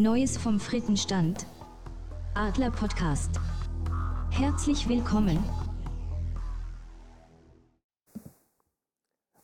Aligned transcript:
Neues 0.00 0.38
vom 0.38 0.58
Frittenstand. 0.58 1.44
Adler 2.32 2.70
Podcast. 2.70 3.38
Herzlich 4.30 4.88
willkommen. 4.88 5.38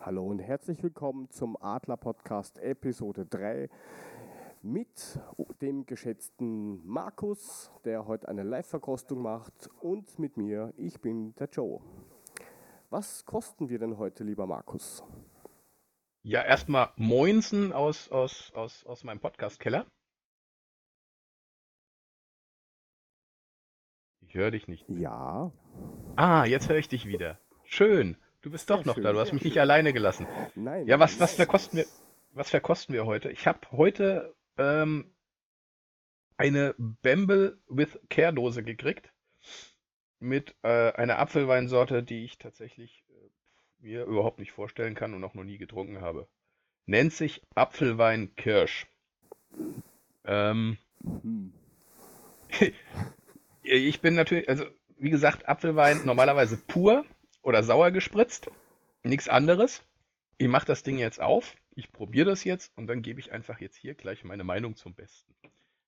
Hallo 0.00 0.24
und 0.24 0.38
herzlich 0.38 0.82
willkommen 0.82 1.28
zum 1.28 1.58
Adler 1.60 1.98
Podcast 1.98 2.58
Episode 2.60 3.26
3 3.26 3.68
mit 4.62 5.20
dem 5.60 5.84
geschätzten 5.84 6.82
Markus, 6.86 7.70
der 7.84 8.06
heute 8.06 8.26
eine 8.26 8.42
Live-Verkostung 8.42 9.20
macht 9.20 9.68
und 9.82 10.18
mit 10.18 10.38
mir, 10.38 10.72
ich 10.78 11.02
bin 11.02 11.34
der 11.34 11.50
Joe. 11.50 11.82
Was 12.88 13.26
kosten 13.26 13.68
wir 13.68 13.78
denn 13.78 13.98
heute, 13.98 14.24
lieber 14.24 14.46
Markus? 14.46 15.04
Ja, 16.22 16.42
erstmal 16.42 16.88
Moinsen 16.96 17.74
aus, 17.74 18.10
aus, 18.10 18.52
aus, 18.54 18.86
aus 18.86 19.04
meinem 19.04 19.20
Podcast-Keller. 19.20 19.84
Ich 24.28 24.34
höre 24.34 24.50
dich 24.50 24.68
nicht. 24.68 24.84
Ja. 24.88 25.52
Ah, 26.16 26.44
jetzt 26.44 26.68
höre 26.68 26.78
ich 26.78 26.88
dich 26.88 27.06
wieder. 27.06 27.38
Schön. 27.64 28.16
Du 28.42 28.50
bist 28.50 28.70
doch 28.70 28.78
Sehr 28.78 28.86
noch 28.86 28.94
schön, 28.94 29.04
da. 29.04 29.12
Du 29.12 29.18
hast 29.20 29.32
mich 29.32 29.44
nicht 29.44 29.58
alleine 29.58 29.92
gelassen. 29.92 30.26
Nein. 30.54 30.86
Ja, 30.86 30.98
was, 31.00 31.18
was 31.20 31.34
verkosten 31.34 31.78
wir, 31.78 31.86
was 32.32 32.50
verkosten 32.50 32.94
wir 32.94 33.06
heute? 33.06 33.30
Ich 33.30 33.46
habe 33.46 33.60
heute 33.72 34.34
ähm, 34.58 35.10
eine 36.36 36.74
Bamble 36.78 37.58
with 37.68 37.98
Care 38.08 38.32
Dose 38.32 38.62
gekriegt 38.62 39.12
mit 40.20 40.54
äh, 40.62 40.92
einer 40.92 41.18
Apfelweinsorte, 41.18 42.02
die 42.02 42.24
ich 42.24 42.38
tatsächlich 42.38 43.04
äh, 43.08 43.84
mir 43.86 44.04
überhaupt 44.04 44.38
nicht 44.38 44.52
vorstellen 44.52 44.94
kann 44.94 45.14
und 45.14 45.24
auch 45.24 45.34
noch 45.34 45.44
nie 45.44 45.58
getrunken 45.58 46.00
habe. 46.00 46.28
Nennt 46.86 47.12
sich 47.12 47.42
Apfelwein 47.54 48.34
Kirsch. 48.36 48.86
Ähm, 50.24 50.78
Hm. 51.02 51.52
ich 53.66 54.00
bin 54.00 54.14
natürlich, 54.14 54.48
also 54.48 54.66
wie 54.98 55.10
gesagt, 55.10 55.48
Apfelwein 55.48 56.04
normalerweise 56.04 56.56
pur 56.56 57.04
oder 57.42 57.62
sauer 57.62 57.90
gespritzt, 57.90 58.50
nichts 59.02 59.28
anderes. 59.28 59.82
Ich 60.38 60.48
mache 60.48 60.66
das 60.66 60.82
Ding 60.82 60.98
jetzt 60.98 61.20
auf, 61.20 61.54
ich 61.74 61.92
probiere 61.92 62.30
das 62.30 62.44
jetzt 62.44 62.76
und 62.76 62.86
dann 62.86 63.02
gebe 63.02 63.20
ich 63.20 63.32
einfach 63.32 63.60
jetzt 63.60 63.76
hier 63.76 63.94
gleich 63.94 64.24
meine 64.24 64.44
Meinung 64.44 64.76
zum 64.76 64.94
Besten. 64.94 65.34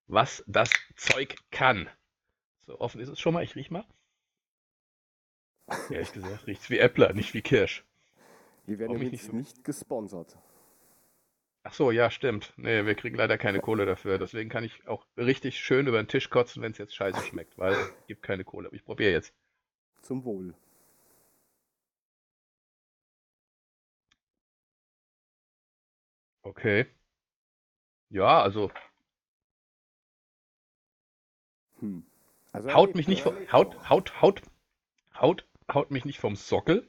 Was 0.07 0.43
das 0.47 0.71
Zeug 0.97 1.37
kann. 1.51 1.89
So 2.67 2.81
offen 2.81 3.01
ist 3.01 3.09
es 3.09 3.21
schon 3.21 3.35
mal, 3.35 3.45
ich 3.45 3.57
riech 3.57 3.71
mal. 3.71 3.85
Ehrlich 5.91 6.13
gesagt, 6.13 6.47
riecht 6.47 6.63
es 6.63 6.71
wie 6.71 6.79
Äppler, 6.79 7.13
nicht 7.13 7.35
wie 7.35 7.43
Kirsch. 7.43 7.85
Wir 8.67 8.79
werden 8.79 9.01
jetzt 9.03 9.13
nicht 9.13 9.33
nicht, 9.33 9.65
gesponsert. 9.65 10.37
Ach 11.69 11.75
so, 11.75 11.91
ja, 11.91 12.11
stimmt. 12.11 12.55
Nee, 12.57 12.87
wir 12.87 12.95
kriegen 12.95 13.15
leider 13.17 13.37
keine 13.37 13.61
Kohle 13.61 13.85
dafür. 13.85 14.19
Deswegen 14.19 14.49
kann 14.49 14.65
ich 14.65 14.89
auch 14.89 15.05
richtig 15.19 15.61
schön 15.61 15.87
über 15.87 16.03
den 16.03 16.09
Tisch 16.09 16.31
kotzen, 16.31 16.63
wenn 16.63 16.73
es 16.73 16.79
jetzt 16.79 16.97
scheiße 16.97 17.21
schmeckt, 17.27 17.59
weil 17.59 17.75
es 17.75 17.93
gibt 18.07 18.23
keine 18.23 18.43
Kohle. 18.43 18.69
Aber 18.69 18.75
ich 18.75 18.87
probiere 18.87 19.13
jetzt. 19.13 19.35
Zum 20.01 20.25
Wohl. 20.25 20.55
Okay. 26.43 26.87
Ja, 28.09 28.41
also 28.43 28.71
Hm. 31.81 32.03
Also 32.53 32.73
haut 32.73 32.95
mich 32.95 33.09
nicht 33.09 33.21
vom, 33.21 33.37
haut, 33.53 33.91
haut, 33.91 34.23
haut, 34.23 34.43
haut, 35.21 35.47
haut 35.71 35.91
mich 35.91 36.07
nicht 36.07 36.19
vom 36.19 36.35
Sockel. 36.35 36.89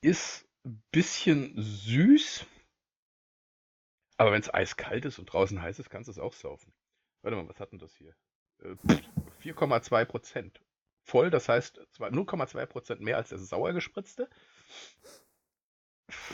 Ist 0.00 0.46
ein 0.64 0.82
bisschen 0.90 1.52
süß. 1.54 2.46
Aber 4.16 4.32
wenn 4.32 4.40
es 4.40 4.52
eiskalt 4.52 5.04
ist 5.04 5.18
und 5.18 5.26
draußen 5.26 5.60
heiß 5.60 5.78
ist, 5.78 5.90
kannst 5.90 6.08
du 6.08 6.12
es 6.12 6.18
auch 6.18 6.32
saufen. 6.32 6.72
Warte 7.22 7.36
mal, 7.36 7.48
was 7.48 7.58
hat 7.58 7.72
denn 7.72 7.78
das 7.78 7.94
hier? 7.96 8.14
Äh, 8.62 8.76
4,2 9.42 10.04
Prozent. 10.04 10.60
Voll, 11.02 11.30
das 11.30 11.48
heißt 11.48 11.80
zwar 11.90 12.10
0,2 12.10 12.64
Prozent 12.66 13.00
mehr 13.00 13.16
als 13.16 13.28
der 13.30 13.38
sauer 13.38 13.72
gespritzte. 13.72 14.28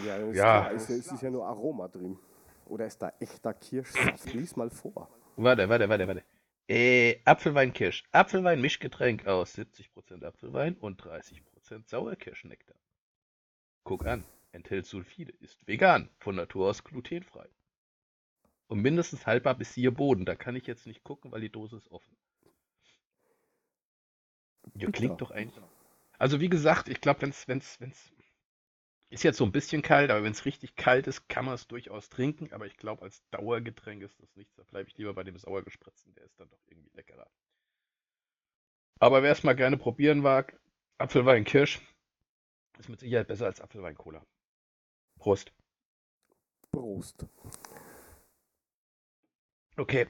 Ja, 0.05 0.19
das 0.19 0.37
Ja. 0.37 0.67
Ist, 0.69 0.89
ja- 0.89 0.95
es 0.97 1.07
ist 1.13 1.23
ja 1.23 1.31
nur 1.31 1.47
Aroma 1.47 1.89
drin. 1.89 2.19
Oder 2.67 2.87
ist 2.87 2.99
da 2.99 3.13
echter 3.19 3.53
Kirschsaft? 3.55 4.33
Lies 4.33 4.55
mal 4.57 4.71
vor. 4.71 5.09
Warte, 5.37 5.69
warte, 5.69 5.89
warte, 5.89 6.07
warte. 6.07 6.25
Äh, 6.69 7.21
Apfelwein-Kirsch. 7.25 8.05
Apfelwein-Mischgetränk 8.13 9.27
aus 9.27 9.55
70% 9.57 10.23
Apfelwein 10.25 10.77
und 10.77 11.03
30% 11.03 11.89
Sauerkirschnektar. 11.89 12.77
Guck 13.83 14.07
an, 14.07 14.25
enthält 14.53 14.87
Sulfide, 14.87 15.33
ist 15.41 15.67
vegan, 15.67 16.11
von 16.19 16.37
Natur 16.37 16.69
aus 16.71 16.85
glutenfrei. 16.85 17.49
Und 18.71 18.83
mindestens 18.83 19.27
haltbar 19.27 19.57
bis 19.57 19.75
hier 19.75 19.91
Boden. 19.91 20.25
Da 20.25 20.37
kann 20.37 20.55
ich 20.55 20.65
jetzt 20.65 20.87
nicht 20.87 21.03
gucken, 21.03 21.33
weil 21.33 21.41
die 21.41 21.51
Dose 21.51 21.77
ist 21.77 21.91
offen. 21.91 22.17
Ja, 24.75 24.89
klingt 24.93 25.21
doch 25.21 25.33
eigentlich. 25.33 25.61
Also 26.19 26.39
wie 26.39 26.49
gesagt, 26.49 26.89
ich 26.89 27.01
glaube, 27.01 27.23
wenn's, 27.23 27.49
wenn's, 27.49 27.81
wenn's 27.81 28.13
ist 29.09 29.25
jetzt 29.25 29.39
so 29.39 29.45
ein 29.45 29.51
bisschen 29.51 29.83
kalt, 29.83 30.09
aber 30.13 30.23
wenn 30.23 30.31
es 30.31 30.45
richtig 30.45 30.77
kalt 30.77 31.09
ist, 31.09 31.29
kann 31.29 31.47
man 31.47 31.55
es 31.55 31.67
durchaus 31.67 32.11
trinken. 32.11 32.53
Aber 32.53 32.67
ich 32.67 32.77
glaube, 32.77 33.03
als 33.03 33.29
Dauergetränk 33.31 34.05
ist 34.05 34.21
das 34.21 34.37
nichts. 34.37 34.55
Da 34.55 34.63
bleibe 34.63 34.89
ich 34.89 34.97
lieber 34.97 35.15
bei 35.15 35.25
dem 35.25 35.37
sauer 35.37 35.65
gespritzten. 35.65 36.15
Der 36.15 36.25
ist 36.25 36.39
dann 36.39 36.49
doch 36.49 36.63
irgendwie 36.69 36.93
leckerer. 36.95 37.29
Aber 39.01 39.25
wer 39.25 39.33
es 39.33 39.43
mal 39.43 39.57
gerne 39.57 39.79
probieren 39.79 40.21
mag, 40.21 40.61
Apfelwein 40.99 41.43
Kirsch 41.43 41.81
ist 42.79 42.89
mit 42.89 43.01
Sicherheit 43.01 43.27
besser 43.27 43.47
als 43.47 43.61
Apfelwein 43.61 43.97
Cola. 43.97 44.25
Prost. 45.19 45.53
Prost. 46.71 47.27
Okay, 49.77 50.07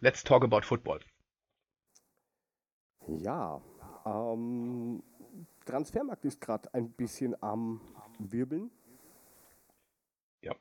let's 0.00 0.22
talk 0.24 0.44
about 0.44 0.62
football. 0.62 1.00
Ja, 3.06 3.60
ähm, 4.06 5.02
Transfermarkt 5.64 6.24
ist 6.24 6.40
gerade 6.40 6.72
ein 6.72 6.90
bisschen 6.90 7.40
am 7.42 7.80
Wirbeln. 8.18 8.70
Ja. 10.40 10.54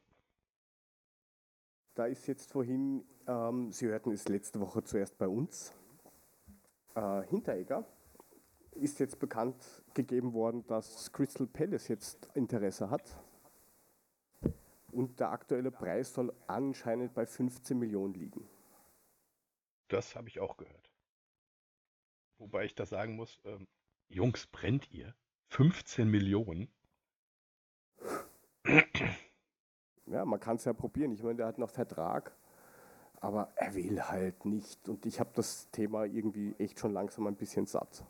Da 1.95 2.05
ist 2.05 2.27
jetzt 2.27 2.51
vorhin, 2.51 3.05
ähm, 3.27 3.71
Sie 3.71 3.87
hörten 3.87 4.11
es 4.11 4.27
letzte 4.27 4.59
Woche 4.59 4.83
zuerst 4.83 5.17
bei 5.17 5.27
uns, 5.27 5.73
äh, 6.95 7.23
Hinteregger 7.23 7.85
ist 8.75 8.99
jetzt 8.99 9.19
bekannt 9.19 9.83
gegeben 9.93 10.33
worden, 10.33 10.65
dass 10.67 11.11
Crystal 11.11 11.47
Palace 11.47 11.87
jetzt 11.87 12.29
Interesse 12.33 12.89
hat. 12.89 13.22
Und 14.93 15.19
der 15.19 15.31
aktuelle 15.31 15.71
Preis 15.71 16.13
soll 16.13 16.31
anscheinend 16.45 17.15
bei 17.15 17.25
15 17.25 17.77
Millionen 17.79 18.13
liegen. 18.13 18.47
Das 19.87 20.15
habe 20.15 20.29
ich 20.29 20.39
auch 20.39 20.55
gehört. 20.55 20.91
Wobei 22.37 22.65
ich 22.65 22.75
da 22.75 22.85
sagen 22.85 23.15
muss, 23.15 23.41
ähm, 23.43 23.67
Jungs, 24.07 24.45
brennt 24.47 24.91
ihr? 24.91 25.15
15 25.49 26.09
Millionen? 26.09 26.71
Ja, 30.05 30.25
man 30.25 30.39
kann 30.39 30.57
es 30.57 30.65
ja 30.65 30.73
probieren. 30.73 31.11
Ich 31.11 31.23
meine, 31.23 31.37
der 31.37 31.47
hat 31.47 31.57
noch 31.57 31.71
Vertrag, 31.71 32.35
aber 33.15 33.51
er 33.55 33.73
will 33.73 34.01
halt 34.01 34.45
nicht. 34.45 34.87
Und 34.87 35.05
ich 35.07 35.19
habe 35.19 35.31
das 35.33 35.71
Thema 35.71 36.05
irgendwie 36.05 36.53
echt 36.59 36.79
schon 36.79 36.93
langsam 36.93 37.25
ein 37.25 37.35
bisschen 37.35 37.65
satt. 37.65 38.05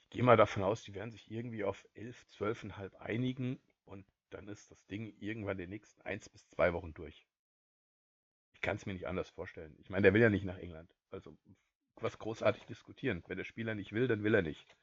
Ich 0.00 0.10
gehe 0.10 0.24
mal 0.24 0.36
davon 0.36 0.64
aus, 0.64 0.82
die 0.82 0.94
werden 0.94 1.12
sich 1.12 1.30
irgendwie 1.30 1.62
auf 1.62 1.86
11, 1.94 2.26
12,5 2.38 2.96
einigen 2.96 3.60
und 3.88 4.06
dann 4.30 4.48
ist 4.48 4.70
das 4.70 4.84
Ding 4.86 5.14
irgendwann 5.20 5.58
in 5.58 5.64
den 5.64 5.70
nächsten 5.70 6.00
1 6.02 6.28
bis 6.28 6.48
2 6.50 6.72
Wochen 6.72 6.94
durch. 6.94 7.26
Ich 8.52 8.60
kann 8.60 8.76
es 8.76 8.86
mir 8.86 8.92
nicht 8.92 9.06
anders 9.06 9.30
vorstellen. 9.30 9.74
Ich 9.78 9.90
meine, 9.90 10.02
der 10.02 10.14
will 10.14 10.20
ja 10.20 10.30
nicht 10.30 10.44
nach 10.44 10.58
England. 10.58 10.94
Also 11.10 11.36
was 11.96 12.18
großartig 12.18 12.64
diskutieren. 12.66 13.22
Wenn 13.26 13.38
der 13.38 13.44
Spieler 13.44 13.74
nicht 13.74 13.92
will, 13.92 14.08
dann 14.08 14.22
will 14.22 14.34
er 14.34 14.42
nicht. 14.42 14.76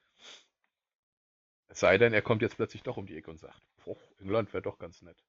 Es 1.68 1.80
sei 1.80 1.98
denn, 1.98 2.14
er 2.14 2.22
kommt 2.22 2.42
jetzt 2.42 2.56
plötzlich 2.56 2.84
doch 2.84 2.98
um 2.98 3.06
die 3.06 3.18
Ecke 3.18 3.32
und 3.32 3.38
sagt, 3.40 3.62
"Puh, 3.78 3.98
England 4.18 4.54
wäre 4.54 4.64
doch 4.64 4.78
ganz 4.78 5.02
nett. 5.02 5.24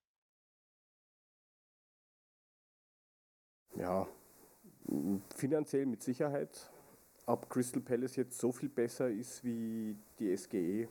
Ja, 3.74 4.08
finanziell 5.34 5.86
mit 5.86 6.02
Sicherheit. 6.02 6.70
Ob 7.26 7.50
Crystal 7.50 7.82
Palace 7.82 8.16
jetzt 8.16 8.38
so 8.38 8.52
viel 8.52 8.68
besser 8.68 9.10
ist 9.10 9.44
wie 9.44 9.96
die 10.18 10.30
SGE, 10.30 10.88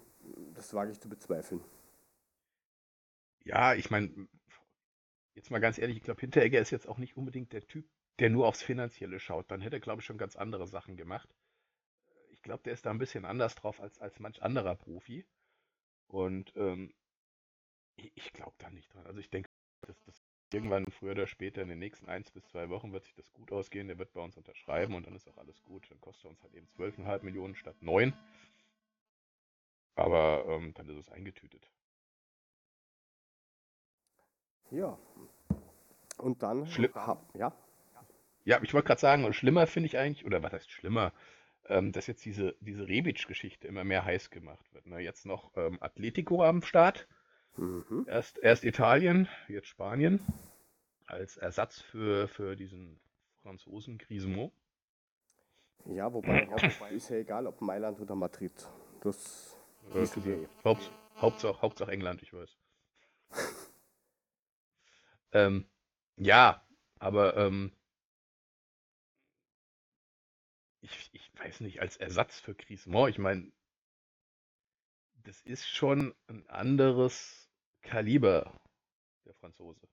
das 0.53 0.73
wage 0.73 0.91
ich 0.91 0.99
zu 0.99 1.07
bezweifeln. 1.09 1.61
Ja, 3.45 3.75
ich 3.75 3.91
meine, 3.91 4.27
jetzt 5.35 5.51
mal 5.51 5.59
ganz 5.59 5.77
ehrlich, 5.77 5.97
ich 5.97 6.03
glaube, 6.03 6.21
Hinteregger 6.21 6.59
ist 6.59 6.71
jetzt 6.71 6.87
auch 6.87 6.97
nicht 6.97 7.15
unbedingt 7.15 7.53
der 7.53 7.65
Typ, 7.67 7.87
der 8.19 8.31
nur 8.31 8.47
aufs 8.47 8.63
Finanzielle 8.63 9.19
schaut. 9.19 9.51
Dann 9.51 9.61
hätte 9.61 9.77
er, 9.77 9.81
glaube 9.81 10.01
ich, 10.01 10.05
schon 10.05 10.17
ganz 10.17 10.35
andere 10.35 10.67
Sachen 10.67 10.97
gemacht. 10.97 11.29
Ich 12.31 12.41
glaube, 12.41 12.63
der 12.63 12.73
ist 12.73 12.85
da 12.85 12.91
ein 12.91 12.97
bisschen 12.97 13.23
anders 13.23 13.55
drauf 13.55 13.79
als, 13.79 13.99
als 13.99 14.19
manch 14.19 14.41
anderer 14.41 14.75
Profi. 14.75 15.25
Und 16.07 16.53
ähm, 16.55 16.91
ich, 17.97 18.33
glaube 18.33 18.55
da 18.57 18.69
nicht 18.71 18.93
dran. 18.93 19.05
Also 19.05 19.19
ich 19.19 19.29
denke, 19.29 19.49
dass 19.81 20.01
das 20.05 20.23
irgendwann 20.51 20.85
früher 20.87 21.11
oder 21.11 21.27
später 21.27 21.61
in 21.61 21.69
den 21.69 21.79
nächsten 21.79 22.09
eins 22.09 22.31
bis 22.31 22.47
zwei 22.47 22.69
Wochen 22.69 22.93
wird 22.93 23.03
sich 23.03 23.13
das 23.13 23.31
gut 23.31 23.51
ausgehen. 23.51 23.87
Der 23.87 23.99
wird 23.99 24.13
bei 24.13 24.21
uns 24.21 24.37
unterschreiben 24.37 24.95
und 24.95 25.05
dann 25.05 25.15
ist 25.15 25.27
auch 25.27 25.37
alles 25.37 25.61
gut. 25.61 25.89
Dann 25.91 26.01
kostet 26.01 26.25
er 26.25 26.29
uns 26.31 26.41
halt 26.41 26.55
eben 26.55 26.67
12,5 26.67 27.23
Millionen 27.23 27.55
statt 27.55 27.75
9. 27.81 28.13
Aber 29.95 30.45
ähm, 30.47 30.73
dann 30.73 30.89
ist 30.89 30.97
es 30.97 31.09
eingetütet. 31.09 31.69
Ja. 34.71 34.97
Und 36.17 36.43
dann, 36.43 36.65
Schlimm. 36.67 36.91
ja, 37.33 37.53
Ja, 38.45 38.61
ich 38.61 38.73
wollte 38.73 38.87
gerade 38.87 39.01
sagen, 39.01 39.25
und 39.25 39.33
schlimmer 39.35 39.67
finde 39.67 39.87
ich 39.87 39.97
eigentlich, 39.97 40.25
oder 40.25 40.41
was 40.43 40.53
heißt 40.53 40.71
schlimmer, 40.71 41.11
ähm, 41.67 41.91
dass 41.91 42.07
jetzt 42.07 42.25
diese, 42.25 42.55
diese 42.61 42.87
Rebic-Geschichte 42.87 43.67
immer 43.67 43.83
mehr 43.83 44.05
heiß 44.05 44.29
gemacht 44.29 44.73
wird. 44.73 44.85
Ne? 44.85 44.99
Jetzt 44.99 45.25
noch 45.25 45.51
ähm, 45.55 45.77
Atletico 45.81 46.43
am 46.43 46.61
Start. 46.61 47.07
mhm. 47.57 48.05
Erst, 48.07 48.37
erst 48.39 48.63
Italien, 48.63 49.27
jetzt 49.47 49.67
Spanien. 49.67 50.19
Als 51.07 51.37
Ersatz 51.37 51.81
für, 51.81 52.27
für 52.27 52.55
diesen 52.55 52.99
Franzosen 53.41 53.97
Griezmann. 53.97 54.51
ja, 55.85 56.11
wobei 56.11 56.47
auch, 56.49 56.91
ist 56.91 57.09
ja 57.09 57.17
egal, 57.17 57.45
ob 57.45 57.61
Mailand 57.61 57.99
oder 57.99 58.15
Madrid. 58.15 58.53
Das 59.01 59.55
Äh, 59.93 60.07
wir 60.25 60.37
eh. 60.37 60.47
Haupt, 60.63 60.91
Hauptsache, 61.17 61.61
Hauptsache 61.61 61.91
England, 61.91 62.23
ich 62.23 62.33
weiß. 62.33 62.57
Ähm, 65.35 65.65
ja, 66.17 66.65
aber 66.97 67.35
ähm, 67.35 67.71
ich, 70.81 71.09
ich 71.11 71.31
weiß 71.37 71.59
nicht, 71.59 71.81
als 71.81 71.97
Ersatz 71.97 72.39
für 72.39 72.55
Griezmann, 72.55 73.09
ich 73.09 73.19
meine, 73.19 73.51
das 75.23 75.41
ist 75.41 75.67
schon 75.67 76.15
ein 76.27 76.47
anderes 76.47 77.49
Kaliber, 77.81 78.59
der 79.25 79.33
Franzose. 79.33 79.87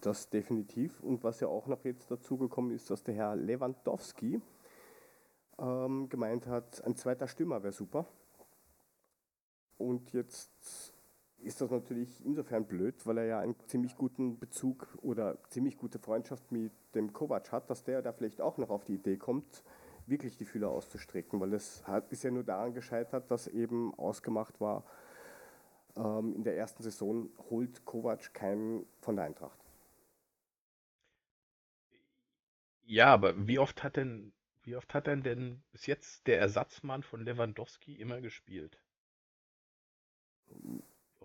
Das 0.00 0.30
definitiv. 0.30 1.00
Und 1.02 1.22
was 1.22 1.40
ja 1.40 1.48
auch 1.48 1.66
noch 1.66 1.84
jetzt 1.84 2.10
dazugekommen 2.10 2.74
ist, 2.74 2.90
dass 2.90 3.04
der 3.04 3.14
Herr 3.14 3.36
Lewandowski 3.36 4.40
ähm, 5.58 6.08
gemeint 6.08 6.46
hat, 6.46 6.82
ein 6.84 6.96
zweiter 6.96 7.28
Stürmer 7.28 7.62
wäre 7.62 7.72
super. 7.72 8.06
Und 9.76 10.12
jetzt 10.12 10.97
ist 11.40 11.60
das 11.60 11.70
natürlich 11.70 12.24
insofern 12.24 12.66
blöd, 12.66 13.06
weil 13.06 13.18
er 13.18 13.24
ja 13.24 13.40
einen 13.40 13.56
ziemlich 13.66 13.96
guten 13.96 14.38
Bezug 14.38 14.88
oder 15.02 15.38
ziemlich 15.48 15.76
gute 15.76 15.98
Freundschaft 15.98 16.50
mit 16.50 16.72
dem 16.94 17.12
Kovac 17.12 17.52
hat, 17.52 17.70
dass 17.70 17.84
der 17.84 18.02
da 18.02 18.12
vielleicht 18.12 18.40
auch 18.40 18.58
noch 18.58 18.70
auf 18.70 18.84
die 18.84 18.94
Idee 18.94 19.16
kommt, 19.16 19.62
wirklich 20.06 20.36
die 20.36 20.44
Fühler 20.44 20.70
auszustrecken, 20.70 21.40
weil 21.40 21.52
es 21.54 21.86
hat, 21.86 22.10
ist 22.10 22.24
ja 22.24 22.30
nur 22.30 22.44
daran 22.44 22.74
gescheitert, 22.74 23.30
dass 23.30 23.46
eben 23.46 23.94
ausgemacht 23.94 24.60
war, 24.60 24.84
ähm, 25.96 26.34
in 26.34 26.44
der 26.44 26.56
ersten 26.56 26.82
Saison 26.82 27.30
holt 27.50 27.84
Kovac 27.84 28.32
keinen 28.34 28.86
von 29.00 29.16
der 29.16 29.26
Eintracht. 29.26 29.58
Ja, 32.84 33.12
aber 33.12 33.46
wie 33.46 33.58
oft 33.58 33.82
hat 33.84 33.96
denn, 33.96 34.32
wie 34.62 34.74
oft 34.74 34.94
hat 34.94 35.06
denn 35.06 35.22
denn 35.22 35.62
bis 35.72 35.86
jetzt 35.86 36.26
der 36.26 36.40
Ersatzmann 36.40 37.02
von 37.02 37.22
Lewandowski 37.22 37.94
immer 37.94 38.20
gespielt? 38.22 38.80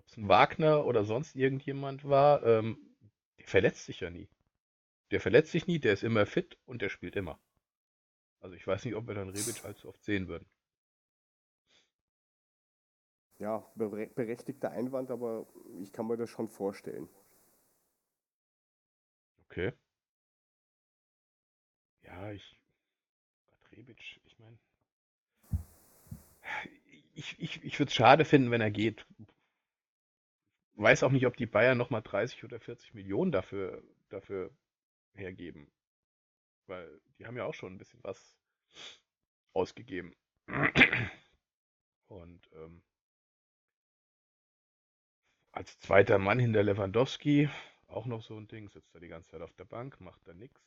Ob 0.04 0.10
es 0.12 0.16
ein 0.16 0.28
Wagner 0.28 0.86
oder 0.86 1.04
sonst 1.04 1.36
irgendjemand 1.36 2.04
war, 2.08 2.42
ähm, 2.44 2.78
der 3.38 3.46
verletzt 3.48 3.84
sich 3.84 4.00
ja 4.00 4.08
nie. 4.08 4.28
Der 5.12 5.20
verletzt 5.20 5.52
sich 5.52 5.66
nie, 5.66 5.78
der 5.80 5.94
ist 5.94 6.04
immer 6.04 6.26
fit 6.26 6.58
und 6.66 6.82
der 6.82 6.90
spielt 6.90 7.16
immer. 7.16 7.40
Also 8.38 8.54
ich 8.54 8.64
weiß 8.64 8.84
nicht, 8.84 8.94
ob 8.94 9.08
wir 9.08 9.14
dann 9.16 9.30
Rebic 9.30 9.64
allzu 9.64 9.88
oft 9.88 10.04
sehen 10.04 10.28
würden. 10.28 10.46
Ja, 13.38 13.64
bere- 13.76 14.10
berechtigter 14.12 14.72
Einwand, 14.72 15.12
aber 15.12 15.46
ich 15.80 15.92
kann 15.92 16.08
mir 16.08 16.16
das 16.16 16.30
schon 16.30 16.48
vorstellen. 16.48 17.08
Okay. 19.50 19.72
Ja, 22.02 22.30
ich. 22.30 22.56
Gott, 23.46 23.72
Rebic, 23.72 24.20
ich 24.26 24.38
meine. 24.38 24.58
Ich, 27.14 27.36
ich, 27.38 27.62
ich 27.64 27.78
würde 27.78 27.88
es 27.90 27.94
schade 27.94 28.24
finden, 28.24 28.50
wenn 28.50 28.60
er 28.60 28.70
geht. 28.70 29.06
Weiß 30.76 31.02
auch 31.02 31.10
nicht, 31.10 31.26
ob 31.26 31.36
die 31.36 31.46
Bayern 31.46 31.78
nochmal 31.78 32.02
30 32.02 32.44
oder 32.44 32.58
40 32.60 32.94
Millionen 32.94 33.32
dafür, 33.32 33.82
dafür 34.08 34.50
hergeben. 35.14 35.70
Weil 36.66 37.00
die 37.18 37.26
haben 37.26 37.36
ja 37.36 37.44
auch 37.44 37.54
schon 37.54 37.74
ein 37.74 37.78
bisschen 37.78 38.02
was 38.02 38.36
ausgegeben. 39.52 40.14
Und 42.08 42.48
ähm, 42.54 42.82
als 45.52 45.78
zweiter 45.80 46.18
Mann 46.18 46.38
hinter 46.38 46.62
Lewandowski, 46.62 47.48
auch 47.86 48.06
noch 48.06 48.22
so 48.22 48.36
ein 48.36 48.48
Ding, 48.48 48.68
sitzt 48.68 48.94
er 48.94 49.00
die 49.00 49.08
ganze 49.08 49.30
Zeit 49.30 49.42
auf 49.42 49.54
der 49.54 49.64
Bank, 49.64 50.00
macht 50.00 50.26
da 50.26 50.34
nichts. 50.34 50.60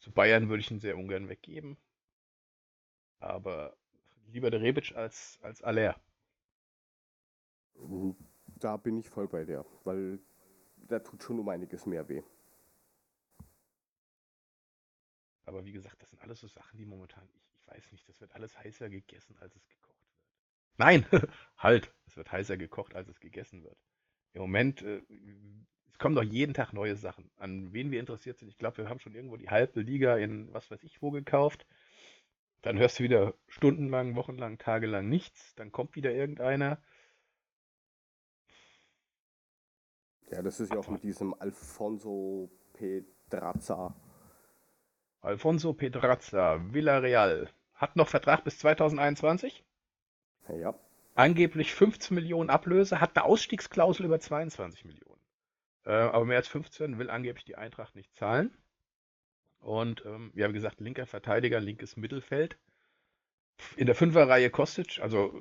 Zu 0.00 0.12
Bayern 0.12 0.48
würde 0.48 0.60
ich 0.60 0.70
ihn 0.70 0.80
sehr 0.80 0.96
ungern 0.96 1.28
weggeben. 1.28 1.76
Aber 3.20 3.76
lieber 4.26 4.50
der 4.50 4.60
Rebic 4.60 4.94
als, 4.96 5.38
als 5.42 5.62
Aller. 5.62 5.98
Da 8.60 8.76
bin 8.76 8.96
ich 8.96 9.08
voll 9.08 9.28
bei 9.28 9.44
dir, 9.44 9.64
weil 9.84 10.20
der 10.76 11.02
tut 11.02 11.22
schon 11.22 11.38
um 11.38 11.48
einiges 11.48 11.86
mehr 11.86 12.08
weh. 12.08 12.22
Aber 15.44 15.64
wie 15.64 15.72
gesagt, 15.72 16.00
das 16.00 16.10
sind 16.10 16.22
alles 16.22 16.40
so 16.40 16.48
Sachen, 16.48 16.78
die 16.78 16.86
momentan, 16.86 17.28
ich, 17.34 17.42
ich 17.60 17.68
weiß 17.68 17.92
nicht, 17.92 18.08
das 18.08 18.20
wird 18.20 18.34
alles 18.34 18.56
heißer 18.58 18.88
gegessen, 18.88 19.36
als 19.38 19.54
es 19.56 19.66
gekocht 19.66 20.00
wird. 20.00 20.12
Nein, 20.78 21.06
halt, 21.58 21.92
es 22.06 22.16
wird 22.16 22.30
heißer 22.30 22.56
gekocht, 22.56 22.94
als 22.94 23.08
es 23.08 23.20
gegessen 23.20 23.64
wird. 23.64 23.76
Im 24.34 24.42
Moment, 24.42 24.82
äh, 24.82 25.02
es 25.90 25.98
kommen 25.98 26.14
doch 26.14 26.22
jeden 26.22 26.54
Tag 26.54 26.72
neue 26.72 26.96
Sachen. 26.96 27.30
An 27.36 27.72
wen 27.72 27.90
wir 27.90 28.00
interessiert 28.00 28.38
sind. 28.38 28.48
Ich 28.48 28.58
glaube, 28.58 28.78
wir 28.78 28.88
haben 28.88 29.00
schon 29.00 29.14
irgendwo 29.14 29.36
die 29.36 29.50
halbe 29.50 29.80
Liga 29.80 30.16
in 30.16 30.52
was 30.52 30.70
weiß 30.70 30.82
ich 30.84 31.02
wo 31.02 31.10
gekauft. 31.10 31.66
Dann 32.62 32.78
hörst 32.78 32.98
du 32.98 33.04
wieder 33.04 33.34
stundenlang, 33.48 34.14
wochenlang, 34.14 34.56
tagelang 34.58 35.08
nichts. 35.08 35.54
Dann 35.56 35.72
kommt 35.72 35.96
wieder 35.96 36.12
irgendeiner. 36.12 36.80
Ja, 40.32 40.40
das 40.40 40.60
ist 40.60 40.72
ja 40.72 40.78
auch 40.78 40.88
mit 40.88 41.04
diesem 41.04 41.34
Alfonso 41.38 42.50
Pedrazza. 42.72 43.94
Alfonso 45.20 45.74
Pedrazza, 45.74 46.58
Villarreal. 46.72 47.50
Hat 47.74 47.96
noch 47.96 48.08
Vertrag 48.08 48.42
bis 48.42 48.58
2021. 48.58 49.62
Ja, 50.48 50.74
Angeblich 51.14 51.74
15 51.74 52.14
Millionen 52.14 52.48
Ablöse, 52.48 53.00
hat 53.00 53.16
eine 53.16 53.26
Ausstiegsklausel 53.26 54.06
über 54.06 54.18
22 54.18 54.86
Millionen. 54.86 55.20
Äh, 55.84 55.90
aber 55.90 56.24
mehr 56.24 56.38
als 56.38 56.48
15 56.48 56.98
will 56.98 57.10
angeblich 57.10 57.44
die 57.44 57.56
Eintracht 57.56 57.94
nicht 57.94 58.14
zahlen. 58.16 58.56
Und 59.60 60.02
ähm, 60.06 60.32
ja, 60.34 60.48
wie 60.48 60.54
gesagt, 60.54 60.80
linker 60.80 61.06
Verteidiger, 61.06 61.60
linkes 61.60 61.98
Mittelfeld. 61.98 62.56
In 63.76 63.84
der 63.84 63.94
Fünferreihe 63.94 64.48
Kostic, 64.48 65.00
also 65.02 65.38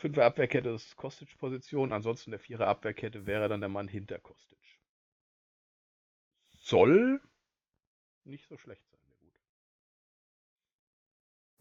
Fünfer 0.00 0.24
Abwehrkette 0.24 0.70
ist 0.70 0.96
Kostic-Position, 0.96 1.92
ansonsten 1.92 2.30
der 2.30 2.40
Vierer 2.40 2.66
Abwehrkette 2.68 3.26
wäre 3.26 3.48
dann 3.48 3.60
der 3.60 3.68
Mann 3.68 3.86
hinter 3.88 4.18
Kostic. 4.18 4.58
Soll 6.50 7.20
nicht 8.24 8.48
so 8.48 8.56
schlecht 8.56 8.88
sein, 8.90 9.00
der 9.10 9.18
Gut. 9.18 9.34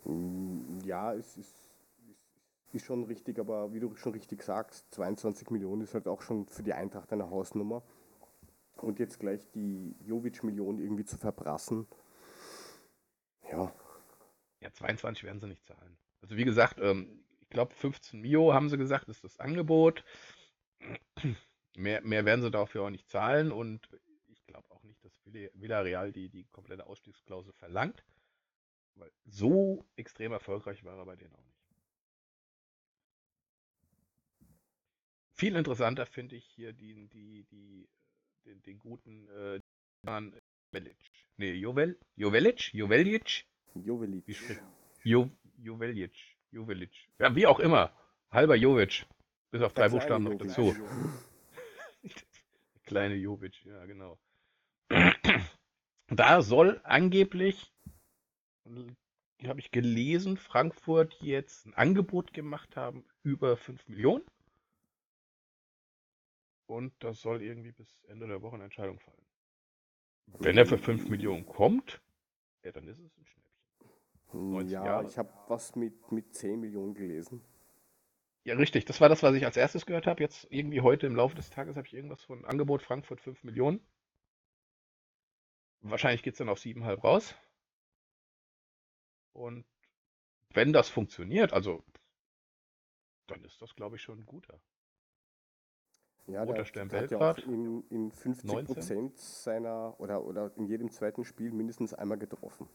Mm, 0.06 0.80
ja, 0.86 1.14
es 1.14 1.36
ist, 1.38 1.54
ist, 2.08 2.24
ist 2.74 2.86
schon 2.86 3.04
richtig, 3.06 3.40
aber 3.40 3.74
wie 3.74 3.80
du 3.82 3.94
schon 3.96 4.14
richtig 4.14 4.42
sagst, 4.44 4.94
22 4.94 5.50
Millionen 5.52 5.82
ist 5.82 5.94
halt 5.94 6.08
auch 6.08 6.22
schon 6.22 6.48
für 6.48 6.64
die 6.64 6.74
Eintracht 6.74 7.12
eine 7.12 7.30
Hausnummer. 7.30 7.84
Und 8.78 9.00
jetzt 9.00 9.20
gleich 9.20 9.50
die 9.52 9.96
Jovic-Million 10.06 10.80
irgendwie 10.80 11.04
zu 11.06 11.18
verbrassen. 11.18 11.88
Ja, 13.52 13.74
Ja, 14.62 14.72
22 14.72 15.24
werden 15.26 15.40
sie 15.40 15.48
nicht 15.48 15.66
zahlen. 15.66 15.98
Also 16.22 16.38
wie 16.38 16.46
gesagt, 16.46 16.80
ähm, 16.82 17.24
ich 17.50 17.54
glaube 17.54 17.74
15 17.74 18.22
Mio 18.22 18.54
haben 18.54 18.70
sie 18.70 18.78
gesagt, 18.78 19.10
ist 19.10 19.24
das 19.24 19.40
Angebot. 19.40 20.04
Mehr, 21.76 22.02
mehr 22.02 22.26
werden 22.26 22.42
sie 22.42 22.52
dafür 22.52 22.84
auch 22.84 22.90
nicht 22.90 23.10
zahlen 23.10 23.52
und 23.52 23.88
ich 24.28 24.46
glaube 24.46 24.70
auch 24.70 24.84
nicht, 24.84 25.02
dass 25.04 25.14
Villa- 25.26 25.50
Villarreal 25.54 26.12
die, 26.12 26.28
die 26.30 26.44
komplette 26.52 26.86
Ausstiegsklausel 26.86 27.54
verlangt, 27.54 28.04
weil 28.96 29.12
so 29.26 29.86
extrem 29.96 30.32
erfolgreich 30.34 30.84
war 30.84 30.98
er 30.98 31.06
bei 31.06 31.16
denen 31.16 31.34
auch 31.34 31.46
nicht. 31.46 31.60
Viel 35.36 35.56
interessanter 35.56 36.06
finde 36.06 36.36
ich 36.36 36.46
hier 36.46 36.74
die, 36.74 37.08
die, 37.08 37.46
die, 37.46 37.88
den, 38.46 38.62
den 38.64 38.78
guten 38.80 39.28
äh, 39.30 39.62
Jovelic. 40.06 40.98
Nee, 41.38 41.54
Jovel, 41.54 41.98
Jovelic? 42.16 42.74
Jovelic? 42.74 43.46
Jovelic. 43.74 44.26
Jo 45.04 45.30
Jovelic. 45.58 46.39
Jovelic. 46.52 47.10
Ja, 47.20 47.36
wie 47.36 47.48
auch 47.48 47.60
immer. 47.60 47.92
Halber 48.32 48.56
Jovic. 48.56 49.06
Bis 49.52 49.62
auf 49.62 49.74
Der 49.74 49.90
drei 49.90 50.00
kleine 50.00 50.00
Buchstaben 50.00 50.24
noch 50.26 50.38
dazu. 50.38 50.76
Kleine 52.84 53.16
Jovic, 53.16 53.64
ja, 53.66 53.86
genau. 53.86 54.18
Da 56.08 56.42
soll 56.42 56.82
angeblich, 56.84 57.72
habe 59.44 59.60
ich 59.60 59.70
gelesen, 59.70 60.38
Frankfurt 60.38 61.16
jetzt 61.22 61.68
ein 61.68 61.76
Angebot 61.76 62.34
gemacht 62.34 62.76
haben 62.76 63.06
über 63.22 63.58
5 63.58 63.88
Millionen. 63.88 64.26
Und 66.66 66.94
das 67.00 67.22
soll 67.22 67.44
irgendwie 67.44 67.72
bis 67.72 68.04
Ende 68.06 68.28
der 68.28 68.42
Woche 68.42 68.56
eine 68.56 68.64
Entscheidung 68.66 69.00
fallen. 69.00 69.26
Wenn 70.40 70.58
er 70.58 70.66
für 70.66 70.78
5 70.78 71.10
Millionen 71.10 71.46
kommt, 71.46 72.02
ja, 72.64 72.72
dann 72.72 72.88
ist 72.88 73.00
es 73.00 73.18
ein 73.18 73.26
Schnäppchen. 73.26 73.39
90 73.39 73.39
Ja, 74.34 74.62
Jahre. 74.62 75.08
ich 75.08 75.18
habe 75.18 75.32
was 75.48 75.76
mit, 75.76 76.12
mit 76.12 76.34
10 76.34 76.60
Millionen 76.60 76.94
gelesen. 76.94 77.42
Ja, 78.44 78.56
richtig. 78.56 78.86
Das 78.86 79.02
war 79.02 79.10
das, 79.10 79.24
was 79.24 79.36
ich 79.36 79.46
als 79.46 79.58
erstes 79.58 79.86
gehört 79.86 80.08
habe. 80.08 80.22
Jetzt 80.22 80.48
irgendwie 80.50 80.82
heute 80.82 81.08
im 81.08 81.16
Laufe 81.16 81.36
des 81.36 81.50
Tages 81.50 81.76
habe 81.76 81.88
ich 81.88 81.94
irgendwas 81.94 82.24
von 82.24 82.46
Angebot 82.46 82.82
Frankfurt 82.82 83.22
5 83.22 83.44
Millionen. 83.44 83.80
Wahrscheinlich 85.82 86.24
geht 86.24 86.34
es 86.34 86.40
dann 86.40 86.50
auf 86.50 86.60
7,5 86.60 87.02
raus. 87.02 87.36
Und 89.34 89.66
wenn 90.54 90.74
das 90.74 90.90
funktioniert, 90.90 91.54
also 91.54 91.84
dann 93.28 93.44
ist 93.44 93.62
das, 93.62 93.76
glaube 93.76 93.96
ich, 93.96 94.02
schon 94.02 94.20
ein 94.20 94.26
guter. 94.26 94.60
Ja, 96.28 96.44
Roter 96.44 96.58
der, 96.58 96.66
Stern 96.66 96.92
hat 96.92 97.12
ja 97.12 97.18
auch 97.18 97.38
in, 97.40 97.84
in 97.90 98.12
50 98.12 98.52
19. 98.52 98.76
Prozent 98.76 99.18
seiner 99.18 100.00
oder, 100.00 100.24
oder 100.24 100.52
in 100.58 100.68
jedem 100.68 100.92
zweiten 100.92 101.26
Spiel 101.26 101.52
mindestens 101.52 101.94
einmal 101.94 102.18
getroffen. 102.18 102.68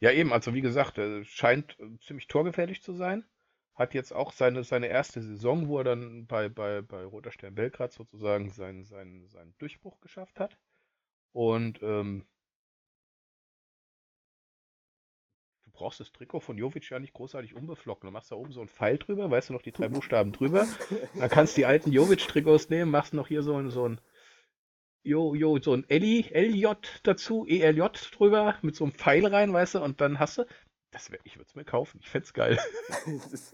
Ja, 0.00 0.10
eben, 0.12 0.32
also 0.32 0.54
wie 0.54 0.60
gesagt, 0.60 0.98
er 0.98 1.24
scheint 1.24 1.78
äh, 1.80 1.98
ziemlich 2.00 2.28
torgefährlich 2.28 2.82
zu 2.82 2.92
sein. 2.92 3.24
Hat 3.74 3.94
jetzt 3.94 4.12
auch 4.12 4.32
seine, 4.32 4.62
seine 4.62 4.86
erste 4.86 5.20
Saison, 5.22 5.68
wo 5.68 5.78
er 5.78 5.84
dann 5.84 6.26
bei, 6.26 6.48
bei, 6.48 6.82
bei 6.82 7.04
Roter 7.04 7.32
Stern 7.32 7.54
Belgrad 7.54 7.92
sozusagen 7.92 8.50
seinen, 8.50 8.84
seinen, 8.84 9.28
seinen 9.28 9.54
Durchbruch 9.58 10.00
geschafft 10.00 10.38
hat. 10.38 10.58
Und 11.32 11.82
ähm, 11.82 12.24
du 15.64 15.70
brauchst 15.72 15.98
das 15.98 16.12
Trikot 16.12 16.40
von 16.40 16.56
Jovic 16.58 16.88
ja 16.90 17.00
nicht 17.00 17.14
großartig 17.14 17.54
umbeflocken. 17.54 18.06
Du 18.06 18.12
machst 18.12 18.30
da 18.30 18.36
oben 18.36 18.52
so 18.52 18.60
einen 18.60 18.68
Pfeil 18.68 18.98
drüber, 18.98 19.30
weißt 19.30 19.48
du 19.48 19.54
noch, 19.54 19.62
die 19.62 19.72
drei 19.72 19.88
Buchstaben 19.90 20.32
drüber. 20.32 20.66
Dann 21.18 21.30
kannst 21.30 21.56
du 21.56 21.62
die 21.62 21.66
alten 21.66 21.90
Jovic-Trikots 21.90 22.68
nehmen, 22.70 22.90
machst 22.90 23.14
noch 23.14 23.26
hier 23.28 23.42
so 23.42 23.56
ein, 23.56 23.70
so 23.70 23.88
ein 23.88 24.00
Jo, 25.04 25.34
jo, 25.34 25.58
so 25.60 25.74
ein 25.74 25.84
Eli, 25.90 26.20
LJ 26.32 26.76
dazu, 27.02 27.44
ELJ 27.46 27.88
drüber, 28.12 28.58
mit 28.62 28.74
so 28.74 28.84
einem 28.84 28.94
Pfeil 28.94 29.26
rein, 29.26 29.52
weißt 29.52 29.74
du, 29.76 29.82
und 29.84 30.00
dann 30.00 30.18
hast 30.18 30.38
du. 30.38 30.46
Das 30.90 31.10
wär, 31.10 31.18
ich 31.24 31.36
würde 31.36 31.46
es 31.48 31.54
mir 31.54 31.64
kaufen, 31.64 31.98
ich 32.00 32.08
fände 32.08 32.24
es 32.24 32.32
geil. 32.32 32.58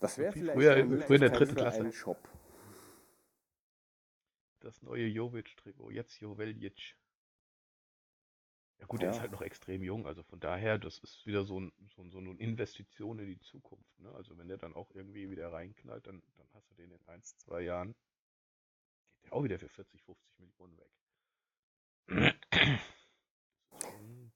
das 0.00 0.18
wäre 0.18 0.32
vielleicht 0.32 0.54
früher- 0.58 0.74
eine 0.74 1.00
früher 1.00 1.14
in 1.16 1.20
der 1.22 1.30
dritten 1.30 1.54
Klasse. 1.54 1.90
Shop. 1.92 2.28
Das 4.60 4.82
neue 4.82 5.06
Jovic-Trikot, 5.06 5.90
jetzt 5.92 6.20
Joveljic. 6.20 6.96
Ja 8.78 8.86
gut, 8.86 9.00
Ja. 9.00 9.08
er 9.08 9.14
ist 9.14 9.20
halt 9.20 9.32
noch 9.32 9.40
extrem 9.42 9.82
jung, 9.82 10.06
also 10.06 10.22
von 10.24 10.40
daher, 10.40 10.78
das 10.78 10.98
ist 10.98 11.24
wieder 11.24 11.44
so, 11.44 11.58
ein, 11.60 11.72
so, 11.94 12.02
ein- 12.02 12.10
so 12.10 12.18
eine 12.18 12.34
Investition 12.38 13.18
in 13.18 13.28
die 13.28 13.40
Zukunft. 13.40 13.98
Ne? 14.00 14.12
Also 14.14 14.36
wenn 14.36 14.48
der 14.48 14.58
dann 14.58 14.74
auch 14.74 14.90
irgendwie 14.92 15.30
wieder 15.30 15.50
reinknallt, 15.52 16.06
dann, 16.06 16.22
dann 16.36 16.46
hast 16.52 16.68
du 16.70 16.74
den 16.74 16.90
in 16.90 17.00
ein, 17.06 17.22
zwei 17.22 17.62
Jahren, 17.62 17.94
der 19.26 19.32
auch 19.32 19.44
wieder 19.44 19.58
für 19.58 19.68
40, 19.68 20.02
50 20.02 20.38
Millionen 20.38 20.78
weg. 20.78 20.90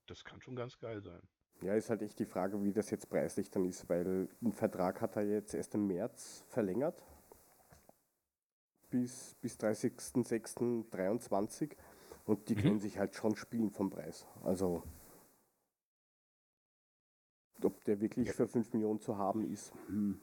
Das, 0.06 0.24
kann 0.24 0.40
schon 0.42 0.56
ganz 0.56 0.76
geil 0.78 1.00
sein. 1.02 1.20
Ja, 1.62 1.74
ist 1.74 1.90
halt 1.90 2.02
echt 2.02 2.18
die 2.18 2.26
Frage, 2.26 2.62
wie 2.64 2.72
das 2.72 2.90
jetzt 2.90 3.08
preislich 3.08 3.50
dann 3.50 3.64
ist, 3.64 3.88
weil 3.88 4.28
ein 4.42 4.52
Vertrag 4.52 5.00
hat 5.00 5.14
er 5.16 5.22
jetzt 5.22 5.54
erst 5.54 5.74
im 5.74 5.86
März 5.86 6.44
verlängert 6.48 7.02
bis, 8.90 9.36
bis 9.40 9.56
30.06.23 9.58 11.76
und 12.24 12.48
die 12.48 12.56
Mhm. 12.56 12.62
können 12.62 12.80
sich 12.80 12.98
halt 12.98 13.14
schon 13.14 13.36
spielen 13.36 13.70
vom 13.70 13.90
Preis. 13.90 14.26
Also 14.42 14.82
ob 17.62 17.84
der 17.84 18.00
wirklich 18.00 18.26
Ja. 18.28 18.32
für 18.32 18.48
5 18.48 18.72
Millionen 18.72 19.00
zu 19.00 19.18
haben 19.18 19.44
ist, 19.50 19.72
hm. 19.86 20.20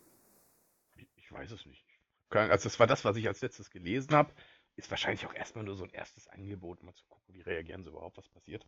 Ich, 0.95 1.07
ich 1.15 1.31
weiß 1.31 1.51
es 1.51 1.65
nicht. 1.65 1.86
Also 2.29 2.67
das 2.67 2.77
war 2.79 2.88
das, 2.88 3.05
was 3.05 3.15
ich 3.15 3.25
als 3.27 3.41
letztes 3.41 3.69
gelesen 3.69 4.13
habe. 4.13 4.33
Ist 4.77 4.91
wahrscheinlich 4.91 5.25
auch 5.25 5.34
erstmal 5.34 5.65
nur 5.65 5.75
so 5.75 5.84
ein 5.84 5.89
erstes 5.89 6.27
Angebot, 6.27 6.84
mal 6.84 6.93
zu 6.93 7.03
gucken, 7.07 7.34
wie 7.34 7.41
reagieren 7.41 7.84
sie 7.84 7.89
überhaupt, 7.89 8.15
was 8.15 8.29
passiert. 8.29 8.63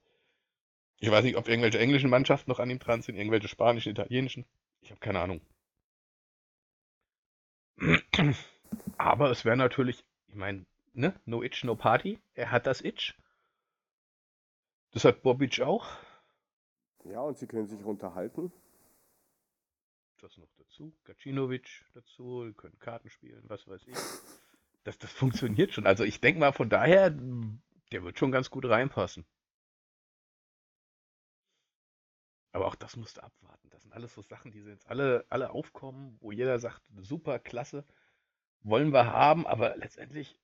Ich 0.98 1.10
weiß 1.10 1.24
nicht, 1.24 1.38
ob 1.38 1.48
irgendwelche 1.48 1.78
englischen 1.80 2.10
Mannschaften 2.10 2.50
noch 2.50 2.60
an 2.60 2.70
ihm 2.70 2.80
dran 2.80 3.04
sind, 3.04 3.16
irgendwelche 3.16 3.48
spanischen, 3.48 3.92
italienischen. 3.92 4.46
Ich 4.82 4.90
habe 4.90 5.00
keine 5.00 5.22
Ahnung. 5.22 5.40
Aber 8.98 9.30
es 9.30 9.46
wäre 9.46 9.56
natürlich, 9.56 10.04
ich 10.28 10.36
meine, 10.36 10.66
ne, 10.94 11.14
no 11.26 11.44
itch, 11.44 11.64
no 11.64 11.76
party. 11.76 12.20
Er 12.34 12.50
hat 12.50 12.66
das 12.66 12.82
Itch. 12.82 13.14
Das 14.92 15.06
hat 15.06 15.22
Bobic 15.22 15.62
auch. 15.62 15.88
ja, 17.06 17.22
und 17.22 17.38
sie 17.38 17.46
können 17.46 17.68
sich 17.68 17.84
unterhalten. 17.84 18.52
Das 20.18 20.36
noch 20.38 20.50
dazu. 20.58 20.92
Gacinovic 21.06 21.86
dazu, 21.94 22.46
die 22.46 22.54
können 22.54 22.80
Karten 22.80 23.12
spielen, 23.12 23.44
was 23.48 23.68
weiß 23.68 23.86
ich. 23.86 23.96
Das, 24.84 24.98
das 24.98 25.12
funktioniert 25.12 25.74
schon. 25.74 25.86
Also 25.86 26.04
ich 26.04 26.22
denke 26.22 26.40
mal, 26.40 26.54
von 26.54 26.70
daher, 26.70 27.10
der 27.12 28.04
wird 28.04 28.18
schon 28.18 28.32
ganz 28.32 28.50
gut 28.50 28.66
reinpassen. 28.66 29.26
Aber 32.52 32.66
auch 32.68 32.76
das 32.76 32.96
musst 32.96 33.18
du 33.18 33.24
abwarten. 33.24 33.70
Das 33.70 33.84
sind 33.84 33.94
alles 33.94 34.14
so 34.14 34.22
Sachen, 34.22 34.52
die 34.52 34.62
sind 34.62 34.72
jetzt 34.72 34.88
alle, 34.90 35.26
alle 35.30 35.52
aufkommen, 35.52 36.18
wo 36.22 36.32
jeder 36.32 36.58
sagt, 36.60 36.82
super, 37.02 37.38
klasse, 37.40 37.86
wollen 38.62 38.92
wir 38.92 39.06
haben, 39.14 39.46
aber 39.46 39.78
letztendlich, 39.78 40.40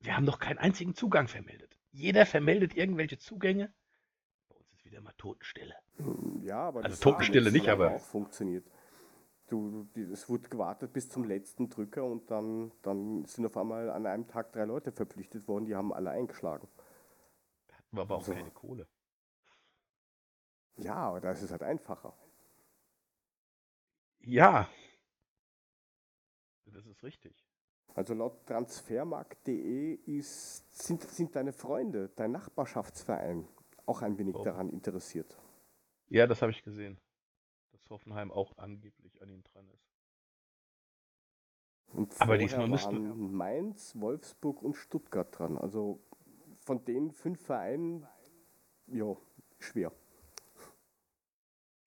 wir 0.00 0.14
haben 0.16 0.26
doch 0.26 0.38
keinen 0.38 0.58
einzigen 0.58 0.94
Zugang 0.94 1.26
vermeldet. 1.28 1.78
Jeder 1.90 2.26
vermeldet 2.26 2.74
irgendwelche 2.76 3.18
Zugänge. 3.18 3.72
Bei 4.48 4.56
uns 4.56 4.70
ist 4.72 4.84
wieder 4.84 5.00
mal 5.00 5.14
Totenstille. 5.16 5.74
Ja, 6.42 6.68
aber 6.68 6.84
Also 6.84 7.00
Totenstille 7.02 7.50
nicht, 7.50 7.68
aber- 7.68 7.92
auch 7.92 8.00
funktioniert. 8.04 8.66
Du, 9.48 9.88
es 10.12 10.28
wurde 10.28 10.48
gewartet 10.48 10.92
bis 10.92 11.08
zum 11.08 11.24
letzten 11.24 11.70
Drücker 11.70 12.04
und 12.04 12.30
dann, 12.30 12.70
dann 12.82 13.24
sind 13.24 13.46
auf 13.46 13.56
einmal 13.56 13.90
an 13.90 14.06
einem 14.06 14.26
Tag 14.26 14.52
drei 14.52 14.64
Leute 14.64 14.92
verpflichtet 14.92 15.48
worden, 15.48 15.64
die 15.64 15.74
haben 15.74 15.92
alle 15.92 16.10
eingeschlagen. 16.10 16.68
Da 17.68 17.76
hatten 17.76 17.96
wir 17.96 18.02
aber 18.02 18.16
auch 18.16 18.24
So. 18.24 18.32
keine 18.32 18.50
Kohle. 18.50 18.86
Ja, 20.76 20.94
aber 20.96 21.20
da 21.20 21.32
ist 21.32 21.42
es 21.42 21.50
halt 21.50 21.62
einfacher. 21.62 22.14
Ja. 24.20 24.68
Das 26.66 26.86
ist 26.86 27.02
richtig. 27.02 27.44
Also 27.94 28.14
laut 28.14 28.46
transfermarkt.de 28.46 29.94
ist, 30.06 30.72
sind, 30.86 31.02
sind 31.02 31.34
deine 31.34 31.52
Freunde, 31.52 32.10
dein 32.14 32.30
Nachbarschaftsverein 32.32 33.48
auch 33.86 34.02
ein 34.02 34.18
wenig 34.18 34.36
Oh. 34.36 34.44
daran 34.44 34.70
interessiert. 34.70 35.36
Ja, 36.08 36.26
das 36.26 36.42
habe 36.42 36.52
ich 36.52 36.62
gesehen. 36.62 36.98
Dass 37.88 37.94
Hoffenheim 38.00 38.30
auch 38.30 38.58
angeblich 38.58 39.22
an 39.22 39.30
ihm 39.30 39.42
dran 39.44 39.66
ist. 39.70 39.88
Und 41.94 42.20
Aber 42.20 42.36
diesmal 42.36 42.68
müssten- 42.68 43.32
Mainz, 43.32 43.94
Wolfsburg 43.98 44.62
und 44.62 44.74
Stuttgart 44.76 45.38
dran. 45.38 45.56
Also 45.56 45.98
von 46.60 46.84
den 46.84 47.12
fünf 47.12 47.40
Vereinen, 47.40 48.06
ja, 48.88 49.16
schwer. 49.58 49.90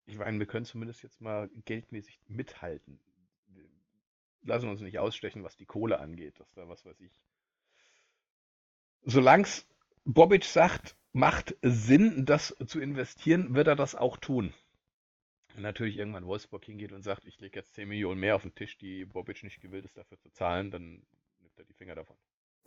Ich 0.05 0.19
meine, 0.19 0.37
wir 0.37 0.45
können 0.45 0.65
zumindest 0.65 1.01
jetzt 1.01 1.19
mal 1.19 1.49
geldmäßig 1.65 2.19
mithalten. 2.27 2.99
Wir 3.47 3.67
lassen 4.43 4.69
uns 4.69 4.81
nicht 4.81 4.99
ausstechen, 4.99 5.43
was 5.43 5.57
die 5.57 5.65
Kohle 5.65 5.99
angeht, 5.99 6.39
dass 6.39 6.53
da 6.53 6.69
was 6.69 6.85
weiß 6.85 6.99
ich. 7.01 7.19
Solange 9.01 9.47
Bobic 10.05 10.45
sagt, 10.45 10.95
macht 11.11 11.55
Sinn, 11.63 12.27
das 12.27 12.55
zu 12.67 12.79
investieren, 12.79 13.55
wird 13.55 13.67
er 13.67 13.75
das 13.75 13.95
auch 13.95 14.17
tun. 14.17 14.53
Wenn 15.57 15.63
natürlich 15.63 15.97
irgendwann 15.97 16.27
Wolfsburg 16.27 16.63
hingeht 16.65 16.91
und 16.91 17.01
sagt, 17.01 17.25
ich 17.25 17.39
lege 17.39 17.57
jetzt 17.57 17.73
10 17.73 17.87
Millionen 17.87 18.19
mehr 18.19 18.35
auf 18.35 18.43
den 18.43 18.53
Tisch, 18.53 18.77
die 18.77 19.05
Bobic 19.05 19.41
nicht 19.41 19.59
gewillt 19.59 19.85
ist, 19.85 19.97
dafür 19.97 20.19
zu 20.19 20.29
zahlen, 20.29 20.69
dann 20.69 21.01
nimmt 21.39 21.57
er 21.57 21.63
die 21.63 21.73
Finger 21.73 21.95
davon. 21.95 22.15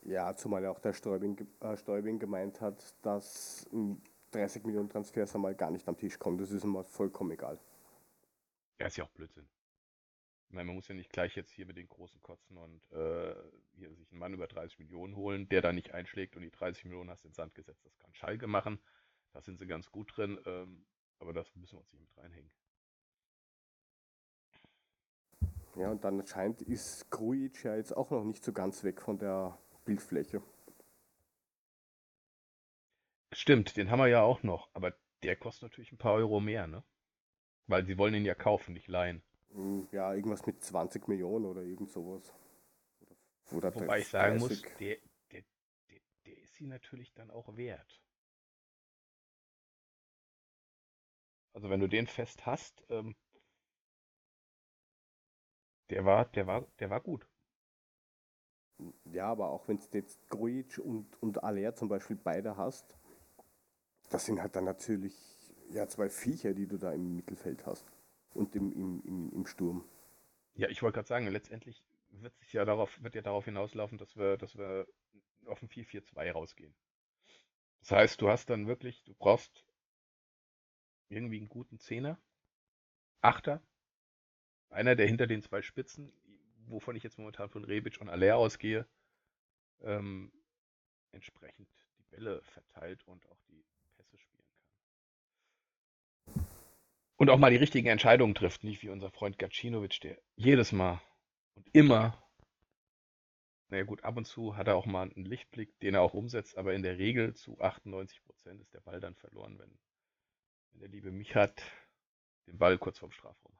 Ja, 0.03 0.35
zumal 0.35 0.65
ja 0.65 0.73
auch 0.73 0.81
der 0.81 0.93
Stäubing, 0.93 1.39
äh, 1.61 1.77
Stäubing 1.77 2.19
gemeint 2.19 2.61
hat, 2.61 2.97
dass 3.03 3.65
ein 3.73 4.03
30 4.33 4.65
Millionen 4.65 4.89
Transfers 4.89 5.37
einmal 5.37 5.55
gar 5.55 5.71
nicht 5.71 5.87
am 5.87 5.97
Tisch 5.97 6.19
kommen. 6.19 6.37
Das 6.39 6.51
ist 6.51 6.65
ihm 6.65 6.85
vollkommen 6.85 7.31
egal. 7.31 7.61
Ja, 8.81 8.89
ist 8.89 8.97
ja 8.97 9.05
auch 9.05 9.11
Blödsinn. 9.11 9.47
Ich 10.49 10.53
meine, 10.53 10.67
man 10.67 10.75
muss 10.75 10.89
ja 10.89 10.97
nicht 10.97 11.13
gleich 11.13 11.37
jetzt 11.37 11.53
hier 11.53 11.67
mit 11.67 11.77
den 11.77 11.89
großen 11.89 12.21
kotzen 12.23 12.57
und 12.57 12.91
äh, 12.91 13.37
hier 13.77 13.95
sich 13.95 14.11
einen 14.11 14.19
Mann 14.19 14.35
über 14.35 14.49
30 14.49 14.81
Millionen 14.81 15.15
holen, 15.15 15.49
der 15.49 15.63
da 15.63 15.73
nicht 15.73 15.95
einschlägt 15.95 16.35
und 16.35 16.43
die 16.43 16.51
30 16.51 16.87
Millionen 16.87 17.09
hast 17.09 17.25
ins 17.25 17.37
Sand 17.37 17.55
gesetzt. 17.55 17.85
Das 17.85 17.97
kann 17.99 18.13
Schalke 18.15 18.49
machen. 18.49 18.81
Da 19.33 19.41
sind 19.43 19.61
sie 19.61 19.69
ganz 19.69 19.93
gut 19.93 20.17
drin. 20.17 20.41
Ähm, 20.45 20.85
aber 21.21 21.33
das 21.33 21.55
müssen 21.55 21.75
wir 21.75 21.81
uns 21.81 21.93
nicht 21.93 22.01
mit 22.01 22.17
reinhängen. 22.17 22.51
Ja, 25.77 25.91
und 25.91 26.05
dann 26.05 26.25
scheint, 26.27 26.63
ist 26.63 27.11
Grujic 27.11 27.65
ja 27.65 27.77
jetzt 27.77 27.97
auch 27.97 28.11
noch 28.11 28.25
nicht 28.25 28.45
so 28.45 28.53
ganz 28.53 28.85
weg 28.85 29.01
von 29.01 29.19
der 29.19 29.59
Bildfläche. 29.85 30.43
Stimmt, 33.33 33.77
den 33.77 33.91
haben 33.91 33.99
wir 33.99 34.07
ja 34.07 34.23
auch 34.23 34.45
noch. 34.45 34.69
Aber 34.73 34.95
der 35.25 35.35
kostet 35.35 35.63
natürlich 35.65 35.91
ein 35.91 35.99
paar 35.99 36.15
Euro 36.15 36.39
mehr, 36.39 36.69
ne? 36.69 36.85
Weil 37.69 37.87
sie 37.87 37.99
wollen 37.99 38.15
ihn 38.15 38.25
ja 38.25 38.35
kaufen, 38.35 38.75
nicht 38.75 38.89
leihen. 38.89 39.23
Hm, 39.53 39.87
Ja, 39.93 40.13
irgendwas 40.15 40.45
mit 40.47 40.63
20 40.63 41.07
Millionen 41.09 41.45
oder 41.47 41.63
irgend 41.63 41.91
sowas. 41.91 42.33
Oder, 43.53 43.75
Wobei 43.75 43.99
ich 44.01 44.09
sagen 44.09 44.39
muss, 44.39 44.51
30. 44.51 44.77
der, 44.79 44.97
der, 45.33 45.43
der, 45.91 46.01
der 46.27 46.39
ist 46.39 46.55
sie 46.55 46.67
natürlich 46.67 47.13
dann 47.15 47.31
auch 47.31 47.57
wert. 47.57 48.01
Also 51.53 51.71
wenn 51.71 51.79
du 51.81 51.87
den 51.89 52.09
fest 52.09 52.45
hast, 52.45 52.83
ähm, 52.89 53.15
der 55.91 56.05
war, 56.05 56.25
der 56.27 56.47
war, 56.47 56.67
der 56.79 56.91
war 56.91 57.01
gut. 57.01 57.27
Ja, 59.05 59.27
aber 59.31 59.51
auch 59.51 59.69
wenn 59.69 59.79
du 59.79 59.85
jetzt 59.93 60.29
Grujic 60.31 60.79
und, 60.79 61.23
und 61.23 61.45
Aller 61.45 61.75
zum 61.75 61.89
Beispiel 61.89 62.17
beide 62.17 62.57
hast, 62.57 62.97
das 64.11 64.27
sind 64.27 64.41
halt 64.41 64.57
dann 64.57 64.65
natürlich 64.65 65.15
ja, 65.71 65.89
zwei 65.89 66.09
Viecher, 66.11 66.55
die 66.55 66.67
du 66.67 66.79
da 66.79 66.93
im 66.93 67.17
Mittelfeld 67.17 67.67
hast. 67.67 67.87
und 68.35 68.55
im, 68.57 68.73
im, 68.73 69.03
im, 69.05 69.33
im 69.33 69.47
Sturm. 69.47 69.85
Ja, 70.55 70.69
ich 70.69 70.83
wollte 70.83 70.97
gerade 70.97 71.09
sagen, 71.09 71.27
letztendlich 71.29 71.85
wird 72.11 72.37
sich 72.39 72.53
ja 72.53 72.65
darauf, 72.65 73.03
wird 73.03 73.15
ja 73.15 73.23
darauf 73.23 73.45
hinauslaufen, 73.45 73.99
dass 73.99 74.17
wir, 74.17 74.37
dass 74.37 74.57
wir 74.57 74.87
auf 75.47 75.63
ein 75.63 75.69
4-4-2 75.69 76.33
rausgehen. 76.33 76.75
Das 77.81 77.93
heißt, 77.93 78.21
du 78.21 78.29
hast 78.29 78.51
dann 78.51 78.67
wirklich, 78.67 79.05
du 79.05 79.15
brauchst 79.15 79.65
irgendwie 81.09 81.39
einen 81.39 81.49
guten 81.49 81.79
Zehner, 81.79 82.19
Achter, 83.23 83.63
einer, 84.71 84.97
der 84.97 85.07
hinter 85.07 85.27
den 85.27 85.43
zwei 85.43 85.63
Spitzen, 85.63 86.13
wovon 86.67 86.97
ich 86.97 87.03
jetzt 87.03 87.19
momentan 87.19 87.51
von 87.51 87.65
Rebic 87.65 88.01
und 88.01 88.09
Aller 88.09 88.37
ausgehe, 88.37 88.87
ähm, 89.83 90.33
entsprechend 91.13 91.69
die 91.99 92.05
Bälle 92.11 92.43
verteilt 92.43 93.03
und 93.07 93.27
auch 93.31 93.41
die 93.49 93.65
Pässe 93.97 94.19
spielen 94.19 94.45
kann. 96.25 96.47
Und 97.17 97.31
auch 97.31 97.39
mal 97.39 97.51
die 97.51 97.57
richtigen 97.57 97.89
Entscheidungen 97.89 98.35
trifft, 98.35 98.65
nicht 98.65 98.83
wie 98.83 98.89
unser 98.89 99.11
Freund 99.11 99.39
Gacinovic, 99.39 100.01
der 100.01 100.19
jedes 100.37 100.73
Mal 100.73 101.01
und 101.55 101.69
immer, 101.73 102.17
naja 103.69 103.85
gut, 103.85 104.05
ab 104.05 104.17
und 104.17 104.25
zu 104.25 104.57
hat 104.57 104.69
er 104.69 104.77
auch 104.77 104.87
mal 104.87 105.11
einen 105.11 105.25
Lichtblick, 105.25 105.79
den 105.81 105.95
er 105.95 106.03
auch 106.03 106.15
umsetzt, 106.15 106.57
aber 106.57 106.75
in 106.75 106.83
der 106.83 106.99
Regel 106.99 107.35
zu 107.35 107.61
98 107.61 108.23
Prozent 108.25 108.61
ist 108.61 108.73
der 108.73 108.81
Ball 108.81 109.01
dann 109.01 109.15
verloren, 109.15 109.59
wenn, 109.59 109.79
wenn 110.71 110.81
der 110.81 110.89
liebe 110.89 111.11
Michat 111.11 111.63
den 112.47 112.59
Ball 112.59 112.79
kurz 112.79 112.99
vorm 112.99 113.13
Strafraum 113.13 113.57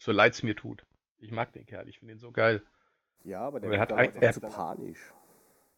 So 0.00 0.12
leid 0.12 0.32
es 0.32 0.42
mir 0.42 0.56
tut. 0.56 0.86
Ich 1.18 1.30
mag 1.30 1.52
den 1.52 1.66
Kerl, 1.66 1.86
ich 1.88 1.98
finde 1.98 2.14
ihn 2.14 2.18
so 2.18 2.32
geil. 2.32 2.64
Ja, 3.22 3.42
aber 3.42 3.60
der 3.60 3.68
Aber 3.68 3.76
er 3.76 3.80
wird 3.88 3.98
hat 4.14 4.14
ein- 4.14 4.22
er- 4.22 4.50
panisch. 4.50 5.12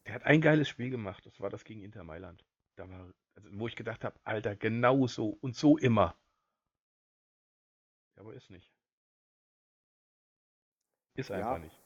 Der 0.07 0.15
hat 0.15 0.23
ein 0.25 0.41
geiles 0.41 0.69
Spiel 0.69 0.91
gemacht, 0.91 1.27
das 1.27 1.41
war 1.41 1.51
das 1.51 1.65
gegen 1.65 1.83
Inter 1.83 2.05
Mailand. 2.05 2.45
Da 2.77 2.89
war, 2.89 3.13
also 3.35 3.49
wo 3.53 3.67
ich 3.67 3.75
gedacht 3.77 4.05
habe, 4.05 4.19
Alter, 4.25 4.55
genau 4.55 5.07
so 5.09 5.37
und 5.41 5.57
so 5.57 5.77
immer. 5.77 6.17
Ja, 8.17 8.23
aber 8.23 8.35
ist 8.35 8.51
nicht. 8.51 8.71
Ist 11.15 11.31
Ja. 11.31 11.37
einfach 11.37 11.59
nicht. 11.59 11.79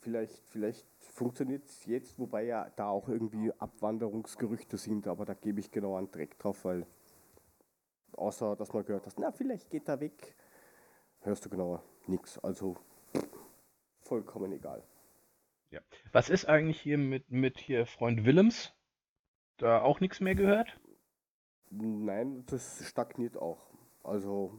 Vielleicht, 0.00 0.46
vielleicht 0.48 0.86
funktioniert 1.00 1.64
es 1.66 1.86
jetzt, 1.86 2.18
wobei 2.18 2.44
ja 2.44 2.70
da 2.76 2.88
auch 2.88 3.08
irgendwie 3.08 3.52
Abwanderungsgerüchte 3.58 4.76
sind, 4.76 5.06
aber 5.08 5.24
da 5.24 5.34
gebe 5.34 5.58
ich 5.60 5.70
genau 5.70 5.96
einen 5.96 6.10
Dreck 6.10 6.38
drauf, 6.38 6.64
weil 6.64 6.86
außer 8.12 8.56
dass 8.56 8.72
man 8.72 8.84
gehört 8.84 9.06
hat, 9.06 9.14
na 9.18 9.30
vielleicht 9.32 9.70
geht 9.70 9.88
er 9.88 10.00
weg, 10.00 10.36
hörst 11.26 11.44
du 11.44 11.50
genau 11.50 11.82
nichts. 12.06 12.38
Also 12.38 12.76
vollkommen 14.02 14.52
egal. 14.52 14.82
Was 16.12 16.30
ist 16.30 16.46
eigentlich 16.46 16.80
hier 16.80 16.96
mit, 16.96 17.30
mit 17.30 17.58
hier 17.58 17.86
Freund 17.86 18.24
Willems? 18.24 18.72
Da 19.58 19.82
auch 19.82 20.00
nichts 20.00 20.20
mehr 20.20 20.34
gehört? 20.34 20.78
Nein, 21.70 22.44
das 22.46 22.86
stagniert 22.88 23.36
auch. 23.36 23.58
Also 24.02 24.58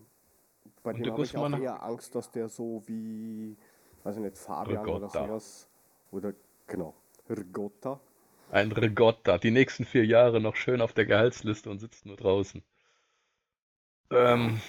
bei 0.83 0.93
Und 0.93 1.05
dem 1.05 1.11
habe 1.13 1.23
ich 1.23 1.35
auch 1.37 1.51
eher 1.57 1.81
Angst, 1.83 2.13
dass 2.15 2.31
der 2.31 2.49
so 2.49 2.83
wie, 2.87 3.57
weiß 4.03 4.17
ich 4.17 4.21
nicht, 4.21 4.37
Fabian 4.37 4.87
oder 4.89 5.07
Rigotta. 5.07 5.25
sowas. 5.25 5.69
Oder 6.11 6.33
genau, 6.67 6.93
Rigotta. 7.29 7.99
Ein 8.49 8.71
Rigotta, 8.71 9.37
die 9.37 9.51
nächsten 9.51 9.85
vier 9.85 10.05
Jahre 10.05 10.39
noch 10.41 10.55
schön 10.55 10.81
auf 10.81 10.93
der 10.93 11.05
Gehaltsliste 11.05 11.69
und 11.69 11.79
sitzt 11.79 12.05
nur 12.05 12.17
draußen. 12.17 12.63
Ähm, 14.11 14.61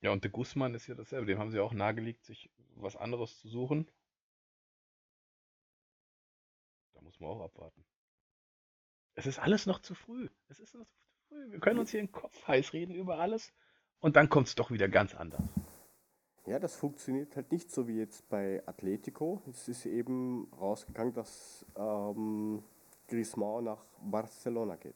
ja, 0.00 0.10
und 0.12 0.22
der 0.22 0.30
Guzman 0.30 0.74
ist 0.74 0.86
ja 0.86 0.94
dasselbe. 0.94 1.26
Dem 1.26 1.38
haben 1.38 1.50
sie 1.50 1.60
auch 1.60 1.72
nahegelegt, 1.72 2.24
sich 2.24 2.50
was 2.76 2.96
anderes 2.96 3.38
zu 3.40 3.48
suchen. 3.48 3.90
Da 6.94 7.00
muss 7.00 7.18
man 7.18 7.30
auch 7.30 7.40
abwarten. 7.40 7.84
Es 9.14 9.26
ist 9.26 9.38
alles 9.40 9.66
noch 9.66 9.80
zu 9.80 9.94
früh. 9.94 10.28
Es 10.48 10.60
ist 10.60 10.74
noch 10.74 10.86
zu 10.86 11.00
früh. 11.28 11.50
Wir 11.50 11.58
können 11.58 11.80
uns 11.80 11.90
hier 11.90 12.00
den 12.00 12.12
Kopf 12.12 12.46
heiß 12.46 12.72
reden 12.72 12.94
über 12.94 13.18
alles 13.18 13.52
und 13.98 14.14
dann 14.14 14.28
kommt 14.28 14.46
es 14.46 14.54
doch 14.54 14.70
wieder 14.70 14.88
ganz 14.88 15.14
anders. 15.14 15.42
Ja, 16.46 16.58
das 16.58 16.76
funktioniert 16.76 17.36
halt 17.36 17.52
nicht 17.52 17.70
so 17.70 17.88
wie 17.88 17.98
jetzt 17.98 18.28
bei 18.30 18.62
Atletico. 18.66 19.42
Es 19.50 19.68
ist 19.68 19.84
eben 19.84 20.50
rausgegangen, 20.58 21.12
dass 21.12 21.66
ähm, 21.76 22.62
Griezmann 23.08 23.64
nach 23.64 23.84
Barcelona 24.00 24.76
geht. 24.76 24.94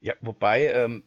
Ja, 0.00 0.14
wobei 0.20 0.66
ähm, 0.66 1.04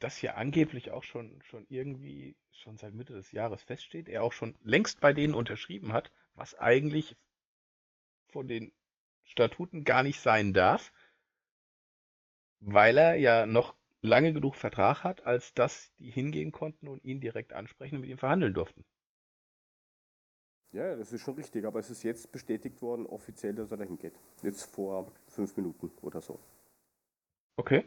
das 0.00 0.20
ja 0.22 0.34
angeblich 0.34 0.90
auch 0.90 1.04
schon, 1.04 1.40
schon 1.42 1.66
irgendwie 1.68 2.36
schon 2.52 2.76
seit 2.76 2.94
Mitte 2.94 3.12
des 3.12 3.32
Jahres 3.32 3.62
feststeht, 3.62 4.08
er 4.08 4.22
auch 4.22 4.32
schon 4.32 4.56
längst 4.62 5.00
bei 5.00 5.12
denen 5.12 5.34
unterschrieben 5.34 5.92
hat, 5.92 6.10
was 6.34 6.54
eigentlich 6.58 7.16
von 8.28 8.48
den 8.48 8.72
Statuten 9.24 9.84
gar 9.84 10.02
nicht 10.02 10.20
sein 10.20 10.52
darf, 10.52 10.92
weil 12.60 12.98
er 12.98 13.14
ja 13.16 13.46
noch 13.46 13.74
lange 14.02 14.32
genug 14.32 14.56
Vertrag 14.56 15.04
hat, 15.04 15.26
als 15.26 15.54
dass 15.54 15.92
die 15.98 16.10
hingehen 16.10 16.52
konnten 16.52 16.88
und 16.88 17.04
ihn 17.04 17.20
direkt 17.20 17.52
ansprechen 17.52 17.96
und 17.96 18.00
mit 18.02 18.10
ihm 18.10 18.18
verhandeln 18.18 18.54
durften. 18.54 18.84
Ja, 20.72 20.86
ja, 20.86 20.96
das 20.96 21.12
ist 21.12 21.22
schon 21.22 21.34
richtig, 21.34 21.64
aber 21.64 21.78
es 21.80 21.90
ist 21.90 22.02
jetzt 22.04 22.30
bestätigt 22.32 22.80
worden, 22.82 23.06
offiziell, 23.06 23.54
dass 23.54 23.70
er 23.72 23.76
dahin 23.76 23.98
geht. 23.98 24.14
Jetzt 24.42 24.64
vor 24.64 25.12
fünf 25.28 25.56
Minuten 25.56 25.90
oder 26.02 26.20
so. 26.20 26.38
Okay. 27.58 27.84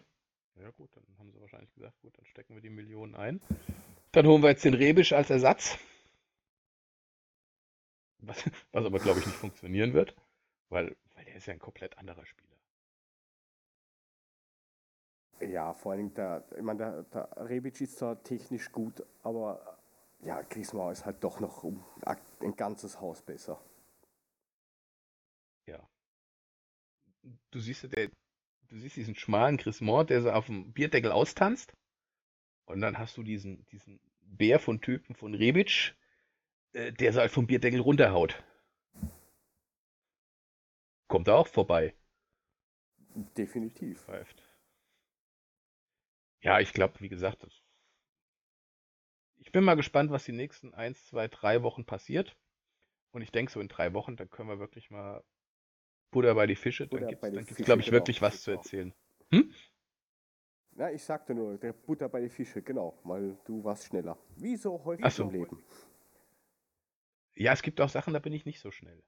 Ja 0.56 0.70
gut, 0.72 0.90
dann 0.96 1.04
haben 1.18 1.32
sie 1.32 1.42
wahrscheinlich 1.42 1.74
gesagt, 1.74 2.00
gut, 2.02 2.18
dann 2.18 2.26
stecken 2.26 2.56
wir 2.56 2.62
die 2.62 2.70
Millionen 2.70 3.16
ein. 3.16 3.42
Dann 4.12 4.28
holen 4.28 4.44
wir 4.44 4.50
jetzt 4.50 4.64
den 4.64 4.76
Rebisch 4.76 5.14
als 5.14 5.30
Ersatz. 5.30 5.78
Was, 8.20 8.38
was 8.72 8.86
aber, 8.86 9.00
glaube 9.00 9.20
ich, 9.20 9.26
nicht 9.26 9.36
funktionieren 9.36 9.94
wird, 9.94 10.16
weil, 10.70 10.96
weil 11.16 11.26
der 11.26 11.36
ist 11.36 11.46
ja 11.48 11.54
ein 11.54 11.60
komplett 11.60 11.98
anderer 11.98 12.26
Spieler. 12.26 12.56
Ja, 15.42 15.74
vor 15.74 15.92
allem 15.92 16.14
der, 16.14 16.46
ich 16.56 16.62
meine, 16.62 16.78
der, 16.78 17.04
der 17.04 17.50
Rebic 17.50 17.82
ist 17.82 17.98
zwar 17.98 18.24
technisch 18.24 18.72
gut, 18.72 19.04
aber 19.24 19.78
ja, 20.22 20.42
Griezmann 20.42 20.94
ist 20.94 21.06
halt 21.06 21.22
doch 21.24 21.40
noch 21.40 21.64
um 21.64 21.84
ein 22.40 22.56
ganzes 22.56 23.02
Haus 23.02 23.22
besser. 23.22 23.60
Ja. 25.66 25.80
Du 27.52 27.60
siehst 27.60 27.84
ja, 27.84 27.90
der, 27.90 28.10
du 28.74 28.80
siehst 28.80 28.98
diesen 28.98 29.16
schmalen 29.16 29.58
Grismont, 29.58 30.10
der 30.10 30.22
so 30.22 30.32
auf 30.32 30.48
dem 30.48 30.74
Bierdeckel 30.74 31.12
austanzt. 31.12 31.76
Und 32.66 32.82
dann 32.82 32.98
hast 32.98 33.16
du 33.18 33.24
diesen, 33.24 33.66
diesen 33.66 34.00
Bär 34.22 34.60
von 34.60 34.82
Typen 34.82 35.16
von 35.16 35.36
Rebic, 35.36 35.96
äh, 36.74 36.92
der 36.92 37.14
so 37.14 37.20
halt 37.20 37.32
vom 37.32 37.46
Bierdeckel 37.46 37.82
runterhaut. 37.82 38.44
Kommt 41.08 41.28
da 41.28 41.36
auch 41.36 41.48
vorbei. 41.48 41.94
Definitiv. 43.38 44.06
greift. 44.08 44.42
Ja, 46.42 46.60
ich 46.60 46.74
glaube, 46.74 47.00
wie 47.00 47.10
gesagt, 47.10 47.46
ich 49.38 49.52
bin 49.52 49.64
mal 49.64 49.76
gespannt, 49.76 50.10
was 50.10 50.24
die 50.24 50.32
nächsten 50.32 50.74
1, 50.74 51.06
2, 51.08 51.28
3 51.28 51.62
Wochen 51.62 51.86
passiert. 51.86 52.36
Und 53.12 53.22
ich 53.22 53.32
denke, 53.32 53.52
so 53.52 53.60
in 53.60 53.68
drei 53.68 53.94
Wochen, 53.94 54.16
da 54.16 54.26
können 54.26 54.50
wir 54.50 54.58
wirklich 54.58 54.90
mal 54.90 55.24
Butter 56.14 56.34
bei 56.36 56.48
die 56.48 56.56
Fische. 56.56 56.88
Dann 56.88 56.90
Butter 57.00 57.08
gibt 57.10 57.24
es, 57.24 57.34
dann 57.34 57.46
gibt's, 57.46 57.64
glaube 57.66 57.82
ich, 57.82 57.88
genau. 57.88 57.98
wirklich 57.98 58.22
was 58.22 58.42
zu 58.42 58.52
Genau. 58.52 58.62
erzählen. 58.62 58.94
Na, 60.76 60.92
ich 60.92 61.04
sagte 61.04 61.36
nur, 61.36 61.58
der 61.58 61.74
Butter 61.74 62.10
bei 62.10 62.22
die 62.22 62.30
Fische, 62.30 62.62
genau, 62.62 63.00
weil 63.04 63.38
du 63.46 63.64
warst 63.64 63.86
schneller. 63.86 64.18
Wie 64.38 64.56
so 64.56 64.84
häufig 64.84 65.06
Ach 65.06 65.12
so. 65.12 65.24
im 65.24 65.30
Leben. 65.32 65.64
Ja, 67.36 67.52
es 67.54 67.62
gibt 67.62 67.80
auch 67.82 67.90
Sachen, 67.90 68.14
da 68.14 68.20
bin 68.20 68.34
ich 68.34 68.46
nicht 68.46 68.60
so 68.60 68.72
schnell. 68.72 69.04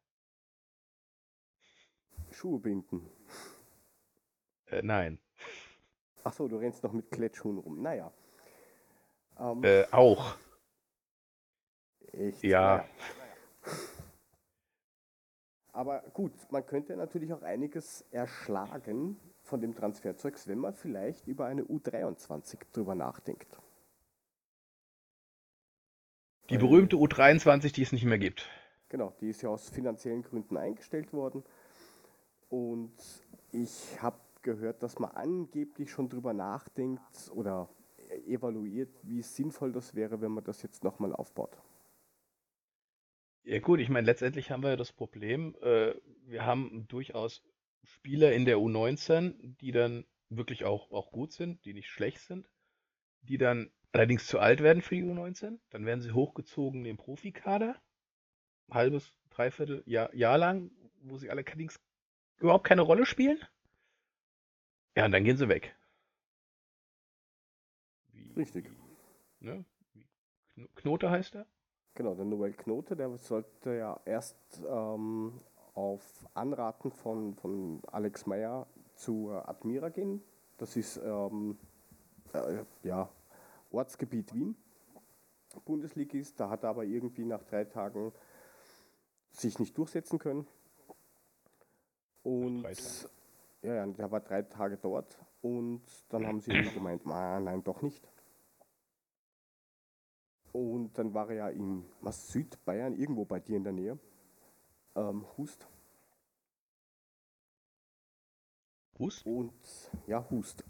Schuhe 2.32 2.60
binden. 2.60 3.10
Äh, 4.68 4.82
nein. 4.84 5.20
Achso, 6.24 6.48
du 6.48 6.58
rennst 6.58 6.84
noch 6.84 6.92
mit 6.92 7.10
Klettschuhen 7.12 7.58
rum. 7.60 7.82
Naja. 7.82 8.12
Ähm, 9.40 9.64
Äh, 9.64 9.86
auch. 9.92 10.36
echt. 12.14 12.44
ja. 12.44 12.78
Naja. 12.78 12.90
Aber 15.76 16.04
gut, 16.14 16.32
man 16.52 16.66
könnte 16.66 16.96
natürlich 16.96 17.34
auch 17.34 17.42
einiges 17.42 18.06
erschlagen 18.10 19.20
von 19.42 19.60
dem 19.60 19.76
Transferzeugs, 19.76 20.48
wenn 20.48 20.58
man 20.58 20.74
vielleicht 20.74 21.28
über 21.28 21.48
eine 21.48 21.64
U23 21.64 22.60
drüber 22.72 22.96
nachdenkt. 22.96 23.60
Die 26.50 26.58
berühmte 26.58 26.96
U23, 26.96 27.74
die 27.74 27.82
es 27.82 27.92
nicht 27.92 28.06
mehr 28.06 28.18
gibt. 28.18 28.50
Genau, 28.88 29.14
die 29.20 29.30
ist 29.30 29.42
ja 29.42 29.50
aus 29.50 29.68
finanziellen 29.68 30.22
Gründen 30.22 30.56
eingestellt 30.56 31.12
worden. 31.12 31.44
Und 32.48 32.96
ich 33.52 34.02
habe 34.02 34.20
gehört, 34.44 34.82
dass 34.82 34.98
man 34.98 35.12
angeblich 35.12 35.92
schon 35.92 36.08
drüber 36.08 36.32
nachdenkt 36.32 37.30
oder 37.34 37.68
evaluiert, 38.26 38.96
wie 39.04 39.22
sinnvoll 39.22 39.74
das 39.74 39.94
wäre, 39.94 40.22
wenn 40.22 40.32
man 40.32 40.46
das 40.46 40.62
jetzt 40.62 40.86
nochmal 40.86 41.12
aufbaut. 41.12 41.58
Ja 43.46 43.60
gut, 43.60 43.80
ich 43.80 43.90
meine, 43.90 44.08
letztendlich 44.08 44.50
haben 44.50 44.64
wir 44.64 44.72
ja 44.72 44.76
das 44.76 44.92
Problem, 44.92 45.56
äh, 45.62 45.94
wir 46.26 46.46
haben 46.46 46.88
durchaus 46.88 47.44
Spieler 47.84 48.34
in 48.34 48.46
der 48.46 48.58
U19, 48.58 49.56
die 49.62 49.72
dann 49.72 50.04
wirklich 50.30 50.66
auch, 50.66 50.92
auch 50.92 51.12
gut 51.12 51.32
sind, 51.32 51.64
die 51.64 51.76
nicht 51.76 51.88
schlecht 51.88 52.22
sind, 52.22 52.50
die 53.22 53.38
dann 53.38 53.70
allerdings 53.92 54.26
zu 54.26 54.40
alt 54.40 54.64
werden 54.64 54.82
für 54.82 54.96
die 54.96 55.04
U19. 55.04 55.60
Dann 55.70 55.86
werden 55.86 56.02
sie 56.02 56.12
hochgezogen 56.12 56.80
in 56.80 56.86
den 56.86 56.98
Profikader, 56.98 57.80
halbes, 58.72 59.16
dreiviertel 59.30 59.84
Jahr, 59.86 60.14
Jahr 60.16 60.40
lang, 60.40 60.72
wo 61.02 61.18
sie 61.18 61.30
allerdings 61.30 61.80
überhaupt 62.38 62.66
keine 62.66 62.82
Rolle 62.82 63.06
spielen. 63.06 63.40
Ja, 64.98 65.06
und 65.06 65.12
dann 65.12 65.24
gehen 65.24 65.38
sie 65.38 65.50
weg. 65.50 65.76
Wie, 68.12 68.32
Richtig. 68.36 68.72
Wie, 69.42 69.46
ne? 69.46 69.66
Knote 70.74 71.12
heißt 71.12 71.36
er? 71.36 71.46
Genau, 71.96 72.14
der 72.14 72.26
Noel 72.26 72.52
Knote, 72.52 72.94
der 72.98 73.18
sollte 73.18 73.74
ja 73.74 73.98
erst 74.04 74.36
ähm, 74.68 75.40
auf 75.76 76.04
Anraten 76.34 76.92
von, 76.92 77.36
von 77.36 77.82
Alex 77.88 78.26
Meyer 78.26 78.68
zu 78.96 79.32
Admira 79.32 79.88
gehen. 79.88 80.22
Das 80.58 80.76
ist 80.76 80.98
ähm, 80.98 81.58
äh, 82.34 82.64
ja, 82.84 83.10
Ortsgebiet 83.72 84.34
Wien. 84.34 84.58
Bundesligist, 85.64 86.38
da 86.38 86.50
hat 86.50 86.64
er 86.64 86.72
aber 86.72 86.84
irgendwie 86.84 87.24
nach 87.24 87.44
drei 87.44 87.64
Tagen 87.64 88.12
sich 89.32 89.58
nicht 89.58 89.78
durchsetzen 89.78 90.20
können. 90.20 90.46
Und 92.24 92.66
ja, 93.62 93.74
ja, 93.74 93.86
der 93.88 94.12
war 94.12 94.20
drei 94.20 94.42
Tage 94.42 94.76
dort 94.76 95.18
und 95.42 95.82
dann 96.10 96.28
haben 96.28 96.42
sie 96.42 96.52
gemeint, 96.52 97.06
nein, 97.06 97.64
doch 97.64 97.82
nicht. 97.82 98.06
Und 100.56 100.98
dann 100.98 101.14
war 101.14 101.30
er 101.30 101.36
ja 101.36 101.50
in 101.50 101.84
was, 102.00 102.30
Südbayern, 102.30 102.96
irgendwo 102.96 103.26
bei 103.26 103.42
dir 103.42 103.58
in 103.58 103.66
der 103.66 103.74
Nähe. 103.74 104.00
Ähm, 104.96 105.26
Hust. 105.38 105.68
Hust? 108.98 109.26
Und 109.26 109.52
ja, 110.08 110.26
Hust. 110.30 110.64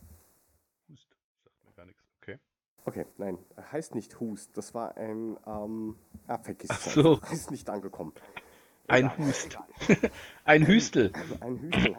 Hust, 0.89 1.15
sagt 1.43 1.63
mir 1.65 1.73
gar 1.73 1.85
nichts. 1.85 2.03
Okay. 2.19 2.39
Okay, 2.83 3.05
nein, 3.17 3.37
heißt 3.71 3.93
nicht 3.93 4.19
Hust. 4.19 4.57
Das 4.57 4.73
war 4.73 4.97
ein, 4.97 5.37
ähm, 5.45 5.95
ah, 6.25 6.39
vergiss 6.39 6.71
Ach 6.71 6.79
so. 6.79 7.19
Ist 7.31 7.51
nicht 7.51 7.69
angekommen. 7.69 8.13
Ein 8.87 9.05
Egal, 9.05 9.17
Hust. 9.19 9.59
ein 10.45 10.65
Hüstel. 10.65 11.11
Also 11.13 11.35
ein 11.41 11.59
Hüstel. 11.59 11.95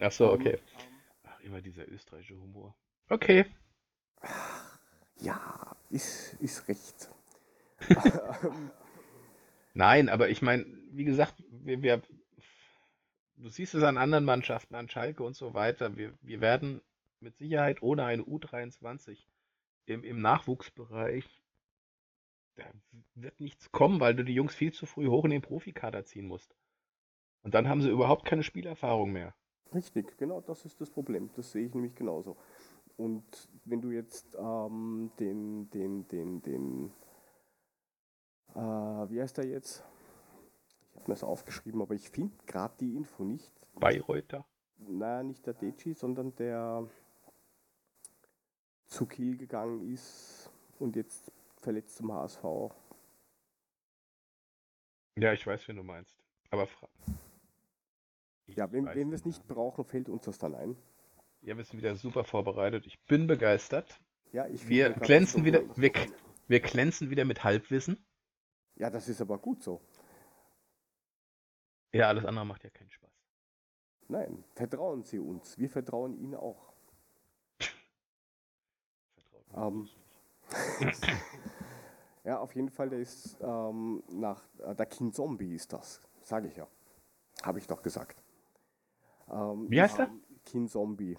Ach 0.00 0.12
so, 0.12 0.30
okay. 0.30 0.58
Ach, 1.24 1.40
immer 1.40 1.62
dieser 1.62 1.88
österreichische 1.88 2.38
Humor. 2.38 2.76
Okay. 3.08 3.46
Ja, 5.20 5.67
ist, 5.90 6.34
ist 6.40 6.68
recht. 6.68 7.10
Nein, 9.74 10.08
aber 10.08 10.28
ich 10.28 10.42
meine, 10.42 10.66
wie 10.90 11.04
gesagt, 11.04 11.42
wir, 11.50 11.82
wir, 11.82 12.02
du 13.36 13.48
siehst 13.48 13.74
es 13.74 13.82
an 13.82 13.96
anderen 13.96 14.24
Mannschaften, 14.24 14.74
an 14.74 14.88
Schalke 14.88 15.22
und 15.22 15.36
so 15.36 15.54
weiter. 15.54 15.96
Wir, 15.96 16.12
wir 16.22 16.40
werden 16.40 16.80
mit 17.20 17.36
Sicherheit 17.36 17.82
ohne 17.82 18.04
eine 18.04 18.22
U23 18.22 19.18
im, 19.86 20.04
im 20.04 20.20
Nachwuchsbereich, 20.20 21.24
da 22.56 22.64
wird 23.14 23.40
nichts 23.40 23.70
kommen, 23.70 24.00
weil 24.00 24.14
du 24.14 24.24
die 24.24 24.34
Jungs 24.34 24.54
viel 24.54 24.72
zu 24.72 24.86
früh 24.86 25.06
hoch 25.06 25.24
in 25.24 25.30
den 25.30 25.42
Profikader 25.42 26.04
ziehen 26.04 26.26
musst. 26.26 26.54
Und 27.42 27.54
dann 27.54 27.68
haben 27.68 27.82
sie 27.82 27.90
überhaupt 27.90 28.24
keine 28.24 28.42
Spielerfahrung 28.42 29.12
mehr. 29.12 29.34
Richtig, 29.74 30.16
genau 30.18 30.40
das 30.40 30.64
ist 30.64 30.80
das 30.80 30.90
Problem. 30.90 31.30
Das 31.34 31.52
sehe 31.52 31.66
ich 31.66 31.74
nämlich 31.74 31.94
genauso. 31.94 32.36
Und 32.98 33.48
wenn 33.64 33.80
du 33.80 33.90
jetzt 33.90 34.36
ähm, 34.36 35.12
den, 35.20 35.70
den, 35.70 36.08
den, 36.08 36.42
den, 36.42 36.92
äh, 38.54 38.58
wie 38.58 39.22
heißt 39.22 39.38
der 39.38 39.46
jetzt? 39.46 39.84
Ich 40.90 40.96
habe 40.96 41.04
mir 41.04 41.14
das 41.14 41.22
aufgeschrieben, 41.22 41.80
aber 41.80 41.94
ich 41.94 42.10
finde 42.10 42.36
gerade 42.46 42.74
die 42.80 42.96
Info 42.96 43.22
nicht. 43.22 43.52
Bayreuther? 43.74 44.44
Naja, 44.78 45.22
nicht 45.22 45.46
der 45.46 45.54
Deci, 45.54 45.94
sondern 45.94 46.34
der 46.34 46.88
zu 48.86 49.06
Kiel 49.06 49.36
gegangen 49.36 49.92
ist 49.92 50.50
und 50.80 50.96
jetzt 50.96 51.30
verletzt 51.56 51.96
zum 51.96 52.12
HSV. 52.12 52.42
Ja, 55.16 55.32
ich 55.32 55.46
weiß, 55.46 55.68
wen 55.68 55.76
du 55.76 55.84
meinst. 55.84 56.16
Aber 56.50 56.66
fra 56.66 56.88
Ja, 58.46 58.72
wenn, 58.72 58.86
wenn 58.86 59.10
wir 59.10 59.16
es 59.16 59.24
nicht 59.24 59.46
brauchen, 59.46 59.84
fällt 59.84 60.08
uns 60.08 60.24
das 60.24 60.38
dann 60.38 60.56
ein. 60.56 60.76
Ja, 61.42 61.56
wir 61.56 61.64
sind 61.64 61.78
wieder 61.78 61.96
super 61.96 62.24
vorbereitet. 62.24 62.86
Ich 62.86 62.98
bin 63.06 63.26
begeistert. 63.26 64.00
Ja, 64.32 64.46
ich 64.46 64.68
Wir 64.68 64.90
glänzen 64.90 65.40
so- 65.40 65.44
wieder, 65.46 65.62
wir, 65.76 65.92
wir 66.48 66.60
glänzen 66.60 67.10
wieder 67.10 67.24
mit 67.24 67.44
Halbwissen. 67.44 68.04
Ja, 68.76 68.90
das 68.90 69.08
ist 69.08 69.20
aber 69.20 69.38
gut 69.38 69.62
so. 69.62 69.80
Ja, 71.92 72.08
alles 72.08 72.24
andere 72.24 72.44
macht 72.44 72.64
ja 72.64 72.70
keinen 72.70 72.90
Spaß. 72.90 73.10
Nein, 74.08 74.44
vertrauen 74.54 75.02
Sie 75.04 75.18
uns. 75.18 75.58
Wir 75.58 75.70
vertrauen 75.70 76.16
Ihnen 76.18 76.34
auch. 76.34 76.72
Vertraut 79.16 79.56
mir 79.56 79.66
Ähm. 79.66 79.88
Ja, 82.24 82.40
auf 82.40 82.54
jeden 82.54 82.68
Fall, 82.68 82.90
der 82.90 82.98
ist 82.98 83.38
ähm, 83.40 84.02
nach 84.10 84.42
äh, 84.58 84.74
der 84.74 84.84
King 84.84 85.12
Zombie 85.14 85.54
ist 85.54 85.72
das, 85.72 86.02
sage 86.20 86.48
ich 86.48 86.56
ja. 86.56 86.66
Habe 87.42 87.58
ich 87.58 87.66
doch 87.66 87.80
gesagt. 87.80 88.22
Ähm, 89.30 89.66
Wie 89.70 89.80
heißt 89.80 89.98
er? 89.98 90.10
King 90.50 90.68
Zombie 90.68 91.16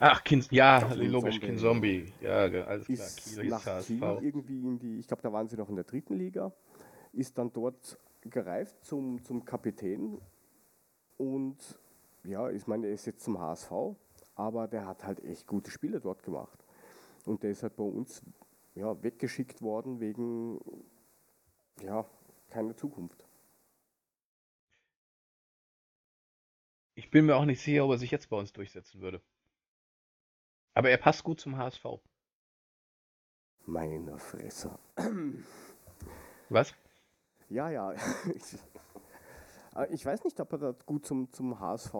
Ach, 0.00 0.24
Kind, 0.24 0.50
ja, 0.50 0.80
Kin 0.80 1.10
logisch, 1.10 1.34
Zombie. 1.34 1.46
Kind 1.46 1.60
Zombie. 1.60 2.12
Ja, 2.20 2.44
alles 2.64 2.86
klar. 2.86 2.98
ist 2.98 3.24
Kiel 3.24 3.44
ist 3.44 3.50
nach 3.50 3.82
Kiel 3.84 4.18
irgendwie 4.22 4.62
in 4.62 4.78
die, 4.78 4.98
ich 4.98 5.06
glaube, 5.06 5.22
da 5.22 5.32
waren 5.32 5.48
sie 5.48 5.56
noch 5.56 5.68
in 5.68 5.76
der 5.76 5.84
dritten 5.84 6.14
Liga, 6.14 6.52
ist 7.12 7.36
dann 7.36 7.52
dort 7.52 7.98
gereift 8.22 8.84
zum, 8.84 9.22
zum 9.22 9.44
Kapitän 9.44 10.18
und 11.18 11.78
ja, 12.24 12.50
ich 12.50 12.66
meine, 12.66 12.86
er 12.86 12.94
ist 12.94 13.06
jetzt 13.06 13.22
zum 13.22 13.38
HSV, 13.38 13.70
aber 14.34 14.68
der 14.68 14.86
hat 14.86 15.04
halt 15.04 15.22
echt 15.24 15.46
gute 15.46 15.70
Spiele 15.70 16.00
dort 16.00 16.22
gemacht. 16.22 16.58
Und 17.24 17.42
der 17.42 17.50
ist 17.50 17.62
halt 17.62 17.76
bei 17.76 17.84
uns 17.84 18.22
ja, 18.74 19.00
weggeschickt 19.02 19.60
worden 19.60 20.00
wegen 20.00 20.60
ja, 21.82 22.04
keiner 22.50 22.76
Zukunft. 22.76 23.24
Ich 27.02 27.10
bin 27.10 27.26
mir 27.26 27.34
auch 27.34 27.44
nicht 27.44 27.60
sicher, 27.60 27.84
ob 27.84 27.90
er 27.90 27.98
sich 27.98 28.12
jetzt 28.12 28.30
bei 28.30 28.36
uns 28.36 28.52
durchsetzen 28.52 29.00
würde. 29.00 29.20
Aber 30.72 30.88
er 30.88 30.98
passt 30.98 31.24
gut 31.24 31.40
zum 31.40 31.56
HSV. 31.56 31.84
Meine 33.66 34.18
Fresse. 34.18 34.78
Was? 36.48 36.72
Ja, 37.48 37.70
ja. 37.70 37.92
Ich 39.90 40.06
weiß 40.06 40.22
nicht, 40.24 40.38
ob 40.38 40.52
er 40.52 40.58
da 40.58 40.72
gut 40.86 41.04
zum, 41.04 41.32
zum 41.32 41.58
HSV 41.58 41.92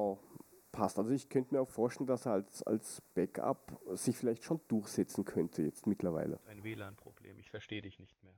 passt. 0.71 0.99
Also 0.99 1.11
ich 1.11 1.29
könnte 1.29 1.55
mir 1.55 1.61
auch 1.63 1.69
vorstellen, 1.69 2.07
dass 2.07 2.27
er 2.27 2.35
als, 2.35 2.63
als 2.63 3.03
Backup 3.15 3.81
sich 3.95 4.17
vielleicht 4.17 4.45
schon 4.45 4.61
durchsetzen 4.69 5.25
könnte 5.25 5.63
jetzt 5.63 5.87
mittlerweile. 5.87 6.39
Ein 6.47 6.63
WLAN-Problem. 6.63 7.39
Ich 7.41 7.51
verstehe 7.51 7.83
dich 7.83 7.99
nicht 7.99 8.23
mehr. 8.23 8.35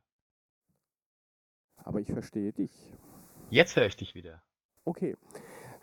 Aber 1.77 2.01
ich 2.01 2.11
verstehe 2.11 2.55
dich. 2.55 2.73
Jetzt 3.51 3.77
höre 3.77 3.87
ich 3.87 3.97
dich 3.97 4.15
wieder. 4.15 4.43
Okay. 4.85 5.17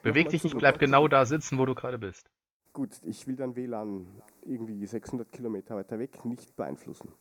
Beweg 0.04 0.30
dich 0.30 0.44
nicht, 0.44 0.58
bleib 0.58 0.80
genau 0.80 1.08
da 1.08 1.26
sitzen, 1.26 1.58
wo 1.58 1.66
du 1.66 1.76
gerade 1.76 1.98
bist. 1.98 2.30
Gut, 2.74 3.02
ich 3.04 3.28
will 3.28 3.36
dann 3.36 3.56
WLAN 3.56 4.22
irgendwie 4.44 4.86
600 4.86 5.32
Kilometer 5.32 5.76
weiter 5.76 6.00
weg 6.00 6.24
nicht 6.26 6.56
beeinflussen. 6.56 7.12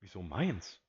Wieso 0.00 0.22
meins? 0.22 0.80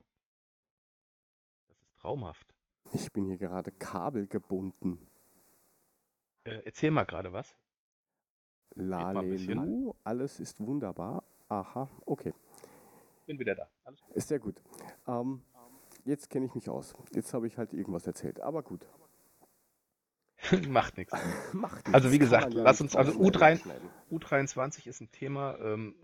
Das 1.69 1.77
ist 1.77 1.97
traumhaft. 1.99 2.53
Ich 2.91 3.11
bin 3.13 3.25
hier 3.25 3.37
gerade 3.37 3.71
kabelgebunden. 3.71 4.99
Äh, 6.43 6.61
erzähl 6.65 6.91
mal 6.91 7.05
gerade 7.05 7.31
was. 7.31 7.55
Lalelu, 8.75 9.93
alles 10.03 10.39
ist 10.39 10.59
wunderbar. 10.59 11.23
Aha, 11.47 11.89
okay. 12.05 12.33
Bin 13.25 13.39
wieder 13.39 13.55
da. 13.55 13.69
Alles 13.85 14.01
gut. 14.01 14.15
Ist 14.15 14.27
sehr 14.27 14.39
gut. 14.39 14.61
Ähm, 15.07 15.41
jetzt 16.03 16.29
kenne 16.29 16.47
ich 16.47 16.55
mich 16.55 16.69
aus. 16.69 16.93
Jetzt 17.13 17.33
habe 17.33 17.47
ich 17.47 17.57
halt 17.57 17.73
irgendwas 17.73 18.05
erzählt. 18.05 18.41
Aber 18.41 18.63
gut. 18.63 18.85
Macht 20.67 20.97
nichts. 20.97 21.13
Macht 21.53 21.93
Also 21.93 22.12
wie 22.12 22.19
gesagt, 22.19 22.53
lass 22.53 22.82
uns, 22.82 22.95
also 22.95 23.12
rausschneiden, 23.12 23.60
U3 23.60 23.62
schneiden. 23.62 23.89
U23 24.12 24.88
ist 24.88 25.01
ein 25.01 25.12
Thema, 25.12 25.58
ähm, 25.60 25.95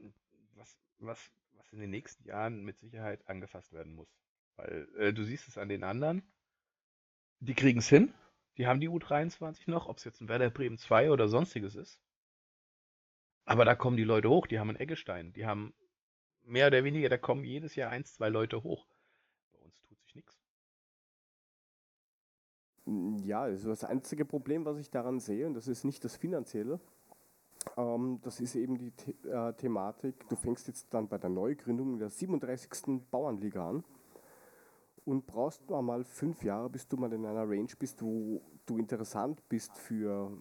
was, 0.55 0.77
was, 0.99 1.31
was 1.57 1.73
in 1.73 1.79
den 1.79 1.89
nächsten 1.89 2.27
Jahren 2.27 2.63
mit 2.63 2.79
Sicherheit 2.79 3.27
angefasst 3.27 3.73
werden 3.73 3.93
muss. 3.93 4.09
Weil 4.55 4.87
äh, 4.97 5.13
du 5.13 5.23
siehst 5.23 5.47
es 5.47 5.57
an 5.57 5.69
den 5.69 5.83
anderen, 5.83 6.23
die 7.39 7.53
kriegen 7.53 7.79
es 7.79 7.89
hin, 7.89 8.13
die 8.57 8.67
haben 8.67 8.81
die 8.81 8.89
U23 8.89 9.69
noch, 9.69 9.87
ob 9.87 9.97
es 9.97 10.03
jetzt 10.03 10.21
ein 10.21 10.27
Werder 10.27 10.49
Bremen 10.49 10.77
2 10.77 11.11
oder 11.11 11.27
sonstiges 11.27 11.75
ist. 11.75 11.99
Aber 13.45 13.65
da 13.65 13.73
kommen 13.73 13.97
die 13.97 14.03
Leute 14.03 14.29
hoch, 14.29 14.47
die 14.47 14.59
haben 14.59 14.69
einen 14.69 14.79
Eggestein, 14.79 15.33
die 15.33 15.45
haben 15.45 15.73
mehr 16.43 16.67
oder 16.67 16.83
weniger, 16.83 17.09
da 17.09 17.17
kommen 17.17 17.43
jedes 17.43 17.75
Jahr 17.75 17.89
eins, 17.89 18.13
zwei 18.13 18.29
Leute 18.29 18.63
hoch. 18.63 18.85
Ja, 23.23 23.41
also 23.41 23.69
das 23.69 23.83
einzige 23.83 24.25
Problem, 24.25 24.65
was 24.65 24.77
ich 24.77 24.89
daran 24.89 25.19
sehe, 25.19 25.45
und 25.45 25.53
das 25.53 25.67
ist 25.67 25.83
nicht 25.83 26.03
das 26.03 26.15
Finanzielle, 26.15 26.79
ähm, 27.77 28.19
das 28.23 28.39
ist 28.39 28.55
eben 28.55 28.77
die 28.77 28.91
The 29.05 29.29
äh, 29.29 29.53
Thematik, 29.53 30.27
du 30.27 30.35
fängst 30.35 30.67
jetzt 30.67 30.91
dann 30.91 31.07
bei 31.07 31.19
der 31.19 31.29
Neugründung 31.29 31.99
der 31.99 32.09
37. 32.09 33.01
Bauernliga 33.11 33.69
an 33.69 33.83
und 35.05 35.27
brauchst 35.27 35.69
mal, 35.69 36.03
fünf 36.03 36.43
Jahre, 36.43 36.69
bis 36.69 36.87
du 36.87 36.97
mal 36.97 37.13
in 37.13 37.25
einer 37.25 37.47
Range 37.47 37.71
bist, 37.77 38.01
wo 38.01 38.41
du 38.65 38.77
interessant 38.77 39.47
bist 39.49 39.77
für 39.77 40.31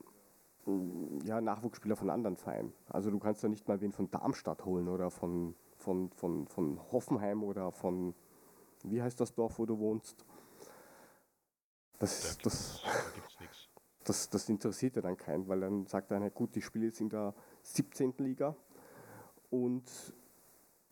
mm, 0.65 1.27
ja, 1.27 1.43
Nachwuchsspieler 1.43 1.97
von 1.97 2.09
anderen 2.09 2.37
Vereinen. 2.37 2.73
Also 2.89 3.11
du 3.11 3.19
kannst 3.19 3.43
ja 3.43 3.51
nicht 3.51 3.69
mal 3.69 3.81
wen 3.83 3.93
von 3.93 4.11
Darmstadt 4.11 4.65
holen 4.65 4.89
oder 4.89 5.11
von, 5.11 5.55
von, 5.77 6.11
von, 6.13 6.47
von 6.47 6.81
Hoffenheim 6.93 7.43
oder 7.43 7.73
von, 7.73 8.15
wie 8.85 9.03
heißt 9.03 9.21
das 9.21 9.35
Dorf, 9.35 9.59
wo 9.59 9.67
du 9.67 9.79
wohnst? 9.79 10.25
Das, 11.99 12.39
das, 12.39 12.83
da 12.83 12.91
gibt's 13.15 13.41
nichts. 13.41 13.69
das, 14.05 14.31
das 14.31 14.49
interessiert 14.49 14.97
ja 14.97 15.03
dann 15.03 15.17
keinen, 15.17 15.49
weil 15.49 15.61
dann 15.61 15.87
sagt 15.87 16.13
einer, 16.13 16.31
gut, 16.31 16.57
ich 16.57 16.65
spiele 16.65 16.87
jetzt 16.87 17.01
in 17.01 17.09
der 17.09 17.35
17. 17.63 18.15
Liga 18.19 18.57
und 19.51 19.85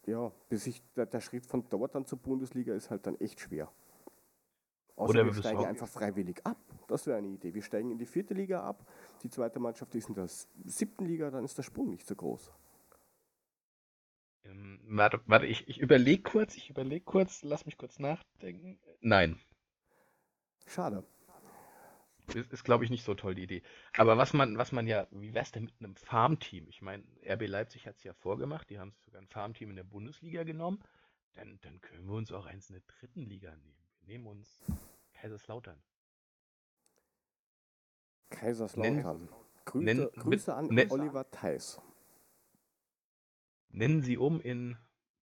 ja, 0.07 0.31
bis 0.49 0.67
ich, 0.67 0.83
der, 0.95 1.07
der 1.07 1.21
Schritt 1.21 1.47
von 1.47 1.65
dort 1.69 1.95
dann 1.95 2.07
zur 2.07 2.19
Bundesliga 2.19 2.75
ist 2.75 2.91
halt 2.91 3.07
dann 3.07 3.17
echt 3.21 3.41
schwer. 3.41 3.71
Außer 4.97 5.11
Oder 5.11 5.27
wir 5.27 5.35
steigen 5.35 5.65
einfach 5.65 5.89
freiwillig 5.89 6.41
ab. 6.45 6.57
Das 6.89 7.07
wäre 7.07 7.19
eine 7.19 7.29
Idee. 7.29 7.53
Wir 7.53 7.63
steigen 7.63 7.91
in 7.91 7.99
die 7.99 8.07
vierte 8.07 8.33
Liga 8.33 8.63
ab, 8.63 8.87
die 9.23 9.29
zweite 9.29 9.59
Mannschaft 9.59 9.95
ist 9.95 10.09
in 10.09 10.15
der 10.15 10.29
siebten 10.29 11.05
Liga, 11.05 11.31
dann 11.31 11.45
ist 11.45 11.59
der 11.59 11.65
Sprung 11.65 11.91
nicht 11.91 12.07
so 12.07 12.15
groß. 12.15 12.53
Ähm, 14.45 14.81
warte, 14.87 15.21
warte, 15.27 15.47
ich, 15.47 15.69
ich 15.69 15.81
überlege 15.81 16.23
kurz, 16.23 16.57
ich 16.57 16.71
überlege 16.71 17.05
kurz, 17.05 17.43
lass 17.43 17.67
mich 17.67 17.77
kurz 17.77 17.99
nachdenken. 17.99 18.79
Nein, 19.01 19.39
Schade. 20.67 21.05
ist, 22.35 22.53
ist 22.53 22.65
glaube 22.65 22.85
ich, 22.85 22.91
nicht 22.91 23.05
so 23.05 23.15
toll, 23.15 23.35
die 23.35 23.43
Idee. 23.45 23.63
Aber 23.97 24.19
was 24.19 24.33
man, 24.33 24.59
was 24.59 24.73
man 24.73 24.87
ja, 24.87 25.07
wie 25.11 25.33
wär's 25.33 25.53
denn 25.53 25.65
mit 25.65 25.75
einem 25.81 25.95
Farmteam? 25.97 26.67
Ich 26.69 26.83
meine, 26.83 27.05
RB 27.25 27.47
Leipzig 27.47 27.87
hat 27.87 27.97
es 27.97 28.05
ja 28.05 28.13
vorgemacht, 28.15 28.69
die 28.71 28.79
haben 28.79 28.95
sogar 29.05 29.21
ein 29.23 29.29
Farmteam 29.29 29.71
in 29.71 29.77
der 29.77 29.85
Bundesliga 29.85 30.43
genommen. 30.43 30.83
Dann, 31.35 31.59
dann 31.63 31.81
können 31.81 32.07
wir 32.07 32.15
uns 32.15 32.33
auch 32.33 32.47
eins 32.47 32.69
in 32.71 32.75
der 32.75 32.83
dritten 32.87 33.23
Liga 33.27 33.55
nehmen. 33.57 33.77
Wir 34.01 34.09
nehmen 34.15 34.27
uns 34.27 34.65
Kaiserslautern. 35.15 35.81
Kaiserslautern. 38.31 39.29
Grüße, 39.67 39.85
nenn- 39.85 40.11
Grüße 40.21 40.55
an 40.55 40.67
nenn- 40.69 40.91
Oliver 40.91 41.31
Theis. 41.31 41.81
Nennen 43.69 44.03
sie 44.03 44.17
um 44.17 44.41
in, 44.41 44.79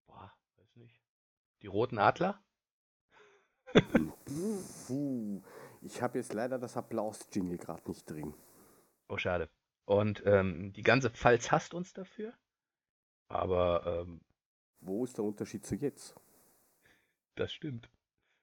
boah, 0.06 0.32
weiß 0.56 0.76
nicht, 0.76 1.02
die 1.62 1.66
Roten 1.66 1.98
Adler? 1.98 2.40
Ich 5.82 6.02
habe 6.02 6.18
jetzt 6.18 6.32
leider 6.32 6.58
das 6.58 6.76
Applaus-Jingle 6.76 7.58
gerade 7.58 7.88
nicht 7.88 8.08
drin. 8.08 8.34
Oh, 9.08 9.18
schade. 9.18 9.48
Und 9.84 10.22
ähm, 10.26 10.72
die 10.72 10.82
ganze 10.82 11.10
Pfalz 11.10 11.52
hasst 11.52 11.74
uns 11.74 11.92
dafür. 11.92 12.32
Aber 13.28 14.04
ähm, 14.06 14.20
Wo 14.80 15.04
ist 15.04 15.18
der 15.18 15.24
Unterschied 15.24 15.64
zu 15.66 15.74
jetzt? 15.76 16.14
das 17.36 17.52
stimmt. 17.52 17.90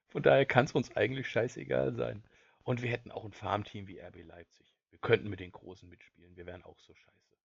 Von 0.08 0.22
daher 0.22 0.44
kann 0.44 0.66
es 0.66 0.72
uns 0.72 0.94
eigentlich 0.96 1.28
scheißegal 1.28 1.94
sein. 1.94 2.22
Und 2.62 2.82
wir 2.82 2.90
hätten 2.90 3.10
auch 3.10 3.24
ein 3.24 3.32
Farmteam 3.32 3.88
wie 3.88 3.98
RB 3.98 4.22
Leipzig. 4.24 4.72
Wir 4.90 4.98
könnten 4.98 5.30
mit 5.30 5.40
den 5.40 5.50
Großen 5.50 5.88
mitspielen. 5.88 6.36
Wir 6.36 6.46
wären 6.46 6.62
auch 6.62 6.78
so 6.78 6.94
scheiße. 6.94 7.36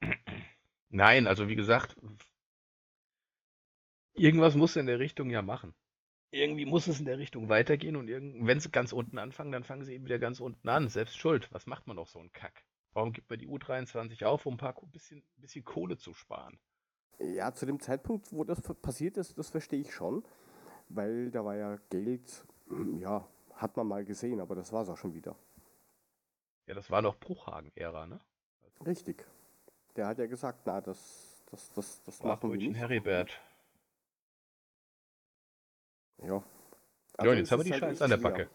Nein, 0.88 1.26
also 1.26 1.48
wie 1.48 1.56
gesagt, 1.56 1.96
irgendwas 4.14 4.54
muss 4.54 4.76
in 4.76 4.86
der 4.86 4.98
Richtung 4.98 5.30
ja 5.30 5.42
machen. 5.42 5.74
Irgendwie 6.30 6.66
muss 6.66 6.86
es 6.86 7.00
in 7.00 7.06
der 7.06 7.18
Richtung 7.18 7.48
weitergehen 7.48 7.96
und 7.96 8.08
wenn 8.08 8.60
sie 8.60 8.70
ganz 8.70 8.92
unten 8.92 9.18
anfangen, 9.18 9.50
dann 9.50 9.64
fangen 9.64 9.84
sie 9.84 9.94
eben 9.94 10.04
wieder 10.04 10.18
ganz 10.18 10.40
unten 10.40 10.68
an. 10.68 10.88
Selbst 10.88 11.16
schuld. 11.16 11.48
Was 11.52 11.66
macht 11.66 11.86
man 11.86 11.96
doch 11.96 12.06
so 12.06 12.18
einen 12.18 12.32
Kack? 12.32 12.64
Warum 12.92 13.12
gibt 13.12 13.30
man 13.30 13.38
die 13.38 13.48
U23 13.48 14.24
auf, 14.24 14.44
um 14.44 14.54
ein 14.54 14.58
paar 14.58 14.74
bisschen, 14.92 15.22
bisschen 15.36 15.64
Kohle 15.64 15.96
zu 15.96 16.12
sparen? 16.14 16.58
Ja, 17.18 17.52
zu 17.52 17.66
dem 17.66 17.80
Zeitpunkt, 17.80 18.32
wo 18.32 18.44
das 18.44 18.60
passiert 18.60 19.16
ist, 19.16 19.38
das 19.38 19.50
verstehe 19.50 19.80
ich 19.80 19.92
schon, 19.92 20.24
weil 20.88 21.30
da 21.30 21.44
war 21.44 21.56
ja 21.56 21.78
Geld, 21.90 22.44
ja, 23.00 23.26
hat 23.54 23.76
man 23.76 23.88
mal 23.88 24.04
gesehen, 24.04 24.40
aber 24.40 24.54
das 24.54 24.72
war 24.72 24.82
es 24.82 24.88
auch 24.88 24.96
schon 24.96 25.14
wieder. 25.14 25.34
Ja, 26.66 26.74
das 26.74 26.90
war 26.90 27.02
doch 27.02 27.18
Bruchhagen-Ära, 27.18 28.06
ne? 28.06 28.20
Richtig. 28.86 29.26
Der 29.96 30.06
hat 30.06 30.18
ja 30.18 30.26
gesagt, 30.26 30.60
na, 30.66 30.80
das, 30.80 31.42
das, 31.50 31.72
das, 31.72 32.02
das 32.02 32.22
machen 32.22 32.50
wir 32.50 32.58
nicht. 32.58 32.76
Heribert. 32.76 33.40
Ja. 36.22 36.26
Ja, 36.26 36.42
Also 37.18 37.30
und 37.32 37.36
jetzt 37.38 37.52
haben 37.52 37.60
wir 37.60 37.64
die 37.64 37.72
halt 37.72 37.80
Scheiße 37.82 38.04
an 38.04 38.10
der. 38.10 38.16
Backe. 38.18 38.50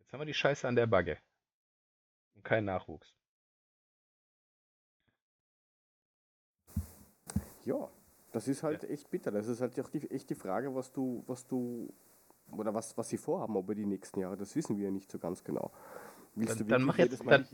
Jetzt 0.00 0.12
haben 0.12 0.20
wir 0.20 0.26
die 0.26 0.34
Scheiße 0.34 0.66
an 0.68 0.76
der 0.76 0.86
Backe. 0.86 1.18
Und 2.34 2.44
kein 2.44 2.64
Nachwuchs. 2.64 3.14
Ja, 7.64 7.88
das 8.32 8.46
ist 8.48 8.62
halt 8.62 8.84
echt 8.84 9.10
bitter. 9.10 9.30
Das 9.30 9.48
ist 9.48 9.60
halt 9.60 9.78
auch 9.80 9.88
die, 9.90 10.08
echt 10.10 10.30
die 10.30 10.34
Frage, 10.34 10.74
was 10.74 10.92
du, 10.92 11.24
was 11.26 11.46
du, 11.46 11.92
oder 12.52 12.72
was, 12.74 12.96
was 12.96 13.08
sie 13.08 13.16
vorhaben 13.18 13.56
über 13.56 13.74
die 13.74 13.86
nächsten 13.86 14.20
Jahre. 14.20 14.36
Das 14.36 14.54
wissen 14.54 14.76
wir 14.76 14.84
ja 14.84 14.90
nicht 14.90 15.10
so 15.10 15.18
ganz 15.18 15.42
genau. 15.42 15.72
Willst 16.34 16.52
Dann, 16.52 16.58
du 16.58 16.64
dann 16.64 16.82
mach 16.82 16.98
jetzt, 16.98 17.24
Mal- 17.24 17.38
dann, 17.44 17.48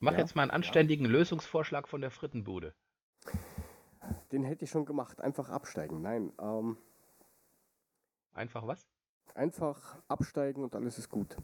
mach 0.00 0.12
Ja, 0.14 0.18
jetzt 0.18 0.34
mal 0.34 0.42
einen 0.42 0.50
anständigen 0.50 1.06
Lösungsvorschlag 1.06 1.86
von 1.88 2.00
der 2.00 2.10
Frittenbude. 2.10 2.74
Den 4.32 4.42
hätte 4.44 4.64
ich 4.64 4.70
schon 4.70 4.86
gemacht. 4.86 5.20
Einfach 5.20 5.50
absteigen. 5.50 6.02
Nein, 6.02 6.32
ähm, 6.40 6.76
Einfach 8.34 8.66
was? 8.66 8.86
einfach 9.34 9.98
absteigen 10.08 10.62
und 10.62 10.74
alles 10.74 10.98
ist 10.98 11.08
gut. 11.08 11.36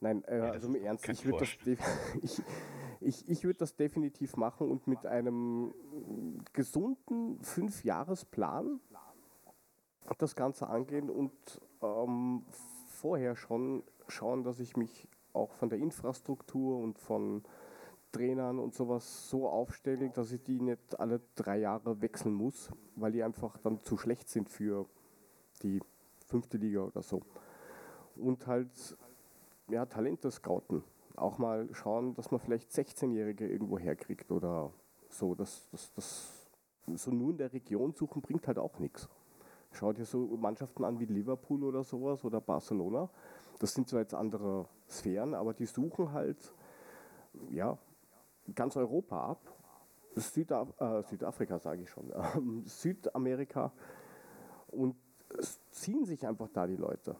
Nein, 0.00 0.22
äh, 0.24 0.38
das 0.38 0.50
also 0.52 0.68
im 0.68 0.76
Ernst, 0.76 1.08
ich 1.08 1.24
würde 1.24 1.38
das, 1.38 1.48
ich, 2.22 2.42
ich, 3.00 3.28
ich 3.28 3.44
würd 3.44 3.60
das 3.60 3.74
definitiv 3.74 4.36
machen 4.36 4.70
und 4.70 4.86
mit 4.86 5.06
einem 5.06 5.74
gesunden 6.52 7.42
Fünfjahresplan 7.42 8.80
das 10.18 10.36
Ganze 10.36 10.68
angehen 10.68 11.10
und 11.10 11.32
ähm, 11.82 12.46
vorher 12.86 13.36
schon 13.36 13.82
schauen, 14.06 14.42
dass 14.42 14.60
ich 14.60 14.76
mich 14.76 15.06
auch 15.32 15.52
von 15.52 15.68
der 15.68 15.78
Infrastruktur 15.78 16.78
und 16.78 16.98
von 16.98 17.42
Trainern 18.12 18.58
und 18.58 18.74
sowas 18.74 19.28
so 19.28 19.48
aufstelle, 19.48 20.08
dass 20.08 20.32
ich 20.32 20.42
die 20.42 20.60
nicht 20.60 20.98
alle 20.98 21.20
drei 21.34 21.58
Jahre 21.58 22.00
wechseln 22.00 22.32
muss, 22.32 22.70
weil 22.96 23.12
die 23.12 23.22
einfach 23.22 23.58
dann 23.58 23.80
zu 23.80 23.98
schlecht 23.98 24.30
sind 24.30 24.48
für 24.48 24.86
die 25.62 25.80
fünfte 26.28 26.58
Liga 26.58 26.80
oder 26.80 27.02
so. 27.02 27.22
Und 28.16 28.46
halt 28.46 28.96
ja, 29.68 29.86
Talente 29.86 30.30
scouten. 30.30 30.82
Auch 31.16 31.38
mal 31.38 31.68
schauen, 31.72 32.14
dass 32.14 32.30
man 32.30 32.40
vielleicht 32.40 32.70
16-Jährige 32.70 33.48
irgendwo 33.48 33.78
herkriegt 33.78 34.30
oder 34.30 34.72
so. 35.08 35.34
Das, 35.34 35.68
das, 35.72 35.92
das, 35.94 36.50
so 36.94 37.10
nur 37.10 37.30
in 37.30 37.38
der 37.38 37.52
Region 37.52 37.92
suchen 37.92 38.22
bringt 38.22 38.46
halt 38.46 38.58
auch 38.58 38.78
nichts. 38.78 39.08
Schau 39.72 39.92
dir 39.92 40.04
so 40.04 40.18
Mannschaften 40.36 40.84
an 40.84 40.98
wie 40.98 41.04
Liverpool 41.04 41.64
oder 41.64 41.82
sowas 41.84 42.24
oder 42.24 42.40
Barcelona. 42.40 43.10
Das 43.58 43.74
sind 43.74 43.88
zwar 43.88 44.00
jetzt 44.00 44.14
andere 44.14 44.66
Sphären, 44.88 45.34
aber 45.34 45.52
die 45.52 45.66
suchen 45.66 46.12
halt 46.12 46.54
ja, 47.50 47.76
ganz 48.54 48.76
Europa 48.76 49.30
ab. 49.30 49.54
Südaf 50.14 50.72
äh, 50.80 51.02
Südafrika 51.02 51.58
sage 51.58 51.82
ich 51.82 51.90
schon. 51.90 52.12
Ähm, 52.36 52.62
Südamerika. 52.64 53.72
Und 54.68 54.96
ziehen 55.80 56.04
sich 56.04 56.26
einfach 56.26 56.48
da 56.48 56.66
die 56.66 56.76
Leute. 56.76 57.16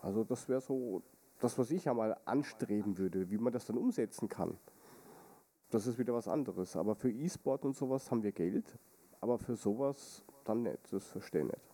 Also 0.00 0.24
das 0.24 0.48
wäre 0.48 0.60
so 0.60 1.02
das, 1.40 1.58
was 1.58 1.70
ich 1.70 1.88
einmal 1.88 2.16
anstreben 2.24 2.98
würde, 2.98 3.30
wie 3.30 3.38
man 3.38 3.52
das 3.52 3.66
dann 3.66 3.76
umsetzen 3.76 4.28
kann. 4.28 4.58
Das 5.70 5.86
ist 5.86 5.98
wieder 5.98 6.14
was 6.14 6.28
anderes. 6.28 6.76
Aber 6.76 6.94
für 6.94 7.10
E-Sport 7.10 7.64
und 7.64 7.76
sowas 7.76 8.10
haben 8.10 8.22
wir 8.22 8.32
Geld, 8.32 8.78
aber 9.20 9.38
für 9.38 9.56
sowas 9.56 10.24
dann 10.44 10.62
nicht. 10.62 10.92
Das 10.92 11.06
verstehe 11.08 11.42
ich 11.42 11.46
nicht. 11.48 11.64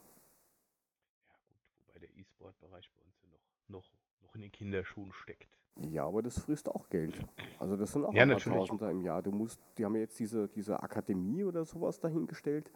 Ja 1.28 1.34
gut, 1.48 1.58
wobei 1.86 1.98
der 1.98 2.08
E-Sport-Bereich 2.16 2.90
bei 2.92 3.02
uns 3.04 3.20
ja 3.22 3.28
noch, 3.28 3.80
noch, 3.82 3.92
noch 4.22 4.34
in 4.34 4.42
den 4.42 4.52
Kinderschuhen 4.52 5.12
steckt. 5.12 5.48
Ja, 5.76 6.06
aber 6.06 6.22
das 6.22 6.38
frisst 6.38 6.68
auch 6.68 6.88
Geld. 6.88 7.24
Also 7.58 7.76
das 7.76 7.92
sind 7.92 8.04
auch 8.04 8.12
Ja, 8.12 8.22
ein 8.22 8.30
paar. 8.30 8.38
Tausender 8.38 8.90
im 8.90 9.00
Jahr. 9.02 9.22
Du 9.22 9.30
musst, 9.32 9.60
die 9.78 9.84
haben 9.84 9.94
ja 9.94 10.02
jetzt 10.02 10.18
diese, 10.18 10.48
diese 10.48 10.82
Akademie 10.82 11.44
oder 11.44 11.64
sowas 11.64 11.98
dahingestellt, 12.00 12.70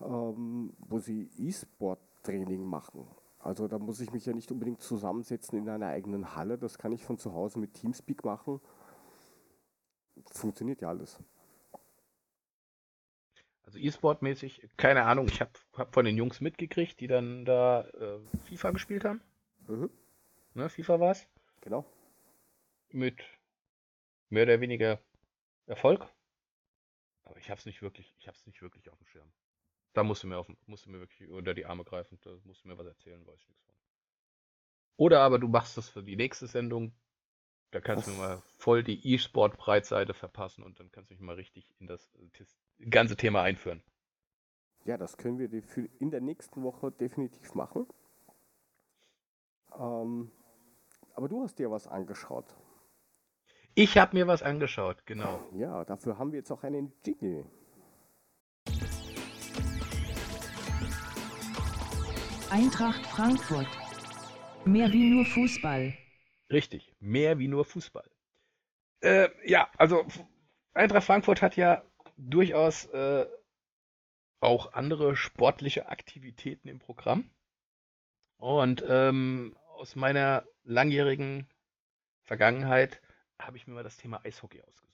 ähm, 0.00 0.72
wo 0.78 0.98
sie 0.98 1.30
E-Sport-Training 1.36 2.62
machen. 2.64 3.06
Also 3.38 3.68
da 3.68 3.78
muss 3.78 4.00
ich 4.00 4.12
mich 4.12 4.26
ja 4.26 4.32
nicht 4.34 4.50
unbedingt 4.52 4.82
zusammensetzen 4.82 5.58
in 5.58 5.68
einer 5.68 5.86
eigenen 5.88 6.34
Halle. 6.36 6.58
Das 6.58 6.78
kann 6.78 6.92
ich 6.92 7.04
von 7.04 7.16
zu 7.18 7.32
Hause 7.32 7.58
mit 7.58 7.74
Teamspeak 7.74 8.24
machen. 8.24 8.60
Funktioniert 10.32 10.82
ja 10.82 10.88
alles. 10.88 11.18
Also 13.64 13.78
E-Sport-mäßig, 13.78 14.68
keine 14.76 15.04
Ahnung, 15.04 15.26
ich 15.28 15.40
habe 15.40 15.52
hab 15.74 15.94
von 15.94 16.04
den 16.04 16.16
Jungs 16.16 16.40
mitgekriegt, 16.40 16.98
die 17.00 17.06
dann 17.06 17.44
da 17.44 17.82
äh, 17.82 18.18
FIFA 18.44 18.72
gespielt 18.72 19.04
haben. 19.04 19.22
Mhm, 19.68 19.90
Ne, 20.54 20.68
FIFA 20.68 20.98
war's. 20.98 21.28
genau. 21.60 21.84
Mit 22.90 23.22
mehr 24.28 24.42
oder 24.42 24.60
weniger 24.60 24.98
Erfolg. 25.66 26.04
Aber 27.22 27.38
ich 27.38 27.48
hab's 27.50 27.64
nicht 27.66 27.80
wirklich, 27.80 28.12
ich 28.18 28.26
hab's 28.26 28.44
nicht 28.46 28.60
wirklich 28.60 28.90
auf 28.90 28.98
dem 28.98 29.06
Schirm. 29.06 29.32
Da 29.92 30.02
musst 30.02 30.22
du 30.24 30.26
mir, 30.26 30.38
auf, 30.38 30.48
musst 30.66 30.86
du 30.86 30.90
mir 30.90 30.98
wirklich 31.00 31.28
unter 31.30 31.54
die 31.54 31.66
Arme 31.66 31.84
greifen, 31.84 32.18
da 32.22 32.30
musst 32.44 32.64
du 32.64 32.68
mir 32.68 32.76
was 32.78 32.86
erzählen, 32.86 33.24
weiß 33.26 33.40
ich 33.40 33.48
nichts 33.48 33.62
von. 33.64 33.76
Oder 34.96 35.20
aber 35.22 35.40
du 35.40 35.48
machst 35.48 35.76
das 35.76 35.88
für 35.88 36.04
die 36.04 36.14
nächste 36.14 36.46
Sendung, 36.46 36.92
da 37.72 37.80
kannst 37.80 38.06
du 38.06 38.10
mir 38.12 38.16
mal 38.18 38.42
voll 38.58 38.84
die 38.84 39.14
E-Sport-Breitseite 39.14 40.14
verpassen 40.14 40.64
und 40.64 40.80
dann 40.80 40.90
kannst 40.92 41.10
du 41.10 41.14
mich 41.14 41.22
mal 41.22 41.36
richtig 41.36 41.74
in 41.80 41.86
das 41.88 42.14
äh, 42.16 42.28
tis- 42.34 42.58
ganze 42.90 43.16
Thema 43.16 43.42
einführen. 43.42 43.82
Ja, 44.84 44.98
das 44.98 45.16
können 45.16 45.38
wir 45.38 45.50
in 46.00 46.10
der 46.10 46.20
nächsten 46.20 46.62
Woche 46.62 46.92
definitiv 46.92 47.54
machen. 47.54 47.86
Ähm, 49.76 50.30
aber 51.14 51.28
du 51.28 51.42
hast 51.42 51.58
dir 51.58 51.70
was 51.70 51.86
angeschaut. 51.88 52.56
Ich 53.74 53.98
habe 53.98 54.16
mir 54.16 54.28
was 54.28 54.44
angeschaut, 54.44 55.06
genau. 55.06 55.42
Ja, 55.52 55.84
dafür 55.84 56.18
haben 56.18 56.32
wir 56.32 56.38
jetzt 56.38 56.50
auch 56.50 56.62
einen 56.62 56.92
Jingle. 57.04 57.44
Eintracht 62.50 63.06
Frankfurt. 63.06 63.68
Mehr 64.64 64.90
wie 64.92 65.08
nur 65.08 65.24
Fußball. 65.24 65.96
Richtig, 66.50 66.92
mehr 66.98 67.38
wie 67.38 67.46
nur 67.46 67.64
Fußball. 67.64 68.10
Äh, 69.02 69.28
ja, 69.48 69.70
also 69.78 70.04
Eintracht 70.74 71.04
Frankfurt 71.04 71.42
hat 71.42 71.56
ja 71.56 71.84
durchaus 72.16 72.86
äh, 72.86 73.24
auch 74.40 74.72
andere 74.72 75.14
sportliche 75.14 75.88
Aktivitäten 75.88 76.66
im 76.66 76.80
Programm. 76.80 77.30
Und 78.36 78.84
ähm, 78.88 79.56
aus 79.76 79.94
meiner 79.94 80.44
langjährigen 80.64 81.46
Vergangenheit 82.24 83.00
habe 83.38 83.58
ich 83.58 83.68
mir 83.68 83.74
mal 83.74 83.84
das 83.84 83.96
Thema 83.96 84.24
Eishockey 84.24 84.60
ausgesucht. 84.60 84.90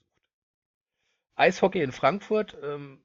Eishockey 1.35 1.81
in 1.81 1.91
Frankfurt, 1.91 2.55
ähm, 2.61 3.03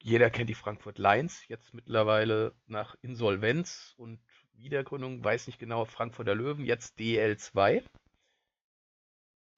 jeder 0.00 0.30
kennt 0.30 0.50
die 0.50 0.54
Frankfurt 0.54 0.98
Lions, 0.98 1.46
jetzt 1.48 1.74
mittlerweile 1.74 2.54
nach 2.66 2.96
Insolvenz 3.02 3.94
und 3.96 4.20
Wiedergründung, 4.54 5.22
weiß 5.22 5.46
nicht 5.46 5.58
genau, 5.58 5.84
Frankfurter 5.84 6.34
Löwen, 6.34 6.64
jetzt 6.64 6.98
DL2. 6.98 7.82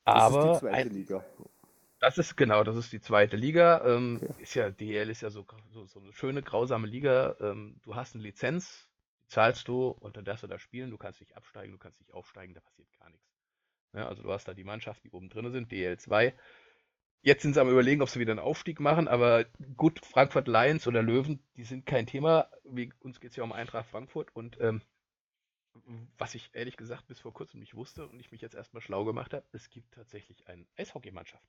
Aber 0.04 0.38
das 0.38 0.56
ist 0.56 0.62
die 0.62 0.66
zweite 0.66 0.76
ein, 0.76 0.90
Liga. 0.90 1.24
Das 2.00 2.18
ist 2.18 2.36
genau, 2.36 2.64
das 2.64 2.76
ist 2.76 2.92
die 2.92 3.00
zweite 3.00 3.36
Liga. 3.36 3.82
Ähm, 3.86 4.20
Okay. 4.22 4.42
ist 4.42 4.54
ja, 4.54 4.70
DL 4.70 5.10
ist 5.10 5.20
ja 5.20 5.30
so, 5.30 5.46
so, 5.70 5.84
so 5.86 6.00
eine 6.00 6.12
schöne, 6.12 6.42
grausame 6.42 6.86
Liga. 6.86 7.36
Ähm, 7.40 7.78
du 7.82 7.94
hast 7.94 8.14
eine 8.14 8.24
Lizenz, 8.24 8.88
die 9.22 9.26
zahlst 9.28 9.68
du 9.68 9.88
und 9.88 10.16
dann 10.16 10.24
darfst 10.24 10.42
du 10.42 10.46
da 10.46 10.58
spielen. 10.58 10.90
Du 10.90 10.98
kannst 10.98 11.20
nicht 11.20 11.36
absteigen, 11.36 11.72
du 11.72 11.78
kannst 11.78 12.00
nicht 12.00 12.12
aufsteigen, 12.14 12.54
da 12.54 12.60
passiert 12.60 12.88
gar 12.98 13.10
nichts. 13.10 13.26
Ja, 13.92 14.08
also 14.08 14.22
du 14.22 14.32
hast 14.32 14.46
da 14.46 14.54
die 14.54 14.64
Mannschaft, 14.64 15.04
die 15.04 15.10
oben 15.10 15.28
drin 15.28 15.50
sind, 15.50 15.70
DL2. 15.70 16.32
Jetzt 17.22 17.42
sind 17.42 17.54
sie 17.54 17.60
am 17.60 17.68
überlegen, 17.68 18.00
ob 18.00 18.08
sie 18.08 18.20
wieder 18.20 18.32
einen 18.32 18.40
Aufstieg 18.40 18.80
machen, 18.80 19.06
aber 19.06 19.44
gut, 19.76 20.04
Frankfurt 20.04 20.48
Lions 20.48 20.86
oder 20.86 21.02
Löwen, 21.02 21.42
die 21.56 21.64
sind 21.64 21.84
kein 21.84 22.06
Thema. 22.06 22.48
Wie, 22.64 22.92
uns 23.00 23.20
geht 23.20 23.30
es 23.30 23.36
ja 23.36 23.44
um 23.44 23.52
Eintracht 23.52 23.90
Frankfurt 23.90 24.34
und 24.34 24.58
ähm, 24.60 24.82
was 26.16 26.34
ich 26.34 26.50
ehrlich 26.54 26.76
gesagt 26.76 27.06
bis 27.06 27.20
vor 27.20 27.34
kurzem 27.34 27.60
nicht 27.60 27.74
wusste 27.74 28.06
und 28.08 28.18
ich 28.20 28.32
mich 28.32 28.40
jetzt 28.40 28.54
erstmal 28.54 28.80
schlau 28.80 29.04
gemacht 29.04 29.34
habe, 29.34 29.46
es 29.52 29.68
gibt 29.68 29.92
tatsächlich 29.92 30.48
eine 30.48 30.66
Eishockeymannschaft. 30.76 31.44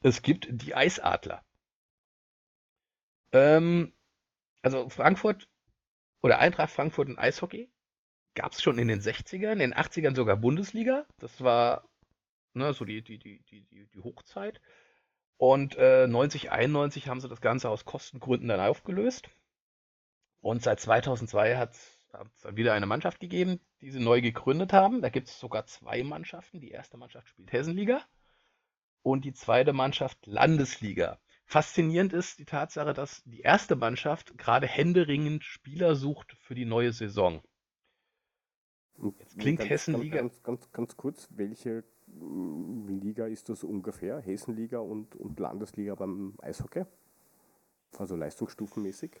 Es 0.00 0.22
gibt 0.22 0.48
die 0.50 0.74
Eisadler. 0.74 1.44
Ähm, 3.32 3.92
also 4.62 4.88
Frankfurt 4.88 5.48
oder 6.22 6.38
Eintracht 6.38 6.70
Frankfurt 6.70 7.08
in 7.08 7.18
Eishockey 7.18 7.70
gab 8.34 8.52
es 8.52 8.62
schon 8.62 8.78
in 8.78 8.88
den 8.88 9.00
60ern, 9.00 9.52
in 9.52 9.58
den 9.58 9.74
80ern 9.74 10.14
sogar 10.14 10.36
Bundesliga. 10.36 11.06
Das 11.18 11.40
war 11.42 11.87
ne, 12.54 12.72
so 12.72 12.84
die, 12.84 13.02
die, 13.02 13.18
die, 13.18 13.42
die, 13.42 13.86
die, 13.86 14.00
Hochzeit. 14.00 14.60
Und 15.36 15.76
äh, 15.76 16.06
90, 16.06 16.50
91 16.50 17.08
haben 17.08 17.20
sie 17.20 17.28
das 17.28 17.40
Ganze 17.40 17.70
aus 17.70 17.84
Kostengründen 17.84 18.48
dann 18.48 18.60
aufgelöst. 18.60 19.28
Und 20.40 20.62
seit 20.62 20.80
2002 20.80 21.56
hat 21.56 21.74
es 21.74 22.06
dann 22.42 22.56
wieder 22.56 22.72
eine 22.72 22.86
Mannschaft 22.86 23.20
gegeben, 23.20 23.60
die 23.80 23.90
sie 23.90 24.00
neu 24.00 24.20
gegründet 24.20 24.72
haben. 24.72 25.02
Da 25.02 25.08
gibt 25.08 25.28
es 25.28 25.38
sogar 25.38 25.66
zwei 25.66 26.02
Mannschaften. 26.02 26.60
Die 26.60 26.70
erste 26.70 26.96
Mannschaft 26.96 27.28
spielt 27.28 27.52
Hessenliga 27.52 28.00
und 29.02 29.24
die 29.24 29.32
zweite 29.32 29.72
Mannschaft 29.72 30.26
Landesliga. 30.26 31.18
Faszinierend 31.44 32.12
ist 32.12 32.38
die 32.38 32.44
Tatsache, 32.44 32.92
dass 32.92 33.22
die 33.24 33.40
erste 33.40 33.74
Mannschaft 33.74 34.36
gerade 34.36 34.66
händeringend 34.66 35.44
Spieler 35.44 35.94
sucht 35.94 36.36
für 36.40 36.54
die 36.54 36.66
neue 36.66 36.92
Saison. 36.92 37.42
Und 38.94 39.18
Jetzt 39.18 39.38
klingt 39.38 39.62
Hessenliga- 39.62 40.16
Ganz, 40.16 40.42
ganz, 40.42 40.70
ganz 40.72 40.96
kurz, 40.96 41.28
welche 41.30 41.84
Liga 42.18 43.26
ist 43.26 43.48
das 43.48 43.64
ungefähr? 43.64 44.20
Hessenliga 44.20 44.78
und, 44.78 45.14
und 45.16 45.38
Landesliga 45.38 45.94
beim 45.94 46.34
Eishockey? 46.40 46.84
Also 47.96 48.16
leistungsstufenmäßig? 48.16 49.12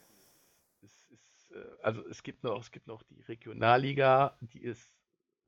Es 0.82 1.10
ist, 1.10 1.50
äh, 1.52 1.82
also 1.82 2.06
es 2.08 2.22
gibt 2.22 2.44
noch, 2.44 2.60
es 2.60 2.70
gibt 2.70 2.86
noch 2.86 3.02
die 3.04 3.20
Regionalliga, 3.22 4.36
die 4.40 4.62
ist 4.62 4.92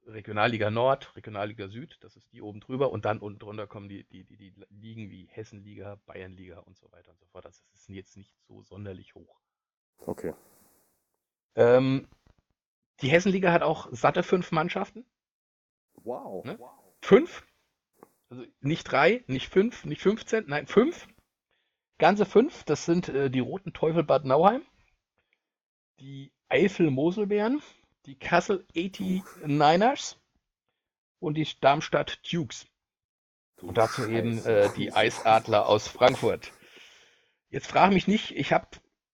Regionalliga 0.07 0.71
Nord, 0.71 1.15
Regionalliga 1.15 1.69
Süd, 1.69 1.99
das 2.01 2.17
ist 2.17 2.33
die 2.33 2.43
oben 2.43 2.61
drüber 2.61 2.91
und 2.91 3.05
dann 3.05 3.19
unten 3.19 3.39
drunter 3.39 3.67
kommen 3.67 3.89
die, 3.89 4.05
die, 4.05 4.25
die, 4.25 4.37
die 4.37 4.55
Ligen 4.71 5.11
wie 5.11 5.27
Hessenliga, 5.27 6.01
Bayernliga 6.07 6.61
und 6.61 6.79
so 6.79 6.91
weiter 6.91 7.11
und 7.11 7.19
so 7.19 7.27
fort. 7.27 7.45
Das 7.45 7.63
ist 7.75 7.89
jetzt 7.89 8.17
nicht 8.17 8.35
so 8.47 8.63
sonderlich 8.63 9.15
hoch. 9.15 9.39
Okay. 9.99 10.35
Ähm, 11.55 12.09
die 13.03 13.09
Hessenliga 13.09 13.53
hat 13.53 13.63
auch 13.63 13.89
satte 13.93 14.23
fünf 14.23 14.53
Mannschaften. 14.53 15.05
Wow. 16.03 16.45
Ne? 16.45 16.59
Fünf. 17.01 17.45
Also 18.29 18.45
nicht 18.61 18.85
drei, 18.85 19.25
nicht 19.27 19.49
fünf, 19.49 19.85
nicht 19.85 20.03
15, 20.03 20.45
nein, 20.47 20.67
fünf. 20.67 21.09
Ganze 21.99 22.25
fünf. 22.25 22.65
Das 22.65 22.85
sind 22.85 23.09
äh, 23.09 23.31
die 23.31 23.41
Roten 23.41 23.73
Teufel 23.73 24.05
Bad 24.05 24.25
Nauheim, 24.25 24.63
die 25.99 26.33
Eifel 26.49 26.91
Moselbären, 26.91 27.63
die 28.07 28.19
Kassel 28.19 28.67
89ers 28.75 30.17
und 31.19 31.35
die 31.35 31.47
Darmstadt 31.61 32.21
Dukes. 32.31 32.67
Und 33.61 33.77
dazu 33.77 34.07
eben 34.09 34.43
äh, 34.47 34.71
die 34.77 34.93
Eisadler 34.93 35.67
aus 35.67 35.87
Frankfurt. 35.87 36.53
Jetzt 37.51 37.67
frage 37.67 37.93
mich 37.93 38.07
nicht, 38.07 38.31
ich 38.31 38.53
habe, 38.53 38.69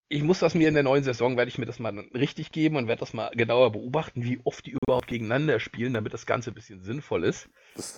ich 0.08 0.22
muss 0.22 0.38
das 0.38 0.54
mir 0.54 0.68
in 0.68 0.74
der 0.74 0.82
neuen 0.84 1.02
Saison, 1.02 1.36
werde 1.36 1.48
ich 1.48 1.58
mir 1.58 1.66
das 1.66 1.78
mal 1.78 1.98
richtig 2.14 2.52
geben 2.52 2.76
und 2.76 2.86
werde 2.86 3.00
das 3.00 3.12
mal 3.12 3.30
genauer 3.30 3.72
beobachten, 3.72 4.22
wie 4.22 4.40
oft 4.44 4.64
die 4.66 4.76
überhaupt 4.80 5.08
gegeneinander 5.08 5.58
spielen, 5.58 5.94
damit 5.94 6.14
das 6.14 6.26
Ganze 6.26 6.52
ein 6.52 6.54
bisschen 6.54 6.80
sinnvoll 6.82 7.24
ist. 7.24 7.48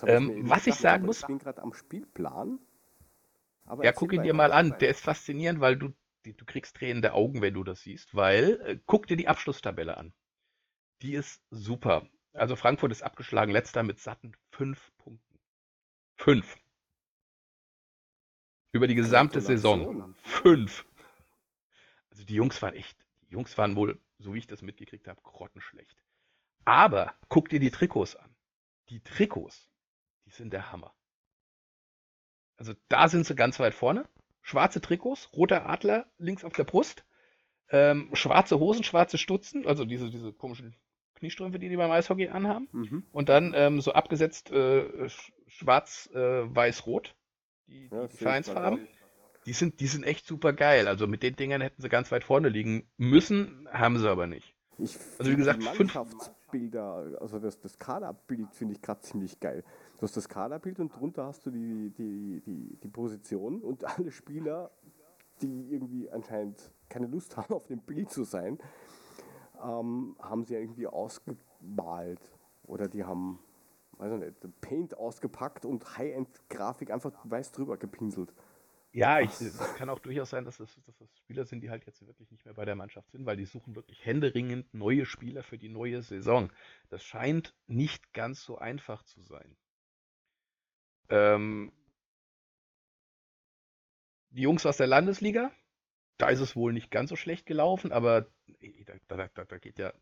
Ähm, 0.05 0.29
eben 0.31 0.49
was 0.49 0.65
ich 0.67 0.75
sagen 0.75 1.05
muss- 1.05 1.21
Ich 1.21 1.27
bin 1.27 1.39
gerade 1.39 1.61
am 1.61 1.73
Spielplan. 1.73 2.59
Ja, 3.83 3.91
guck 3.91 4.13
ihn 4.13 4.23
dir 4.23 4.33
mal 4.33 4.51
an. 4.51 4.75
Der 4.79 4.89
ist 4.89 5.01
faszinierend, 5.01 5.59
weil 5.61 5.75
du, 5.77 5.93
du 6.23 6.45
kriegst 6.45 6.75
Tränen 6.75 7.03
der 7.03 7.13
Augen, 7.13 7.41
wenn 7.43 7.53
du 7.53 7.63
das 7.63 7.81
siehst, 7.81 8.15
weil 8.15 8.59
äh, 8.65 8.79
guck 8.87 9.05
dir 9.05 9.15
die 9.17 9.27
Abschlusstabelle 9.27 9.95
an. 9.97 10.11
Die 11.03 11.13
ist 11.13 11.43
super. 11.51 12.07
Also 12.33 12.55
Frankfurt 12.55 12.91
ist 12.91 13.03
abgeschlagen, 13.03 13.51
letzter 13.51 13.83
mit 13.83 13.99
satten 13.99 14.31
fünf 14.51 14.91
Punkten. 14.97 15.39
Fünf. 16.17 16.57
Über 18.71 18.87
die 18.87 18.95
gesamte 18.95 19.41
Saison. 19.41 20.15
Fünf. 20.23 20.85
Die 22.29 22.35
Jungs 22.35 22.61
waren 22.61 22.75
echt, 22.75 23.05
die 23.27 23.33
Jungs 23.33 23.57
waren 23.57 23.75
wohl, 23.75 23.99
so 24.19 24.33
wie 24.33 24.37
ich 24.37 24.47
das 24.47 24.61
mitgekriegt 24.61 25.07
habe, 25.07 25.19
grottenschlecht. 25.21 26.03
Aber 26.65 27.13
guck 27.27 27.49
dir 27.49 27.59
die 27.59 27.71
Trikots 27.71 28.15
an. 28.15 28.35
Die 28.89 29.01
Trikots, 29.01 29.69
die 30.25 30.31
sind 30.31 30.53
der 30.53 30.71
Hammer. 30.71 30.93
Also 32.57 32.73
da 32.89 33.07
sind 33.07 33.25
sie 33.25 33.35
ganz 33.35 33.59
weit 33.59 33.73
vorne. 33.73 34.07
Schwarze 34.41 34.81
Trikots, 34.81 35.31
roter 35.33 35.67
Adler 35.67 36.05
links 36.17 36.43
auf 36.43 36.53
der 36.53 36.63
Brust, 36.63 37.03
ähm, 37.69 38.09
schwarze 38.13 38.59
Hosen, 38.59 38.83
schwarze 38.83 39.17
Stutzen, 39.17 39.65
also 39.67 39.85
diese, 39.85 40.09
diese 40.09 40.33
komischen 40.33 40.75
Kniestrümpfe, 41.15 41.59
die 41.59 41.69
die 41.69 41.77
beim 41.77 41.91
Eishockey 41.91 42.29
anhaben. 42.29 42.67
Mhm. 42.71 43.03
Und 43.11 43.29
dann 43.29 43.53
ähm, 43.55 43.81
so 43.81 43.93
abgesetzt 43.93 44.51
äh, 44.51 45.05
sch- 45.05 45.31
schwarz, 45.47 46.09
äh. 46.13 46.47
Die, 47.67 47.89
Ja, 47.91 48.07
die 48.07 48.17
Vereinsfarben. 48.17 48.87
Die 49.49 49.53
sind, 49.53 49.79
die 49.79 49.87
sind 49.87 50.03
echt 50.03 50.27
super 50.27 50.53
geil. 50.53 50.87
Also 50.87 51.07
mit 51.07 51.23
den 51.23 51.35
Dingern 51.35 51.59
hätten 51.59 51.81
sie 51.81 51.89
ganz 51.89 52.11
weit 52.11 52.23
vorne 52.23 52.49
liegen 52.49 52.87
müssen, 52.97 53.67
haben 53.71 53.97
sie 53.97 54.07
aber 54.07 54.27
nicht. 54.27 54.53
Ich 54.77 54.95
Also 55.17 55.31
wie 55.31 55.35
gesagt, 55.37 55.63
Mannschaftsbilder, 55.63 57.17
also 57.19 57.39
das, 57.39 57.59
das 57.59 57.79
Kaderbild 57.79 58.53
finde 58.53 58.75
ich 58.75 58.81
gerade 58.83 59.01
ziemlich 59.01 59.39
geil. 59.39 59.63
Du 59.97 60.03
hast 60.03 60.15
das 60.15 60.29
Kaderbild 60.29 60.79
und 60.79 60.89
drunter 60.89 61.25
hast 61.25 61.47
du 61.47 61.49
die, 61.49 61.89
die, 61.97 62.43
die, 62.45 62.77
die 62.77 62.87
Position 62.89 63.63
und 63.63 63.85
alle 63.85 64.11
Spieler, 64.11 64.69
die 65.41 65.73
irgendwie 65.73 66.11
anscheinend 66.11 66.71
keine 66.87 67.07
Lust 67.07 67.35
haben, 67.35 67.51
auf 67.55 67.65
dem 67.65 67.79
Bild 67.79 68.11
zu 68.11 68.25
sein, 68.25 68.59
ähm, 69.63 70.15
haben 70.19 70.45
sie 70.45 70.53
irgendwie 70.53 70.85
ausgemalt. 70.85 72.21
Oder 72.67 72.87
die 72.87 73.03
haben, 73.03 73.39
weiß 73.97 74.13
ich 74.13 74.19
nicht, 74.19 74.61
Paint 74.61 74.95
ausgepackt 74.95 75.65
und 75.65 75.97
High-End-Grafik 75.97 76.91
einfach 76.91 77.13
weiß 77.23 77.51
drüber 77.51 77.77
gepinselt. 77.77 78.31
Ja, 78.91 79.19
ich, 79.19 79.29
es 79.41 79.57
kann 79.75 79.89
auch 79.89 79.99
durchaus 79.99 80.31
sein, 80.31 80.45
dass 80.45 80.57
das, 80.57 80.75
dass 80.85 80.97
das 80.97 81.09
Spieler 81.17 81.45
sind, 81.45 81.61
die 81.61 81.69
halt 81.69 81.85
jetzt 81.85 82.05
wirklich 82.05 82.31
nicht 82.31 82.45
mehr 82.45 82.55
bei 82.55 82.65
der 82.65 82.75
Mannschaft 82.75 83.11
sind, 83.11 83.25
weil 83.25 83.37
die 83.37 83.45
suchen 83.45 83.75
wirklich 83.75 84.03
händeringend 84.05 84.73
neue 84.73 85.05
Spieler 85.05 85.43
für 85.43 85.57
die 85.59 85.69
neue 85.69 86.01
Saison. 86.01 86.51
Das 86.89 87.03
scheint 87.03 87.53
nicht 87.67 88.13
ganz 88.13 88.43
so 88.43 88.57
einfach 88.57 89.03
zu 89.03 89.21
sein. 89.21 89.55
Ähm, 91.09 91.71
die 94.31 94.41
Jungs 94.41 94.65
aus 94.65 94.77
der 94.77 94.87
Landesliga, 94.87 95.51
da 96.17 96.29
ist 96.29 96.39
es 96.41 96.55
wohl 96.55 96.73
nicht 96.73 96.91
ganz 96.91 97.09
so 97.09 97.15
schlecht 97.15 97.45
gelaufen, 97.45 97.91
aber 97.91 98.27
da, 98.85 98.95
da, 99.07 99.27
da, 99.33 99.45
da 99.45 99.57
geht 99.59 99.79
ja, 99.79 99.93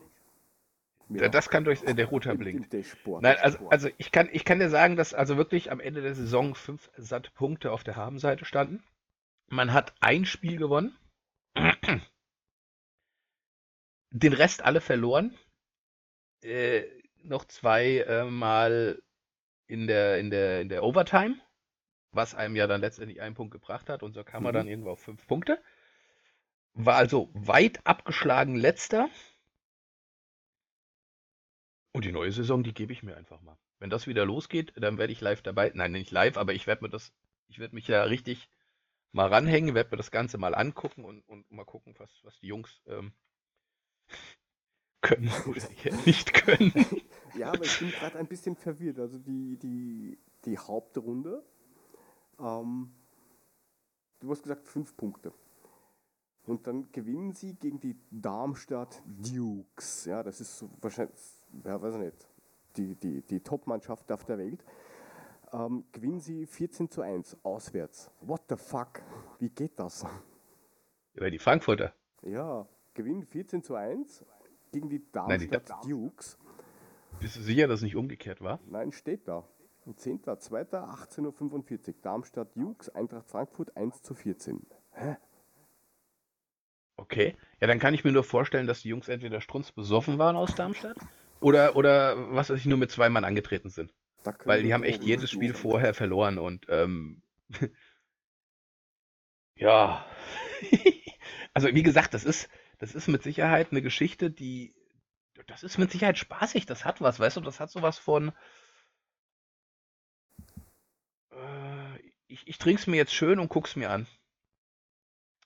Ja, 1.10 1.30
das 1.30 1.50
kann 1.50 1.64
durch 1.64 1.84
äh, 1.84 1.94
der 1.94 2.08
Router 2.08 2.36
blinken. 2.36 2.68
Nein, 3.22 3.38
also, 3.40 3.70
also 3.70 3.88
ich, 3.98 4.12
kann, 4.12 4.28
ich 4.34 4.44
kann 4.44 4.60
dir 4.60 4.70
sagen, 4.70 4.98
dass 4.98 5.14
also 5.14 5.38
wirklich 5.38 5.72
am 5.72 5.80
Ende 5.80 6.02
der 6.02 6.16
Saison 6.16 6.54
fünf 6.54 6.92
satte 6.98 7.32
Punkte 7.32 7.72
auf 7.72 7.86
der 7.86 7.96
Habenseite 7.96 8.44
standen. 8.44 8.84
Man 9.48 9.72
hat 9.72 9.94
ein 10.02 10.26
Spiel 10.26 10.58
gewonnen. 10.58 10.98
Den 14.12 14.34
Rest 14.34 14.64
alle 14.64 14.82
verloren. 14.82 15.34
Äh, 16.44 16.84
noch 17.24 17.46
zwei 17.46 18.00
äh, 18.00 18.26
Mal 18.26 19.02
in 19.68 19.88
der, 19.88 20.20
in, 20.20 20.30
der, 20.30 20.62
in 20.62 20.70
der 20.70 20.84
Overtime, 20.84 21.40
was 22.18 22.36
einem 22.36 22.58
ja 22.58 22.68
dann 22.68 22.82
letztendlich 22.82 23.22
einen 23.22 23.36
Punkt 23.36 23.54
gebracht 23.54 23.88
hat. 23.90 24.04
Und 24.04 24.12
so 24.12 24.26
kam 24.26 24.42
mhm. 24.42 24.44
man 24.44 24.54
dann 24.54 24.68
irgendwo 24.68 24.90
auf 24.90 25.00
fünf 25.00 25.26
Punkte. 25.26 25.62
War 26.74 26.96
also 26.96 27.30
weit 27.34 27.80
abgeschlagen 27.86 28.56
letzter. 28.56 29.10
Und 31.94 32.04
die 32.04 32.12
neue 32.12 32.32
Saison, 32.32 32.64
die 32.64 32.74
gebe 32.74 32.92
ich 32.92 33.02
mir 33.02 33.16
einfach 33.16 33.42
mal. 33.42 33.58
Wenn 33.80 33.90
das 33.90 34.08
wieder 34.08 34.26
losgeht, 34.26 34.74
dann 34.76 34.98
werde 34.98 35.14
ich 35.14 35.22
live 35.22 35.42
dabei. 35.42 35.72
Nein, 35.74 35.94
nicht 35.94 36.12
live, 36.12 36.38
aber 36.38 36.54
ich 36.54 36.68
werde 36.68 36.84
mir 36.84 36.90
das, 36.90 37.14
ich 37.48 37.60
werde 37.60 37.74
mich 37.74 37.88
ja 37.88 38.04
richtig 38.04 38.50
mal 39.12 39.28
ranhängen, 39.28 39.76
werde 39.76 39.92
mir 39.92 39.98
das 39.98 40.12
Ganze 40.12 40.38
mal 40.38 40.54
angucken 40.54 41.06
und, 41.06 41.22
und 41.28 41.50
mal 41.52 41.66
gucken, 41.66 41.96
was, 41.98 42.10
was 42.24 42.38
die 42.40 42.48
Jungs 42.48 42.82
ähm, 42.88 43.14
können 45.02 45.32
oder 45.48 45.62
nicht 46.06 46.34
können. 46.34 46.74
ja, 47.38 47.52
aber 47.52 47.64
ich 47.64 47.80
bin 47.80 47.92
gerade 47.92 48.18
ein 48.18 48.28
bisschen 48.28 48.56
verwirrt. 48.56 49.00
Also 49.00 49.18
die, 49.20 49.58
die, 49.58 50.20
die 50.46 50.58
Hauptrunde, 50.58 51.44
ähm, 52.40 52.92
du 54.20 54.32
hast 54.32 54.44
gesagt 54.44 54.68
fünf 54.68 54.96
Punkte. 54.96 55.34
Und 56.46 56.66
dann 56.66 56.90
gewinnen 56.92 57.34
sie 57.34 57.56
gegen 57.56 57.80
die 57.80 57.98
Darmstadt 58.10 59.04
Dukes. 59.06 60.06
Ja, 60.06 60.24
das 60.24 60.40
ist 60.40 60.60
so 60.60 60.70
wahrscheinlich, 60.82 61.18
ja, 61.66 61.82
weiß 61.82 61.96
ich 61.96 62.00
nicht, 62.00 62.28
die, 62.78 62.96
die, 62.96 63.22
die 63.22 63.40
Top-Mannschaft 63.42 64.12
auf 64.12 64.24
der 64.24 64.38
Welt. 64.38 64.64
Ähm, 65.52 65.86
gewinnen 65.92 66.20
sie 66.20 66.46
14 66.46 66.90
zu 66.90 67.02
1 67.02 67.38
auswärts. 67.44 68.12
What 68.22 68.44
the 68.50 68.56
fuck? 68.56 69.02
Wie 69.40 69.50
geht 69.50 69.80
das? 69.80 70.06
Über 71.14 71.30
die 71.30 71.40
Frankfurter. 71.40 71.94
Ja, 72.22 72.68
gewinnen 72.94 73.24
14 73.24 73.64
zu 73.64 73.76
1 73.76 74.26
gegen 74.72 74.90
die 74.90 75.10
Darmstadt 75.12 75.70
Nein, 75.70 75.80
die 75.84 75.90
Dukes. 75.90 76.38
Bist 77.20 77.36
du 77.38 77.42
sicher, 77.42 77.68
dass 77.68 77.80
es 77.80 77.84
nicht 77.84 77.96
umgekehrt 77.96 78.42
war? 78.42 78.60
Nein, 78.68 78.92
steht 78.92 79.28
da. 79.28 79.48
10.02.18.45 79.92 81.88
Uhr. 81.88 81.96
Darmstadt 82.02 82.56
Dukes, 82.56 82.90
Eintracht 82.90 83.30
Frankfurt 83.30 83.76
1 83.76 84.02
zu 84.02 84.14
14. 84.14 84.66
Hä? 84.92 85.18
Okay. 86.98 87.36
Ja, 87.62 87.68
dann 87.68 87.80
kann 87.80 87.94
ich 87.94 88.04
mir 88.04 88.12
nur 88.12 88.24
vorstellen, 88.24 88.68
dass 88.68 88.82
die 88.82 88.90
Jungs 88.90 89.08
entweder 89.08 89.42
strunzbesoffen 89.42 90.18
waren 90.18 90.36
aus 90.36 90.56
Darmstadt 90.56 90.98
oder, 91.40 91.76
oder 91.76 92.34
was 92.34 92.50
weiß 92.50 92.60
ich, 92.60 92.66
nur 92.66 92.78
mit 92.78 92.92
zwei 92.92 93.10
Mann 93.10 93.24
angetreten 93.24 93.70
sind. 93.70 93.94
Weil 94.46 94.64
die 94.64 94.74
haben 94.74 94.84
echt 94.84 95.04
jedes 95.04 95.32
Spiel 95.32 95.54
vorher 95.54 95.94
verloren 95.94 96.38
und 96.38 96.66
ähm, 96.70 97.22
ja. 99.56 100.06
also 101.54 101.70
wie 101.74 101.84
gesagt, 101.84 102.14
das 102.14 102.26
ist, 102.26 102.50
das 102.80 102.94
ist 102.94 103.08
mit 103.08 103.24
Sicherheit 103.24 103.72
eine 103.72 103.82
Geschichte, 103.82 104.30
die. 104.30 104.74
Das 105.46 105.64
ist 105.64 105.78
mit 105.78 105.92
Sicherheit 105.92 106.18
spaßig, 106.18 106.66
das 106.66 106.84
hat 106.84 107.00
was, 107.00 107.20
weißt 107.20 107.38
du, 107.38 107.42
das 107.42 107.60
hat 107.60 107.70
sowas 107.70 107.98
von. 107.98 108.32
Ich 112.28 112.48
ich 112.48 112.58
trinke 112.58 112.82
es 112.82 112.88
mir 112.88 112.98
jetzt 112.98 113.14
schön 113.14 113.40
und 113.40 113.50
guck's 113.50 113.76
mir 113.76 113.90
an. 113.90 114.08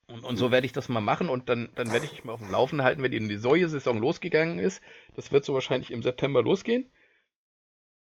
Und, 0.08 0.24
und 0.26 0.38
so 0.38 0.52
werde 0.52 0.66
ich 0.66 0.74
das 0.74 0.90
mal 0.90 1.02
machen 1.02 1.30
und 1.30 1.48
dann, 1.48 1.70
dann 1.76 1.92
werde 1.92 2.06
ich 2.06 2.12
mich 2.12 2.24
mal 2.26 2.34
auf 2.34 2.42
dem 2.42 2.52
Laufen 2.52 2.84
halten, 2.84 3.02
wenn 3.02 3.12
die 3.12 3.20
neue 3.20 3.70
Saison 3.70 4.00
losgegangen 4.00 4.60
ist. 4.60 4.82
Das 5.16 5.32
wird 5.32 5.46
so 5.46 5.54
wahrscheinlich 5.54 5.92
im 5.92 6.04
September 6.04 6.44
losgehen. 6.44 6.92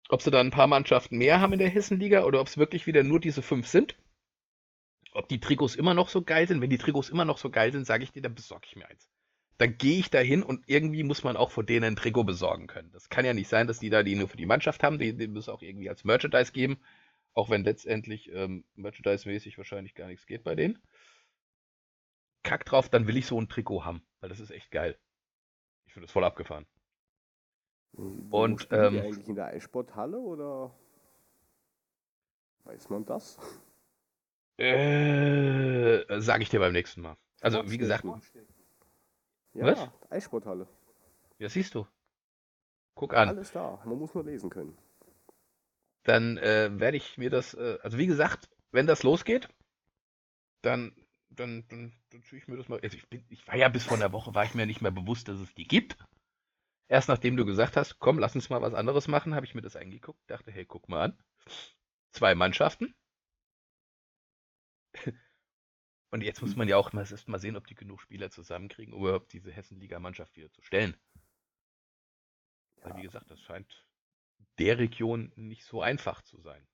Ob 0.10 0.22
sie 0.22 0.32
da 0.32 0.40
ein 0.40 0.52
paar 0.52 0.68
Mannschaften 0.68 1.18
mehr 1.18 1.42
haben 1.42 1.54
in 1.54 1.60
der 1.60 1.70
Hessenliga 1.70 2.24
oder 2.24 2.40
ob 2.40 2.48
es 2.48 2.58
wirklich 2.58 2.86
wieder 2.88 3.04
nur 3.04 3.20
diese 3.20 3.42
fünf 3.42 3.68
sind. 3.68 3.98
Ob 5.12 5.28
die 5.28 5.40
Trikots 5.40 5.76
immer 5.76 5.96
noch 5.96 6.10
so 6.10 6.22
geil 6.22 6.48
sind. 6.48 6.62
Wenn 6.62 6.70
die 6.70 6.78
Trikots 6.78 7.10
immer 7.10 7.26
noch 7.26 7.40
so 7.40 7.50
geil 7.50 7.72
sind, 7.72 7.86
sage 7.86 8.04
ich 8.04 8.12
dir, 8.12 8.22
dann 8.22 8.36
besorge 8.36 8.68
ich 8.70 8.76
mir 8.76 8.88
eins. 8.88 9.10
Dann 9.58 9.78
gehe 9.78 9.98
ich 9.98 10.12
da 10.12 10.20
hin 10.20 10.44
und 10.44 10.64
irgendwie 10.68 11.04
muss 11.04 11.24
man 11.24 11.36
auch 11.36 11.50
vor 11.50 11.64
denen 11.64 11.84
ein 11.84 11.96
Trikot 11.96 12.26
besorgen 12.26 12.68
können. 12.68 12.92
Das 12.92 13.10
kann 13.10 13.26
ja 13.26 13.34
nicht 13.34 13.50
sein, 13.50 13.66
dass 13.66 13.80
die 13.80 13.90
da 13.90 14.04
die 14.04 14.16
nur 14.16 14.28
für 14.28 14.38
die 14.38 14.46
Mannschaft 14.46 14.84
haben. 14.84 15.00
Die, 15.00 15.18
die 15.18 15.28
müssen 15.28 15.50
auch 15.50 15.64
irgendwie 15.64 15.90
als 15.90 16.04
Merchandise 16.04 16.52
geben. 16.52 16.78
Auch 17.38 17.52
wenn 17.52 17.64
letztendlich 17.64 18.32
ähm, 18.34 18.66
Merchandise-mäßig 18.74 19.60
wahrscheinlich 19.60 19.94
gar 19.94 20.08
nichts 20.08 20.26
geht 20.26 20.44
bei 20.44 20.56
denen 20.56 20.82
kack 22.42 22.66
drauf, 22.66 22.90
dann 22.90 23.06
will 23.06 23.16
ich 23.16 23.28
so 23.28 23.40
ein 23.40 23.48
Trikot 23.48 23.86
haben, 23.86 24.02
weil 24.22 24.30
das 24.30 24.40
ist 24.40 24.50
echt 24.50 24.72
geil. 24.72 24.98
Ich 25.86 25.94
finde 25.94 26.08
das 26.08 26.12
voll 26.12 26.24
abgefahren. 26.24 26.66
Wo 27.92 28.44
und 28.44 28.68
ähm, 28.72 28.94
die 28.94 29.02
eigentlich 29.02 29.28
in 29.28 29.36
der 29.36 29.48
Eissporthalle 29.48 30.18
oder 30.18 30.74
weiß 32.64 32.90
man 32.90 33.06
das? 33.06 33.38
Äh, 34.58 36.20
sage 36.20 36.42
ich 36.42 36.50
dir 36.50 36.60
beim 36.60 36.74
nächsten 36.74 37.02
Mal. 37.02 37.18
Also 37.42 37.70
wie 37.70 37.78
gesagt. 37.78 38.04
Ja, 39.54 39.66
was? 39.66 39.90
Eissporthalle. 40.10 40.68
Ja, 41.38 41.50
siehst 41.50 41.76
du. 41.76 41.86
Guck 42.96 43.14
an. 43.14 43.30
Alles 43.30 43.52
da. 43.52 43.80
Man 43.86 44.00
muss 44.00 44.16
nur 44.16 44.24
lesen 44.24 44.50
können. 44.50 44.76
Dann 46.08 46.38
äh, 46.38 46.70
werde 46.72 46.96
ich 46.96 47.18
mir 47.18 47.30
das, 47.30 47.54
äh, 47.54 47.80
also 47.84 47.98
wie 47.98 48.08
gesagt, 48.08 48.50
wenn 48.72 48.88
das 48.88 49.04
losgeht, 49.04 49.50
dann 50.62 50.96
dann, 51.30 51.68
dann, 51.68 51.94
dann 52.10 52.24
ziehe 52.24 52.42
ich 52.42 52.48
mir 52.48 52.56
das 52.56 52.70
mal. 52.70 52.80
Also 52.82 52.96
ich, 52.96 53.08
bin, 53.10 53.26
ich 53.30 53.46
war 53.46 53.56
ja 53.56 53.68
bis 53.68 53.84
vor 53.84 53.98
einer 53.98 54.14
Woche, 54.14 54.34
war 54.34 54.46
ich 54.46 54.54
mir 54.56 54.66
nicht 54.66 54.82
mehr 54.82 54.92
bewusst, 54.92 55.28
dass 55.28 55.38
es 55.40 55.54
die 55.54 55.68
gibt. 55.68 55.98
Erst 56.88 57.10
nachdem 57.10 57.36
du 57.36 57.46
gesagt 57.46 57.76
hast, 57.76 58.00
komm, 58.00 58.20
lass 58.20 58.36
uns 58.36 58.50
mal 58.50 58.62
was 58.62 58.74
anderes 58.74 59.10
machen, 59.10 59.36
habe 59.36 59.46
ich 59.46 59.54
mir 59.54 59.62
das 59.62 59.76
eingeguckt, 59.76 60.20
dachte, 60.28 60.50
hey, 60.50 60.66
guck 60.66 60.88
mal 60.88 61.04
an. 61.04 61.18
Zwei 62.12 62.34
Mannschaften. 62.34 62.96
Und 66.10 66.24
jetzt 66.24 66.42
muss 66.42 66.56
man 66.56 66.70
ja 66.70 66.78
auch 66.78 66.94
mal, 66.94 67.02
erst 67.02 67.28
mal 67.28 67.38
sehen, 67.38 67.58
ob 67.58 67.68
die 67.68 67.76
genug 67.76 68.02
Spieler 68.02 68.32
zusammenkriegen, 68.32 68.94
um 68.94 69.02
überhaupt 69.02 69.34
diese 69.34 69.52
Hessen-Liga-Mannschaft 69.52 70.38
wieder 70.38 70.50
zu 70.54 70.62
stellen. 70.62 70.96
Ja. 72.78 72.86
Weil, 72.86 72.96
wie 72.98 73.02
gesagt, 73.02 73.30
das 73.30 73.42
scheint 73.42 73.87
der 74.60 74.78
Region 74.78 75.32
nicht 75.36 75.66
so 75.66 75.82
einfach 75.82 76.22
zu 76.22 76.40
sein. 76.40 76.66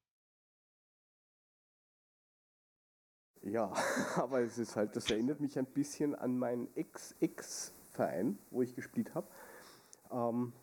Ja, 3.42 3.74
aber 4.16 4.42
es 4.42 4.58
ist 4.58 4.76
halt, 4.76 4.96
das 4.96 5.10
erinnert 5.12 5.42
mich 5.42 5.58
ein 5.60 5.66
bisschen 5.66 6.16
an 6.16 6.38
meinen 6.38 6.74
Ex-Ex-Verein, 6.76 8.40
wo 8.52 8.62
ich 8.62 8.74
gespielt 8.76 9.14
habe. 9.14 9.28
Ähm, 10.12 10.54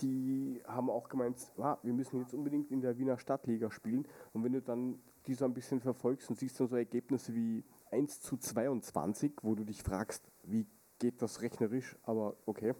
die 0.00 0.60
haben 0.66 0.90
auch 0.90 1.08
gemeint, 1.08 1.38
ah, 1.58 1.78
wir 1.82 1.92
müssen 1.92 2.18
jetzt 2.18 2.34
unbedingt 2.34 2.70
in 2.72 2.80
der 2.80 2.98
Wiener 2.98 3.18
Stadtliga 3.18 3.70
spielen. 3.70 4.06
Und 4.32 4.42
wenn 4.42 4.52
du 4.52 4.60
dann 4.60 5.00
die 5.26 5.34
so 5.34 5.44
ein 5.44 5.54
bisschen 5.54 5.80
verfolgst 5.80 6.28
und 6.28 6.38
siehst 6.38 6.58
dann 6.60 6.68
so 6.68 6.76
Ergebnisse 6.76 7.34
wie 7.34 7.64
1 7.90 8.20
zu 8.20 8.36
22, 8.36 9.32
wo 9.42 9.54
du 9.54 9.64
dich 9.64 9.82
fragst, 9.82 10.30
wie 10.42 10.66
geht 10.98 11.22
das 11.22 11.40
rechnerisch, 11.42 11.96
aber 12.02 12.36
okay. 12.46 12.74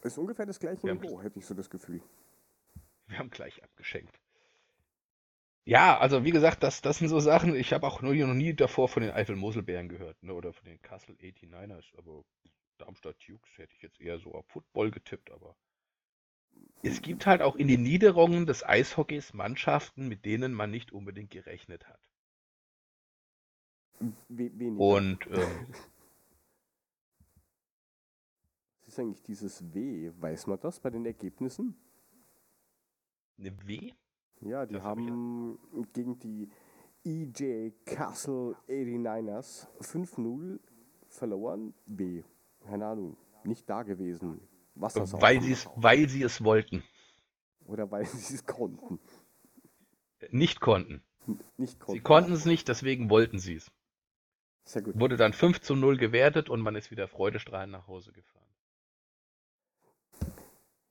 Es 0.00 0.12
ist 0.12 0.18
ungefähr 0.18 0.46
das 0.46 0.58
gleiche 0.58 0.86
Niveau, 0.86 1.20
hätte 1.20 1.38
ich 1.38 1.46
so 1.46 1.54
das 1.54 1.68
Gefühl. 1.68 2.02
Wir 3.08 3.18
haben 3.18 3.30
gleich 3.30 3.62
abgeschenkt. 3.62 4.18
Ja, 5.66 5.98
also 5.98 6.24
wie 6.24 6.30
gesagt, 6.30 6.62
das, 6.62 6.82
das 6.82 6.98
sind 6.98 7.08
so 7.08 7.20
Sachen, 7.20 7.54
ich 7.54 7.72
habe 7.72 7.86
auch 7.86 8.02
noch 8.02 8.12
nie 8.12 8.54
davor 8.54 8.88
von 8.88 9.02
den 9.02 9.12
Eifel-Moselbären 9.12 9.88
gehört, 9.88 10.22
ne, 10.22 10.34
oder 10.34 10.52
von 10.52 10.66
den 10.66 10.80
Kassel 10.82 11.14
89ers, 11.14 11.86
aber 11.96 12.22
Darmstadt 12.76 13.16
Dukes 13.26 13.56
hätte 13.56 13.72
ich 13.74 13.82
jetzt 13.82 13.98
eher 14.00 14.18
so 14.18 14.34
auf 14.34 14.46
Football 14.48 14.90
getippt, 14.90 15.30
aber 15.30 15.56
es 16.82 17.00
gibt 17.00 17.24
halt 17.24 17.40
auch 17.40 17.56
in 17.56 17.66
den 17.66 17.82
Niederungen 17.82 18.44
des 18.44 18.62
Eishockeys 18.62 19.32
Mannschaften, 19.32 20.06
mit 20.06 20.26
denen 20.26 20.52
man 20.52 20.70
nicht 20.70 20.92
unbedingt 20.92 21.30
gerechnet 21.30 21.88
hat. 21.88 22.00
Weniger. 24.28 24.78
Und 24.78 25.26
ähm, 25.28 25.66
Was 28.80 28.88
ist 28.88 28.98
eigentlich 28.98 29.22
dieses 29.22 29.74
W? 29.74 30.12
Weiß 30.20 30.46
man 30.46 30.60
das 30.60 30.78
bei 30.78 30.90
den 30.90 31.06
Ergebnissen? 31.06 31.74
Eine 33.38 33.52
W? 33.66 33.92
Ja, 34.40 34.66
die 34.66 34.74
das 34.74 34.82
haben 34.82 35.58
hab 35.76 35.92
gegen 35.92 36.18
die 36.18 36.50
EJ 37.04 37.72
Castle 37.84 38.56
89ers 38.68 39.66
5-0, 39.80 40.58
verloren? 41.08 41.74
W. 41.86 42.22
Keine 42.60 42.86
Ahnung. 42.86 43.16
Nicht 43.44 43.68
da 43.68 43.82
gewesen. 43.82 44.40
Wassersaufen. 44.74 45.22
Weil 45.22 45.40
sie 45.40 45.52
es, 45.52 45.68
weil 45.76 46.08
sie 46.08 46.22
es 46.22 46.42
wollten. 46.42 46.82
Oder 47.66 47.90
weil 47.90 48.06
sie 48.06 48.34
es 48.34 48.46
konnten. 48.46 48.98
Nicht 50.30 50.60
konnten. 50.60 51.02
Nicht 51.56 51.78
konnten. 51.80 51.98
Sie 51.98 52.02
konnten 52.02 52.32
es 52.32 52.44
nicht, 52.44 52.68
deswegen 52.68 53.10
wollten 53.10 53.38
sie 53.38 53.56
es. 53.56 53.70
Sehr 54.64 54.82
gut. 54.82 54.98
Wurde 54.98 55.16
dann 55.16 55.32
5 55.32 55.60
zu 55.60 55.74
0 55.74 55.98
gewertet 55.98 56.48
und 56.48 56.60
man 56.60 56.74
ist 56.74 56.90
wieder 56.90 57.06
freudestrahlend 57.06 57.72
nach 57.72 57.86
Hause 57.86 58.12
gefahren. 58.12 58.44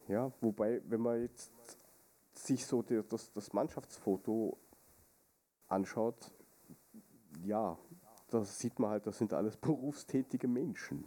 Ja, 0.07 0.31
wobei, 0.41 0.81
wenn 0.85 1.01
man 1.01 1.21
jetzt 1.21 1.51
sich 2.37 2.65
so 2.65 2.81
die, 2.81 3.01
das, 3.09 3.31
das 3.33 3.53
Mannschaftsfoto 3.53 4.59
anschaut, 5.67 6.31
ja, 7.43 7.77
da 8.29 8.43
sieht 8.43 8.79
man 8.79 8.91
halt, 8.91 9.07
das 9.07 9.17
sind 9.17 9.33
alles 9.33 9.57
berufstätige 9.57 10.47
Menschen. 10.47 11.05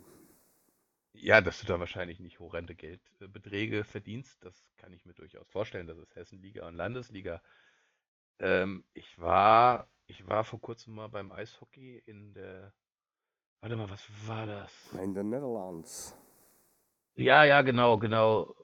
Ja, 1.12 1.40
dass 1.40 1.60
du 1.60 1.66
da 1.66 1.80
wahrscheinlich 1.80 2.20
nicht 2.20 2.40
horrende 2.40 2.74
Geldbeträge 2.74 3.84
verdienst, 3.84 4.44
das 4.44 4.66
kann 4.76 4.92
ich 4.92 5.06
mir 5.06 5.14
durchaus 5.14 5.48
vorstellen. 5.48 5.86
Das 5.86 5.98
ist 5.98 6.14
Hessenliga 6.14 6.66
und 6.68 6.74
Landesliga. 6.74 7.42
Ähm, 8.38 8.84
ich 8.92 9.18
war, 9.18 9.88
ich 10.06 10.28
war 10.28 10.44
vor 10.44 10.60
kurzem 10.60 10.94
mal 10.94 11.08
beim 11.08 11.32
Eishockey 11.32 12.02
in 12.04 12.34
der, 12.34 12.74
warte 13.60 13.76
mal, 13.76 13.88
was 13.88 14.06
war 14.26 14.46
das? 14.46 14.72
In 15.02 15.14
den 15.14 15.30
Netherlands. 15.30 16.14
Ja, 17.14 17.44
ja, 17.44 17.62
genau, 17.62 17.96
genau. 17.96 18.54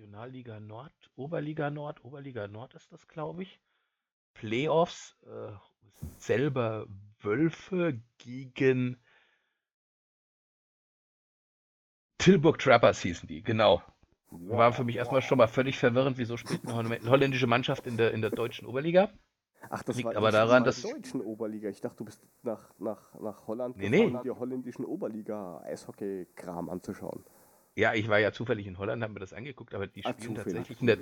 Regionalliga 0.00 0.58
Nord, 0.60 0.92
Oberliga 1.16 1.68
Nord, 1.68 2.02
Oberliga 2.04 2.48
Nord 2.48 2.72
ist 2.74 2.90
das, 2.90 3.06
glaube 3.06 3.42
ich. 3.42 3.60
Playoffs, 4.32 5.14
äh, 5.26 5.52
selber 6.16 6.86
Wölfe 7.20 8.00
gegen 8.16 8.98
Tilburg 12.16 12.58
Trappers 12.58 13.02
hießen 13.02 13.28
die, 13.28 13.42
genau. 13.42 13.82
War 14.30 14.72
für 14.72 14.84
mich 14.84 14.96
erstmal 14.96 15.20
schon 15.20 15.36
mal 15.36 15.48
völlig 15.48 15.76
verwirrend, 15.78 16.16
wieso 16.16 16.38
spielt 16.38 16.66
eine 16.66 16.74
holl- 16.74 17.10
holländische 17.10 17.46
Mannschaft 17.46 17.86
in 17.86 17.98
der, 17.98 18.12
in 18.12 18.22
der 18.22 18.30
deutschen 18.30 18.66
Oberliga. 18.66 19.10
Ach, 19.68 19.82
das 19.82 19.96
Liegt 19.96 20.06
war 20.06 20.16
aber 20.16 20.30
daran, 20.30 20.64
dass- 20.64 20.80
der 20.80 20.92
deutschen 20.94 21.20
Oberliga. 21.20 21.68
Ich 21.68 21.82
dachte, 21.82 21.96
du 21.98 22.04
bist 22.06 22.26
nach, 22.42 22.70
nach, 22.78 23.14
nach 23.20 23.46
Holland 23.46 23.76
Nee, 23.76 23.90
gefahren, 23.90 24.12
nee. 24.12 24.16
um 24.16 24.22
dir 24.22 24.38
holländischen 24.38 24.86
Oberliga-Eishockey-Kram 24.86 26.70
anzuschauen. 26.70 27.22
Ja, 27.74 27.94
ich 27.94 28.08
war 28.08 28.18
ja 28.18 28.32
zufällig 28.32 28.66
in 28.66 28.78
Holland, 28.78 29.02
habe 29.02 29.14
mir 29.14 29.20
das 29.20 29.32
angeguckt, 29.32 29.74
aber 29.74 29.86
die 29.86 30.02
Ah, 30.04 30.12
spielen 30.12 30.34
zufällig. 30.34 30.66
tatsächlich 30.66 30.80
in 30.80 30.86
der. 30.86 30.98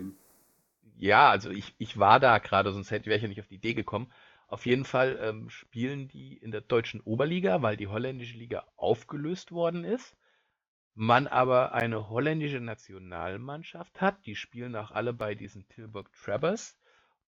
Ja, 0.97 1.31
also 1.31 1.51
ich, 1.51 1.75
ich 1.79 1.99
war 1.99 2.21
da 2.21 2.39
gerade, 2.39 2.73
sonst 2.73 2.91
hätte 2.91 3.07
wäre 3.07 3.17
ich 3.17 3.23
ja 3.23 3.29
nicht 3.29 3.41
auf 3.41 3.47
die 3.49 3.57
Idee 3.57 3.75
gekommen. 3.75 4.13
Auf 4.49 4.67
jeden 4.67 4.85
Fall 4.85 5.19
ähm, 5.23 5.51
spielen 5.51 6.09
die 6.09 6.37
in 6.39 6.51
der 6.51 6.63
deutschen 6.63 7.01
Oberliga, 7.03 7.63
weil 7.63 7.77
die 7.77 7.89
holländische 7.89 8.39
Liga 8.39 8.67
aufgelöst 8.77 9.53
worden 9.53 9.85
ist. 9.85 10.17
Man 10.95 11.27
aber 11.29 11.73
eine 11.75 12.11
holländische 12.11 12.61
Nationalmannschaft 12.61 14.01
hat, 14.01 14.27
die 14.27 14.37
spielen 14.37 14.77
auch 14.77 14.91
alle 14.91 15.15
bei 15.15 15.35
diesen 15.35 15.69
Tilburg 15.69 16.13
Trappers 16.13 16.79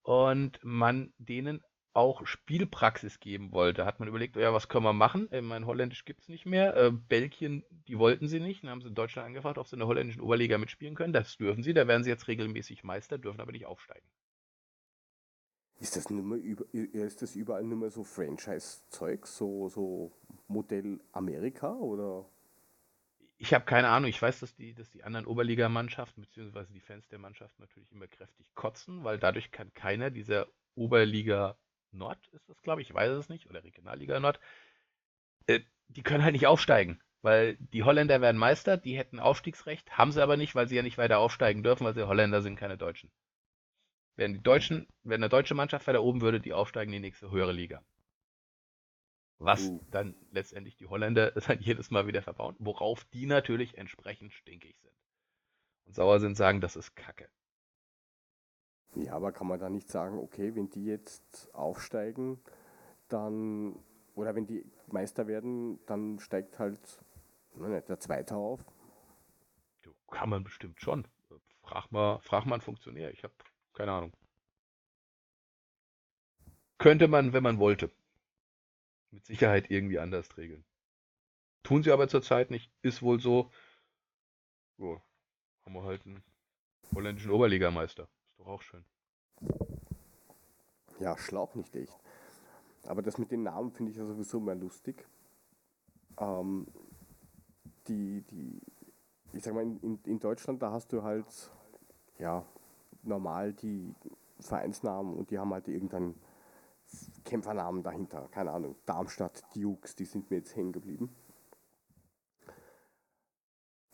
und 0.03 0.59
man 0.63 1.13
denen 1.19 1.63
auch 1.93 2.27
Spielpraxis 2.27 3.21
geben 3.21 3.53
wollte. 3.53 3.85
Hat 3.85 3.99
man 3.99 4.09
überlegt, 4.09 4.37
oh 4.37 4.41
ja, 4.41 4.53
was 4.53 4.69
können 4.69 4.85
wir 4.85 4.93
machen? 4.93 5.31
Äh, 5.33 5.41
mein 5.41 5.67
Holländisch 5.67 6.05
gibt 6.05 6.23
es 6.23 6.29
nicht 6.29 6.47
mehr. 6.47 6.77
Äh, 6.77 6.91
Belgien, 6.93 7.65
die 7.89 7.99
wollten 7.99 8.29
sie 8.29 8.41
nicht. 8.41 8.63
Dann 8.63 8.71
haben 8.71 8.83
sie 8.83 8.89
in 8.89 8.95
Deutschland 8.95 9.27
angefragt, 9.27 9.59
ob 9.59 9.67
sie 9.67 9.75
in 9.75 9.81
der 9.81 9.89
holländischen 9.89 10.23
Oberliga 10.23 10.59
mitspielen 10.59 10.95
können. 10.95 11.13
Das 11.13 11.37
dürfen 11.37 11.63
sie, 11.63 11.75
da 11.75 11.89
werden 11.89 12.05
sie 12.05 12.11
jetzt 12.11 12.29
regelmäßig 12.29 12.85
Meister, 12.85 13.19
dürfen 13.19 13.41
aber 13.41 13.53
nicht 13.53 13.67
aufsteigen. 13.67 14.07
Ist 15.81 15.97
das, 15.97 16.11
mal 16.11 16.39
über, 16.39 16.65
ist 16.75 17.23
das 17.23 17.35
überall 17.35 17.65
nur 17.65 17.79
mal 17.79 17.91
so 17.91 18.05
Franchise-Zeug, 18.05 19.27
so, 19.27 19.71
so 19.71 20.13
Modell 20.47 21.01
Amerika 21.13 21.73
oder? 21.73 22.27
Ich 23.39 23.55
habe 23.55 23.65
keine 23.65 23.89
Ahnung. 23.89 24.11
Ich 24.11 24.21
weiß, 24.21 24.41
dass 24.41 24.55
die, 24.55 24.75
dass 24.75 24.91
die 24.91 25.03
anderen 25.03 25.25
Oberligamannschaften 25.25 26.23
bzw. 26.23 26.67
die 26.75 26.81
Fans 26.81 27.09
der 27.09 27.19
Mannschaft 27.19 27.59
natürlich 27.59 27.91
immer 27.91 28.07
kräftig 28.07 28.55
kotzen, 28.55 29.03
weil 29.03 29.19
dadurch 29.19 29.51
kann 29.51 29.73
keiner 29.73 30.11
dieser 30.11 30.47
Oberliga 30.75 31.57
Nord, 31.93 32.19
ist 32.29 32.49
das 32.49 32.61
glaube 32.63 32.83
ich, 32.83 32.91
ich 32.91 32.95
weiß 32.95 33.11
es 33.13 33.29
nicht, 33.29 33.49
oder 33.49 33.65
Regionalliga 33.65 34.21
Nord, 34.21 34.41
äh, 35.47 35.61
die 35.89 36.03
können 36.03 36.25
halt 36.25 36.33
nicht 36.33 36.47
aufsteigen, 36.47 37.01
weil 37.23 37.57
die 37.57 37.83
Holländer 37.83 38.21
werden 38.21 38.39
Meister, 38.39 38.77
die 38.77 38.97
hätten 38.97 39.19
Aufstiegsrecht, 39.19 39.99
haben 39.99 40.13
sie 40.13 40.23
aber 40.23 40.37
nicht, 40.37 40.55
weil 40.55 40.69
sie 40.69 40.77
ja 40.77 40.83
nicht 40.83 40.99
weiter 40.99 41.19
aufsteigen 41.19 41.63
dürfen, 41.63 41.85
weil 41.85 41.95
sie 41.95 42.07
Holländer 42.07 42.43
sind, 42.43 42.57
keine 42.57 42.79
Deutschen. 42.79 43.11
Wären 44.17 44.35
die 44.35 44.43
Deutschen, 44.43 44.87
wenn 45.03 45.23
eine 45.23 45.29
deutsche 45.29 45.55
Mannschaft 45.55 45.87
weiter 45.87 46.03
oben 46.03 46.21
würde, 46.21 46.41
die 46.41 46.53
aufsteigen 46.53 46.93
in 46.93 47.03
die 47.03 47.09
nächste 47.09 47.31
höhere 47.31 47.53
Liga. 47.53 47.83
Was 49.39 49.71
Uh. 49.71 49.81
dann 49.91 50.15
letztendlich 50.31 50.77
die 50.77 50.87
Holländer 50.87 51.31
dann 51.49 51.61
jedes 51.61 51.91
Mal 51.91 52.07
wieder 52.07 52.23
verbauen, 52.23 52.55
worauf 52.59 53.05
die 53.07 53.27
natürlich 53.27 53.79
entsprechend 53.79 54.35
stinkig 54.35 54.79
sind. 54.81 54.95
Und 55.87 55.95
sauer 55.95 56.21
sind, 56.21 56.37
sagen, 56.37 56.61
das 56.61 56.77
ist 56.77 56.95
Kacke. 56.95 57.29
Ja, 58.95 59.15
aber 59.15 59.33
kann 59.33 59.47
man 59.47 59.61
da 59.61 59.69
nicht 59.69 59.89
sagen, 59.89 60.19
okay, 60.19 60.55
wenn 60.55 60.69
die 60.71 60.85
jetzt 60.85 61.49
aufsteigen, 61.55 62.41
dann, 63.09 63.77
oder 64.15 64.35
wenn 64.35 64.47
die 64.47 64.65
Meister 64.89 65.27
werden, 65.27 65.79
dann 65.87 66.19
steigt 66.19 66.59
halt 66.59 66.81
nicht, 67.55 67.89
der 67.89 68.01
Zweite 68.01 68.37
auf. 68.37 68.65
Kann 70.11 70.29
man 70.29 70.43
bestimmt 70.43 70.81
schon. 70.81 71.07
Frag 71.63 71.93
mal, 71.93 72.19
frag 72.21 72.47
mal 72.47 72.55
einen 72.55 72.63
Funktionär. 72.63 73.13
Ich 73.13 73.23
habe 73.23 73.35
keine 73.75 73.93
Ahnung. 73.93 74.13
Könnte 76.79 77.09
man, 77.09 77.33
wenn 77.33 77.43
man 77.43 77.59
wollte. 77.59 77.91
Mit 79.13 79.27
Sicherheit 79.27 79.71
irgendwie 79.71 79.99
anders 79.99 80.37
regeln. 80.37 80.65
Tun 81.63 81.83
sie 81.83 81.93
aber 81.93 82.09
zurzeit 82.09 82.51
nicht. 82.51 82.73
Ist 82.83 83.03
wohl 83.03 83.21
so. 83.21 83.51
Jo, 84.79 85.01
haben 85.65 85.75
wir 85.75 85.85
halt 85.85 86.07
einen 86.07 86.25
holländischen 86.95 87.31
Oberligameister. 87.31 88.09
Doch 88.41 88.47
auch 88.47 88.63
schön. 88.63 88.85
Ja, 90.99 91.17
Schlauch 91.17 91.55
nicht 91.55 91.77
echt. 91.77 91.99
Aber 92.85 93.03
das 93.03 93.19
mit 93.19 93.31
den 93.31 93.43
Namen 93.43 93.71
finde 93.71 93.93
ich 93.93 93.99
ja 93.99 94.07
sowieso 94.07 94.41
mehr 94.41 94.55
lustig. 94.55 95.07
Ähm, 96.19 96.67
die, 97.87 98.23
die, 98.23 98.61
ich 99.33 99.43
sag 99.43 99.55
mal, 99.55 99.63
in, 99.63 100.01
in, 100.05 100.19
Deutschland, 100.19 100.63
da 100.63 100.73
hast 100.73 100.93
du 100.93 101.03
halt, 101.03 101.27
ja, 102.19 102.45
normal 103.03 103.53
die 103.53 103.95
Vereinsnamen 104.41 105.15
und 105.15 105.31
die 105.31 105.39
haben 105.39 105.53
halt 105.53 105.69
irgendeinen 105.69 106.19
Kämpfernamen 107.25 107.83
dahinter. 107.83 108.29
Keine 108.31 108.53
Ahnung, 108.53 108.77
Darmstadt, 108.87 109.45
Dukes, 109.55 109.95
die 109.97 110.07
sind 110.07 110.31
mir 110.31 110.39
jetzt 110.39 110.57
hängen 110.57 110.73
geblieben. 110.73 111.15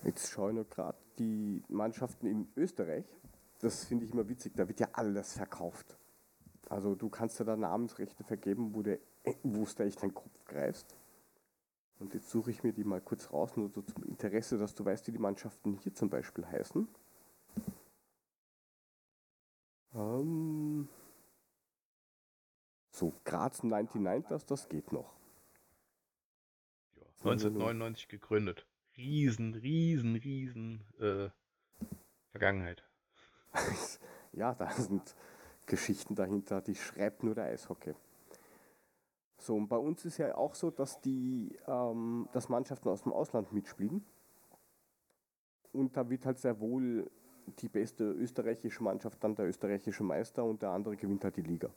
Jetzt 0.05 0.30
schaue 0.30 0.51
ich 0.51 0.57
noch 0.57 0.68
gerade 0.68 0.99
die 1.18 1.64
Mannschaften 1.68 2.26
in 2.26 2.49
Österreich. 2.57 3.05
Das 3.61 3.85
finde 3.85 4.05
ich 4.05 4.13
immer 4.13 4.29
witzig, 4.29 4.55
da 4.55 4.69
wird 4.69 4.81
ja 4.81 4.89
alles 4.93 5.33
verkauft. 5.33 5.97
Also 6.69 6.95
du 6.95 7.09
kannst 7.09 7.39
ja 7.39 7.45
da 7.45 7.57
Namensrechte 7.57 8.25
vergeben, 8.25 8.75
wo 8.75 8.83
du 8.83 8.99
wo 9.43 9.63
es 9.63 9.75
da 9.75 9.85
echt 9.85 10.03
deinen 10.03 10.15
Kopf 10.15 10.45
greifst. 10.45 10.97
Und 11.99 12.13
jetzt 12.15 12.29
suche 12.29 12.51
ich 12.51 12.63
mir 12.63 12.73
die 12.73 12.85
mal 12.85 13.01
kurz 13.01 13.33
raus, 13.33 13.57
nur 13.57 13.71
so 13.71 13.83
zum 13.83 14.05
Interesse, 14.05 14.59
dass 14.59 14.75
du 14.75 14.85
weißt, 14.85 15.07
wie 15.07 15.13
die 15.13 15.19
Mannschaften 15.19 15.79
hier 15.79 15.95
zum 15.95 16.11
Beispiel 16.11 16.47
heißen. 16.47 16.87
Ähm 19.95 20.89
so, 22.91 23.13
Graz 23.25 23.63
99, 23.63 24.29
das, 24.29 24.45
das 24.47 24.69
geht 24.69 24.93
noch. 24.93 25.15
Ja, 26.97 27.07
1999 27.31 28.09
gegründet. 28.09 28.67
Riesen, 28.97 29.55
riesen, 29.55 30.17
riesen 30.17 30.85
äh, 30.99 31.31
Vergangenheit. 32.31 32.85
ja, 34.33 34.55
da 34.55 34.71
sind 34.71 35.15
Geschichten 35.67 36.15
dahinter, 36.15 36.61
die 36.61 36.75
schreibt 36.75 37.23
nur 37.25 37.35
der 37.35 37.47
Eishockey. 37.47 37.95
So, 39.39 39.55
und 39.57 39.69
bei 39.69 39.77
uns 39.77 40.05
ist 40.05 40.19
ja 40.19 40.35
auch 40.37 40.55
so, 40.55 40.71
dass 40.71 41.01
die 41.01 41.57
ähm, 41.67 42.29
dass 42.33 42.49
Mannschaften 42.49 42.89
aus 42.89 43.03
dem 43.03 43.13
Ausland 43.13 43.53
mitspielen. 43.53 44.05
Und 45.73 45.97
da 45.97 46.09
wird 46.09 46.25
halt 46.27 46.39
sehr 46.39 46.59
wohl 46.61 47.11
die 47.61 47.69
beste 47.69 48.05
österreichische 48.13 48.83
Mannschaft 48.83 49.23
dann 49.23 49.35
der 49.35 49.47
österreichische 49.47 50.03
Meister 50.03 50.45
und 50.45 50.63
der 50.63 50.71
andere 50.71 50.97
gewinnt 50.97 51.25
halt 51.25 51.37
die 51.37 51.43
Liga. 51.43 51.71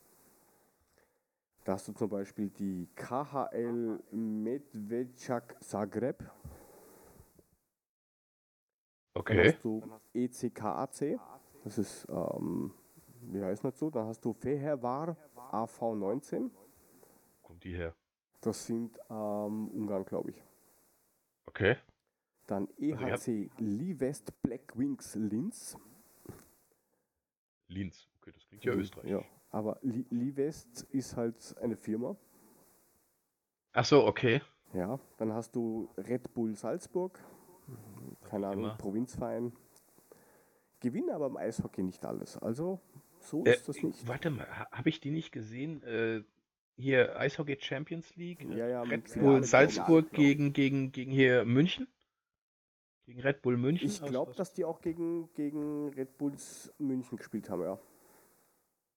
Da 1.66 1.74
hast 1.74 1.88
du 1.88 1.94
zum 1.94 2.10
Beispiel 2.10 2.50
die 2.50 2.88
KHL 2.96 4.00
Medvedchak 4.12 5.62
Zagreb. 5.64 6.24
Dann 9.28 9.44
Okay. 9.44 9.54
hast 9.54 9.64
du 9.64 9.84
ECKAC, 10.14 11.20
das 11.64 11.78
ist, 11.78 12.08
ähm, 12.10 12.74
wie 13.22 13.44
heißt 13.44 13.64
das 13.64 13.78
so? 13.78 13.90
Dann 13.90 14.08
hast 14.08 14.24
du 14.26 14.34
Fehervar 14.34 15.16
AV19, 15.52 16.50
Kommt 17.42 17.64
die 17.64 17.76
her? 17.76 17.94
das 18.42 18.66
sind 18.66 18.98
ähm, 19.10 19.68
Ungarn, 19.70 20.06
glaube 20.06 20.32
ich. 20.32 20.44
Okay. 21.46 21.78
Dann 22.48 22.68
Also 22.68 22.82
ihr 22.82 23.00
habt- 23.00 23.28
EHC 23.28 23.50
Livest 23.58 24.42
Black 24.42 24.78
Wings 24.78 25.16
Linz. 25.16 25.78
Linz. 27.68 28.08
Okay, 28.20 28.32
das 28.34 28.48
klingt 28.48 28.64
ja 28.66 28.74
österreichisch. 28.74 29.12
Ja, 29.12 29.22
aber 29.52 29.78
Li 29.82 30.06
Livest 30.10 30.84
ist 30.92 31.16
halt 31.16 31.56
eine 31.62 31.76
Firma. 31.76 32.16
Ach 33.74 33.86
so, 33.86 34.06
okay. 34.06 34.42
Ja, 34.74 35.00
dann 35.18 35.34
hast 35.34 35.56
du 35.56 35.90
Red 35.98 36.34
Bull 36.34 36.56
Salzburg, 36.56 37.20
keine 38.24 38.48
Ahnung. 38.48 38.76
Provinzverein. 38.78 39.52
Gewinnen 40.80 41.10
aber 41.10 41.28
im 41.28 41.38
Eishockey 41.38 41.84
nicht 41.84 42.06
alles. 42.06 42.38
Also, 42.38 42.80
so 43.20 43.44
Äh, 43.46 43.52
ist 43.56 43.68
das 43.68 43.82
nicht. 43.82 44.08
Warte 44.08 44.30
mal, 44.30 44.48
habe 44.72 44.90
ich 44.90 45.00
die 45.00 45.12
nicht 45.12 45.32
gesehen? 45.32 45.84
Äh, 45.84 46.24
hier 46.78 47.20
Eishockey 47.20 47.58
Champions 47.60 48.16
League? 48.16 48.42
Ja, 48.56 48.68
ja, 48.68 48.82
Red 48.84 49.14
Bull 49.16 49.44
Salzburg 49.44 50.10
glaub 50.10 50.14
ich. 50.14 50.18
gegen, 50.18 50.54
gegen, 50.54 50.92
gegen 50.92 51.12
hier 51.12 51.44
München? 51.44 51.88
Gegen 53.06 53.20
Red 53.22 53.42
Bull 53.42 53.58
München? 53.58 53.90
Ich 53.90 54.02
glaube, 54.02 54.34
dass 54.34 54.54
die 54.54 54.64
auch 54.64 54.80
gegen, 54.82 55.34
gegen 55.34 55.90
Red 55.90 56.18
Bulls 56.18 56.74
München 56.78 57.18
gespielt 57.18 57.50
haben, 57.50 57.64
ja. 57.64 57.80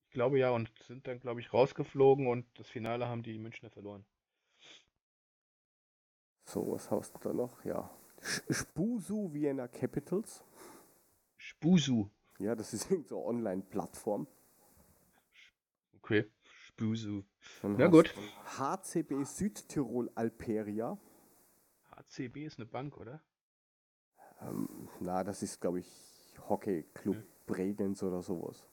Ich 0.07 0.15
glaube 0.15 0.39
ja 0.39 0.51
und 0.51 0.71
sind 0.87 1.07
dann, 1.07 1.19
glaube 1.19 1.41
ich, 1.41 1.53
rausgeflogen 1.53 2.27
und 2.27 2.47
das 2.59 2.69
Finale 2.69 3.09
haben 3.09 3.23
die 3.23 3.39
Münchner 3.39 3.71
verloren. 3.71 4.05
So, 6.45 6.71
was 6.71 6.91
hast 6.91 7.15
du 7.15 7.19
da 7.21 7.33
noch? 7.33 7.65
Ja. 7.65 7.91
Spusu 8.51 9.33
Vienna 9.33 9.67
Capitals. 9.69 10.45
Spusu. 11.63 12.11
Ja, 12.41 12.57
das 12.57 12.75
ist 12.75 12.85
irgendeine 12.91 13.09
so 13.09 13.25
Online-Plattform. 13.25 14.27
Okay. 15.95 16.29
Spusu. 16.43 17.23
Dann 17.63 17.77
Na 17.77 17.87
gut. 17.87 18.13
HCB 18.59 19.25
Südtirol 19.25 20.11
Alperia. 20.17 20.99
HCB 21.93 22.39
ist 22.47 22.59
eine 22.59 22.67
Bank, 22.67 22.97
oder? 22.97 23.23
Ähm, 24.41 24.89
na, 24.99 25.23
das 25.23 25.45
ist, 25.45 25.61
glaube 25.61 25.79
ich, 25.79 26.35
Hockey 26.49 26.83
Club 26.95 27.23
Bregenz 27.47 28.03
oder 28.03 28.23
sowas. 28.23 28.67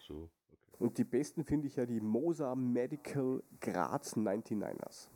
So, 0.00 0.28
okay. 0.72 0.76
Und 0.80 0.98
die 0.98 1.04
besten 1.04 1.44
finde 1.44 1.68
ich 1.68 1.76
ja 1.76 1.86
die 1.86 2.00
Mosa 2.00 2.56
Medical 2.56 3.44
Graz 3.60 4.16
99ers. 4.16 5.08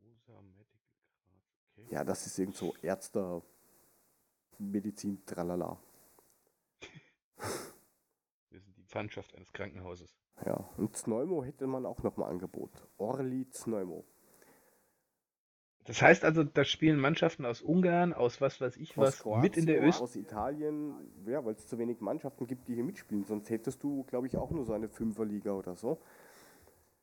Rosa 0.00 0.40
Medical 0.40 0.80
Graz. 1.26 1.76
Okay. 1.76 1.94
Ja, 1.94 2.04
das 2.04 2.26
ist 2.26 2.38
irgend 2.38 2.56
so 2.56 2.74
Ärzte, 2.80 3.42
Medizin, 4.60 5.24
tralala. 5.26 5.78
Wir 8.50 8.60
sind 8.60 8.76
die 8.76 8.84
Pfandschaft 8.84 9.34
eines 9.34 9.52
Krankenhauses. 9.52 10.14
Ja, 10.44 10.68
und 10.76 10.96
Zneumo 10.96 11.44
hätte 11.44 11.66
man 11.66 11.86
auch 11.86 12.02
nochmal 12.02 12.30
Angebot. 12.30 12.70
Orli 12.98 13.48
Zneumo. 13.50 14.04
Das 15.84 16.02
heißt 16.02 16.24
also, 16.24 16.44
da 16.44 16.64
spielen 16.64 17.00
Mannschaften 17.00 17.44
aus 17.46 17.62
Ungarn, 17.62 18.12
aus 18.12 18.40
was 18.40 18.60
weiß 18.60 18.76
ich 18.76 18.96
was, 18.96 19.24
mit 19.24 19.56
in 19.56 19.66
der 19.66 19.76
Kroatien, 19.76 19.88
Öst. 19.88 20.02
Aus 20.02 20.16
Italien, 20.16 20.94
ja, 21.26 21.44
weil 21.44 21.54
es 21.54 21.66
zu 21.66 21.78
wenig 21.78 22.00
Mannschaften 22.00 22.46
gibt, 22.46 22.68
die 22.68 22.74
hier 22.74 22.84
mitspielen. 22.84 23.24
Sonst 23.24 23.50
hättest 23.50 23.82
du, 23.82 24.04
glaube 24.04 24.26
ich, 24.26 24.36
auch 24.36 24.50
nur 24.50 24.64
so 24.64 24.72
eine 24.72 24.88
Fünferliga 24.88 25.52
oder 25.52 25.74
so. 25.74 26.00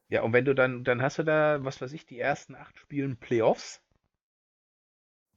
Ja, 0.09 0.21
und 0.21 0.31
wenn 0.31 0.45
du 0.45 0.55
dann, 0.55 0.83
dann 0.83 1.01
hast 1.01 1.17
du 1.17 1.23
da, 1.23 1.63
was 1.65 1.81
weiß 1.81 1.91
ich, 1.91 2.05
die 2.05 2.19
ersten 2.19 2.55
acht 2.55 2.77
Spielen 2.77 3.17
Playoffs 3.17 3.81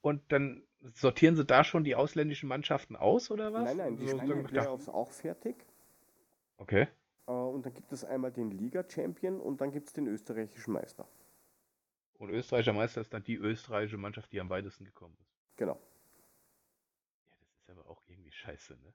und 0.01 0.23
dann 0.31 0.63
sortieren 0.95 1.37
sie 1.37 1.45
da 1.45 1.65
schon 1.65 1.85
die 1.85 1.95
ausländischen 1.95 2.49
Mannschaften 2.49 2.97
aus, 2.97 3.31
oder 3.31 3.53
was? 3.53 3.65
Nein, 3.65 3.77
nein, 3.77 3.97
die 3.97 4.09
So- 4.09 4.19
spielen 4.19 4.39
die 4.39 4.49
Playoffs 4.49 4.89
auch 4.89 5.11
fertig. 5.11 5.57
Okay. 6.59 6.89
Äh, 7.27 7.33
und 7.33 7.65
dann 7.65 7.75
gibt 7.75 7.93
es 7.93 8.05
einmal 8.05 8.33
den 8.33 8.51
Liga-Champion 8.51 9.41
und 9.41 9.61
dann 9.61 9.73
gibt 9.73 9.89
es 9.89 9.93
den 9.93 10.07
österreichischen 10.07 10.73
Meister. 10.73 11.07
Und 12.19 12.31
österreichischer 12.31 12.73
Meister 12.75 13.01
ist 13.01 13.15
dann 13.15 13.25
die 13.25 13.37
österreichische 13.37 13.97
Mannschaft, 13.97 14.31
die 14.33 14.41
am 14.41 14.51
weitesten 14.51 14.85
gekommen 14.85 15.17
ist. 15.21 15.31
Genau. 15.57 15.79
Ja, 17.31 17.37
das 17.41 17.61
ist 17.61 17.71
aber 17.71 17.89
auch 17.89 18.03
irgendwie 18.09 18.33
scheiße, 18.33 18.75
ne? 18.75 18.93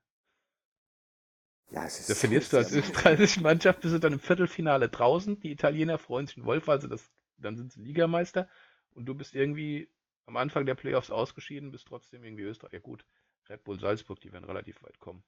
Ja, 1.70 1.84
es 1.84 1.98
ist 1.98 2.10
Da 2.10 2.14
verlierst 2.14 2.52
du 2.52 2.58
als 2.58 2.70
österreichische 2.72 3.40
Mannschaft, 3.40 3.80
bist 3.80 3.94
du 3.94 3.98
dann 3.98 4.12
im 4.12 4.20
Viertelfinale 4.20 4.88
draußen. 4.88 5.40
Die 5.40 5.50
Italiener 5.50 5.98
freuen 5.98 6.26
sich 6.28 6.36
in 6.36 6.44
Wolf, 6.44 6.68
also 6.68 6.86
das, 6.86 7.10
dann 7.38 7.56
sind 7.56 7.72
sie 7.72 7.80
Ligameister. 7.82 8.48
Und 8.94 9.06
du 9.06 9.14
bist 9.14 9.34
irgendwie 9.34 9.88
am 10.26 10.36
Anfang 10.36 10.66
der 10.66 10.74
Playoffs 10.74 11.10
ausgeschieden, 11.10 11.70
bist 11.70 11.86
trotzdem 11.86 12.24
irgendwie 12.24 12.42
Österreich. 12.44 12.72
Ja 12.72 12.80
gut, 12.80 13.06
Red 13.48 13.64
Bull 13.64 13.80
Salzburg, 13.80 14.20
die 14.20 14.32
werden 14.32 14.44
relativ 14.44 14.82
weit 14.82 14.98
kommen. 14.98 15.22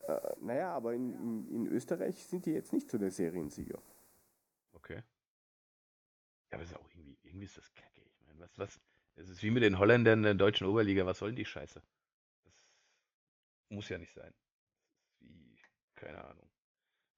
Äh, 0.00 0.18
naja, 0.40 0.72
aber 0.74 0.94
in, 0.94 1.12
in, 1.12 1.48
in 1.48 1.66
Österreich 1.66 2.24
sind 2.24 2.46
die 2.46 2.52
jetzt 2.52 2.72
nicht 2.72 2.90
so 2.90 2.98
der 2.98 3.10
Seriensieger. 3.10 3.80
Okay. 4.72 5.02
Ja, 6.50 6.54
aber 6.56 6.62
es 6.62 6.70
ist 6.70 6.76
auch 6.76 6.88
irgendwie, 6.90 7.18
irgendwie 7.22 7.44
ist 7.44 7.58
das 7.58 7.72
kacke. 7.74 8.00
Ich 8.00 8.26
meine, 8.26 8.40
was, 8.40 8.58
was, 8.58 8.80
es 9.16 9.28
ist 9.28 9.42
wie 9.42 9.50
mit 9.50 9.62
den 9.62 9.78
Holländern 9.78 10.20
in 10.20 10.24
der 10.24 10.34
deutschen 10.34 10.66
Oberliga. 10.66 11.04
Was 11.04 11.18
soll 11.18 11.30
denn 11.30 11.36
die 11.36 11.44
Scheiße? 11.44 11.82
Das 12.44 12.68
muss 13.68 13.88
ja 13.90 13.98
nicht 13.98 14.14
sein. 14.14 14.32
Wie, 15.20 15.58
keine 15.94 16.24
Ahnung. 16.24 16.48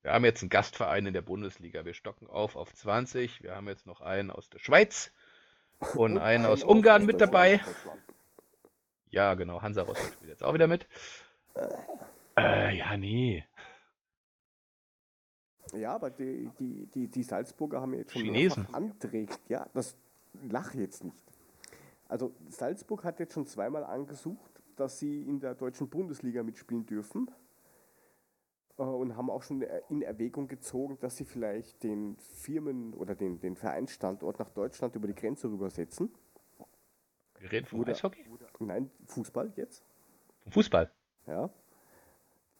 Wir 0.02 0.12
haben 0.12 0.24
jetzt 0.24 0.42
einen 0.42 0.48
Gastverein 0.48 1.06
in 1.06 1.12
der 1.12 1.22
Bundesliga. 1.22 1.84
Wir 1.84 1.94
stocken 1.94 2.26
auf 2.26 2.56
auf 2.56 2.74
20. 2.74 3.42
Wir 3.42 3.54
haben 3.54 3.68
jetzt 3.68 3.86
noch 3.86 4.00
einen 4.00 4.30
aus 4.30 4.48
der 4.48 4.58
Schweiz 4.58 5.12
und 5.94 6.18
einen 6.18 6.46
aus 6.46 6.62
Ungarn 6.62 7.06
mit 7.06 7.20
dabei. 7.20 7.60
Ja, 9.10 9.34
genau. 9.34 9.62
Hansa 9.62 9.82
Rostock 9.82 10.12
spielt 10.12 10.30
jetzt 10.30 10.44
auch 10.44 10.54
wieder 10.54 10.66
mit. 10.66 10.86
Äh, 12.36 12.76
ja, 12.76 12.96
nee. 12.96 13.44
Ja, 15.72 15.94
aber 15.94 16.10
die, 16.10 16.50
die, 16.58 16.86
die, 16.86 17.08
die 17.08 17.22
Salzburger 17.22 17.80
haben 17.80 17.94
jetzt 17.94 18.12
schon 18.12 18.22
Chinesen. 18.22 18.66
Anträge. 18.72 19.34
Ja, 19.48 19.68
das 19.72 19.96
lach 20.48 20.74
jetzt 20.74 21.04
nicht. 21.04 21.24
Also 22.08 22.34
Salzburg 22.48 23.04
hat 23.04 23.20
jetzt 23.20 23.34
schon 23.34 23.46
zweimal 23.46 23.84
angesucht, 23.84 24.50
dass 24.76 24.98
sie 24.98 25.22
in 25.22 25.38
der 25.40 25.54
deutschen 25.54 25.88
Bundesliga 25.88 26.42
mitspielen 26.42 26.86
dürfen. 26.86 27.30
Äh, 28.80 28.82
Und 28.82 29.14
haben 29.16 29.28
auch 29.30 29.42
schon 29.42 29.60
in 29.90 30.00
Erwägung 30.02 30.48
gezogen, 30.48 30.98
dass 31.00 31.16
sie 31.16 31.26
vielleicht 31.26 31.82
den 31.82 32.16
Firmen- 32.16 32.94
oder 32.94 33.14
den, 33.14 33.38
den 33.38 33.54
Vereinsstandort 33.54 34.38
nach 34.38 34.48
Deutschland 34.50 34.96
über 34.96 35.06
die 35.06 35.14
Grenze 35.14 35.48
rübersetzen. 35.50 36.10
Wir 37.38 37.52
reden 37.52 37.66
vom 37.66 37.80
Oder- 37.80 37.92
Eishockey? 37.92 38.24
Nein, 38.58 38.90
Fußball 39.06 39.52
jetzt. 39.56 39.84
Fußball. 40.48 40.90
Ja. 41.26 41.50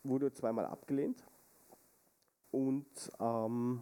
Wurde 0.04 0.30
zweimal 0.32 0.66
abgelehnt. 0.66 1.24
Und 2.50 3.10
ähm, 3.18 3.80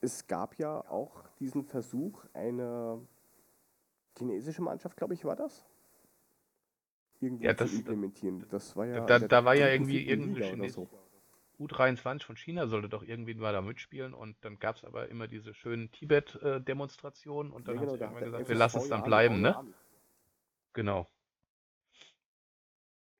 es 0.00 0.26
gab 0.26 0.56
ja 0.58 0.80
auch 0.90 1.22
diesen 1.38 1.64
Versuch, 1.64 2.24
eine 2.32 3.00
chinesische 4.18 4.62
Mannschaft, 4.62 4.96
glaube 4.96 5.14
ich, 5.14 5.24
war 5.24 5.36
das? 5.36 5.64
Irgendwie 7.20 7.44
Ja, 7.44 7.52
das- 7.54 7.70
zu 7.70 7.76
implementieren. 7.76 8.44
Das 8.50 8.74
war 8.76 8.86
ja 8.86 9.04
da- 9.06 9.18
da 9.20 9.44
war 9.44 9.54
ja 9.54 9.68
irgendwie 9.68 10.02
irgendeine 10.08 10.68
so. 10.70 10.88
U23 11.60 12.24
von 12.24 12.36
China 12.36 12.66
sollte 12.66 12.88
doch 12.88 13.02
irgendwie 13.02 13.34
mal 13.34 13.52
da 13.52 13.60
mitspielen 13.62 14.14
und 14.14 14.36
dann 14.44 14.58
gab 14.58 14.76
es 14.76 14.84
aber 14.84 15.08
immer 15.08 15.28
diese 15.28 15.54
schönen 15.54 15.90
Tibet-Demonstrationen 15.92 17.52
und 17.52 17.68
dann 17.68 17.76
Ja, 17.76 17.80
haben 17.80 17.86
genau, 17.86 17.92
sie 17.92 17.98
der 17.98 18.08
gesagt, 18.24 18.48
wir 18.48 18.54
lassen 18.56 18.78
es 18.78 18.88
dann 18.88 19.02
bleiben, 19.02 19.40
ne? 19.40 19.56
Genau. 20.74 21.08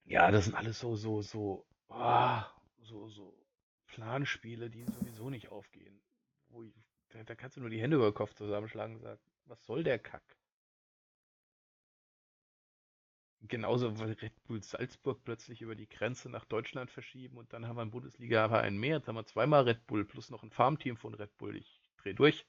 Ja, 0.05 0.30
das 0.30 0.45
sind 0.45 0.55
alles 0.55 0.78
so, 0.78 0.97
so, 0.97 1.22
so, 1.22 1.66
ah, 1.88 2.45
so, 2.82 3.09
so 3.09 3.34
Planspiele, 3.86 4.70
die 4.70 4.84
sowieso 4.84 5.30
nicht 5.30 5.51
aufgehen. 5.51 6.01
Ich, 6.64 6.74
da, 7.11 7.22
da 7.24 7.34
kannst 7.34 7.57
du 7.57 7.61
nur 7.61 7.70
die 7.70 7.80
Hände 7.80 7.97
über 7.97 8.11
den 8.11 8.14
Kopf 8.14 8.34
zusammenschlagen 8.34 8.97
und 8.97 9.03
sagen, 9.03 9.20
was 9.47 9.64
soll 9.64 9.84
der 9.84 9.99
Kack? 9.99 10.22
Genauso, 13.49 13.99
weil 13.99 14.12
Red 14.12 14.45
Bull 14.45 14.62
Salzburg 14.62 15.24
plötzlich 15.24 15.62
über 15.62 15.74
die 15.74 15.88
Grenze 15.88 16.28
nach 16.28 16.45
Deutschland 16.45 16.91
verschieben 16.91 17.38
und 17.38 17.53
dann 17.53 17.66
haben 17.66 17.76
wir 17.76 17.82
in 17.82 17.91
Bundesliga 17.91 18.45
aber 18.45 18.61
einen 18.61 18.78
mehr. 18.78 18.99
Jetzt 18.99 19.09
haben 19.09 19.16
wir 19.16 19.24
zweimal 19.24 19.62
Red 19.62 19.86
Bull 19.86 20.05
plus 20.05 20.30
noch 20.30 20.43
ein 20.43 20.51
Farmteam 20.51 20.97
von 20.97 21.14
Red 21.14 21.36
Bull. 21.38 21.57
Ich 21.57 21.80
dreh 21.97 22.12
durch. 22.12 22.47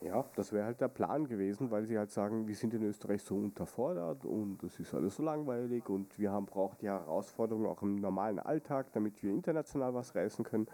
Ja, 0.00 0.24
das 0.36 0.52
wäre 0.52 0.66
halt 0.66 0.80
der 0.80 0.88
Plan 0.88 1.26
gewesen, 1.28 1.70
weil 1.70 1.86
sie 1.86 1.96
halt 1.96 2.10
sagen, 2.10 2.46
wir 2.46 2.54
sind 2.54 2.74
in 2.74 2.82
Österreich 2.82 3.22
so 3.22 3.36
unterfordert 3.36 4.24
und 4.24 4.62
es 4.62 4.78
ist 4.78 4.92
alles 4.94 5.16
so 5.16 5.22
langweilig 5.22 5.88
und 5.88 6.18
wir 6.18 6.30
haben 6.30 6.46
braucht 6.46 6.82
die 6.82 6.88
Herausforderung 6.88 7.66
auch 7.66 7.82
im 7.82 7.96
normalen 7.96 8.38
Alltag, 8.38 8.92
damit 8.92 9.22
wir 9.22 9.30
international 9.30 9.94
was 9.94 10.14
reißen 10.14 10.44
können. 10.44 10.68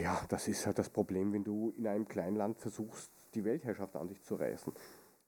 Ja, 0.00 0.20
das 0.28 0.46
ist 0.46 0.66
halt 0.66 0.78
das 0.78 0.90
Problem, 0.90 1.32
wenn 1.32 1.42
du 1.44 1.72
in 1.76 1.86
einem 1.88 2.06
kleinen 2.06 2.36
Land 2.36 2.58
versuchst, 2.58 3.10
die 3.34 3.44
Weltherrschaft 3.44 3.96
an 3.96 4.06
dich 4.06 4.22
zu 4.22 4.36
reißen. 4.36 4.72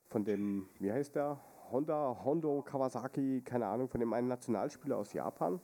Von 0.09 0.25
dem, 0.25 0.69
wie 0.79 0.93
heißt 0.93 1.15
der? 1.15 1.41
Honda, 1.71 2.21
Hondo 2.25 2.63
Kawasaki, 2.63 3.43
keine 3.43 3.67
Ahnung, 3.67 3.89
von 3.89 4.01
dem 4.01 4.13
einen 4.13 4.29
Nationalspieler 4.29 4.97
aus 4.97 5.13
Japan, 5.13 5.61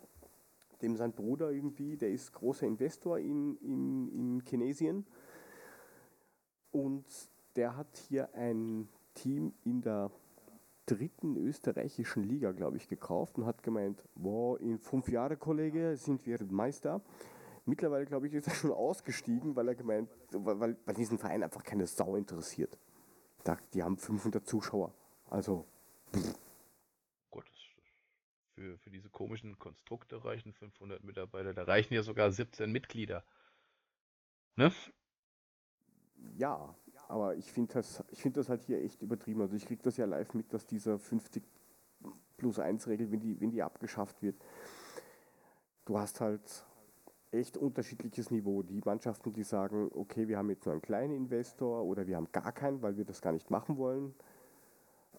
dem 0.82 0.97
sein 0.97 1.12
Bruder 1.12 1.51
irgendwie, 1.51 1.97
der 1.97 2.11
ist 2.11 2.32
großer 2.32 2.66
Investor 2.66 3.18
in, 3.18 3.57
in, 3.59 4.09
in 4.09 4.43
Chinesien. 4.47 5.07
Und 6.72 7.05
der 7.57 7.76
hat 7.76 7.97
hier 8.09 8.34
ein 8.34 8.88
Team 9.14 9.53
in 9.64 9.82
der 9.82 10.11
dritten 10.86 11.36
österreichischen 11.36 12.24
Liga, 12.24 12.53
glaube 12.53 12.76
ich, 12.76 12.88
gekauft 12.88 13.38
und 13.38 13.47
hat 13.47 13.62
gemeint, 13.62 14.05
wow, 14.14 14.59
in 14.59 14.78
fünf 14.78 15.09
Jahren, 15.09 15.38
Kollege, 15.38 15.97
sind 15.97 16.26
wir 16.26 16.38
Meister. 16.51 17.01
Mittlerweile, 17.66 18.07
glaube 18.07 18.26
ich, 18.26 18.34
ist 18.34 18.49
er 18.49 18.55
schon 18.55 18.72
ausgestiegen, 18.72 19.55
weil 19.55 19.68
er 19.68 19.74
gemeint, 19.74 20.09
weil, 20.32 20.59
weil, 20.59 20.76
weil 20.84 20.95
diesen 20.95 21.18
Verein 21.18 21.43
einfach 21.43 21.62
keine 21.62 21.86
Sau 21.86 22.16
interessiert. 22.16 22.76
Da, 23.45 23.57
die 23.74 23.82
haben 23.82 23.97
500 23.97 24.47
Zuschauer. 24.47 24.93
Also, 25.28 25.66
Gott, 27.30 27.51
für, 28.55 28.78
für 28.78 28.91
diese 28.91 29.09
komischen 29.09 29.59
Konstrukte 29.59 30.24
reichen 30.24 30.53
500 30.53 31.03
Mitarbeiter. 31.05 31.55
Da 31.55 31.62
reichen 31.64 31.95
ja 31.95 32.03
sogar 32.03 32.30
17 32.30 32.70
Mitglieder. 32.70 33.24
Ne? 34.57 34.72
ja, 36.36 36.74
aber 37.09 37.36
ich 37.36 37.51
finde 37.51 37.74
das, 37.74 38.05
ich 38.11 38.20
find 38.20 38.36
das 38.36 38.49
halt 38.49 38.62
hier 38.62 38.82
echt 38.82 39.03
übertrieben. 39.03 39.41
Also 39.41 39.57
ich 39.57 39.66
kriege 39.66 39.82
das 39.82 39.97
ja 39.97 40.05
live 40.05 40.34
mit, 40.34 40.53
dass 40.53 40.66
dieser 40.66 40.99
50 40.99 41.43
plus 42.36 42.59
1 42.59 42.86
Regel, 42.88 43.11
wenn 43.11 43.20
die, 43.20 43.41
wenn 43.41 43.51
die 43.51 43.62
abgeschafft 43.62 44.22
wird, 44.22 44.36
du 45.84 45.99
hast 45.99 46.20
halt 46.20 46.64
echt 47.33 47.57
unterschiedliches 47.57 48.31
Niveau. 48.31 48.62
Die 48.62 48.81
Mannschaften, 48.85 49.33
die 49.33 49.45
sagen, 49.45 49.91
okay, 49.95 50.28
wir 50.28 50.39
haben 50.39 50.51
jetzt 50.51 50.64
nur 50.66 50.72
einen 50.72 50.83
kleinen 50.83 51.14
Investor 51.14 51.85
oder 51.85 52.07
wir 52.07 52.16
haben 52.16 52.31
gar 52.33 52.53
keinen, 52.53 52.83
weil 52.83 52.97
wir 52.97 53.05
das 53.05 53.20
gar 53.20 53.33
nicht 53.33 53.51
machen 53.51 53.76
wollen, 53.76 54.14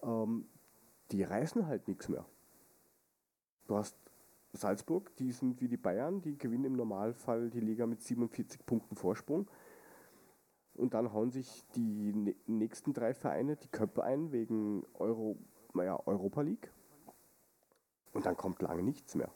ähm, 0.02 0.46
die 1.10 1.22
reißen 1.22 1.66
halt 1.66 1.88
nichts 1.88 2.08
mehr. 2.08 2.24
Du 3.66 3.76
hast 3.76 3.96
Salzburg, 4.52 5.14
die 5.16 5.32
sind 5.32 5.60
wie 5.60 5.68
die 5.68 5.76
Bayern, 5.76 6.20
die 6.20 6.36
gewinnen 6.36 6.64
im 6.64 6.76
Normalfall 6.76 7.48
die 7.48 7.60
Liga 7.60 7.86
mit 7.86 8.02
47 8.02 8.66
Punkten 8.66 8.96
Vorsprung. 8.96 9.48
Und 10.74 10.94
dann 10.94 11.12
hauen 11.12 11.30
sich 11.30 11.64
die 11.74 12.34
nächsten 12.46 12.92
drei 12.92 13.14
Vereine 13.14 13.56
die 13.56 13.68
Köpfe 13.68 14.04
ein 14.04 14.32
wegen 14.32 14.84
Euro, 14.94 15.36
naja, 15.74 15.98
Europa 16.06 16.42
League. 16.42 16.70
Und 18.12 18.26
dann 18.26 18.36
kommt 18.36 18.60
lange 18.60 18.82
nichts 18.82 19.14
mehr. 19.14 19.30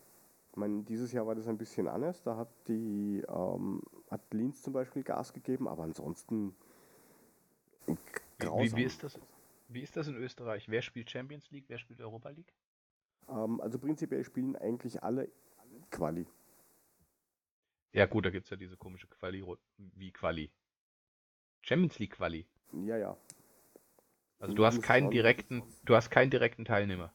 Ich 0.56 0.58
meine, 0.58 0.84
dieses 0.84 1.12
Jahr 1.12 1.26
war 1.26 1.34
das 1.34 1.48
ein 1.48 1.58
bisschen 1.58 1.86
anders. 1.86 2.22
Da 2.22 2.38
hat 2.38 2.48
die 2.66 3.22
ähm, 3.28 3.82
hat 4.10 4.22
Linz 4.32 4.62
zum 4.62 4.72
Beispiel 4.72 5.02
Gas 5.02 5.34
gegeben, 5.34 5.68
aber 5.68 5.82
ansonsten 5.82 6.56
grausam. 8.38 8.78
Wie, 8.78 8.82
wie, 8.82 8.86
ist 8.86 9.02
das, 9.02 9.20
wie 9.68 9.82
ist 9.82 9.98
das 9.98 10.08
in 10.08 10.16
Österreich? 10.16 10.66
Wer 10.70 10.80
spielt 10.80 11.10
Champions 11.10 11.50
League, 11.50 11.66
wer 11.68 11.76
spielt 11.76 12.00
Europa 12.00 12.30
League? 12.30 12.54
Ähm, 13.28 13.60
also 13.60 13.78
prinzipiell 13.78 14.24
spielen 14.24 14.56
eigentlich 14.56 15.02
alle 15.02 15.28
Quali. 15.90 16.26
Ja 17.92 18.06
gut, 18.06 18.24
da 18.24 18.30
gibt 18.30 18.44
es 18.44 18.50
ja 18.50 18.56
diese 18.56 18.78
komische 18.78 19.08
Quali, 19.08 19.44
wie 19.76 20.10
Quali. 20.10 20.50
Champions 21.60 21.98
League 21.98 22.14
Quali. 22.14 22.46
Ja, 22.72 22.96
ja. 22.96 23.14
Also 24.38 24.54
du 24.54 24.64
hast 24.64 24.80
keinen 24.80 25.10
direkten, 25.10 25.62
du 25.84 25.94
hast 25.94 26.08
keinen 26.08 26.30
direkten 26.30 26.64
Teilnehmer. 26.64 27.12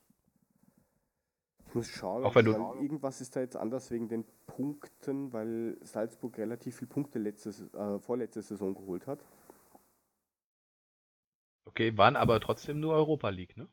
Ich 1.72 1.76
muss 1.76 1.88
schauen, 1.88 2.26
auch 2.26 2.36
wenn 2.36 2.43
du 2.43 2.51
irgendwas 2.51 3.22
ist 3.22 3.34
da 3.34 3.39
jetzt 3.39 3.55
anders 3.55 3.91
wegen 3.91 4.09
den 4.09 4.26
Punkten, 4.45 5.32
weil 5.32 5.78
Salzburg 5.82 6.38
relativ 6.38 6.76
viele 6.76 6.89
Punkte 6.89 7.17
letztes, 7.17 7.74
äh, 7.74 7.97
vorletzte 7.99 8.41
Saison 8.41 8.76
geholt 8.76 9.07
hat. 9.07 9.24
Okay, 11.63 11.97
waren 11.97 12.17
aber 12.17 12.41
trotzdem 12.41 12.82
nur 12.82 12.93
Europa 12.93 13.30
League, 13.30 13.55
ne? 13.55 13.69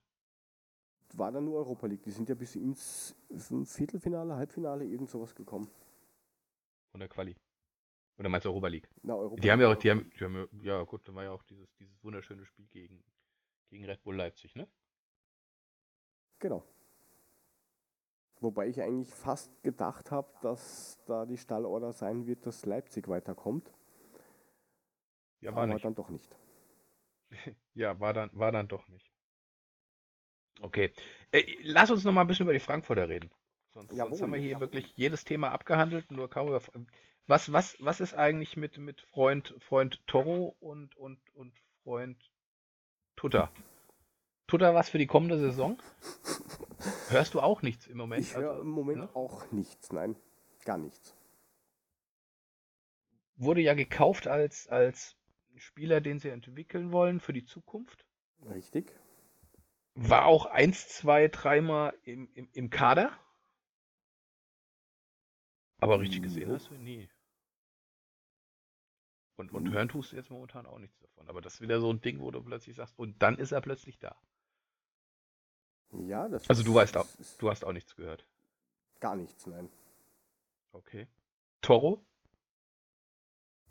War 1.14 1.32
dann 1.32 1.46
nur 1.46 1.56
Europa 1.56 1.88
League. 1.88 2.04
Die 2.04 2.12
sind 2.12 2.28
ja 2.28 2.36
bis 2.36 2.54
ins 2.54 3.16
Viertelfinale, 3.64 4.36
Halbfinale, 4.36 4.84
irgend 4.84 5.10
sowas 5.10 5.34
gekommen. 5.34 5.68
Von 6.92 7.00
der 7.00 7.08
Quali. 7.08 7.34
Oder 8.16 8.28
meinst 8.28 8.44
du 8.44 8.50
Europa 8.50 8.68
League? 8.68 8.88
Na, 9.02 9.16
Europa 9.16 9.42
die 9.42 9.50
haben 9.50 9.60
ja 9.60 9.72
auch, 9.72 9.76
die 9.76 9.90
haben, 9.90 10.08
die 10.10 10.24
haben, 10.24 10.48
ja 10.62 10.80
gut, 10.84 11.00
da 11.08 11.14
war 11.16 11.24
ja 11.24 11.32
auch 11.32 11.42
dieses, 11.42 11.74
dieses 11.74 12.00
wunderschöne 12.04 12.46
Spiel 12.46 12.68
gegen, 12.68 13.02
gegen 13.70 13.84
Red 13.86 14.04
Bull 14.04 14.14
Leipzig, 14.14 14.54
ne? 14.54 14.68
Genau. 16.38 16.62
Wobei 18.40 18.68
ich 18.68 18.80
eigentlich 18.80 19.12
fast 19.12 19.50
gedacht 19.62 20.10
habe, 20.10 20.28
dass 20.42 20.98
da 21.06 21.26
die 21.26 21.36
Stallorder 21.36 21.92
sein 21.92 22.26
wird, 22.26 22.46
dass 22.46 22.64
Leipzig 22.66 23.08
weiterkommt. 23.08 23.72
Ja, 25.40 25.54
war 25.54 25.64
Aber 25.64 25.74
nicht. 25.74 25.84
dann 25.84 25.94
doch 25.94 26.08
nicht. 26.08 26.36
ja, 27.74 27.98
war 28.00 28.12
dann, 28.12 28.30
war 28.32 28.52
dann 28.52 28.68
doch 28.68 28.86
nicht. 28.88 29.10
Okay. 30.60 30.92
Äh, 31.32 31.44
lass 31.62 31.90
uns 31.90 32.04
noch 32.04 32.12
mal 32.12 32.22
ein 32.22 32.26
bisschen 32.26 32.46
über 32.46 32.52
die 32.52 32.60
Frankfurter 32.60 33.08
reden. 33.08 33.30
Sonst, 33.74 33.94
sonst 33.94 34.22
haben 34.22 34.32
wir 34.32 34.40
hier 34.40 34.60
wirklich 34.60 34.92
jedes 34.96 35.24
Thema 35.24 35.50
abgehandelt, 35.50 36.10
nur 36.10 36.28
kaum 36.30 36.48
über. 36.48 36.60
Was, 37.26 37.52
was, 37.52 37.76
was 37.80 38.00
ist 38.00 38.14
eigentlich 38.14 38.56
mit, 38.56 38.78
mit 38.78 39.00
Freund, 39.02 39.54
Freund 39.60 40.00
Toro 40.06 40.56
und, 40.60 40.96
und, 40.96 41.20
und 41.34 41.52
Freund 41.82 42.18
Tutter? 43.16 43.50
Tutter 44.46 44.74
was 44.74 44.88
für 44.88 44.98
die 44.98 45.06
kommende 45.06 45.38
Saison? 45.38 45.78
Hörst 47.10 47.34
du 47.34 47.40
auch 47.40 47.62
nichts 47.62 47.86
im 47.86 47.96
Moment? 47.96 48.22
Ich 48.22 48.36
höre 48.36 48.50
also, 48.50 48.62
im 48.62 48.70
Moment 48.70 48.98
ne? 48.98 49.16
auch 49.16 49.50
nichts, 49.50 49.92
nein, 49.92 50.16
gar 50.64 50.78
nichts. 50.78 51.16
Wurde 53.36 53.60
ja 53.60 53.74
gekauft 53.74 54.26
als, 54.26 54.68
als 54.68 55.16
Spieler, 55.56 56.00
den 56.00 56.18
sie 56.18 56.28
entwickeln 56.28 56.92
wollen 56.92 57.20
für 57.20 57.32
die 57.32 57.44
Zukunft. 57.44 58.04
Richtig. 58.50 58.92
War 59.94 60.26
auch 60.26 60.46
eins, 60.46 60.88
zwei, 60.88 61.28
dreimal 61.28 61.94
im, 62.02 62.28
im, 62.34 62.48
im 62.52 62.70
Kader. 62.70 63.12
Aber 65.80 66.00
richtig 66.00 66.22
gesehen 66.22 66.50
hast 66.50 66.70
du 66.70 66.74
ihn 66.74 66.84
nie. 66.84 67.08
Und, 69.36 69.52
und 69.52 69.64
mhm. 69.64 69.72
hören 69.72 69.88
tust 69.88 70.12
du 70.12 70.16
jetzt 70.16 70.30
momentan 70.30 70.66
auch 70.66 70.78
nichts 70.78 70.98
davon. 70.98 71.28
Aber 71.28 71.40
das 71.40 71.54
ist 71.54 71.60
wieder 71.60 71.80
so 71.80 71.92
ein 71.92 72.00
Ding, 72.00 72.20
wo 72.20 72.30
du 72.32 72.42
plötzlich 72.42 72.74
sagst, 72.74 72.98
und 72.98 73.22
dann 73.22 73.38
ist 73.38 73.52
er 73.52 73.60
plötzlich 73.60 73.98
da. 73.98 74.20
Ja, 75.92 76.28
das 76.28 76.48
Also 76.48 76.62
du 76.62 76.74
weißt 76.74 76.96
auch, 76.96 77.06
du 77.38 77.50
hast 77.50 77.64
auch 77.64 77.72
nichts 77.72 77.96
gehört. 77.96 78.26
Gar 79.00 79.16
nichts, 79.16 79.46
nein. 79.46 79.68
Okay. 80.72 81.06
Toro? 81.60 82.04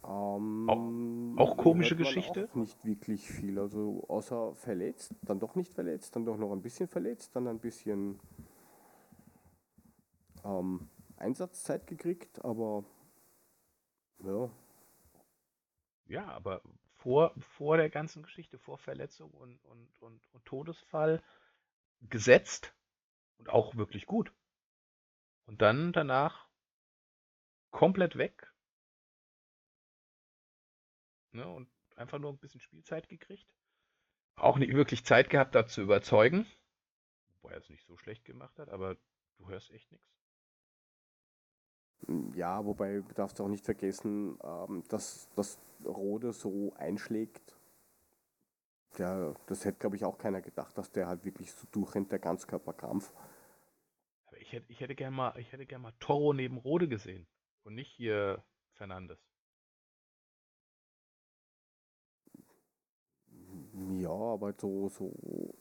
Ähm, 0.03 1.35
auch, 1.37 1.51
auch 1.51 1.57
komische 1.57 1.95
Geschichte? 1.95 2.49
Auch 2.51 2.55
nicht 2.55 2.83
wirklich 2.85 3.29
viel. 3.29 3.59
Also 3.59 4.03
außer 4.07 4.55
verletzt, 4.55 5.13
dann 5.21 5.39
doch 5.39 5.55
nicht 5.55 5.73
verletzt, 5.73 6.15
dann 6.15 6.25
doch 6.25 6.37
noch 6.37 6.51
ein 6.51 6.61
bisschen 6.61 6.87
verletzt, 6.87 7.35
dann 7.35 7.47
ein 7.47 7.59
bisschen 7.59 8.19
ähm, 10.43 10.89
Einsatzzeit 11.17 11.87
gekriegt, 11.87 12.43
aber 12.43 12.83
ja, 14.23 14.49
ja, 16.09 16.25
aber 16.27 16.61
vor, 16.95 17.33
vor 17.37 17.77
der 17.77 17.89
ganzen 17.89 18.23
Geschichte, 18.23 18.57
vor 18.57 18.77
Verletzung 18.77 19.31
und, 19.31 19.63
und, 19.65 20.01
und, 20.01 20.21
und 20.33 20.45
Todesfall 20.45 21.21
gesetzt 22.01 22.75
und 23.37 23.49
auch 23.49 23.75
wirklich 23.75 24.05
gut. 24.05 24.33
Und 25.45 25.61
dann 25.61 25.93
danach 25.93 26.47
komplett 27.71 28.17
weg. 28.17 28.53
Ne, 31.31 31.47
und 31.47 31.69
einfach 31.95 32.19
nur 32.19 32.31
ein 32.31 32.39
bisschen 32.39 32.61
Spielzeit 32.61 33.07
gekriegt. 33.09 33.47
Auch 34.35 34.57
nicht 34.57 34.73
wirklich 34.73 35.03
Zeit 35.05 35.29
gehabt, 35.29 35.55
da 35.55 35.65
zu 35.65 35.81
überzeugen. 35.81 36.45
Wobei 37.41 37.53
er 37.53 37.59
es 37.59 37.69
nicht 37.69 37.85
so 37.85 37.97
schlecht 37.97 38.25
gemacht 38.25 38.57
hat, 38.59 38.69
aber 38.69 38.97
du 39.37 39.47
hörst 39.47 39.71
echt 39.71 39.91
nichts. 39.91 40.17
Ja, 42.35 42.63
wobei 42.63 43.01
du 43.01 43.13
darfst 43.15 43.41
auch 43.41 43.47
nicht 43.47 43.65
vergessen, 43.65 44.37
ähm, 44.43 44.83
dass 44.89 45.27
das 45.35 45.57
Rode 45.83 46.31
so 46.33 46.73
einschlägt. 46.75 47.56
Der, 48.97 49.35
das 49.45 49.63
hätte, 49.65 49.79
glaube 49.79 49.95
ich, 49.95 50.05
auch 50.05 50.17
keiner 50.17 50.41
gedacht, 50.41 50.77
dass 50.77 50.91
der 50.91 51.07
halt 51.07 51.23
wirklich 51.23 51.51
so 51.51 51.67
durchrennt, 51.71 52.11
der 52.11 52.19
Ganzkörperkrampf. 52.19 53.13
Aber 54.25 54.37
ich 54.37 54.53
hätte, 54.53 54.71
ich 54.71 54.79
hätte 54.79 54.95
gerne 54.95 55.15
mal, 55.15 55.37
ich 55.37 55.51
gern 55.67 55.81
mal 55.81 55.93
Toro 55.99 56.33
neben 56.33 56.57
Rode 56.57 56.87
gesehen 56.87 57.27
und 57.63 57.75
nicht 57.75 57.91
hier 57.91 58.43
Fernandes. 58.73 59.19
Ja, 63.99 64.09
aber 64.09 64.53
so, 64.53 64.89
so. 64.89 65.53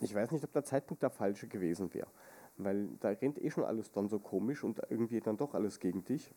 Ich 0.00 0.14
weiß 0.14 0.30
nicht, 0.30 0.44
ob 0.44 0.52
der 0.52 0.64
Zeitpunkt 0.64 1.02
der 1.02 1.10
falsche 1.10 1.48
gewesen 1.48 1.92
wäre. 1.92 2.08
Weil 2.56 2.88
da 3.00 3.08
rennt 3.08 3.38
eh 3.38 3.50
schon 3.50 3.64
alles 3.64 3.90
dann 3.90 4.08
so 4.08 4.18
komisch 4.18 4.64
und 4.64 4.80
irgendwie 4.88 5.20
dann 5.20 5.36
doch 5.36 5.54
alles 5.54 5.80
gegen 5.80 6.04
dich, 6.04 6.34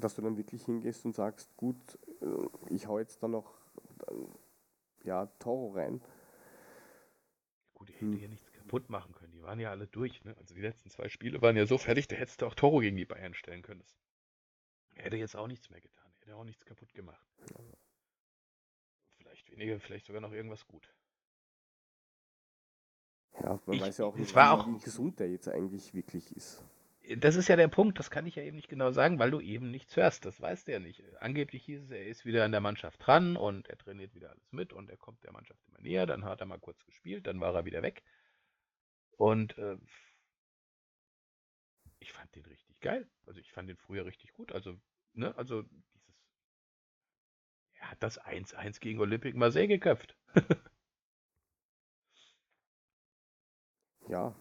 dass 0.00 0.14
du 0.14 0.22
dann 0.22 0.36
wirklich 0.36 0.64
hingehst 0.64 1.04
und 1.04 1.14
sagst, 1.14 1.56
gut, 1.56 1.76
äh, 2.20 2.74
ich 2.74 2.86
hau 2.86 2.98
jetzt 2.98 3.22
dann 3.22 3.32
noch 3.32 3.54
ja, 5.04 5.26
Toro 5.38 5.72
rein. 5.72 6.02
Gut, 7.74 7.88
die 7.88 7.94
hätte 7.94 8.06
hm. 8.06 8.18
ja 8.18 8.28
nichts 8.28 8.52
kaputt 8.52 8.90
machen 8.90 9.14
können. 9.14 9.32
Die 9.32 9.42
waren 9.42 9.60
ja 9.60 9.70
alle 9.70 9.86
durch. 9.86 10.24
Ne? 10.24 10.36
Also 10.38 10.54
die 10.54 10.60
letzten 10.60 10.90
zwei 10.90 11.08
Spiele 11.08 11.40
waren 11.42 11.56
ja 11.56 11.66
so 11.66 11.78
fertig, 11.78 12.08
da 12.08 12.16
hättest 12.16 12.42
du 12.42 12.46
auch 12.46 12.54
Toro 12.54 12.80
gegen 12.80 12.96
die 12.96 13.04
Bayern 13.04 13.34
stellen 13.34 13.62
können. 13.62 13.84
Er 14.94 15.04
hätte 15.04 15.16
jetzt 15.16 15.36
auch 15.36 15.46
nichts 15.46 15.70
mehr 15.70 15.80
getan. 15.80 16.10
Er 16.20 16.26
hätte 16.26 16.36
auch 16.36 16.44
nichts 16.44 16.64
kaputt 16.64 16.92
gemacht. 16.94 17.24
Vielleicht 19.18 19.50
weniger, 19.50 19.78
vielleicht 19.78 20.06
sogar 20.06 20.20
noch 20.20 20.32
irgendwas 20.32 20.66
gut. 20.66 20.92
Ja, 23.40 23.60
man 23.66 23.76
ich, 23.76 23.82
weiß 23.82 23.98
ja 23.98 24.06
auch 24.06 24.16
nicht, 24.16 24.34
wie, 24.34 24.40
auch, 24.40 24.66
wie 24.66 24.78
gesund 24.78 25.20
der 25.20 25.30
jetzt 25.30 25.48
eigentlich 25.48 25.92
wirklich 25.92 26.34
ist. 26.34 26.64
Das 27.18 27.36
ist 27.36 27.48
ja 27.48 27.56
der 27.56 27.68
Punkt, 27.68 27.98
das 27.98 28.10
kann 28.10 28.26
ich 28.26 28.34
ja 28.34 28.42
eben 28.42 28.56
nicht 28.56 28.68
genau 28.68 28.90
sagen, 28.90 29.18
weil 29.18 29.30
du 29.30 29.40
eben 29.40 29.70
nichts 29.70 29.96
hörst. 29.96 30.24
Das 30.24 30.40
weißt 30.40 30.66
du 30.66 30.72
ja 30.72 30.80
nicht. 30.80 31.02
Angeblich 31.20 31.64
hieß 31.64 31.84
es, 31.84 31.90
er 31.90 32.06
ist 32.06 32.24
wieder 32.24 32.44
an 32.44 32.52
der 32.52 32.60
Mannschaft 32.60 33.06
dran 33.06 33.36
und 33.36 33.68
er 33.68 33.78
trainiert 33.78 34.14
wieder 34.14 34.30
alles 34.30 34.52
mit 34.52 34.72
und 34.72 34.90
er 34.90 34.96
kommt 34.96 35.22
der 35.22 35.32
Mannschaft 35.32 35.60
immer 35.68 35.80
näher. 35.80 36.06
Dann 36.06 36.24
hat 36.24 36.40
er 36.40 36.46
mal 36.46 36.58
kurz 36.58 36.84
gespielt, 36.84 37.26
dann 37.26 37.40
war 37.40 37.54
er 37.54 37.64
wieder 37.64 37.82
weg. 37.82 38.02
Und 39.12 39.56
äh, 39.58 39.76
ich 42.00 42.12
fand 42.12 42.34
den 42.34 42.44
richtig 42.46 42.80
geil. 42.80 43.08
Also 43.26 43.40
ich 43.40 43.52
fand 43.52 43.68
den 43.68 43.76
früher 43.76 44.04
richtig 44.04 44.32
gut. 44.32 44.52
Also, 44.52 44.78
ne, 45.12 45.36
also 45.36 45.62
dieses. 45.62 45.96
Er 47.74 47.90
hat 47.90 48.02
das 48.02 48.20
1-1 48.20 48.80
gegen 48.80 49.00
Olympic 49.00 49.36
Marseille 49.36 49.68
geköpft. 49.68 50.16
ja, 54.08 54.34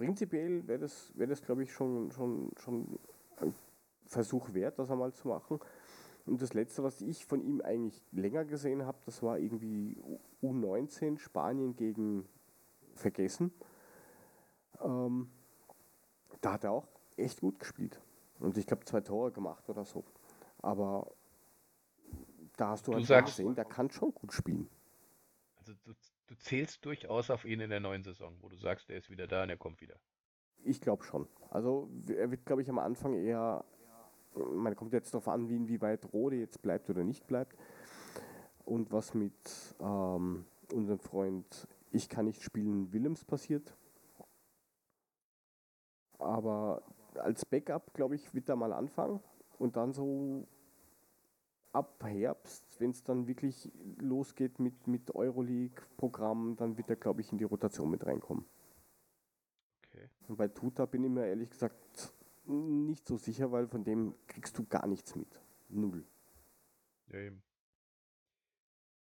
prinzipiell 0.00 0.66
wäre 0.66 0.78
das, 0.78 1.12
wär 1.14 1.26
das 1.26 1.42
glaube 1.42 1.62
ich, 1.62 1.72
schon, 1.72 2.10
schon, 2.10 2.50
schon 2.56 2.98
ein 3.36 3.54
Versuch 4.06 4.54
wert, 4.54 4.78
das 4.78 4.90
einmal 4.90 5.12
zu 5.12 5.28
machen. 5.28 5.60
Und 6.24 6.40
das 6.40 6.54
letzte, 6.54 6.82
was 6.82 7.02
ich 7.02 7.26
von 7.26 7.42
ihm 7.42 7.60
eigentlich 7.60 8.02
länger 8.10 8.46
gesehen 8.46 8.86
habe, 8.86 8.98
das 9.04 9.22
war 9.22 9.38
irgendwie 9.38 9.96
U19 10.42 11.18
Spanien 11.18 11.76
gegen 11.76 12.26
Vergessen. 12.94 13.52
Ähm, 14.80 15.30
da 16.40 16.54
hat 16.54 16.64
er 16.64 16.72
auch 16.72 16.88
echt 17.16 17.40
gut 17.40 17.58
gespielt. 17.58 18.00
Und 18.38 18.56
ich 18.56 18.66
glaube, 18.66 18.86
zwei 18.86 19.02
Tore 19.02 19.32
gemacht 19.32 19.68
oder 19.68 19.84
so. 19.84 20.02
Aber 20.62 21.12
da 22.56 22.70
hast 22.70 22.86
du, 22.86 22.92
Du 22.92 22.96
halt 22.96 23.06
schon 23.06 23.24
gesehen, 23.24 23.54
der 23.54 23.66
kann 23.66 23.90
schon 23.90 24.14
gut 24.14 24.32
spielen. 24.32 24.68
Also 25.58 25.74
du, 25.84 25.92
du 26.30 26.38
zählst 26.38 26.84
durchaus 26.84 27.28
auf 27.28 27.44
ihn 27.44 27.60
in 27.60 27.70
der 27.70 27.80
neuen 27.80 28.04
Saison, 28.04 28.36
wo 28.40 28.48
du 28.48 28.56
sagst, 28.56 28.88
er 28.88 28.98
ist 28.98 29.10
wieder 29.10 29.26
da 29.26 29.42
und 29.42 29.50
er 29.50 29.56
kommt 29.56 29.80
wieder. 29.80 29.96
Ich 30.62 30.80
glaube 30.80 31.02
schon. 31.02 31.26
Also 31.50 31.90
er 32.08 32.30
wird, 32.30 32.46
glaube 32.46 32.62
ich, 32.62 32.70
am 32.70 32.78
Anfang 32.78 33.14
eher, 33.14 33.64
man 34.34 34.76
kommt 34.76 34.92
jetzt 34.92 35.12
darauf 35.12 35.26
an, 35.26 35.48
wie 35.48 35.56
inwieweit 35.56 36.12
Rode 36.12 36.36
jetzt 36.36 36.62
bleibt 36.62 36.88
oder 36.88 37.02
nicht 37.02 37.26
bleibt. 37.26 37.56
Und 38.64 38.92
was 38.92 39.14
mit 39.14 39.34
ähm, 39.80 40.46
unserem 40.72 41.00
Freund 41.00 41.66
Ich 41.90 42.08
kann 42.08 42.26
nicht 42.26 42.42
spielen 42.42 42.92
Willems 42.92 43.24
passiert. 43.24 43.76
Aber 46.18 46.82
als 47.14 47.44
Backup, 47.44 47.92
glaube 47.94 48.14
ich, 48.14 48.32
wird 48.34 48.48
er 48.48 48.54
mal 48.54 48.72
anfangen 48.72 49.20
und 49.58 49.76
dann 49.76 49.92
so 49.92 50.46
ab 51.72 52.02
Herbst, 52.04 52.80
wenn 52.80 52.90
es 52.90 53.02
dann 53.02 53.26
wirklich 53.26 53.70
losgeht 53.98 54.58
mit, 54.58 54.86
mit 54.86 55.14
Euroleague-Programm, 55.14 56.56
dann 56.56 56.76
wird 56.76 56.90
er, 56.90 56.96
glaube 56.96 57.20
ich, 57.20 57.32
in 57.32 57.38
die 57.38 57.44
Rotation 57.44 57.90
mit 57.90 58.04
reinkommen. 58.06 58.44
Okay. 59.86 60.08
Und 60.28 60.36
bei 60.36 60.48
Tuta 60.48 60.86
bin 60.86 61.04
ich 61.04 61.10
mir 61.10 61.26
ehrlich 61.26 61.50
gesagt 61.50 62.12
nicht 62.46 63.06
so 63.06 63.16
sicher, 63.16 63.52
weil 63.52 63.68
von 63.68 63.84
dem 63.84 64.14
kriegst 64.26 64.58
du 64.58 64.64
gar 64.66 64.86
nichts 64.86 65.14
mit. 65.14 65.40
Null. 65.68 66.04
Ja, 67.08 67.18
eben. 67.18 67.42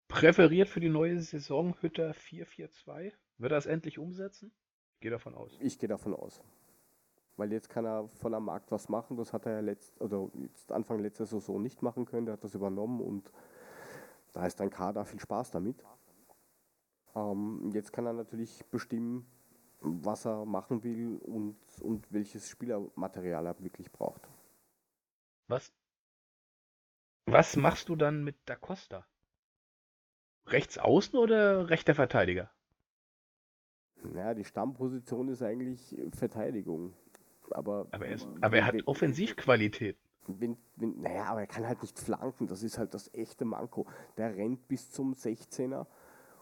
Präferiert 0.07 0.69
für 0.69 0.79
die 0.79 0.89
neue 0.89 1.19
Saison 1.21 1.75
Hütter 1.81 2.11
4-4-2? 2.11 3.11
Wird 3.39 3.51
er 3.51 3.57
es 3.57 3.65
endlich 3.65 3.97
umsetzen? 3.97 4.51
Ich 4.93 4.99
gehe 5.01 5.11
davon 5.11 5.33
aus. 5.33 5.57
Ich 5.59 5.79
gehe 5.79 5.89
davon 5.89 6.13
aus. 6.13 6.41
Weil 7.37 7.51
jetzt 7.51 7.69
kann 7.69 7.85
er 7.85 8.07
voll 8.09 8.33
am 8.35 8.45
Markt 8.45 8.71
was 8.71 8.89
machen. 8.89 9.17
Das 9.17 9.33
hat 9.33 9.45
er 9.45 9.53
ja 9.53 9.59
letzt, 9.59 9.93
jetzt 10.35 10.71
Anfang 10.71 10.99
letzter 10.99 11.25
Saison 11.25 11.61
nicht 11.61 11.81
machen 11.81 12.05
können. 12.05 12.25
Der 12.25 12.33
hat 12.33 12.43
das 12.43 12.53
übernommen 12.53 13.01
und 13.01 13.31
da 14.33 14.45
ist 14.45 14.61
ein 14.61 14.69
Kader 14.69 15.05
viel 15.05 15.19
Spaß 15.19 15.51
damit. 15.51 15.83
Ähm, 17.15 17.71
jetzt 17.73 17.93
kann 17.93 18.05
er 18.05 18.13
natürlich 18.13 18.65
bestimmen, 18.71 19.25
was 19.79 20.25
er 20.25 20.45
machen 20.45 20.83
will 20.83 21.17
und, 21.17 21.57
und 21.81 22.11
welches 22.11 22.49
Spielermaterial 22.49 23.45
er 23.45 23.59
wirklich 23.59 23.91
braucht. 23.91 24.27
Was, 25.47 25.71
was 27.25 27.55
machst 27.55 27.89
du 27.89 27.95
dann 27.95 28.23
mit 28.23 28.35
Da 28.45 28.55
Costa? 28.55 29.05
Rechts 30.47 30.77
außen 30.77 31.17
oder 31.17 31.69
rechter 31.69 31.95
Verteidiger? 31.95 32.51
Ja, 34.13 34.33
die 34.33 34.43
Stammposition 34.43 35.29
ist 35.29 35.41
eigentlich 35.41 35.95
Verteidigung. 36.11 36.93
Aber, 37.51 37.87
Aber 37.91 38.05
er, 38.05 38.15
ist, 38.15 38.27
aber 38.41 38.57
er 38.57 38.67
wenn- 38.67 38.79
hat 38.79 38.87
Offensivqualität. 38.87 39.97
Wenn, 40.27 40.57
wenn, 40.77 41.01
naja, 41.01 41.25
aber 41.25 41.41
er 41.41 41.47
kann 41.47 41.67
halt 41.67 41.81
nicht 41.81 41.99
flanken, 41.99 42.47
das 42.47 42.63
ist 42.63 42.77
halt 42.77 42.93
das 42.93 43.13
echte 43.13 43.43
Manko. 43.43 43.85
Der 44.17 44.33
rennt 44.35 44.67
bis 44.69 44.89
zum 44.89 45.13
16er 45.13 45.85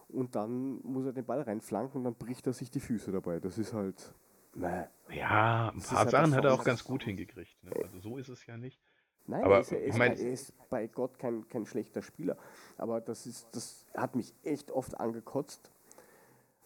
und 0.10 0.36
dann 0.36 0.80
muss 0.84 1.06
er 1.06 1.14
den 1.14 1.26
Ball 1.26 1.41
reinflanken 1.41 1.97
und 1.97 2.04
dann 2.04 2.14
bricht 2.16 2.45
er 2.45 2.54
sich 2.54 2.70
die 2.70 2.80
Füße 2.80 3.12
dabei. 3.12 3.39
Das 3.39 3.58
ist 3.58 3.74
halt. 3.74 4.14
Nee. 4.54 4.84
Ja, 5.10 5.70
ein 5.70 5.80
Das 5.80 5.88
paar 5.88 5.97
halt 5.99 6.12
Sachen 6.12 6.36
hat 6.36 6.45
er 6.45 6.54
auch 6.54 6.64
ganz 6.64 6.84
gut 6.84 7.04
hingekriegt. 7.04 7.64
Ne? 7.64 7.72
Also 7.84 7.99
so 7.99 8.18
ist 8.18 8.30
es 8.30 8.45
ja 8.45 8.56
nicht. 8.58 8.80
Nein, 9.26 9.43
Aber 9.45 9.56
er, 9.56 9.62
ist, 9.62 9.72
er, 9.72 9.84
ist, 9.84 9.97
mein- 9.97 10.12
er 10.18 10.32
ist 10.32 10.70
bei 10.70 10.88
Gott 10.88 11.18
kein, 11.18 11.47
kein 11.47 11.66
schlechter 11.66 12.02
Spieler. 12.04 12.38
Aber 12.78 13.02
das 13.02 13.26
ist, 13.26 13.47
das 13.56 13.86
hat 13.95 14.16
mich 14.16 14.34
echt 14.43 14.70
oft 14.72 14.99
angekotzt. 14.99 15.72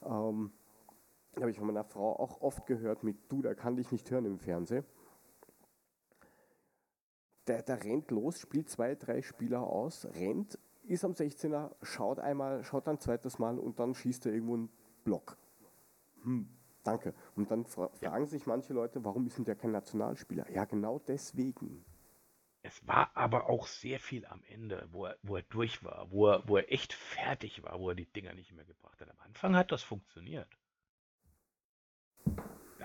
Ähm, 0.03 0.51
habe 1.41 1.51
ich 1.51 1.57
von 1.57 1.67
meiner 1.67 1.83
Frau 1.83 2.17
auch 2.17 2.41
oft 2.41 2.65
gehört 2.65 3.03
mit, 3.03 3.17
du, 3.31 3.41
der 3.41 3.55
kann 3.55 3.75
dich 3.75 3.91
nicht 3.91 4.09
hören 4.11 4.25
im 4.25 4.39
Fernsehen. 4.39 4.85
Der, 7.47 7.61
der 7.61 7.83
rennt 7.83 8.09
los, 8.11 8.39
spielt 8.39 8.69
zwei, 8.69 8.95
drei 8.95 9.21
Spieler 9.21 9.61
aus, 9.61 10.05
rennt, 10.15 10.57
ist 10.83 11.05
am 11.05 11.11
16er, 11.11 11.75
schaut 11.81 12.19
einmal, 12.19 12.63
schaut 12.63 12.87
ein 12.87 12.99
zweites 12.99 13.39
Mal 13.39 13.59
und 13.59 13.79
dann 13.79 13.93
schießt 13.93 14.25
er 14.25 14.33
irgendwo 14.33 14.55
einen 14.55 14.69
Block. 15.03 15.37
Hm, 16.23 16.49
danke. 16.83 17.13
Und 17.35 17.51
dann 17.51 17.65
fra 17.65 17.89
fragen 17.89 18.25
sich 18.25 18.45
manche 18.45 18.73
Leute, 18.73 19.03
warum 19.05 19.27
ist 19.27 19.37
denn 19.37 19.45
der 19.45 19.55
kein 19.55 19.71
Nationalspieler? 19.71 20.49
Ja, 20.51 20.65
genau 20.65 20.99
deswegen. 20.99 21.85
Es 22.63 22.87
war 22.87 23.15
aber 23.15 23.47
auch 23.47 23.67
sehr 23.67 23.99
viel 23.99 24.25
am 24.25 24.41
Ende, 24.47 24.87
wo 24.91 25.05
er, 25.05 25.17
wo 25.21 25.35
er 25.35 25.43
durch 25.43 25.83
war, 25.83 26.09
wo 26.09 26.29
er, 26.29 26.47
wo 26.47 26.57
er 26.57 26.71
echt 26.71 26.93
fertig 26.93 27.61
war, 27.61 27.79
wo 27.79 27.89
er 27.89 27.95
die 27.95 28.11
Dinger 28.11 28.33
nicht 28.33 28.53
mehr 28.53 28.65
gebracht 28.65 28.99
hat. 28.99 29.09
Am 29.11 29.19
Anfang 29.19 29.55
hat 29.55 29.71
das 29.71 29.83
funktioniert. 29.83 30.49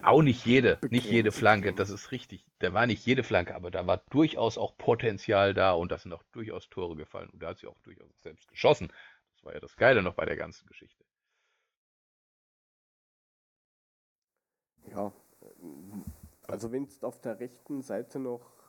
Auch 0.03 0.23
nicht 0.23 0.45
jede, 0.47 0.79
nicht 0.91 1.07
jede. 1.07 1.33
Flanke, 1.33 1.73
das 1.73 1.91
ist 1.91 2.11
richtig. 2.13 2.47
Da 2.59 2.73
war 2.73 2.87
nicht 2.87 3.05
jede 3.07 3.23
Flanke, 3.23 3.55
aber 3.55 3.71
da 3.71 3.87
war 3.87 3.99
durchaus 4.11 4.59
auch 4.59 4.77
Potenzial 4.77 5.55
da 5.55 5.73
und 5.73 5.91
da 5.91 5.99
sind 5.99 6.13
auch 6.13 6.23
durchaus 6.33 6.69
Tore 6.69 6.97
gefallen. 6.97 7.31
Und 7.31 7.43
da 7.43 7.49
hat 7.49 7.59
sie 7.59 7.67
auch 7.67 7.79
durchaus 7.83 8.11
selbst 8.21 8.49
geschossen. 8.49 8.93
Das 9.35 9.45
war 9.45 9.55
ja 9.55 9.61
das 9.61 9.77
Geile 9.77 10.03
noch 10.03 10.15
bei 10.15 10.25
der 10.25 10.37
ganzen 10.37 10.67
Geschichte. 10.67 11.05
Ja, 14.91 15.13
also 16.49 16.73
wenn 16.73 16.85
es 16.85 17.03
auf 17.05 17.21
der 17.21 17.39
rechten 17.39 17.83
Seite 17.83 18.19
noch, 18.19 18.61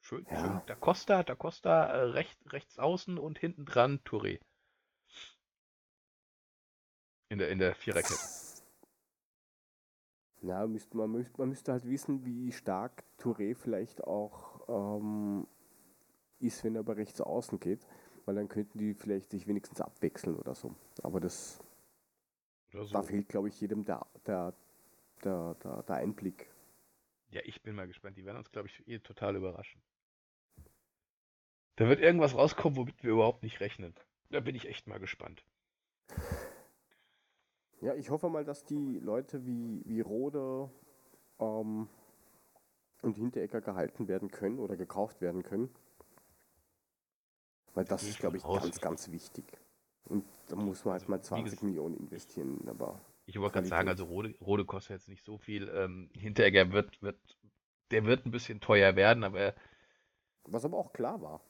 Schön, 0.00 0.26
Ja. 0.30 0.40
schön. 0.40 0.62
Da 0.66 0.74
Costa, 0.74 1.22
da 1.22 1.34
Costa 1.34 1.84
äh, 1.84 2.00
recht, 2.12 2.38
rechts 2.50 2.78
außen 2.78 3.18
und 3.18 3.38
hinten 3.38 3.66
dran 3.66 4.00
Touré. 4.04 4.40
In 7.28 7.38
der, 7.38 7.50
in 7.50 7.58
der 7.58 7.74
Viererkette. 7.74 8.47
Na, 10.42 10.66
müsste, 10.66 10.96
man, 10.96 11.10
müsste, 11.10 11.38
man 11.38 11.48
müsste 11.48 11.72
halt 11.72 11.84
wissen, 11.88 12.24
wie 12.24 12.52
stark 12.52 13.04
Touré 13.18 13.54
vielleicht 13.54 14.04
auch 14.04 14.60
ähm, 14.68 15.46
ist, 16.40 16.62
wenn 16.64 16.76
er 16.76 16.84
bei 16.84 16.94
rechts 16.94 17.20
außen 17.20 17.58
geht, 17.58 17.86
weil 18.24 18.36
dann 18.36 18.48
könnten 18.48 18.78
die 18.78 18.94
vielleicht 18.94 19.30
sich 19.30 19.46
wenigstens 19.46 19.80
abwechseln 19.80 20.36
oder 20.36 20.54
so. 20.54 20.74
Aber 21.02 21.20
das, 21.20 21.60
so. 22.72 22.84
da 22.84 23.02
fehlt, 23.02 23.28
glaube 23.28 23.48
ich, 23.48 23.60
jedem 23.60 23.84
der, 23.84 24.06
der, 24.26 24.54
der, 25.24 25.54
der, 25.62 25.82
der 25.82 25.96
Einblick. 25.96 26.50
Ja, 27.30 27.40
ich 27.44 27.62
bin 27.62 27.74
mal 27.74 27.86
gespannt. 27.86 28.16
Die 28.16 28.24
werden 28.24 28.38
uns, 28.38 28.50
glaube 28.50 28.68
ich, 28.68 28.86
eh 28.88 28.98
total 29.00 29.36
überraschen. 29.36 29.80
Da 31.76 31.88
wird 31.88 32.00
irgendwas 32.00 32.34
rauskommen, 32.34 32.76
womit 32.76 33.02
wir 33.02 33.12
überhaupt 33.12 33.42
nicht 33.42 33.60
rechnen. 33.60 33.94
Da 34.30 34.40
bin 34.40 34.54
ich 34.56 34.66
echt 34.68 34.86
mal 34.86 34.98
gespannt. 34.98 35.44
Ja, 37.80 37.94
ich 37.94 38.10
hoffe 38.10 38.28
mal, 38.28 38.44
dass 38.44 38.64
die 38.64 38.98
Leute 38.98 39.46
wie, 39.46 39.82
wie 39.84 40.00
Rode 40.00 40.70
ähm, 41.38 41.88
und 43.02 43.16
Hinteregger 43.16 43.60
gehalten 43.60 44.08
werden 44.08 44.30
können 44.30 44.58
oder 44.58 44.76
gekauft 44.76 45.20
werden 45.20 45.42
können. 45.42 45.70
Weil 47.74 47.84
das 47.84 48.02
ist, 48.02 48.18
glaube 48.18 48.38
ich, 48.38 48.42
ganz, 48.42 48.80
ganz 48.80 49.10
wichtig. 49.10 49.44
Und 50.04 50.24
da 50.48 50.56
muss 50.56 50.84
man 50.84 50.94
halt 50.94 51.08
mal 51.08 51.18
Also, 51.18 51.36
wie 51.36 51.42
20 51.44 51.62
Millionen 51.62 51.96
investieren. 51.96 52.66
Aber 52.66 53.00
Ich 53.26 53.38
wollte 53.38 53.54
gerade 53.54 53.68
sagen, 53.68 53.88
also 53.88 54.04
Rode, 54.06 54.34
Rode 54.40 54.64
kostet 54.64 54.96
jetzt 54.96 55.08
nicht 55.08 55.24
so 55.24 55.38
viel. 55.38 55.68
Ähm, 55.68 56.10
Hinteregger 56.14 56.72
wird, 56.72 57.00
wird, 57.02 57.18
der 57.92 58.04
wird 58.04 58.26
ein 58.26 58.32
bisschen 58.32 58.60
teuer 58.60 58.96
werden, 58.96 59.22
aber 59.22 59.54
was 60.44 60.64
aber 60.64 60.78
auch 60.78 60.92
klar 60.92 61.20
war. 61.20 61.40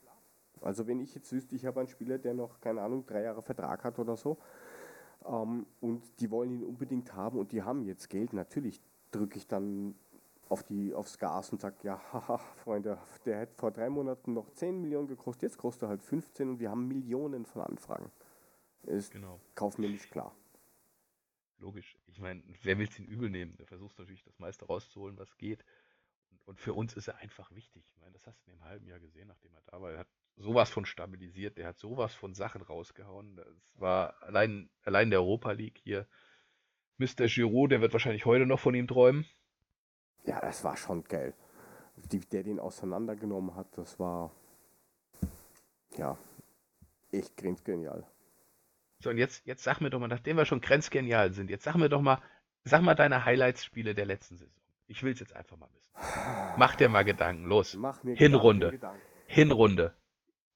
Also 0.61 0.87
wenn 0.87 0.99
ich 0.99 1.15
jetzt 1.15 1.31
wüsste, 1.31 1.55
ich 1.55 1.65
habe 1.65 1.79
einen 1.79 1.87
Spieler, 1.87 2.17
der 2.17 2.33
noch, 2.33 2.59
keine 2.59 2.81
Ahnung, 2.81 3.05
drei 3.05 3.23
Jahre 3.23 3.41
Vertrag 3.41 3.83
hat 3.85 3.97
oder 3.97 4.17
so, 4.17 4.37
ähm, 5.25 5.65
und 5.81 6.03
die 6.19 6.31
wollen 6.31 6.51
ihn 6.51 6.63
unbedingt 6.63 7.13
haben 7.13 7.37
und 7.39 7.51
die 7.51 7.63
haben 7.63 7.83
jetzt 7.85 8.09
Geld, 8.09 8.33
natürlich 8.33 8.81
drücke 9.11 9.37
ich 9.37 9.47
dann 9.47 9.95
auf 10.49 10.63
die, 10.63 10.93
aufs 10.93 11.17
Gas 11.17 11.51
und 11.51 11.61
sage, 11.61 11.77
ja, 11.83 12.01
haha, 12.13 12.37
Freunde, 12.37 12.97
der 13.25 13.39
hätte 13.39 13.55
vor 13.55 13.71
drei 13.71 13.89
Monaten 13.89 14.33
noch 14.33 14.51
10 14.51 14.81
Millionen 14.81 15.07
gekostet, 15.07 15.43
jetzt 15.43 15.57
kostet 15.57 15.83
er 15.83 15.89
halt 15.89 16.03
15 16.03 16.49
und 16.49 16.59
wir 16.59 16.69
haben 16.69 16.87
Millionen 16.87 17.45
von 17.45 17.61
Anfragen. 17.61 18.11
Ist 18.83 19.11
genau, 19.11 19.39
kaufmännisch 19.55 20.09
klar. 20.09 20.33
logisch. 21.57 21.97
Ich 22.07 22.19
meine, 22.19 22.41
wer 22.63 22.77
will 22.77 22.87
es 22.87 22.97
ihn 22.97 23.05
übel 23.05 23.29
nehmen? 23.29 23.55
Der 23.57 23.67
versucht 23.67 23.97
natürlich 23.99 24.23
das 24.23 24.39
meiste 24.39 24.65
rauszuholen, 24.65 25.17
was 25.17 25.37
geht. 25.37 25.63
Und, 26.31 26.47
und 26.47 26.59
für 26.59 26.73
uns 26.73 26.93
ist 26.93 27.07
er 27.07 27.17
einfach 27.17 27.51
wichtig. 27.51 27.83
Ich 27.89 27.99
meine, 27.99 28.13
das 28.13 28.25
hast 28.25 28.39
du 28.45 28.51
in 28.51 28.57
dem 28.57 28.63
halben 28.63 28.87
Jahr 28.87 28.99
gesehen, 28.99 29.27
nachdem 29.27 29.53
er 29.53 29.61
da 29.65 29.81
war. 29.81 29.91
Er 29.91 29.99
hat 29.99 30.07
sowas 30.39 30.69
von 30.69 30.85
stabilisiert, 30.85 31.57
der 31.57 31.67
hat 31.67 31.77
sowas 31.77 32.13
von 32.13 32.33
Sachen 32.33 32.61
rausgehauen. 32.61 33.35
Das 33.35 33.79
war 33.79 34.15
allein, 34.23 34.69
allein 34.83 35.09
der 35.09 35.19
Europa 35.19 35.51
League 35.51 35.79
hier. 35.83 36.07
Mr. 36.97 37.27
Giroud, 37.27 37.71
der 37.71 37.81
wird 37.81 37.93
wahrscheinlich 37.93 38.25
heute 38.25 38.45
noch 38.45 38.59
von 38.59 38.73
ihm 38.73 38.87
träumen. 38.87 39.25
Ja, 40.25 40.39
das 40.41 40.63
war 40.63 40.75
schon 40.75 41.03
geil. 41.03 41.33
Die, 41.95 42.19
der 42.19 42.43
den 42.43 42.59
auseinandergenommen 42.59 43.55
hat, 43.55 43.77
das 43.77 43.99
war 43.99 44.31
ja 45.97 46.17
echt 47.11 47.35
grenzgenial. 47.37 48.05
So, 48.99 49.09
und 49.09 49.17
jetzt, 49.17 49.45
jetzt 49.45 49.63
sag 49.63 49.79
mir 49.79 49.89
doch 49.89 49.99
mal, 49.99 50.07
nachdem 50.07 50.37
wir 50.37 50.45
schon 50.45 50.61
grenzgenial 50.61 51.31
sind, 51.31 51.49
jetzt 51.49 51.63
sag 51.63 51.75
mir 51.75 51.89
doch 51.89 52.01
mal, 52.01 52.21
sag 52.63 52.81
mal 52.81 52.95
deine 52.95 53.25
Highlights-Spiele 53.25 53.95
der 53.95 54.05
letzten 54.05 54.37
Saison. 54.37 54.53
Ich 54.87 55.03
will 55.03 55.13
es 55.13 55.19
jetzt 55.19 55.35
einfach 55.35 55.57
mal 55.57 55.69
wissen. 55.73 55.93
Mach 56.57 56.75
dir 56.75 56.89
mal 56.89 57.03
Gedanken, 57.03 57.45
los. 57.45 57.75
Mach 57.75 58.03
mir 58.03 58.15
Hinrunde. 58.15 58.71
Gedanken. 58.71 59.01
Hinrunde. 59.27 59.93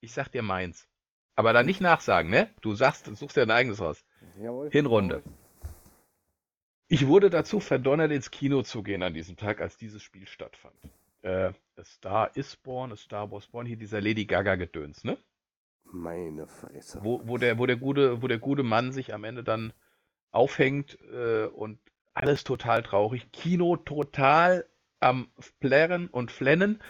Ich 0.03 0.11
sag 0.11 0.27
dir 0.27 0.41
meins. 0.41 0.85
Aber 1.35 1.53
dann 1.53 1.65
nicht 1.65 1.79
nachsagen, 1.79 2.29
ne? 2.29 2.49
Du 2.59 2.75
sagst, 2.75 3.07
du 3.07 3.15
suchst 3.15 3.37
dir 3.37 3.43
ein 3.43 3.51
eigenes 3.51 3.79
raus. 3.79 4.03
Jawohl. 4.37 4.69
Hinrunde. 4.69 5.23
Ich 6.89 7.07
wurde 7.07 7.29
dazu 7.29 7.61
verdonnert, 7.61 8.11
ins 8.11 8.29
Kino 8.29 8.63
zu 8.63 8.83
gehen 8.83 9.01
an 9.01 9.13
diesem 9.13 9.37
Tag, 9.37 9.61
als 9.61 9.77
dieses 9.77 10.03
Spiel 10.03 10.27
stattfand. 10.27 10.75
Äh, 11.21 11.53
A 11.77 11.83
Star 11.85 12.35
is 12.35 12.57
Born, 12.57 12.91
A 12.91 12.97
Star 12.97 13.31
Was 13.31 13.47
Born, 13.47 13.65
hier 13.65 13.77
dieser 13.77 14.01
Lady 14.01 14.25
Gaga-Gedöns, 14.25 15.05
ne? 15.05 15.17
Meine 15.85 16.47
Fresse. 16.47 16.99
Wo, 17.01 17.21
wo, 17.25 17.37
der, 17.37 17.57
wo, 17.57 17.65
der 17.65 17.77
gute, 17.77 18.21
wo 18.21 18.27
der 18.27 18.39
gute 18.39 18.63
Mann 18.63 18.91
sich 18.91 19.13
am 19.13 19.23
Ende 19.23 19.45
dann 19.45 19.71
aufhängt 20.31 20.99
äh, 21.13 21.45
und 21.45 21.79
alles 22.13 22.43
total 22.43 22.83
traurig. 22.83 23.31
Kino 23.31 23.77
total 23.77 24.67
am 24.99 25.29
Plärren 25.61 26.09
und 26.09 26.29
Flennen. 26.29 26.81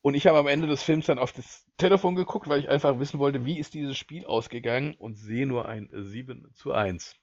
Und 0.00 0.14
ich 0.14 0.26
habe 0.26 0.38
am 0.38 0.46
Ende 0.46 0.66
des 0.66 0.82
Films 0.82 1.06
dann 1.06 1.18
auf 1.18 1.32
das 1.32 1.66
Telefon 1.76 2.14
geguckt, 2.14 2.48
weil 2.48 2.60
ich 2.60 2.68
einfach 2.68 2.98
wissen 2.98 3.18
wollte, 3.18 3.44
wie 3.44 3.58
ist 3.58 3.74
dieses 3.74 3.96
Spiel 3.96 4.24
ausgegangen 4.26 4.94
und 4.94 5.16
sehe 5.16 5.46
nur 5.46 5.66
ein 5.66 5.88
7 5.92 6.50
zu 6.54 6.72
1. 6.72 7.16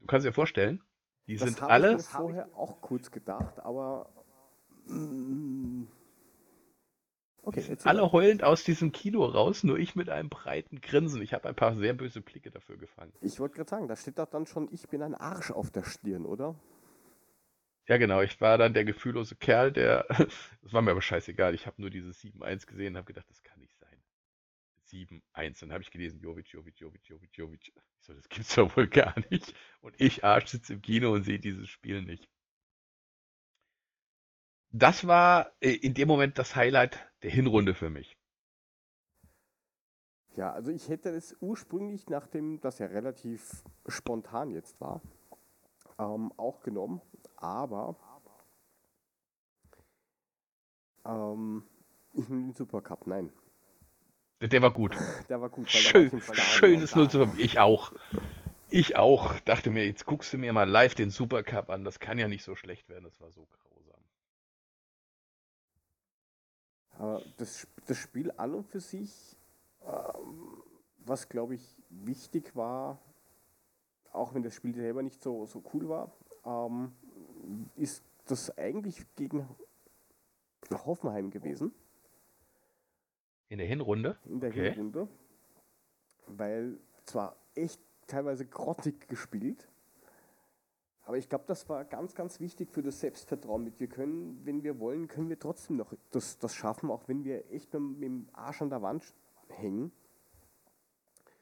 Du 0.00 0.06
kannst 0.06 0.26
dir 0.26 0.32
vorstellen, 0.32 0.82
die 1.26 1.36
Das 1.36 1.48
sind 1.48 1.62
alle. 1.62 1.90
Ich 1.92 1.96
mir 1.98 2.02
vorher 2.02 2.48
auch 2.56 2.80
kurz 2.80 3.10
gedacht, 3.10 3.60
aber. 3.60 4.08
mm, 4.86 5.84
Okay, 7.42 7.64
jetzt 7.66 7.86
Alle 7.86 8.12
heulend 8.12 8.44
aus 8.44 8.64
diesem 8.64 8.92
Kino 8.92 9.24
raus, 9.24 9.64
nur 9.64 9.78
ich 9.78 9.96
mit 9.96 10.10
einem 10.10 10.28
breiten 10.28 10.80
Grinsen. 10.80 11.22
Ich 11.22 11.32
habe 11.32 11.48
ein 11.48 11.54
paar 11.54 11.74
sehr 11.74 11.94
böse 11.94 12.20
Blicke 12.20 12.50
dafür 12.50 12.76
gefangen. 12.76 13.12
Ich 13.22 13.40
wollte 13.40 13.56
gerade 13.56 13.70
sagen, 13.70 13.88
da 13.88 13.96
steht 13.96 14.18
doch 14.18 14.26
dann 14.26 14.46
schon, 14.46 14.68
ich 14.72 14.88
bin 14.88 15.02
ein 15.02 15.14
Arsch 15.14 15.50
auf 15.50 15.70
der 15.70 15.84
Stirn, 15.84 16.26
oder? 16.26 16.54
Ja, 17.90 17.96
genau, 17.96 18.22
ich 18.22 18.40
war 18.40 18.56
dann 18.56 18.72
der 18.72 18.84
gefühllose 18.84 19.34
Kerl, 19.34 19.72
der. 19.72 20.06
Das 20.62 20.72
war 20.72 20.80
mir 20.80 20.92
aber 20.92 21.02
scheißegal. 21.02 21.56
Ich 21.56 21.66
habe 21.66 21.80
nur 21.80 21.90
dieses 21.90 22.22
7-1 22.22 22.66
gesehen 22.66 22.92
und 22.92 22.98
habe 22.98 23.12
gedacht, 23.12 23.28
das 23.28 23.42
kann 23.42 23.58
nicht 23.58 23.76
sein. 23.78 24.00
7-1. 24.86 25.58
Dann 25.58 25.72
habe 25.72 25.82
ich 25.82 25.90
gelesen, 25.90 26.20
Jovic, 26.20 26.46
Jovic, 26.52 26.78
Jovic, 26.78 27.04
Jovic, 27.04 27.36
Jovic. 27.36 27.66
Ich 27.66 27.74
so, 27.98 28.14
das 28.14 28.28
gibt's 28.28 28.54
doch 28.54 28.76
wohl 28.76 28.86
gar 28.86 29.16
nicht. 29.30 29.56
Und 29.80 30.00
ich 30.00 30.22
Arsch 30.24 30.46
sitze 30.46 30.74
im 30.74 30.82
Kino 30.82 31.12
und 31.12 31.24
sehe 31.24 31.40
dieses 31.40 31.68
Spiel 31.68 32.02
nicht. 32.02 32.28
Das 34.70 35.08
war 35.08 35.50
äh, 35.58 35.70
in 35.70 35.94
dem 35.94 36.06
Moment 36.06 36.38
das 36.38 36.54
Highlight 36.54 36.96
der 37.24 37.32
Hinrunde 37.32 37.74
für 37.74 37.90
mich. 37.90 38.16
Ja, 40.36 40.52
also 40.52 40.70
ich 40.70 40.88
hätte 40.88 41.08
es 41.08 41.36
ursprünglich, 41.40 42.08
nachdem 42.08 42.60
das 42.60 42.78
ja 42.78 42.86
relativ 42.86 43.64
spontan 43.88 44.52
jetzt 44.52 44.80
war, 44.80 45.02
ähm, 46.00 46.32
auch 46.36 46.60
genommen, 46.62 47.00
aber 47.36 47.96
ähm, 51.04 51.64
ich 52.12 52.28
nehme 52.28 52.42
den 52.42 52.54
Supercup, 52.54 53.06
nein. 53.06 53.32
Der, 54.40 54.48
der 54.48 54.62
war 54.62 54.72
gut. 54.72 54.96
Der 55.28 55.40
war 55.40 55.50
gut. 55.50 55.72
der 55.72 55.74
war 55.74 55.80
Schön, 55.80 56.20
Stadion. 56.20 56.34
schönes 56.36 56.94
0 56.94 57.10
zu 57.10 57.18
5. 57.18 57.38
Ich 57.38 57.58
auch. 57.58 57.92
Ich 58.70 58.96
auch. 58.96 59.38
Dachte 59.40 59.70
mir, 59.70 59.84
jetzt 59.86 60.06
guckst 60.06 60.32
du 60.32 60.38
mir 60.38 60.52
mal 60.52 60.68
live 60.68 60.94
den 60.94 61.10
Supercup 61.10 61.68
an. 61.68 61.84
Das 61.84 62.00
kann 62.00 62.18
ja 62.18 62.28
nicht 62.28 62.44
so 62.44 62.54
schlecht 62.54 62.88
werden. 62.88 63.04
Das 63.04 63.20
war 63.20 63.30
so 63.30 63.46
grausam. 63.46 64.00
Aber 66.92 67.22
das, 67.36 67.66
das 67.86 67.98
Spiel 67.98 68.32
an 68.36 68.54
und 68.54 68.66
für 68.66 68.80
sich, 68.80 69.36
ähm, 69.82 70.62
was 70.98 71.28
glaube 71.28 71.54
ich 71.54 71.76
wichtig 71.90 72.56
war, 72.56 72.98
auch 74.12 74.34
wenn 74.34 74.42
das 74.42 74.54
Spiel 74.54 74.74
selber 74.74 75.02
nicht 75.02 75.22
so, 75.22 75.46
so 75.46 75.62
cool 75.74 75.88
war, 75.88 76.12
ähm, 76.44 76.92
ist 77.76 78.02
das 78.26 78.56
eigentlich 78.58 79.04
gegen 79.16 79.48
Hoffenheim 80.72 81.30
gewesen 81.30 81.72
In 83.48 83.58
der 83.58 83.66
Hinrunde? 83.66 84.18
in 84.26 84.40
der 84.40 84.50
Okay. 84.50 84.70
Hinrunde, 84.72 85.08
weil 86.26 86.78
zwar 87.04 87.36
echt 87.54 87.80
teilweise 88.06 88.46
grottig 88.46 89.08
gespielt, 89.08 89.68
aber 91.02 91.18
ich 91.18 91.28
glaube, 91.28 91.44
das 91.48 91.68
war 91.68 91.84
ganz, 91.84 92.14
ganz 92.14 92.38
wichtig 92.38 92.70
für 92.70 92.82
das 92.82 93.00
Selbstvertrauen. 93.00 93.64
Mit 93.64 93.80
wir 93.80 93.88
können, 93.88 94.40
wenn 94.44 94.62
wir 94.62 94.78
wollen, 94.78 95.08
können 95.08 95.28
wir 95.28 95.38
trotzdem 95.40 95.76
noch 95.76 95.92
das, 96.12 96.38
das 96.38 96.54
schaffen, 96.54 96.88
auch 96.88 97.08
wenn 97.08 97.24
wir 97.24 97.50
echt 97.50 97.72
mit, 97.74 97.82
mit 97.82 98.02
dem 98.02 98.28
Arsch 98.32 98.62
an 98.62 98.70
der 98.70 98.80
Wand 98.82 99.12
hängen. 99.48 99.90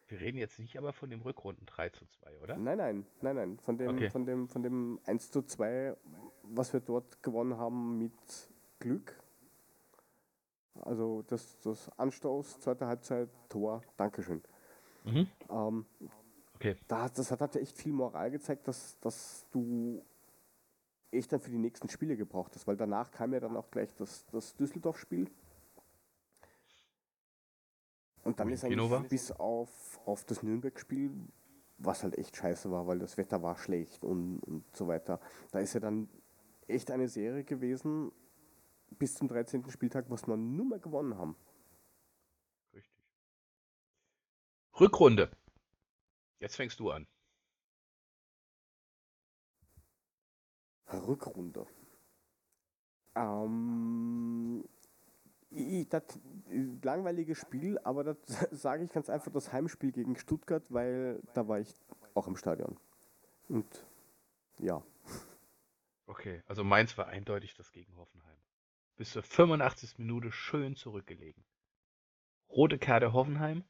Wir 0.08 0.20
reden 0.20 0.38
jetzt 0.38 0.58
nicht 0.58 0.76
aber 0.78 0.92
von 0.92 1.10
dem 1.10 1.20
Rückrunden 1.20 1.66
3 1.66 1.90
zu 1.90 2.06
2, 2.06 2.38
oder? 2.38 2.56
Nein, 2.56 2.78
nein, 2.78 3.06
nein, 3.20 3.36
nein. 3.36 3.58
Von 3.58 3.76
dem, 3.76 3.88
Okay. 3.90 4.10
von 4.10 4.24
dem, 4.24 4.48
von 4.48 4.62
dem 4.62 4.98
1 5.04 5.30
zu 5.30 5.42
2, 5.42 5.96
was 6.42 6.72
wir 6.72 6.80
dort 6.80 7.22
gewonnen 7.22 7.58
haben 7.58 7.98
mit 7.98 8.12
Glück. 8.78 9.20
Also 10.80 11.22
das, 11.26 11.58
das 11.60 11.90
Anstoß, 11.98 12.60
zweite 12.60 12.86
Halbzeit, 12.86 13.28
Tor, 13.48 13.82
Dankeschön. 13.96 14.42
Mhm. 15.04 15.28
Ähm, 15.50 15.86
Okay. 16.54 16.76
da, 16.88 17.08
das 17.08 17.30
hat, 17.30 17.40
hat 17.40 17.54
ja 17.54 17.60
echt 17.60 17.78
viel 17.78 17.92
Moral 17.92 18.32
gezeigt, 18.32 18.66
dass, 18.66 18.98
dass 18.98 19.46
du 19.52 20.04
echt 21.12 21.32
dann 21.32 21.38
für 21.38 21.50
die 21.50 21.58
nächsten 21.58 21.88
Spiele 21.88 22.16
gebraucht 22.16 22.52
hast, 22.56 22.66
weil 22.66 22.76
danach 22.76 23.12
kam 23.12 23.32
ja 23.32 23.38
dann 23.38 23.56
auch 23.56 23.70
gleich 23.70 23.94
das, 23.94 24.26
das 24.26 24.56
Düsseldorf-Spiel. 24.56 25.30
Und 28.28 28.38
dann 28.40 28.50
ist 28.50 28.62
eigentlich 28.62 29.08
bis 29.08 29.32
auf, 29.32 29.98
auf 30.04 30.22
das 30.26 30.42
Nürnberg-Spiel, 30.42 31.10
was 31.78 32.02
halt 32.02 32.18
echt 32.18 32.36
scheiße 32.36 32.70
war, 32.70 32.86
weil 32.86 32.98
das 32.98 33.16
Wetter 33.16 33.42
war 33.42 33.56
schlecht 33.56 34.04
und, 34.04 34.40
und 34.40 34.76
so 34.76 34.86
weiter. 34.86 35.18
Da 35.50 35.60
ist 35.60 35.72
ja 35.72 35.80
dann 35.80 36.10
echt 36.66 36.90
eine 36.90 37.08
Serie 37.08 37.42
gewesen 37.42 38.12
bis 38.90 39.14
zum 39.14 39.28
13. 39.28 39.70
Spieltag, 39.70 40.10
was 40.10 40.26
wir 40.26 40.36
nur 40.36 40.66
mehr 40.66 40.78
gewonnen 40.78 41.16
haben. 41.16 41.36
Richtig. 42.74 43.02
Rückrunde. 44.78 45.30
Jetzt 46.38 46.56
fängst 46.56 46.80
du 46.80 46.90
an. 46.90 47.06
Rückrunde. 50.92 51.66
Ähm, 53.14 54.68
das 55.50 56.02
langweiliges 56.82 57.38
Spiel, 57.38 57.78
aber 57.84 58.04
das 58.04 58.16
sage 58.50 58.84
ich 58.84 58.92
ganz 58.92 59.08
einfach 59.08 59.32
das 59.32 59.52
Heimspiel 59.52 59.92
gegen 59.92 60.16
Stuttgart, 60.16 60.64
weil 60.70 61.20
da 61.34 61.48
war 61.48 61.60
ich 61.60 61.74
auch 62.14 62.26
im 62.26 62.36
Stadion. 62.36 62.76
Und 63.48 63.86
ja, 64.58 64.82
Okay, 66.08 66.42
also 66.46 66.64
meins 66.64 66.96
war 66.96 67.08
eindeutig 67.08 67.54
das 67.54 67.70
gegen 67.70 67.94
Hoffenheim. 67.96 68.38
Bis 68.96 69.10
zur 69.10 69.22
85. 69.22 69.98
Minute 69.98 70.32
schön 70.32 70.74
zurückgelegen. 70.74 71.44
Rote 72.48 72.78
Karte 72.78 73.12
Hoffenheim. 73.12 73.62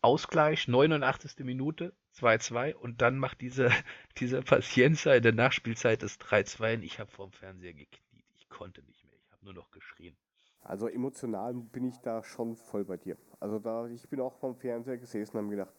Ausgleich, 0.00 0.66
89. 0.66 1.44
Minute, 1.44 1.96
2-2 2.16 2.74
und 2.74 3.02
dann 3.02 3.18
macht 3.18 3.40
diese, 3.40 3.70
dieser 4.18 4.42
Paciencia 4.42 5.14
in 5.14 5.22
der 5.22 5.32
Nachspielzeit 5.32 6.02
das 6.02 6.18
3-2 6.18 6.74
und 6.74 6.82
ich 6.82 6.98
habe 6.98 7.10
vorm 7.10 7.30
Fernseher 7.30 7.72
gekniet. 7.72 8.26
Ich 8.34 8.48
konnte 8.48 8.82
nicht 8.82 9.03
nur 9.44 9.54
noch 9.54 9.70
geschrien. 9.70 10.16
also 10.62 10.88
emotional 10.88 11.54
bin 11.54 11.84
ich 11.84 12.00
da 12.00 12.22
schon 12.24 12.56
voll 12.56 12.84
bei 12.84 12.96
dir. 12.96 13.16
Also 13.40 13.58
da, 13.58 13.86
ich 13.86 14.08
bin 14.08 14.20
auch 14.20 14.34
vom 14.34 14.56
Fernseher 14.56 14.98
gesessen 14.98 15.36
und 15.36 15.44
habe 15.44 15.50
gedacht, 15.56 15.74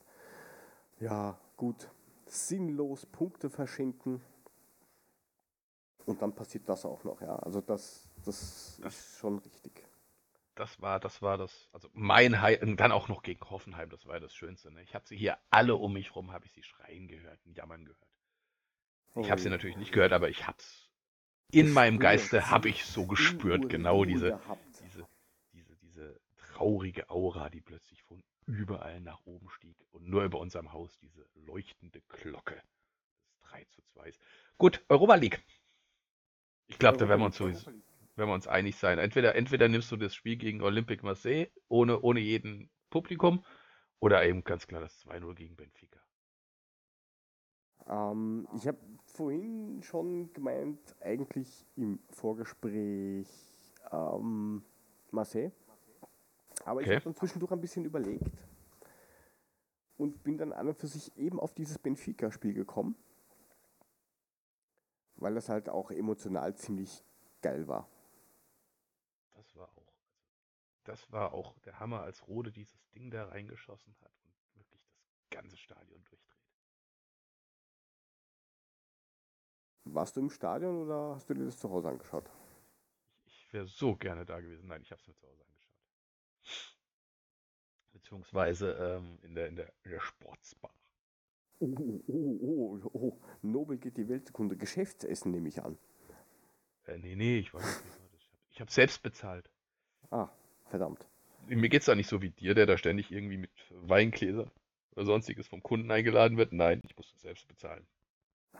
ja 0.99 1.39
gut, 1.57 1.89
sinnlos 2.26 3.05
Punkte 3.05 3.49
verschenken. 3.49 4.22
Und 6.05 6.22
dann 6.22 6.34
passiert 6.34 6.68
das 6.70 6.86
auch 6.86 7.03
noch, 7.03 7.22
ja. 7.22 7.36
Also 7.38 7.61
das, 7.61 8.07
das 8.24 8.80
ist 8.80 9.18
schon 9.20 9.39
richtig. 9.39 9.88
Das 10.55 10.82
war, 10.82 10.99
das 10.99 11.22
war 11.22 11.38
das, 11.38 11.70
also 11.74 11.89
mein 11.93 12.41
High, 12.41 12.61
und 12.61 12.78
dann 12.78 12.91
auch 12.91 13.07
noch 13.09 13.24
gegen 13.24 13.41
Hoffenheim, 13.49 13.89
das 13.89 14.05
war 14.05 14.16
ja 14.16 14.20
das 14.22 14.34
Schönste. 14.34 14.72
Ne? 14.72 14.82
Ich 14.84 14.95
habe 14.95 15.05
sie 15.07 15.18
hier 15.18 15.38
alle 15.49 15.76
um 15.76 15.93
mich 15.93 16.16
rum, 16.16 16.32
habe 16.32 16.45
ich 16.45 16.53
sie 16.53 16.63
schreien 16.63 17.07
gehört, 17.07 17.39
jammern 17.45 17.84
gehört. 17.86 18.07
Ich 19.20 19.30
habe 19.32 19.41
sie 19.41 19.49
Oh. 19.49 19.51
natürlich 19.51 19.76
nicht 19.78 19.91
gehört, 19.91 20.13
aber 20.13 20.30
ich 20.30 20.47
hab's 20.47 20.85
in 21.52 21.72
meinem. 21.72 22.00
Geiste 22.00 22.50
habe 22.50 22.70
ich 22.70 22.86
so 22.86 23.06
gespürt, 23.06 23.70
genau 23.70 24.06
diese, 24.06 24.39
diese, 24.84 25.08
diese, 25.54 25.76
diese 25.78 26.20
traurige 26.38 27.10
Aura, 27.10 27.50
die 27.50 27.62
plötzlich 27.62 28.04
von 28.04 28.24
überall 28.46 29.02
nach 29.02 29.26
oben 29.26 29.50
stieg 29.50 29.78
und 29.91 30.08
nur 30.08 30.24
über 30.24 30.39
unserem 30.39 30.72
Haus 30.72 30.98
diese 31.00 31.26
leuchtende 31.46 32.02
Glocke 32.10 32.56
des 32.56 33.39
3 33.50 33.66
zu 33.66 33.82
2. 33.93 34.12
Gut, 34.58 34.84
Europa 34.89 35.16
League. 35.16 35.43
Ich 36.68 36.78
glaube, 36.80 36.98
da 36.98 37.08
werden 37.08 37.22
wir 37.22 37.26
uns 37.28 37.38
sowieso, 37.38 37.68
werden 37.68 38.30
wir 38.30 38.34
uns 38.34 38.48
einig 38.48 38.76
sein. 38.76 39.00
Entweder, 39.00 39.36
entweder 39.36 39.68
nimmst 39.68 39.91
du 39.91 39.98
das 39.98 40.16
Spiel 40.16 40.36
gegen 40.38 40.62
Olympique 40.62 41.04
Marseille 41.04 41.48
ohne, 41.68 42.00
ohne 42.02 42.20
jeden 42.20 42.70
Publikum 42.89 43.43
oder 44.00 44.26
eben 44.26 44.43
ganz 44.43 44.68
klar 44.68 44.82
das 44.82 45.00
2-0 45.06 45.34
gegen 45.36 45.56
Benfica. 45.56 46.00
Ähm, 47.88 48.48
ich 48.56 48.68
habe 48.68 48.80
vorhin 49.16 49.82
schon 49.84 50.32
gemeint, 50.34 50.80
eigentlich 51.01 51.66
im 51.76 51.99
Vorgespräch 52.11 53.28
ähm, 53.91 54.63
Marseille. 55.11 55.51
Aber 56.66 56.82
ich 56.82 56.88
Okay. 56.88 56.95
habe 56.95 57.03
dann 57.05 57.16
zwischendurch 57.16 57.51
ein 57.51 57.61
bisschen 57.61 57.86
überlegt 57.86 58.32
und 59.97 60.24
bin 60.24 60.38
dann 60.38 60.53
an 60.53 60.68
und 60.70 60.78
für 60.78 60.88
sich 60.88 61.16
eben 61.18 61.39
auf 61.39 61.53
dieses 61.53 61.80
Benfica-Spiel 61.80 62.53
gekommen. 62.53 62.95
weil 65.18 65.34
das 65.36 65.49
halt 65.49 65.70
auch 65.70 65.91
emotional 65.91 66.55
ziemlich 66.55 67.03
geil 67.41 67.68
war. 67.68 67.89
Das 69.34 69.55
war 69.55 69.70
auch, 69.78 69.93
das 70.84 71.11
war 71.11 71.34
auch 71.34 71.59
der 71.59 71.80
Hammer, 71.80 72.01
als 72.01 72.28
Rode 72.28 72.51
dieses 72.51 72.89
Ding 72.91 73.11
da 73.11 73.26
reingeschossen 73.28 73.95
hat 74.01 74.11
und 74.24 74.34
wirklich 74.55 74.82
das 75.20 75.30
ganze 75.30 75.57
Stadion 75.57 76.03
durchdreht. 76.05 76.35
Warst 79.86 80.18
du 80.18 80.22
im 80.22 80.30
Stadion 80.30 80.82
oder 80.84 81.16
hast 81.16 81.30
du 81.30 81.36
dir 81.36 81.46
das 81.46 81.60
zu 81.60 81.70
Hause 81.70 81.90
angeschaut? 81.90 82.26
Ich, 83.26 83.46
ich 83.46 83.54
wäre 83.54 83.68
so 83.68 83.96
gerne 83.96 84.26
da 84.26 84.40
gewesen. 84.40 84.68
Nein, 84.68 84.82
ich 84.82 84.92
habe 84.92 85.00
es 85.00 85.08
mir 85.08 85.16
zu 85.16 85.28
Hause 85.28 85.44
angeschaut. 85.46 86.78
Beziehungsweise 87.94 88.72
ähm, 88.72 89.20
in, 89.22 89.36
der, 89.36 89.48
in, 89.48 89.56
der, 89.56 89.72
in 89.84 89.92
der 89.92 90.00
Sportsbar. 90.00 90.72
Oh, 91.60 92.02
oh, 92.08 92.38
oh, 92.42 92.90
oh, 92.94 93.22
Nobel 93.42 93.78
geht 93.78 93.98
die 93.98 94.10
Weltkunde. 94.10 94.58
Geschäftsessen 94.58 95.32
nehme 95.32 95.48
ich 95.48 95.64
an. 95.64 95.78
Äh, 96.86 96.98
nee, 96.98 97.16
nee, 97.16 97.38
ich 97.40 97.54
weiß 97.54 97.64
nicht. 97.64 98.30
Ich 98.52 98.60
habe 98.60 98.72
selbst 98.72 99.04
bezahlt. 99.04 99.50
Ah, 100.10 100.30
verdammt. 100.66 101.08
Mir 101.48 101.70
geht 101.70 101.82
es 101.82 101.86
da 101.86 101.96
nicht 101.96 102.10
so 102.10 102.22
wie 102.22 102.32
dir, 102.32 102.56
der 102.56 102.66
da 102.66 102.78
ständig 102.78 103.12
irgendwie 103.12 103.38
mit 103.38 103.52
Weingläser 103.70 104.52
oder 104.96 105.06
sonstiges 105.06 105.48
vom 105.48 105.62
Kunden 105.62 105.92
eingeladen 105.92 106.38
wird. 106.38 106.54
Nein, 106.54 106.82
ich 106.86 106.98
muss 106.98 107.12
das 107.12 107.22
selbst 107.22 107.48
bezahlen. 107.48 107.86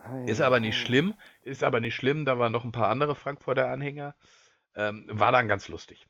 Ah, 0.04 0.24
Ist 0.26 0.40
aber 0.40 0.60
nicht 0.60 0.78
schlimm, 0.78 1.14
ist 1.42 1.62
aber 1.64 1.80
nicht 1.80 1.94
schlimm, 1.94 2.24
da 2.24 2.38
waren 2.38 2.52
noch 2.52 2.64
ein 2.64 2.72
paar 2.72 2.88
andere 2.88 3.14
Frankfurter 3.14 3.68
Anhänger. 3.70 4.14
Ähm, 4.74 5.06
war 5.10 5.32
dann 5.32 5.48
ganz 5.48 5.68
lustig. 5.68 6.06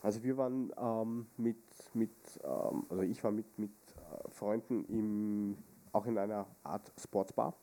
Also 0.00 0.22
wir 0.22 0.36
waren 0.36 0.72
ähm, 0.78 1.26
mit, 1.36 1.58
mit 1.94 2.12
ähm, 2.44 2.86
also 2.88 3.02
ich 3.02 3.22
war 3.24 3.32
mit, 3.32 3.58
mit 3.58 3.72
äh, 3.96 4.30
Freunden 4.30 4.84
im, 4.86 5.58
auch 5.92 6.06
in 6.06 6.18
einer 6.18 6.46
Art 6.62 6.92
Sportsbar, 6.96 7.54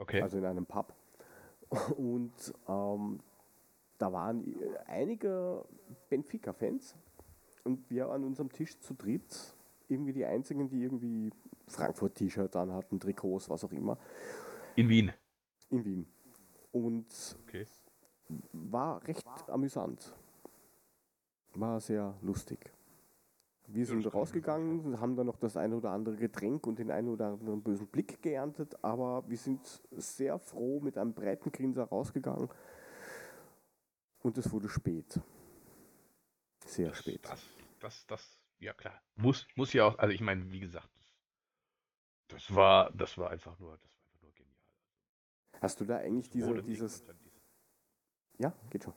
Okay. 0.00 0.22
also 0.22 0.38
in 0.38 0.44
einem 0.44 0.66
Pub. 0.66 0.94
Und 1.96 2.54
ähm, 2.68 3.20
da 3.98 4.12
waren 4.12 4.44
einige 4.86 5.64
Benfica-Fans 6.08 6.96
und 7.64 7.90
wir 7.90 8.08
an 8.10 8.24
unserem 8.24 8.50
Tisch 8.50 8.78
zu 8.80 8.94
dritt 8.94 9.54
irgendwie 9.90 10.12
die 10.12 10.24
einzigen, 10.24 10.68
die 10.68 10.82
irgendwie 10.82 11.30
Frankfurt-T-Shirt 11.68 12.54
an 12.56 12.72
hatten, 12.72 12.98
Trikots, 13.00 13.48
was 13.50 13.64
auch 13.64 13.72
immer, 13.72 13.98
In 14.76 14.88
Wien. 14.88 15.12
in 15.70 15.84
Wien. 15.84 16.06
Und 16.72 17.36
Okay. 17.44 17.66
war 18.52 19.02
recht 19.06 19.26
amüsant. 19.48 20.14
War 21.54 21.80
sehr 21.80 22.14
lustig. 22.22 22.72
Wir 23.66 23.86
sind 23.86 24.04
mir 24.04 24.10
rausgegangen, 24.10 25.00
haben 25.00 25.14
dann 25.14 25.26
noch 25.26 25.36
das 25.36 25.56
eine 25.56 25.76
oder 25.76 25.90
andere 25.90 26.16
Getränk 26.16 26.66
und 26.66 26.78
den 26.80 26.90
einen 26.90 27.08
oder 27.08 27.26
anderen 27.28 27.62
bösen 27.62 27.86
Blick 27.86 28.20
geerntet, 28.20 28.76
aber 28.82 29.22
wir 29.28 29.36
sind 29.36 29.80
sehr 29.92 30.38
froh 30.40 30.80
mit 30.80 30.98
einem 30.98 31.12
breiten 31.14 31.52
Grinser 31.52 31.84
rausgegangen 31.84 32.48
und 34.22 34.38
es 34.38 34.50
wurde 34.50 34.68
spät. 34.68 35.20
Sehr 36.66 36.88
Das, 36.88 36.98
spät. 36.98 37.24
das, 37.24 37.42
das, 37.78 38.06
das, 38.08 38.38
ja 38.60 38.72
klar. 38.74 39.02
Muss, 39.16 39.46
muss 39.56 39.72
ja 39.72 39.86
auch, 39.86 39.98
also 39.98 40.14
ich 40.14 40.20
meine, 40.20 40.50
wie 40.50 40.60
gesagt, 40.60 40.88
das, 42.28 42.54
war, 42.54 42.90
das 42.92 43.18
war 43.18 43.30
einfach 43.30 43.58
nur, 43.58 43.76
das 43.78 43.96
war 43.98 44.04
einfach 44.04 44.22
nur 44.22 44.32
genial. 44.32 44.56
Hast 45.60 45.80
du 45.80 45.84
da 45.84 45.96
eigentlich 45.96 46.30
diese, 46.30 46.62
dieses, 46.62 47.04
ja, 48.38 48.54
geht 48.70 48.84
schon. 48.84 48.94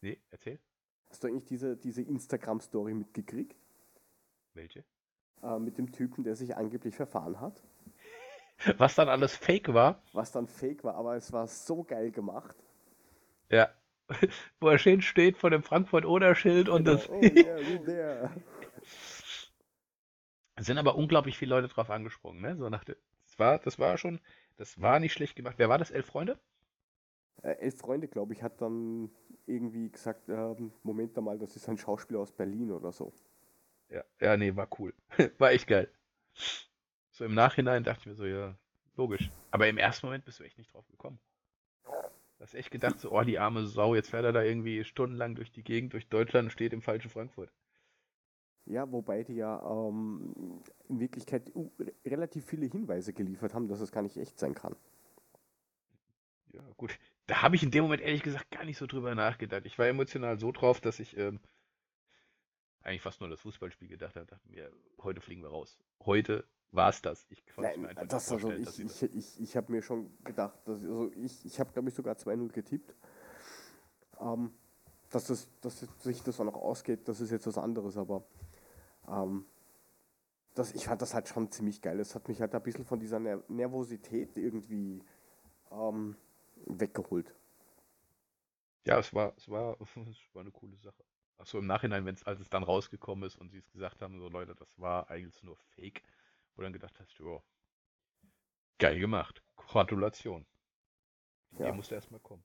Nee, 0.00 0.20
erzähl. 0.30 0.58
Hast 1.08 1.22
du 1.22 1.28
eigentlich 1.28 1.46
diese, 1.46 1.76
diese 1.76 2.02
Instagram-Story 2.02 2.94
mitgekriegt? 2.94 3.56
Welche? 4.54 4.84
Äh, 5.42 5.58
mit 5.58 5.78
dem 5.78 5.92
Typen, 5.92 6.24
der 6.24 6.36
sich 6.36 6.56
angeblich 6.56 6.96
verfahren 6.96 7.40
hat? 7.40 7.62
Was 8.78 8.94
dann 8.94 9.08
alles 9.08 9.36
fake 9.36 9.72
war? 9.72 10.02
Was 10.12 10.32
dann 10.32 10.46
fake 10.46 10.84
war, 10.84 10.94
aber 10.94 11.16
es 11.16 11.32
war 11.32 11.46
so 11.46 11.84
geil 11.84 12.10
gemacht. 12.10 12.56
Ja. 13.48 13.70
Wo 14.60 14.68
er 14.68 14.78
schön 14.78 15.02
steht 15.02 15.36
vor 15.38 15.50
dem 15.50 15.62
Frankfurt-Oder-Schild 15.62 16.68
und 16.68 16.84
das. 16.84 17.08
Oh 17.08 17.20
yeah, 17.22 17.56
there. 17.84 18.30
Es 20.62 20.66
sind 20.66 20.78
aber 20.78 20.94
unglaublich 20.94 21.36
viele 21.36 21.56
Leute 21.56 21.66
drauf 21.66 21.90
angesprungen, 21.90 22.40
ne? 22.40 22.56
So 22.56 22.68
nach 22.68 22.84
der, 22.84 22.96
das 23.24 23.36
war, 23.36 23.58
das 23.58 23.80
war 23.80 23.98
schon, 23.98 24.20
das 24.58 24.80
war 24.80 25.00
nicht 25.00 25.12
schlecht 25.12 25.34
gemacht. 25.34 25.56
Wer 25.58 25.68
war 25.68 25.76
das? 25.76 25.90
Elf 25.90 26.06
Freunde? 26.06 26.38
Äh, 27.42 27.54
Elf 27.54 27.78
Freunde, 27.78 28.06
glaube 28.06 28.32
ich, 28.32 28.44
hat 28.44 28.62
dann 28.62 29.10
irgendwie 29.44 29.90
gesagt, 29.90 30.28
ähm, 30.28 30.72
Moment 30.84 31.16
mal, 31.16 31.36
das 31.36 31.56
ist 31.56 31.68
ein 31.68 31.78
Schauspieler 31.78 32.20
aus 32.20 32.30
Berlin 32.30 32.70
oder 32.70 32.92
so. 32.92 33.12
Ja, 33.88 34.04
ja, 34.20 34.36
nee, 34.36 34.54
war 34.54 34.68
cool. 34.78 34.94
War 35.38 35.50
echt 35.50 35.66
geil. 35.66 35.90
So 37.10 37.24
im 37.24 37.34
Nachhinein 37.34 37.82
dachte 37.82 38.02
ich 38.02 38.06
mir 38.06 38.14
so, 38.14 38.24
ja, 38.24 38.56
logisch. 38.96 39.32
Aber 39.50 39.66
im 39.66 39.78
ersten 39.78 40.06
Moment 40.06 40.24
bist 40.24 40.38
du 40.38 40.44
echt 40.44 40.58
nicht 40.58 40.72
drauf 40.72 40.86
gekommen. 40.86 41.18
Du 41.82 42.38
hast 42.38 42.54
echt 42.54 42.70
gedacht, 42.70 43.00
so, 43.00 43.10
oh, 43.10 43.22
die 43.22 43.40
arme 43.40 43.66
Sau, 43.66 43.96
jetzt 43.96 44.10
fährt 44.10 44.26
er 44.26 44.32
da 44.32 44.42
irgendwie 44.42 44.84
stundenlang 44.84 45.34
durch 45.34 45.50
die 45.50 45.64
Gegend, 45.64 45.92
durch 45.92 46.08
Deutschland 46.08 46.46
und 46.46 46.50
steht 46.52 46.72
im 46.72 46.82
falschen 46.82 47.10
Frankfurt. 47.10 47.50
Ja, 48.66 48.90
wobei 48.92 49.24
die 49.24 49.34
ja 49.34 49.60
ähm, 49.68 50.62
in 50.88 51.00
Wirklichkeit 51.00 51.50
uh, 51.54 51.70
re- 51.80 51.94
relativ 52.06 52.46
viele 52.46 52.66
Hinweise 52.66 53.12
geliefert 53.12 53.54
haben, 53.54 53.68
dass 53.68 53.80
es 53.80 53.90
gar 53.90 54.02
nicht 54.02 54.16
echt 54.16 54.38
sein 54.38 54.54
kann. 54.54 54.76
Ja, 56.52 56.62
gut. 56.76 56.98
Da 57.26 57.42
habe 57.42 57.56
ich 57.56 57.62
in 57.62 57.70
dem 57.70 57.82
Moment 57.84 58.02
ehrlich 58.02 58.22
gesagt 58.22 58.50
gar 58.50 58.64
nicht 58.64 58.78
so 58.78 58.86
drüber 58.86 59.14
nachgedacht. 59.14 59.66
Ich 59.66 59.78
war 59.78 59.86
emotional 59.86 60.38
so 60.38 60.52
drauf, 60.52 60.80
dass 60.80 61.00
ich 61.00 61.16
ähm, 61.16 61.40
eigentlich 62.82 63.02
fast 63.02 63.20
nur 63.20 63.28
das 63.28 63.40
Fußballspiel 63.40 63.88
gedacht 63.88 64.16
habe. 64.16 64.26
Dachte 64.26 64.48
mir, 64.48 64.70
heute 65.02 65.20
fliegen 65.20 65.42
wir 65.42 65.50
raus. 65.50 65.78
Heute 66.04 66.44
war 66.70 66.90
es 66.90 67.02
das. 67.02 67.26
Ich 67.30 67.44
konnte 67.46 67.78
mir 67.78 67.88
einfach 67.88 68.06
das 68.06 68.30
nicht 68.30 68.44
also 68.44 68.82
ich, 68.82 69.02
ich, 69.02 69.14
ich, 69.14 69.40
ich 69.40 69.56
habe 69.56 69.72
mir 69.72 69.82
schon 69.82 70.10
gedacht, 70.24 70.58
dass, 70.66 70.82
also 70.82 71.10
ich, 71.16 71.44
ich 71.44 71.60
habe 71.60 71.72
glaube 71.72 71.88
ich 71.88 71.94
sogar 71.94 72.14
2-0 72.14 72.48
getippt. 72.52 72.94
Ähm, 74.20 74.52
dass, 75.10 75.26
das, 75.26 75.48
dass 75.60 75.80
sich 76.00 76.22
das 76.22 76.40
auch 76.40 76.44
noch 76.44 76.54
ausgeht, 76.54 77.06
das 77.06 77.20
ist 77.20 77.30
jetzt 77.30 77.46
was 77.46 77.58
anderes, 77.58 77.96
aber 77.96 78.24
ähm, 79.08 79.46
das, 80.54 80.74
ich 80.74 80.84
fand 80.84 81.00
das 81.02 81.14
halt 81.14 81.28
schon 81.28 81.50
ziemlich 81.50 81.80
geil. 81.80 81.98
Es 82.00 82.14
hat 82.14 82.28
mich 82.28 82.40
halt 82.40 82.54
ein 82.54 82.62
bisschen 82.62 82.84
von 82.84 83.00
dieser 83.00 83.18
Ner 83.18 83.42
Nervosität 83.48 84.36
irgendwie 84.36 85.02
ähm, 85.70 86.16
weggeholt. 86.66 87.34
Ja, 88.84 88.98
es 88.98 89.14
war, 89.14 89.32
es 89.36 89.48
war, 89.48 89.76
es 89.80 90.34
war 90.34 90.42
eine 90.42 90.50
coole 90.50 90.76
Sache. 90.76 91.04
Achso, 91.38 91.58
im 91.58 91.66
Nachhinein, 91.66 92.04
wenn 92.04 92.14
es, 92.14 92.22
als 92.24 92.40
es 92.40 92.48
dann 92.50 92.62
rausgekommen 92.62 93.26
ist 93.26 93.36
und 93.36 93.50
sie 93.50 93.58
es 93.58 93.70
gesagt 93.72 94.02
haben, 94.02 94.18
so 94.18 94.28
Leute, 94.28 94.54
das 94.54 94.78
war 94.78 95.10
eigentlich 95.10 95.42
nur 95.42 95.56
Fake, 95.74 96.02
wo 96.54 96.60
du 96.60 96.62
dann 96.64 96.72
gedacht 96.72 96.98
hast, 97.00 97.12
jo, 97.14 97.42
geil 98.78 98.98
gemacht. 98.98 99.42
Gratulation. 99.56 100.46
Ja. 101.52 101.66
Idee 101.66 101.72
musste 101.72 101.94
erstmal 101.94 102.20
kommen. 102.20 102.44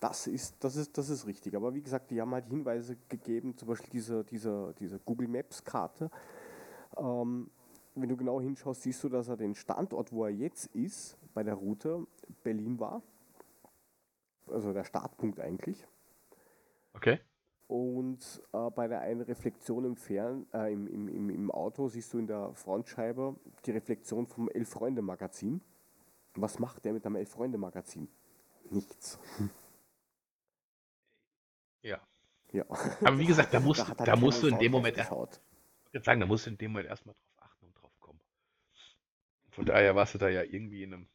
Das 0.00 0.26
ist, 0.26 0.62
das 0.62 0.76
ist, 0.76 0.96
das 0.96 1.08
ist 1.08 1.26
richtig. 1.26 1.56
Aber 1.56 1.74
wie 1.74 1.82
gesagt, 1.82 2.10
die 2.10 2.20
haben 2.20 2.32
halt 2.32 2.46
Hinweise 2.46 2.96
gegeben, 3.08 3.56
zum 3.56 3.68
Beispiel 3.68 3.90
diese, 3.90 4.24
diese, 4.24 4.74
diese 4.78 4.98
Google 5.00 5.28
Maps 5.28 5.64
Karte. 5.64 6.10
Ähm, 6.96 7.50
wenn 7.94 8.08
du 8.08 8.16
genau 8.16 8.40
hinschaust, 8.40 8.82
siehst 8.82 9.02
du, 9.02 9.08
dass 9.08 9.28
er 9.28 9.36
den 9.36 9.54
Standort, 9.54 10.12
wo 10.12 10.24
er 10.24 10.30
jetzt 10.30 10.66
ist, 10.74 11.16
bei 11.34 11.42
der 11.42 11.54
Route 11.54 12.06
Berlin 12.44 12.78
war. 12.78 13.02
Also 14.46 14.72
der 14.72 14.84
Startpunkt 14.84 15.40
eigentlich. 15.40 15.86
Okay? 16.94 17.20
Und 17.66 18.42
äh, 18.52 18.70
bei 18.70 18.88
der 18.88 19.00
einen 19.00 19.20
Reflexion 19.20 19.84
im, 19.84 19.96
Fern, 19.96 20.46
äh, 20.54 20.72
im, 20.72 20.86
im, 20.86 21.08
im, 21.08 21.30
im 21.30 21.50
Auto 21.50 21.88
siehst 21.88 22.14
du 22.14 22.18
in 22.18 22.26
der 22.26 22.54
Frontscheibe 22.54 23.36
die 23.66 23.72
Reflexion 23.72 24.26
vom 24.26 24.48
Elf-Freunde-Magazin. 24.48 25.60
Was 26.34 26.58
macht 26.58 26.84
der 26.84 26.94
mit 26.94 27.04
einem 27.04 27.16
Elf-Freunde-Magazin? 27.16 28.08
Nichts. 28.70 29.18
Ja. 31.82 32.00
Ja. 32.52 32.64
Aber 32.68 33.18
wie 33.18 33.26
gesagt, 33.26 33.52
da 33.52 33.60
musst, 33.60 33.80
da 33.88 33.94
keiner 33.94 34.16
musst 34.16 34.42
du 34.42 34.48
in 34.48 34.58
dem 34.58 34.72
Moment, 34.72 34.96
erst- 34.96 35.10
sagen, 36.04 36.20
da 36.20 36.26
musst 36.26 36.46
du 36.46 36.50
in 36.50 36.58
dem 36.58 36.72
Moment 36.72 36.88
erstmal 36.88 37.14
drauf 37.14 37.32
achten 37.38 37.66
und 37.66 37.74
drauf 37.74 37.98
kommen. 38.00 38.20
Von 39.50 39.64
daher 39.66 39.94
warst 39.94 40.14
du 40.14 40.18
da 40.18 40.28
ja 40.28 40.42
irgendwie 40.42 40.82
in 40.82 40.94
einem, 40.94 41.08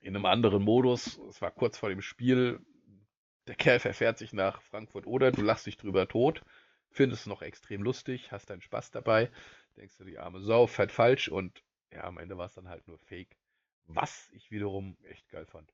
in 0.00 0.14
einem 0.16 0.26
anderen 0.26 0.62
Modus. 0.62 1.18
Es 1.28 1.40
war 1.40 1.50
kurz 1.50 1.78
vor 1.78 1.88
dem 1.88 2.02
Spiel. 2.02 2.60
Der 3.46 3.54
Kerl 3.56 3.80
verfährt 3.80 4.18
sich 4.18 4.32
nach 4.32 4.62
Frankfurt 4.62 5.06
oder 5.06 5.32
du 5.32 5.42
lachst 5.42 5.66
dich 5.66 5.76
drüber 5.76 6.06
tot, 6.06 6.42
findest 6.90 7.22
es 7.22 7.26
noch 7.26 7.42
extrem 7.42 7.82
lustig, 7.82 8.30
hast 8.30 8.50
deinen 8.50 8.62
Spaß 8.62 8.92
dabei, 8.92 9.30
denkst 9.76 9.96
du, 9.96 10.04
die 10.04 10.18
arme 10.18 10.40
Sau 10.40 10.68
fährt 10.68 10.92
falsch 10.92 11.28
und 11.28 11.62
ja, 11.90 12.04
am 12.04 12.18
Ende 12.18 12.38
war 12.38 12.46
es 12.46 12.54
dann 12.54 12.68
halt 12.68 12.86
nur 12.86 12.98
Fake. 12.98 13.36
Was 13.86 14.30
ich 14.32 14.50
wiederum 14.52 14.96
echt 15.02 15.28
geil 15.28 15.44
fand. 15.46 15.72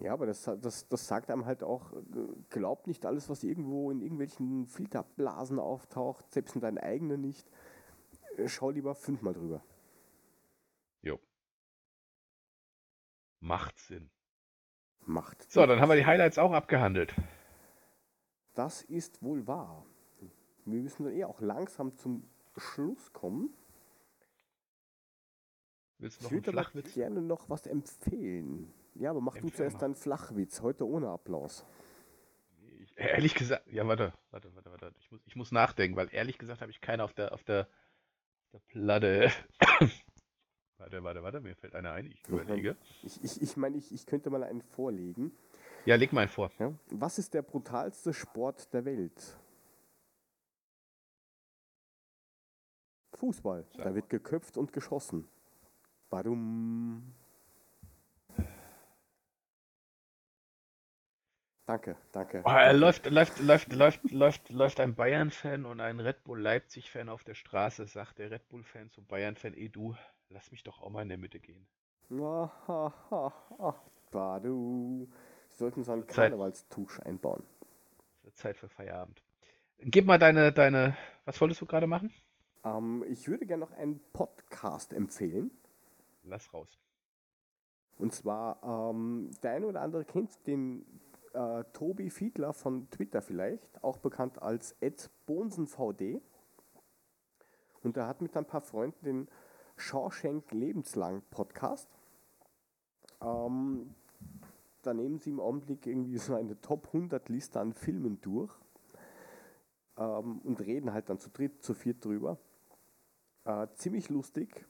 Ja, 0.00 0.12
aber 0.12 0.26
das, 0.26 0.44
das, 0.44 0.86
das 0.86 1.08
sagt 1.08 1.30
einem 1.30 1.44
halt 1.44 1.64
auch, 1.64 1.92
äh, 1.92 2.02
glaub 2.50 2.86
nicht 2.86 3.04
alles, 3.04 3.28
was 3.28 3.42
irgendwo 3.42 3.90
in 3.90 4.00
irgendwelchen 4.00 4.66
Filterblasen 4.66 5.58
auftaucht, 5.58 6.32
selbst 6.32 6.54
in 6.54 6.60
deinen 6.60 6.78
eigenen 6.78 7.20
nicht. 7.20 7.50
Äh, 8.36 8.48
Schau 8.48 8.70
lieber 8.70 8.94
fünfmal 8.94 9.34
drüber. 9.34 9.60
Jo. 11.02 11.18
Macht 13.40 13.78
Sinn. 13.78 14.08
Macht. 15.04 15.50
So, 15.50 15.66
dann 15.66 15.80
haben 15.80 15.88
wir 15.88 15.96
die 15.96 16.06
Highlights 16.06 16.38
auch 16.38 16.52
abgehandelt. 16.52 17.14
Das 18.54 18.82
ist 18.82 19.22
wohl 19.22 19.46
wahr. 19.46 19.84
Wir 20.64 20.82
müssen 20.82 21.04
dann 21.04 21.14
eh 21.14 21.24
auch 21.24 21.40
langsam 21.40 21.96
zum 21.96 22.28
Schluss 22.56 23.12
kommen. 23.12 23.52
Willst 25.98 26.20
du 26.20 26.24
noch 26.24 26.30
Ich 26.30 26.46
würde 26.46 26.58
aber 26.58 26.82
gerne 26.82 27.22
noch 27.22 27.48
was 27.48 27.66
empfehlen. 27.66 28.72
Ja, 28.98 29.10
aber 29.10 29.20
mach 29.20 29.34
du 29.34 29.40
Empfehl 29.40 29.56
zuerst 29.56 29.80
deinen 29.80 29.94
Flachwitz, 29.94 30.60
heute 30.60 30.86
ohne 30.86 31.08
Applaus. 31.08 31.64
Ich, 32.80 32.92
ehrlich 32.96 33.34
gesagt, 33.34 33.66
ja, 33.70 33.86
warte, 33.86 34.12
warte, 34.30 34.52
warte, 34.54 34.70
warte. 34.70 34.94
Ich 34.98 35.10
muss, 35.10 35.20
ich 35.24 35.36
muss 35.36 35.52
nachdenken, 35.52 35.96
weil 35.96 36.08
ehrlich 36.12 36.36
gesagt 36.36 36.60
habe 36.60 36.70
ich 36.70 36.80
keinen 36.80 37.00
auf 37.00 37.12
der, 37.12 37.32
auf 37.32 37.44
der, 37.44 37.68
der 38.52 38.58
Platte. 38.66 39.30
warte, 40.78 41.04
warte, 41.04 41.22
warte, 41.22 41.40
mir 41.40 41.54
fällt 41.54 41.76
einer 41.76 41.92
ein, 41.92 42.06
ich 42.06 42.26
überlege. 42.26 42.76
Ich, 43.04 43.22
ich, 43.22 43.40
ich 43.40 43.56
meine, 43.56 43.76
ich, 43.76 43.92
ich 43.92 44.04
könnte 44.04 44.30
mal 44.30 44.42
einen 44.42 44.62
vorlegen. 44.62 45.30
Ja, 45.86 45.94
leg 45.94 46.12
mal 46.12 46.22
einen 46.22 46.30
vor. 46.30 46.50
Ja? 46.58 46.74
Was 46.90 47.18
ist 47.18 47.34
der 47.34 47.42
brutalste 47.42 48.12
Sport 48.12 48.72
der 48.74 48.84
Welt? 48.84 49.38
Fußball. 53.14 53.64
Sag 53.76 53.84
Da 53.84 53.94
wird 53.94 54.08
geköpft 54.08 54.56
und 54.56 54.72
geschossen. 54.72 55.28
Badum. 56.10 57.14
Danke, 61.68 61.96
danke. 62.12 62.40
Oh, 62.46 62.48
er 62.48 62.72
läuft, 62.72 63.10
läuft, 63.10 63.40
läuft, 63.40 63.70
läuft, 63.74 64.10
läuft, 64.10 64.48
läuft 64.48 64.80
ein 64.80 64.94
Bayern-Fan 64.94 65.66
und 65.66 65.82
ein 65.82 66.00
Red 66.00 66.24
Bull 66.24 66.40
Leipzig-Fan 66.40 67.10
auf 67.10 67.24
der 67.24 67.34
Straße, 67.34 67.86
sagt 67.86 68.18
der 68.18 68.30
Red 68.30 68.48
Bull-Fan 68.48 68.88
zum 68.90 69.04
Bayern-Fan, 69.04 69.52
ey 69.52 69.68
du, 69.68 69.94
lass 70.30 70.50
mich 70.50 70.62
doch 70.62 70.80
auch 70.80 70.88
mal 70.88 71.02
in 71.02 71.10
der 71.10 71.18
Mitte 71.18 71.40
gehen. 71.40 71.66
Ha, 72.10 72.50
ha, 72.66 72.94
ha. 73.10 73.74
Badu. 74.10 75.08
Sie 75.50 75.58
sollten 75.58 75.84
so 75.84 75.92
einen. 75.92 76.06
Karnevalstusch 76.06 77.00
einbauen. 77.00 77.42
Zeit 78.32 78.56
für 78.56 78.70
Feierabend. 78.70 79.22
Gib 79.80 80.06
mal 80.06 80.18
deine, 80.18 80.52
deine, 80.52 80.96
was 81.26 81.38
wolltest 81.38 81.60
du 81.60 81.66
gerade 81.66 81.86
machen? 81.86 82.10
Ähm, 82.64 83.04
ich 83.10 83.28
würde 83.28 83.44
gerne 83.44 83.66
noch 83.66 83.72
einen 83.72 84.00
Podcast 84.14 84.94
empfehlen. 84.94 85.50
Lass 86.22 86.50
raus. 86.54 86.78
Und 87.98 88.14
zwar, 88.14 88.58
ähm, 88.62 89.32
der 89.42 89.50
eine 89.52 89.66
oder 89.66 89.82
andere 89.82 90.06
kennt 90.06 90.30
den 90.46 90.86
äh, 91.34 91.64
Tobi 91.72 92.10
Fiedler 92.10 92.52
von 92.52 92.88
Twitter 92.90 93.22
vielleicht, 93.22 93.82
auch 93.82 93.98
bekannt 93.98 94.40
als 94.42 94.76
@bonsenvd. 95.26 96.20
Und 97.82 97.96
er 97.96 98.06
hat 98.06 98.20
mit 98.20 98.36
ein 98.36 98.44
paar 98.44 98.60
Freunden 98.60 99.04
den 99.04 99.28
Shawshank 99.76 100.50
Lebenslang 100.52 101.22
Podcast. 101.30 101.88
Ähm, 103.20 103.94
da 104.82 104.94
nehmen 104.94 105.18
sie 105.18 105.30
im 105.30 105.40
Augenblick 105.40 105.86
irgendwie 105.86 106.18
so 106.18 106.34
eine 106.34 106.60
Top 106.60 106.86
100 106.86 107.28
Liste 107.28 107.60
an 107.60 107.72
Filmen 107.72 108.20
durch 108.20 108.52
ähm, 109.96 110.40
und 110.44 110.60
reden 110.60 110.92
halt 110.92 111.08
dann 111.08 111.18
zu 111.18 111.30
dritt, 111.30 111.62
zu 111.62 111.74
viert 111.74 112.04
drüber. 112.04 112.38
Äh, 113.44 113.66
ziemlich 113.74 114.08
lustig. 114.08 114.66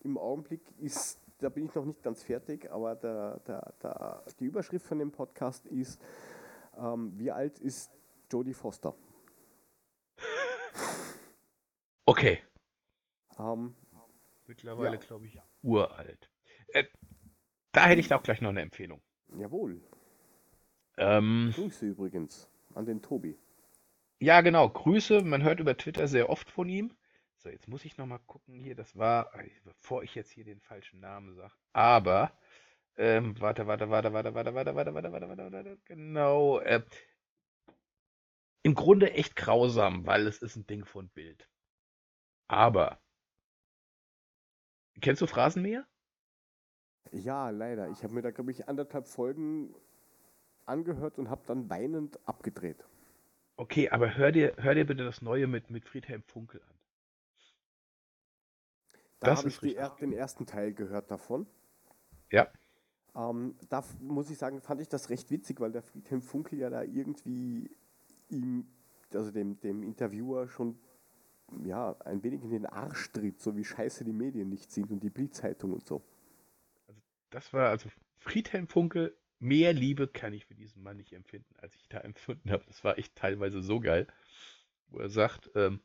Im 0.00 0.18
Augenblick 0.18 0.62
ist, 0.78 1.18
da 1.38 1.48
bin 1.48 1.66
ich 1.66 1.74
noch 1.74 1.84
nicht 1.84 2.02
ganz 2.02 2.22
fertig, 2.22 2.70
aber 2.70 2.94
der, 2.96 3.40
der, 3.40 3.74
der, 3.82 4.24
die 4.40 4.46
Überschrift 4.46 4.86
von 4.86 4.98
dem 4.98 5.12
Podcast 5.12 5.66
ist, 5.66 6.00
ähm, 6.76 7.12
wie 7.18 7.30
alt 7.30 7.58
ist 7.58 7.90
Jodie 8.30 8.54
Foster? 8.54 8.94
Okay. 12.04 12.42
Ähm, 13.38 13.74
Mittlerweile, 14.46 14.94
Ja. 14.96 15.00
glaube 15.00 15.26
ich, 15.26 15.40
uralt. 15.62 16.30
Äh, 16.68 16.84
da 17.72 17.86
hätte 17.86 18.00
ich 18.00 18.12
auch 18.14 18.22
gleich 18.22 18.40
noch 18.40 18.50
eine 18.50 18.60
Empfehlung. 18.62 19.02
jawohl, 19.36 19.82
Ähm, 20.98 21.52
Grüße 21.54 21.84
übrigens 21.86 22.48
an 22.74 22.86
den 22.86 23.02
Tobi. 23.02 23.36
ja, 24.20 24.40
genau, 24.40 24.68
Grüße. 24.68 25.22
Man 25.22 25.42
hört 25.42 25.60
über 25.60 25.76
Twitter 25.76 26.06
sehr 26.08 26.30
oft 26.30 26.48
von 26.48 26.68
ihm. 26.68 26.96
So, 27.46 27.52
jetzt 27.52 27.68
muss 27.68 27.84
ich 27.84 27.96
noch 27.96 28.06
mal 28.06 28.18
gucken 28.18 28.58
hier. 28.58 28.74
Das 28.74 28.96
war, 28.96 29.32
äh, 29.38 29.48
bevor 29.62 30.02
ich 30.02 30.16
jetzt 30.16 30.32
hier 30.32 30.44
den 30.44 30.60
falschen 30.60 30.98
Namen 30.98 31.36
sage. 31.36 31.54
Aber, 31.74 32.32
ähm, 32.96 33.40
warte, 33.40 33.68
warte, 33.68 33.88
warte, 33.88 34.12
warte, 34.12 34.34
warte, 34.34 34.52
warte, 34.52 34.74
warte, 34.74 34.94
warte, 34.94 35.12
warte, 35.12 35.28
warte, 35.28 35.52
warte, 35.52 35.78
genau. 35.84 36.58
Äh, 36.58 36.82
Im 38.64 38.74
Grunde 38.74 39.12
echt 39.12 39.36
grausam, 39.36 40.06
weil 40.06 40.26
es 40.26 40.38
ist 40.38 40.56
ein 40.56 40.66
Ding 40.66 40.84
von 40.84 41.08
Bild. 41.10 41.48
Aber, 42.48 43.00
kennst 45.00 45.22
du 45.22 45.28
Phrasenmäher? 45.28 45.86
Ja, 47.12 47.50
leider. 47.50 47.88
Ich 47.90 48.02
habe 48.04 48.14
mir 48.14 48.22
da, 48.22 48.30
glaube 48.32 48.50
ich, 48.52 48.68
anderthalb 48.68 49.06
Folgen 49.08 49.74
angehört 50.66 51.18
und 51.18 51.30
habe 51.30 51.42
dann 51.46 51.70
weinend 51.70 52.18
abgedreht. 52.28 52.84
Okay, 53.58 53.90
aber 53.90 54.16
hör 54.16 54.32
dir, 54.32 54.54
hör 54.56 54.74
dir 54.74 54.86
bitte 54.86 55.04
das 55.04 55.20
Neue 55.20 55.46
mit, 55.46 55.68
mit 55.68 55.84
Friedhelm 55.84 56.22
Funkel 56.22 56.62
an. 56.62 56.75
Da 59.20 59.36
habe 59.36 59.48
ich 59.48 59.58
die, 59.60 59.76
den 60.00 60.12
ersten 60.12 60.46
Teil 60.46 60.72
gehört 60.72 61.10
davon. 61.10 61.46
Ja. 62.30 62.48
Ähm, 63.14 63.56
da 63.68 63.82
muss 64.00 64.30
ich 64.30 64.38
sagen, 64.38 64.60
fand 64.60 64.80
ich 64.80 64.88
das 64.88 65.08
recht 65.10 65.30
witzig, 65.30 65.60
weil 65.60 65.72
der 65.72 65.82
Friedhelm 65.82 66.20
Funkel 66.20 66.58
ja 66.58 66.68
da 66.68 66.82
irgendwie 66.82 67.70
ihm, 68.28 68.66
also 69.14 69.30
dem, 69.30 69.58
dem 69.60 69.82
Interviewer 69.82 70.48
schon 70.48 70.78
ja, 71.64 71.96
ein 72.00 72.22
wenig 72.22 72.42
in 72.42 72.50
den 72.50 72.66
Arsch 72.66 73.12
tritt, 73.12 73.40
so 73.40 73.56
wie 73.56 73.64
scheiße 73.64 74.04
die 74.04 74.12
Medien 74.12 74.48
nicht 74.48 74.70
sind 74.70 74.90
und 74.90 75.02
die 75.02 75.10
Bildzeitung 75.10 75.72
und 75.72 75.86
so. 75.86 76.02
Das 77.30 77.52
war 77.52 77.70
also 77.70 77.88
Friedhelm 78.18 78.68
Funkel. 78.68 79.16
Mehr 79.38 79.72
Liebe 79.72 80.08
kann 80.08 80.32
ich 80.32 80.46
für 80.46 80.54
diesen 80.54 80.82
Mann 80.82 80.96
nicht 80.96 81.12
empfinden, 81.12 81.54
als 81.58 81.74
ich 81.76 81.88
da 81.88 81.98
empfunden 82.00 82.50
habe. 82.50 82.64
Das 82.66 82.82
war 82.84 82.98
echt 82.98 83.14
teilweise 83.16 83.62
so 83.62 83.80
geil, 83.80 84.06
wo 84.88 84.98
er 84.98 85.08
sagt, 85.08 85.50
ähm, 85.54 85.80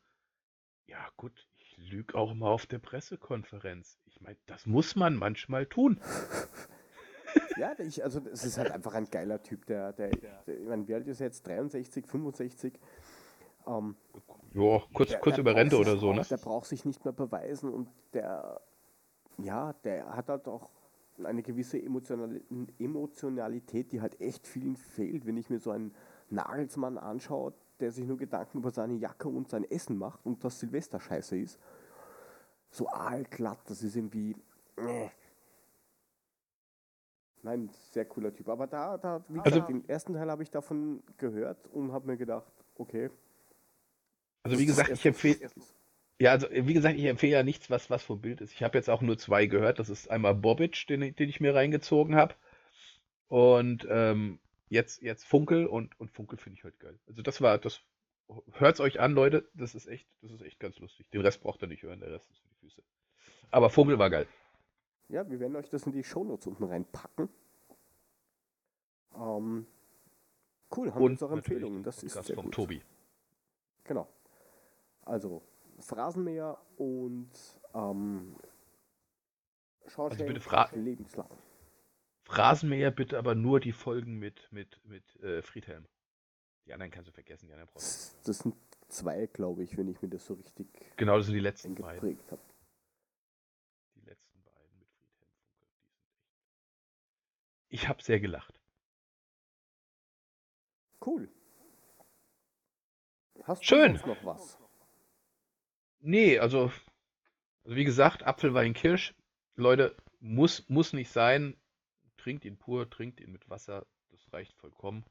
ja 0.87 1.09
gut, 1.17 1.47
lüge 1.89 2.15
auch 2.15 2.33
mal 2.33 2.49
auf 2.51 2.65
der 2.65 2.79
Pressekonferenz. 2.79 3.97
Ich 4.05 4.21
meine, 4.21 4.37
das 4.45 4.65
muss 4.65 4.95
man 4.95 5.15
manchmal 5.15 5.65
tun. 5.65 5.99
Ja, 7.57 7.71
ich, 7.79 8.03
also 8.03 8.19
es 8.31 8.43
ist 8.43 8.57
halt 8.57 8.71
einfach 8.71 8.93
ein 8.93 9.09
geiler 9.09 9.41
Typ, 9.41 9.65
der, 9.65 9.93
der, 9.93 10.09
der 10.09 10.43
ich 10.47 10.67
meine, 10.67 10.85
wie 10.87 10.93
alt 10.95 11.07
ist 11.07 11.21
er 11.21 11.27
jetzt? 11.27 11.47
63, 11.47 12.05
65? 12.05 12.73
Ähm, 13.67 13.95
Ja, 14.53 14.81
kurz, 14.93 15.11
der- 15.11 15.19
kurz 15.19 15.37
über 15.37 15.55
Rente 15.55 15.77
oder 15.77 15.95
so, 15.95 16.11
ne? 16.11 16.23
Der 16.29 16.35
braucht 16.37 16.67
sich 16.67 16.83
nicht 16.83 17.05
mehr 17.05 17.13
beweisen 17.13 17.71
und 17.73 17.87
der, 18.13 18.59
ja, 19.37 19.71
der 19.85 20.13
hat 20.15 20.27
halt 20.27 20.47
auch 20.49 20.69
eine 21.23 21.41
gewisse 21.41 21.81
Emotional 21.81 22.41
Emotionalität, 22.79 23.91
die 23.93 24.01
halt 24.01 24.19
echt 24.19 24.45
vielen 24.45 24.75
fehlt, 24.75 25.25
wenn 25.25 25.37
ich 25.37 25.49
mir 25.49 25.59
so 25.59 25.71
einen 25.71 25.93
Nagelsmann 26.29 26.97
anschaue, 26.97 27.53
der 27.81 27.91
sich 27.91 28.05
nur 28.05 28.17
Gedanken 28.17 28.59
über 28.59 28.71
seine 28.71 28.93
Jacke 28.95 29.27
und 29.27 29.49
sein 29.49 29.63
Essen 29.69 29.97
macht 29.97 30.25
und 30.25 30.43
das 30.43 30.59
Silvester 30.59 30.99
scheiße 30.99 31.37
ist. 31.37 31.59
So 32.69 32.87
aalglatt, 32.87 33.59
das 33.69 33.83
ist 33.83 33.95
irgendwie. 33.95 34.35
äh. 34.77 35.09
Nein, 37.43 37.69
sehr 37.91 38.05
cooler 38.05 38.33
Typ. 38.33 38.47
Aber 38.49 38.67
da, 38.67 38.97
da 38.97 39.25
wie 39.27 39.39
Also- 39.39 39.55
gesagt, 39.55 39.69
den 39.69 39.89
ersten 39.89 40.13
Teil 40.13 40.29
habe 40.29 40.43
ich 40.43 40.51
davon 40.51 41.01
gehört 41.17 41.67
und 41.67 41.91
habe 41.91 42.07
mir 42.07 42.17
gedacht, 42.17 42.51
okay. 42.75 43.09
Also 44.43 44.59
wie 44.59 44.65
gesagt, 44.65 44.89
ich 44.89 45.05
empfehle, 45.05 45.49
ja, 46.19 46.31
also 46.31 46.47
wie 46.51 46.73
gesagt, 46.73 46.97
ich 46.97 47.05
empfehle 47.05 47.33
ja 47.33 47.43
nichts, 47.43 47.69
was 47.69 47.89
was 47.89 48.03
vom 48.03 48.21
Bild 48.21 48.41
ist. 48.41 48.53
Ich 48.53 48.61
habe 48.63 48.77
jetzt 48.77 48.89
auch 48.89 49.01
nur 49.01 49.17
zwei 49.17 49.47
gehört. 49.47 49.79
Das 49.79 49.89
ist 49.89 50.09
einmal 50.09 50.35
Bobic, 50.35 50.85
den, 50.87 51.01
ich- 51.01 51.15
den 51.15 51.29
ich 51.29 51.39
mir 51.39 51.55
reingezogen 51.55 52.15
habe, 52.15 52.35
und 53.27 53.87
ähm, 53.89 54.39
jetzt 54.71 55.01
jetzt 55.01 55.25
Funkel 55.25 55.67
und 55.67 55.99
und 55.99 56.09
Funkel 56.11 56.37
finde 56.39 56.57
ich 56.57 56.63
halt 56.63 56.79
geil. 56.79 56.97
Also 57.07 57.21
das 57.21 57.41
war 57.41 57.57
das. 57.57 57.81
Hört's 58.53 58.79
euch 58.79 58.99
an, 59.01 59.11
Leute. 59.11 59.49
Das 59.53 59.75
ist 59.75 59.87
echt, 59.87 60.07
das 60.21 60.31
ist 60.31 60.41
echt 60.41 60.59
ganz 60.59 60.79
lustig. 60.79 61.09
Den 61.11 61.21
Rest 61.21 61.41
braucht 61.41 61.61
ihr 61.61 61.67
nicht 61.67 61.83
hören. 61.83 61.99
Der 61.99 62.11
Rest 62.11 62.31
ist 62.31 62.39
für 62.39 62.47
die 62.47 62.55
Füße. 62.55 62.81
Aber 63.51 63.69
Funkel 63.69 63.99
war 63.99 64.09
geil. 64.09 64.25
Ja, 65.09 65.29
wir 65.29 65.41
werden 65.41 65.57
euch 65.57 65.69
das 65.69 65.85
in 65.85 65.91
die 65.91 66.03
Shownotes 66.05 66.47
unten 66.47 66.63
reinpacken. 66.63 67.27
Ähm, 69.13 69.67
cool, 70.75 70.89
haben 70.89 70.99
wir 70.99 71.05
Und 71.05 71.11
unsere 71.11 71.33
Empfehlungen. 71.33 71.83
Das 71.83 72.01
ist 72.01 72.13
sehr 72.23 72.35
vom 72.35 72.45
gut. 72.45 72.53
Tobi. 72.53 72.81
Genau. 73.83 74.07
Also, 75.03 75.43
Phrasenmäher 75.79 76.57
und 76.77 77.31
ähm, 77.73 78.37
Shawshank 79.87 80.21
Also 80.21 80.33
bitte 80.33 80.79
lebenslang. 80.79 81.29
Phrasenmäher 82.31 82.91
bitte 82.91 83.17
aber 83.17 83.35
nur 83.35 83.59
die 83.59 83.73
Folgen 83.73 84.17
mit 84.17 84.47
mit 84.51 84.79
mit 84.85 85.15
äh, 85.21 85.41
Friedhelm. 85.41 85.85
Die 86.65 86.73
anderen 86.73 86.91
kannst 86.91 87.09
du 87.09 87.11
vergessen. 87.11 87.47
Die 87.47 87.53
anderen 87.53 87.69
brauchst 87.69 88.13
du. 88.13 88.27
Das 88.27 88.39
sind 88.39 88.55
zwei, 88.87 89.27
glaube 89.27 89.63
ich, 89.63 89.77
wenn 89.77 89.89
ich 89.89 90.01
mir 90.01 90.07
das 90.09 90.25
so 90.25 90.35
richtig 90.35 90.67
Genau, 90.95 91.17
das 91.17 91.25
sind 91.25 91.35
die 91.35 91.41
letzten 91.41 91.75
beiden. 91.75 92.17
habe. 92.29 92.41
Die 93.95 94.01
letzten 94.01 94.43
beiden 94.43 94.79
mit 94.79 94.87
Friedhelm. 94.93 95.31
Ich 97.69 97.87
habe 97.89 98.01
sehr 98.01 98.19
gelacht. 98.19 98.59
Cool. 101.05 101.29
Hast 103.43 103.65
Schön. 103.65 103.93
du 103.93 103.99
sonst 103.99 104.07
noch 104.07 104.23
was? 104.25 104.57
Nee, 105.99 106.39
also, 106.39 106.71
also 107.63 107.75
wie 107.75 107.83
gesagt, 107.83 108.23
Apfelwein 108.23 108.73
Kirsch. 108.73 109.13
Leute, 109.55 109.95
muss, 110.19 110.69
muss 110.69 110.93
nicht 110.93 111.11
sein. 111.11 111.57
Trinkt 112.21 112.45
ihn 112.45 112.55
pur, 112.55 112.87
trinkt 112.87 113.19
ihn 113.19 113.31
mit 113.31 113.49
Wasser. 113.49 113.83
Das 114.11 114.31
reicht 114.31 114.53
vollkommen. 114.57 115.03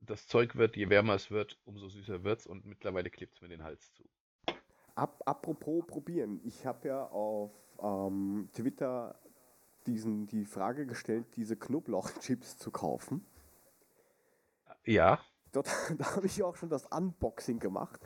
Das 0.00 0.26
Zeug 0.26 0.56
wird, 0.56 0.74
je 0.76 0.88
wärmer 0.88 1.14
es 1.14 1.30
wird, 1.30 1.58
umso 1.66 1.90
süßer 1.90 2.24
wird's 2.24 2.46
und 2.46 2.64
mittlerweile 2.64 3.10
klebt 3.10 3.34
es 3.34 3.42
mir 3.42 3.48
den 3.48 3.62
Hals 3.62 3.92
zu. 3.92 4.04
Ap 4.94 5.20
apropos 5.26 5.86
probieren. 5.86 6.40
Ich 6.42 6.64
habe 6.64 6.88
ja 6.88 7.04
auf 7.04 7.50
ähm, 7.82 8.48
Twitter 8.54 9.20
diesen, 9.86 10.26
die 10.26 10.46
Frage 10.46 10.86
gestellt, 10.86 11.26
diese 11.36 11.56
Knoblauchchips 11.56 12.56
zu 12.56 12.70
kaufen. 12.70 13.26
Ja. 14.86 15.20
Dort 15.52 15.68
da 15.98 16.16
habe 16.16 16.26
ich 16.26 16.42
auch 16.42 16.56
schon 16.56 16.70
das 16.70 16.86
Unboxing 16.86 17.58
gemacht. 17.58 18.00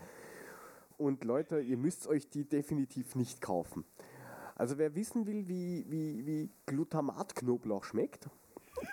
Und 0.97 1.23
Leute, 1.23 1.61
ihr 1.61 1.77
müsst 1.77 2.09
euch 2.09 2.29
die 2.29 2.49
definitiv 2.49 3.15
nicht 3.15 3.41
kaufen. 3.41 3.85
Also 4.57 4.79
wer 4.79 4.95
wissen 4.95 5.27
will, 5.27 5.49
wie, 5.49 5.85
wie, 5.89 6.27
wie 6.27 6.51
Glutamat-Knoblauch 6.67 7.85
schmeckt, 7.85 8.29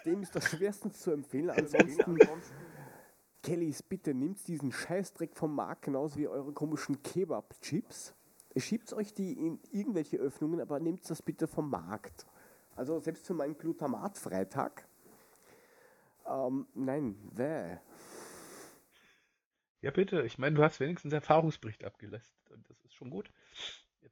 dem 0.06 0.24
ist 0.24 0.36
das 0.36 0.50
schwerstens 0.50 1.00
zu 1.00 1.12
empfehlen. 1.12 1.50
Ansonsten, 1.50 2.18
Kellys, 3.44 3.84
bitte 3.84 4.14
nimmt 4.14 4.48
diesen 4.48 4.72
Scheißdreck 4.72 5.36
vom 5.36 5.54
Markt, 5.56 5.84
genauso 5.84 6.18
wie 6.18 6.28
eure 6.28 6.52
komischen 6.54 7.02
Kebab-Chips. 7.04 8.16
Schiebt 8.58 8.92
euch 8.94 9.14
die 9.14 9.34
in 9.34 9.60
irgendwelche 9.72 10.18
Öffnungen, 10.18 10.60
aber 10.60 10.80
nehmt 10.80 11.10
das 11.10 11.22
bitte 11.22 11.48
vom 11.48 11.70
Markt. 11.70 12.26
Also 12.76 13.00
selbst 13.00 13.26
für 13.28 13.34
meinen 13.34 13.58
Glutamat-Freitag. 13.58 14.88
Ähm, 16.28 16.68
nein, 16.74 17.16
wäh. 17.32 17.78
Ja, 19.82 19.92
bitte. 19.92 20.24
Ich 20.24 20.38
meine, 20.38 20.56
du 20.56 20.64
hast 20.64 20.80
wenigstens 20.80 21.14
Erfahrungsbericht 21.14 21.84
abgelässt. 21.84 22.34
Und 22.50 22.70
das 22.70 22.84
ist 22.84 22.94
schon 22.94 23.10
gut. 23.10 23.32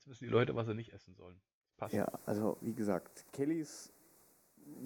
Wissen 0.10 0.26
die 0.26 0.32
Leute, 0.32 0.56
was 0.56 0.68
sie 0.68 0.74
nicht 0.74 0.92
essen 0.92 1.14
sollen. 1.16 1.40
Passt. 1.78 1.94
Ja, 1.94 2.12
also 2.26 2.58
wie 2.62 2.74
gesagt, 2.74 3.26
Kellys 3.32 3.94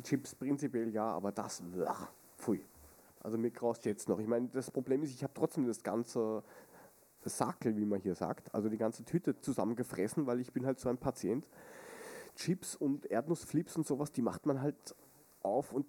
Chips 0.04 0.36
prinzipiell 0.36 0.90
ja, 0.94 1.06
aber 1.06 1.32
das, 1.32 1.64
ach, 1.86 2.12
pfui. 2.38 2.64
Also 3.22 3.38
mir 3.38 3.52
graust 3.52 3.86
jetzt 3.86 4.10
noch. 4.10 4.20
Ich 4.20 4.28
meine, 4.28 4.50
das 4.50 4.70
Problem 4.70 5.02
ist, 5.02 5.12
ich 5.12 5.24
habe 5.24 5.34
trotzdem 5.34 5.66
das 5.66 5.82
ganze 5.82 6.44
Sakel, 7.22 7.76
wie 7.78 7.86
man 7.86 8.02
hier 8.02 8.16
sagt, 8.16 8.54
also 8.54 8.70
die 8.70 8.78
ganze 8.78 9.06
Tüte 9.06 9.40
zusammengefressen, 9.40 10.28
weil 10.28 10.42
ich 10.42 10.52
bin 10.52 10.66
halt 10.66 10.80
so 10.80 10.90
ein 10.90 10.98
Patient. 10.98 11.48
Chips 12.36 12.76
und 12.76 13.06
Erdnussflips 13.06 13.78
und 13.78 13.88
sowas, 13.88 14.12
die 14.12 14.22
macht 14.22 14.46
man 14.46 14.62
halt 14.62 14.96
auf 15.42 15.72
und 15.72 15.86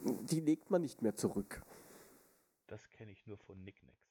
die 0.00 0.40
legt 0.40 0.70
man 0.70 0.82
nicht 0.82 1.02
mehr 1.02 1.14
zurück. 1.14 1.62
Das 2.68 2.88
kenne 2.90 3.10
ich 3.12 3.26
nur 3.26 3.36
von 3.36 3.62
Nicknacks. 3.62 4.07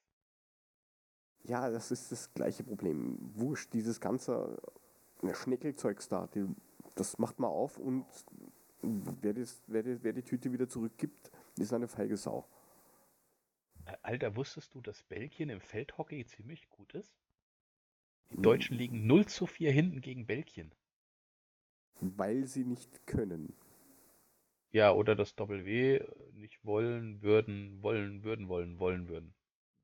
Ja, 1.44 1.70
das 1.70 1.92
ist 1.92 2.12
das 2.12 2.34
gleiche 2.34 2.64
Problem. 2.64 3.18
Wurscht, 3.36 3.74
dieses 3.74 4.02
ganze 4.02 4.58
ne, 5.22 5.34
Schneckelzeugs 5.34 6.10
da, 6.10 6.28
die, 6.28 6.46
das 6.96 7.18
macht 7.20 7.40
man 7.40 7.50
auf 7.50 7.78
und 7.78 8.06
wer, 8.82 9.34
das, 9.34 9.62
wer, 9.68 9.84
die, 9.84 10.04
wer 10.04 10.14
die 10.14 10.24
Tüte 10.24 10.52
wieder 10.52 10.68
zurückgibt, 10.68 11.32
ist 11.58 11.74
eine 11.74 11.88
feige 11.88 12.18
Sau. 12.18 12.46
Alter, 14.04 14.36
wusstest 14.36 14.76
du, 14.76 14.82
dass 14.82 15.02
Belgien 15.04 15.50
im 15.50 15.62
Feldhockey 15.62 16.26
ziemlich 16.26 16.70
gut 16.70 16.94
ist? 16.94 17.18
Die 18.32 18.38
Hm. 18.38 18.42
Deutschen 18.42 18.78
liegen 18.78 19.06
0 19.06 19.26
zu 19.26 19.46
4 19.48 19.70
hinten 19.74 20.00
gegen 20.00 20.26
Belgien. 20.26 20.72
Weil 22.00 22.48
sie 22.48 22.64
nicht 22.66 23.06
können. 23.06 23.54
Ja, 24.72 24.94
oder 24.94 25.16
das 25.16 25.36
Doppel-W 25.36 26.02
nicht 26.34 26.64
wollen, 26.64 27.22
würden, 27.22 27.82
wollen, 27.84 28.24
würden, 28.24 28.48
wollen, 28.48 28.80
wollen, 28.80 29.10
würden. 29.10 29.34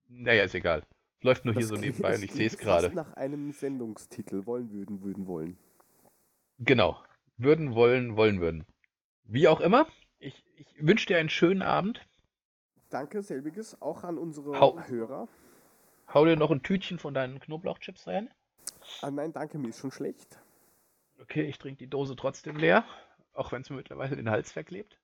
Naja, 0.08 0.44
ist 0.44 0.56
egal. 0.56 0.84
Läuft 1.24 1.46
nur 1.46 1.54
hier 1.54 1.62
Das 1.62 1.70
so 1.70 1.76
klingt- 1.76 1.96
nebenbei 2.00 2.16
und 2.16 2.24
ich 2.24 2.32
sehe 2.32 2.48
es 2.48 2.58
gerade. 2.58 2.94
nach 2.94 3.14
einem 3.14 3.52
Sendungstitel. 3.52 4.46
Wollen, 4.46 4.72
würden, 4.72 5.02
würden, 5.04 5.28
wollen. 5.28 5.58
Genau. 6.60 7.02
Würden, 7.38 7.74
wollen, 7.76 8.16
wollen, 8.16 8.40
würden. 8.42 8.66
Wie 9.24 9.48
auch 9.48 9.62
immer, 9.62 9.88
ich, 10.20 10.44
ich 10.58 10.68
wünsche 10.86 11.08
dir 11.08 11.18
einen 11.18 11.30
schönen 11.30 11.62
Abend. 11.62 12.06
Danke, 12.90 13.24
selbiges, 13.24 13.82
auch 13.82 14.04
an 14.04 14.18
unsere 14.18 14.60
Hau. 14.60 14.80
Hörer. 14.80 15.28
Hau 16.14 16.26
dir 16.26 16.36
noch 16.36 16.52
ein 16.52 16.62
Tütchen 16.62 17.00
von 17.00 17.14
deinen 17.14 17.40
Knoblauchchips 17.40 18.06
rein. 18.08 18.30
Ah, 19.02 19.10
nein, 19.10 19.34
danke, 19.34 19.58
mir 19.58 19.70
ist 19.70 19.80
schon 19.80 19.92
schlecht. 19.92 20.40
Okay, 21.20 21.44
ich 21.44 21.58
trinke 21.58 21.80
die 21.80 21.90
Dose 21.90 22.16
trotzdem 22.16 22.58
leer, 22.58 22.86
auch 23.34 23.52
wenn 23.52 23.62
es 23.62 23.70
mir 23.70 23.78
mittlerweile 23.78 24.16
den 24.16 24.30
Hals 24.30 24.52
verklebt. 24.52 25.00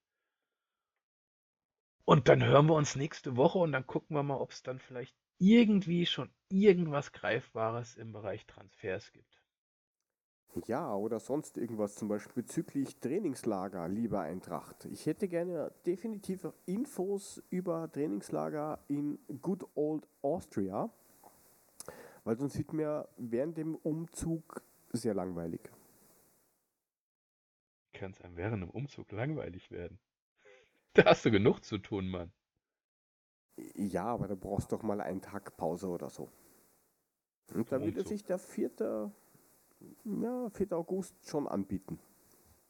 Und 2.06 2.28
dann 2.28 2.44
hören 2.44 2.68
wir 2.68 2.74
uns 2.76 2.96
nächste 2.96 3.38
Woche 3.38 3.58
und 3.60 3.72
dann 3.72 3.88
gucken 3.88 4.16
wir 4.16 4.24
mal, 4.24 4.38
ob 4.38 4.52
es 4.52 4.62
dann 4.64 4.80
vielleicht 4.80 5.16
irgendwie 5.40 6.06
schon 6.06 6.30
irgendwas 6.50 7.12
Greifbares 7.12 7.96
im 7.96 8.12
Bereich 8.12 8.46
Transfers 8.46 9.12
gibt. 9.12 9.42
Ja, 10.66 10.96
oder 10.96 11.20
sonst 11.20 11.58
irgendwas, 11.58 11.96
zum 11.96 12.08
Beispiel 12.08 12.44
bezüglich 12.44 13.00
Trainingslager, 13.00 13.88
lieber 13.88 14.22
Eintracht. 14.22 14.86
Ich 14.86 15.06
hätte 15.06 15.28
gerne 15.28 15.72
definitive 15.86 16.54
Infos 16.66 17.42
über 17.50 17.90
Trainingslager 17.92 18.80
in 18.88 19.20
Good 19.42 19.66
Old 19.76 20.08
Austria, 20.22 20.92
weil 22.24 22.38
sonst 22.38 22.58
wird 22.58 22.74
mir 22.74 23.08
während 23.18 23.58
dem 23.58 23.76
Umzug 23.76 24.62
sehr 24.92 25.14
langweilig. 25.14 25.62
Kann 27.94 28.12
es 28.12 28.22
einem 28.22 28.36
während 28.36 28.64
dem 28.64 28.70
Umzug 28.70 29.12
langweilig 29.12 29.72
werden. 29.72 30.00
Da 30.94 31.06
hast 31.06 31.24
du 31.24 31.30
genug 31.30 31.64
zu 31.64 31.78
tun, 31.78 32.10
Mann. 32.10 32.34
Ja, 33.76 34.06
aber 34.06 34.28
da 34.28 34.36
brauchst 34.36 34.72
du 34.72 34.76
doch 34.76 34.84
mal 34.84 35.02
einen 35.02 35.22
Tag 35.22 35.56
Pause 35.58 35.88
oder 35.90 36.10
so. 36.10 36.30
Und 37.54 37.72
da 37.72 37.82
würde 37.84 38.04
sich 38.04 38.24
der 38.24 38.40
4. 38.40 39.12
Ja, 40.06 40.50
4. 40.50 40.74
August 40.74 41.16
schon 41.28 41.48
anbieten. 41.48 42.00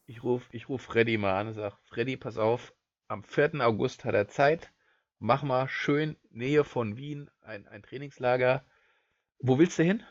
Ich 0.08 0.24
rufe 0.24 0.50
ich 0.52 0.68
ruf 0.68 0.82
Freddy 0.82 1.18
mal 1.18 1.40
an 1.40 1.48
und 1.48 1.54
sage, 1.54 1.78
Freddy, 1.86 2.18
pass 2.18 2.38
auf, 2.38 2.74
am 3.08 3.24
4. 3.24 3.62
August 3.66 4.04
hat 4.06 4.14
er 4.16 4.28
Zeit. 4.28 4.74
Mach 5.20 5.44
mal 5.44 5.68
schön 5.70 6.18
Nähe 6.32 6.64
von 6.64 6.98
Wien 6.98 7.30
ein, 7.42 7.68
ein 7.68 7.84
Trainingslager. 7.84 8.66
Wo 9.40 9.58
willst 9.60 9.78
du 9.80 9.84
hin? 9.84 10.04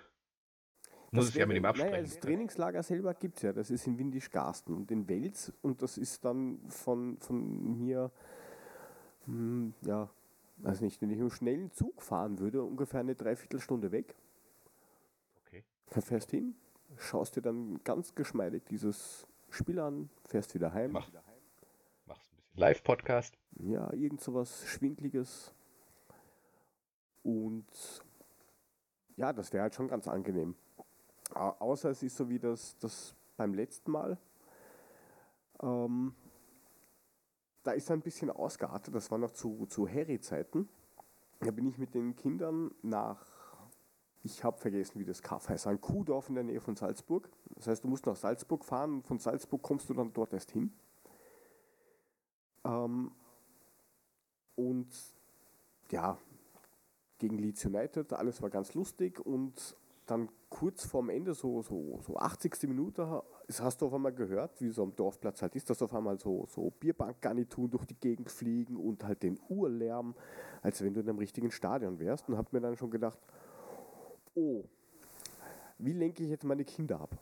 Muss 1.11 1.27
Das 1.27 1.31
es 1.31 1.35
ja 1.37 1.47
mit 1.47 1.57
ihm 1.57 1.63
Naja, 1.63 1.71
absprechen. 1.71 2.05
das 2.05 2.21
Trainingslager 2.21 2.83
selber 2.83 3.15
gibt 3.15 3.37
es 3.37 3.43
ja. 3.43 3.53
Das 3.53 3.71
ist 3.71 3.87
in 3.87 3.99
Windisch-Garsten 3.99 4.75
und 4.75 4.91
in 4.91 5.09
Wels. 5.09 5.53
Und 5.63 5.83
das 5.83 5.97
ist 5.99 6.25
dann 6.25 6.61
von, 6.69 7.19
von 7.19 7.79
mir, 7.79 8.11
hm, 9.27 9.75
ja, 9.83 10.11
weiß 10.59 10.81
nicht, 10.81 11.01
wenn 11.01 11.11
ich 11.11 11.19
einen 11.21 11.31
schnellen 11.31 11.71
Zug 11.73 12.03
fahren 12.03 12.39
würde, 12.39 12.63
ungefähr 12.63 13.01
eine 13.01 13.15
Dreiviertelstunde 13.15 13.93
weg. 13.93 14.15
Okay. 15.47 15.65
Da 15.91 16.01
fährst 16.01 16.31
hin, 16.31 16.55
schaust 16.97 17.37
dir 17.37 17.43
dann 17.43 17.79
ganz 17.85 18.15
geschmeidig 18.15 18.65
dieses 18.69 19.27
Spiel 19.51 19.79
an, 19.79 20.11
fährst 20.25 20.55
wieder 20.55 20.73
heim. 20.73 20.93
Mach. 20.93 21.11
Machst 22.07 22.33
ein 22.33 22.37
bisschen 22.37 22.59
Live-Podcast. 22.61 23.37
Ja, 23.61 23.93
irgend 23.93 24.21
sowas 24.21 24.67
Schwindliges. 24.67 25.53
Und 27.23 27.67
ja, 29.17 29.33
das 29.33 29.53
wäre 29.53 29.63
halt 29.63 29.75
schon 29.75 29.89
ganz 29.89 30.07
angenehm. 30.09 30.55
Au- 31.35 31.57
Außer 31.59 31.91
es 31.91 32.03
ist 32.03 32.17
so 32.17 32.29
wie 32.29 32.39
das, 32.39 32.77
das 32.79 33.15
beim 33.37 33.55
letzten 33.55 33.91
Mal. 33.91 34.19
Ähm, 35.63 36.15
da 37.69 37.75
ist 37.75 37.91
er 37.91 37.97
ein 37.97 38.01
bisschen 38.01 38.31
ausgeartet, 38.31 38.95
das 38.95 39.11
war 39.11 39.19
noch 39.19 39.33
zu, 39.33 39.67
zu 39.67 39.87
Harry-Zeiten. 39.87 40.71
Da 41.41 41.51
bin 41.51 41.67
ich 41.67 41.77
mit 41.77 41.93
den 41.93 42.17
Kindern 42.17 42.75
nach, 42.81 43.27
ich 44.23 44.43
habe 44.43 44.57
vergessen, 44.57 44.99
wie 44.99 45.05
das 45.05 45.21
Kaff 45.21 45.51
heißt, 45.51 45.67
ein 45.67 45.79
Kuhdorf 45.79 46.31
in 46.31 46.35
der 46.37 46.45
Nähe 46.45 46.63
von 46.63 46.77
Salzburg. 46.77 47.29
Das 47.57 47.67
heißt, 47.67 47.85
du 47.85 47.89
musst 47.89 48.07
nach 48.07 48.17
Salzburg 48.17 48.65
fahren 48.65 48.95
und 48.95 49.07
von 49.07 49.19
Salzburg 49.19 49.61
kommst 49.61 49.91
du 49.91 49.93
dann 49.93 50.15
dort 50.15 50.33
erst 50.33 50.51
hin. 50.51 50.73
Ähm, 52.65 53.13
und 54.57 54.89
ja, 55.91 56.17
gegen 57.19 57.37
Leeds 57.37 57.67
United, 57.67 58.15
alles 58.15 58.41
war 58.41 58.49
ganz 58.49 58.73
lustig 58.73 59.21
und 59.21 59.77
dann 60.07 60.31
kurz 60.49 60.87
vorm 60.87 61.11
Ende, 61.11 61.35
so, 61.35 61.61
so, 61.61 62.01
so 62.01 62.17
80. 62.17 62.63
Minute, 62.63 63.23
hast 63.57 63.81
du 63.81 63.87
auf 63.87 63.95
einmal 63.95 64.13
gehört, 64.13 64.61
wie 64.61 64.69
so 64.69 64.83
am 64.83 64.95
Dorfplatz 64.95 65.41
halt 65.41 65.57
ist, 65.57 65.71
dass 65.71 65.81
auf 65.81 65.95
einmal 65.95 66.19
so, 66.19 66.47
so 66.47 66.71
Bierbankgarnituren 66.71 67.71
durch 67.71 67.87
die 67.87 67.99
Gegend 67.99 68.31
fliegen 68.31 68.77
und 68.77 69.05
halt 69.05 69.23
den 69.23 69.41
Urlärm, 69.49 70.15
als 70.63 70.83
wenn 70.83 70.93
du 70.93 71.01
in 71.01 71.09
einem 71.09 71.19
richtigen 71.19 71.51
Stadion 71.51 71.99
wärst 71.99 72.29
und 72.29 72.37
hab 72.37 72.53
mir 72.53 72.61
dann 72.61 72.77
schon 72.77 72.91
gedacht, 72.91 73.19
oh, 74.35 74.65
wie 75.79 75.93
lenke 75.93 76.23
ich 76.23 76.29
jetzt 76.29 76.45
meine 76.45 76.65
Kinder 76.65 77.01
ab? 77.01 77.17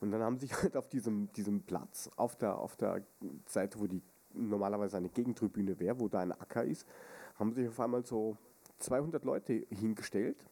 Und 0.00 0.10
dann 0.10 0.22
haben 0.22 0.38
sich 0.38 0.52
halt 0.62 0.76
auf 0.76 0.88
diesem, 0.88 1.32
diesem 1.32 1.62
Platz, 1.62 2.10
auf 2.16 2.36
der, 2.36 2.58
auf 2.58 2.76
der 2.76 3.02
Seite, 3.46 3.80
wo 3.80 3.86
die 3.86 4.02
normalerweise 4.34 4.98
eine 4.98 5.08
Gegentribüne 5.08 5.80
wäre, 5.80 5.98
wo 5.98 6.08
da 6.08 6.20
ein 6.20 6.32
Acker 6.32 6.64
ist, 6.64 6.86
haben 7.36 7.54
sich 7.54 7.68
auf 7.68 7.80
einmal 7.80 8.04
so 8.04 8.36
200 8.78 9.24
Leute 9.24 9.66
hingestellt, 9.70 10.44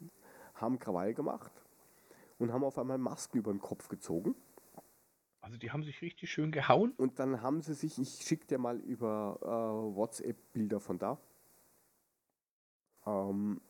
haben 0.54 0.78
Krawall 0.78 1.12
gemacht 1.12 1.52
und 2.38 2.52
haben 2.52 2.64
auf 2.64 2.78
einmal 2.78 2.98
Masken 2.98 3.38
über 3.38 3.52
den 3.52 3.60
Kopf 3.60 3.88
gezogen. 3.88 4.34
Also 5.40 5.56
die 5.56 5.70
haben 5.70 5.82
sich 5.82 6.02
richtig 6.02 6.30
schön 6.30 6.52
gehauen. 6.52 6.92
Und 6.96 7.18
dann 7.18 7.42
haben 7.42 7.62
sie 7.62 7.74
sich, 7.74 7.98
ich 7.98 8.08
schicke 8.26 8.46
dir 8.46 8.58
mal 8.58 8.78
über 8.80 9.38
äh, 9.42 9.96
WhatsApp 9.96 10.36
Bilder 10.52 10.80
von 10.80 10.98
da. 10.98 11.18
Ähm, 13.06 13.60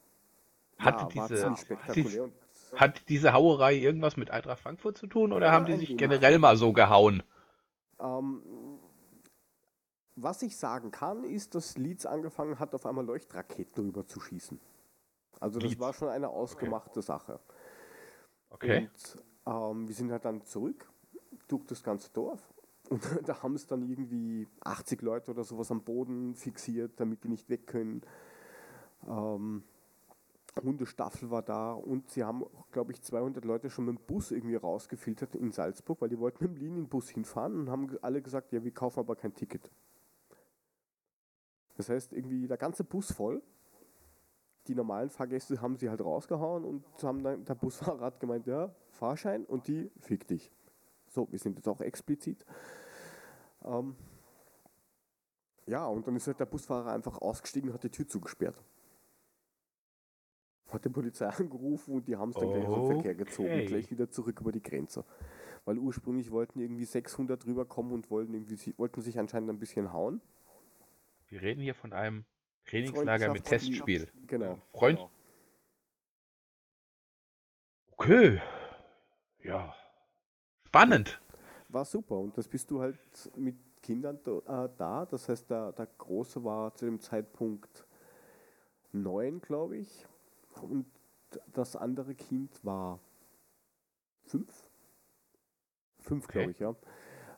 Hatte 0.78 1.14
war 1.16 1.28
diese- 1.28 1.50
hat 1.50 1.96
Und 1.96 2.32
Hat 2.74 3.08
diese 3.08 3.32
Hauerei 3.32 3.74
irgendwas 3.76 4.16
mit 4.16 4.30
Eintracht 4.30 4.60
Frankfurt 4.60 4.98
zu 4.98 5.06
tun 5.06 5.32
oder 5.32 5.46
Ja, 5.46 5.52
haben 5.52 5.66
die 5.66 5.76
sich 5.76 5.96
generell 5.96 6.38
mal 6.38 6.56
so 6.56 6.72
gehauen? 6.72 7.22
Ähm, 8.00 8.42
was 10.16 10.42
ich 10.42 10.56
sagen 10.56 10.90
kann, 10.90 11.24
ist, 11.24 11.54
dass 11.54 11.78
Leeds 11.78 12.04
angefangen 12.06 12.58
hat, 12.58 12.74
auf 12.74 12.84
einmal 12.86 13.04
Leuchtraketen 13.04 13.84
rüber 13.84 14.06
zu 14.06 14.20
schießen. 14.20 14.60
Also 15.40 15.60
das 15.60 15.70
Leeds. 15.70 15.80
war 15.80 15.92
schon 15.92 16.08
eine 16.08 16.28
ausgemachte 16.28 17.02
Sache. 17.02 17.38
Okay. 18.50 18.88
Und 18.88 19.24
ähm, 19.46 19.88
wir 19.88 19.94
sind 19.94 20.10
halt 20.10 20.24
dann 20.24 20.44
zurück 20.44 20.88
durch 21.48 21.64
das 21.66 21.82
ganze 21.82 22.10
Dorf. 22.12 22.40
Und 22.90 23.02
da 23.26 23.42
haben 23.42 23.54
es 23.54 23.66
dann 23.66 23.82
irgendwie 23.82 24.46
80 24.60 25.02
Leute 25.02 25.30
oder 25.32 25.44
sowas 25.44 25.70
am 25.70 25.82
Boden 25.82 26.34
fixiert, 26.34 26.92
damit 26.96 27.22
die 27.22 27.28
nicht 27.28 27.50
weg 27.50 27.66
können. 27.66 28.00
Ähm, 29.06 29.62
Hundestaffel 30.62 31.30
war 31.30 31.42
da 31.42 31.72
und 31.72 32.10
sie 32.10 32.24
haben, 32.24 32.44
glaube 32.72 32.92
ich, 32.92 33.02
200 33.02 33.44
Leute 33.44 33.70
schon 33.70 33.84
mit 33.84 33.96
dem 33.96 34.06
Bus 34.06 34.30
irgendwie 34.30 34.56
rausgefiltert 34.56 35.34
in 35.36 35.52
Salzburg, 35.52 36.00
weil 36.00 36.08
die 36.08 36.18
wollten 36.18 36.44
mit 36.44 36.54
dem 36.54 36.56
Linienbus 36.56 37.10
hinfahren 37.10 37.60
und 37.60 37.70
haben 37.70 37.96
alle 38.02 38.22
gesagt, 38.22 38.52
ja, 38.52 38.62
wir 38.64 38.72
kaufen 38.72 39.00
aber 39.00 39.16
kein 39.16 39.34
Ticket. 39.34 39.70
Das 41.76 41.88
heißt, 41.88 42.12
irgendwie 42.12 42.48
der 42.48 42.56
ganze 42.56 42.84
Bus 42.84 43.12
voll. 43.12 43.42
Die 44.68 44.74
normalen 44.74 45.08
Fahrgäste 45.08 45.60
haben 45.62 45.76
sie 45.76 45.88
halt 45.88 46.02
rausgehauen 46.02 46.64
und 46.64 46.84
haben 47.02 47.22
dann, 47.22 47.44
der 47.44 47.54
Busfahrer 47.54 48.04
hat 48.04 48.20
gemeint, 48.20 48.46
ja, 48.46 48.70
Fahrschein 48.90 49.44
und 49.46 49.66
die 49.66 49.90
fick 49.98 50.26
dich. 50.26 50.52
So, 51.08 51.26
wir 51.32 51.38
sind 51.38 51.56
jetzt 51.56 51.66
auch 51.68 51.80
explizit. 51.80 52.44
Ähm, 53.64 53.96
ja, 55.66 55.86
und 55.86 56.06
dann 56.06 56.16
ist 56.16 56.26
halt 56.26 56.38
der 56.38 56.46
Busfahrer 56.46 56.92
einfach 56.92 57.18
ausgestiegen 57.20 57.70
und 57.70 57.74
hat 57.74 57.82
die 57.82 57.90
Tür 57.90 58.06
zugesperrt. 58.06 58.62
Hat 60.70 60.84
die 60.84 60.90
Polizei 60.90 61.26
angerufen 61.38 61.94
und 61.94 62.06
die 62.06 62.16
haben 62.16 62.30
es 62.30 62.36
dann 62.36 62.50
gleich 62.50 62.66
aus 62.66 62.74
dem 62.76 62.86
Verkehr 62.94 63.14
gezogen, 63.14 63.48
Okay. 63.48 63.66
gleich 63.66 63.90
wieder 63.90 64.10
zurück 64.10 64.38
über 64.40 64.52
die 64.52 64.62
Grenze. 64.62 65.04
Weil 65.64 65.78
ursprünglich 65.78 66.30
wollten 66.30 66.60
irgendwie 66.60 66.84
600 66.84 67.46
rüberkommen 67.46 67.92
und 67.92 68.10
wollten, 68.10 68.34
irgendwie, 68.34 68.74
wollten 68.76 69.00
sich 69.00 69.18
anscheinend 69.18 69.48
ein 69.48 69.58
bisschen 69.58 69.94
hauen. 69.94 70.20
Wir 71.28 71.40
reden 71.40 71.62
hier 71.62 71.74
von 71.74 71.94
einem 71.94 72.26
Trainingslager 72.68 73.32
mit 73.32 73.44
Testspiel. 73.44 74.08
Genau. 74.26 74.58
Freund. 74.72 75.00
Okay. 77.92 78.40
Ja. 79.42 79.74
Spannend. 80.66 81.20
War 81.68 81.84
super 81.84 82.16
und 82.18 82.36
das 82.36 82.46
bist 82.48 82.70
du 82.70 82.80
halt 82.80 82.98
mit 83.36 83.56
Kindern 83.82 84.18
da, 84.24 84.64
äh, 84.64 84.68
da. 84.76 85.06
Das 85.06 85.28
heißt, 85.28 85.50
der, 85.50 85.72
der 85.72 85.86
Große 85.86 86.44
war 86.44 86.74
zu 86.74 86.84
dem 86.84 87.00
Zeitpunkt 87.00 87.86
neun, 88.92 89.40
glaube 89.40 89.78
ich. 89.78 90.06
Und 90.62 90.86
das 91.52 91.76
andere 91.76 92.14
Kind 92.14 92.64
war 92.64 93.00
fünf. 94.24 94.70
Fünf, 96.00 96.24
Okay. 96.24 96.38
glaube 96.38 96.50
ich, 96.52 96.58
ja. 96.58 96.74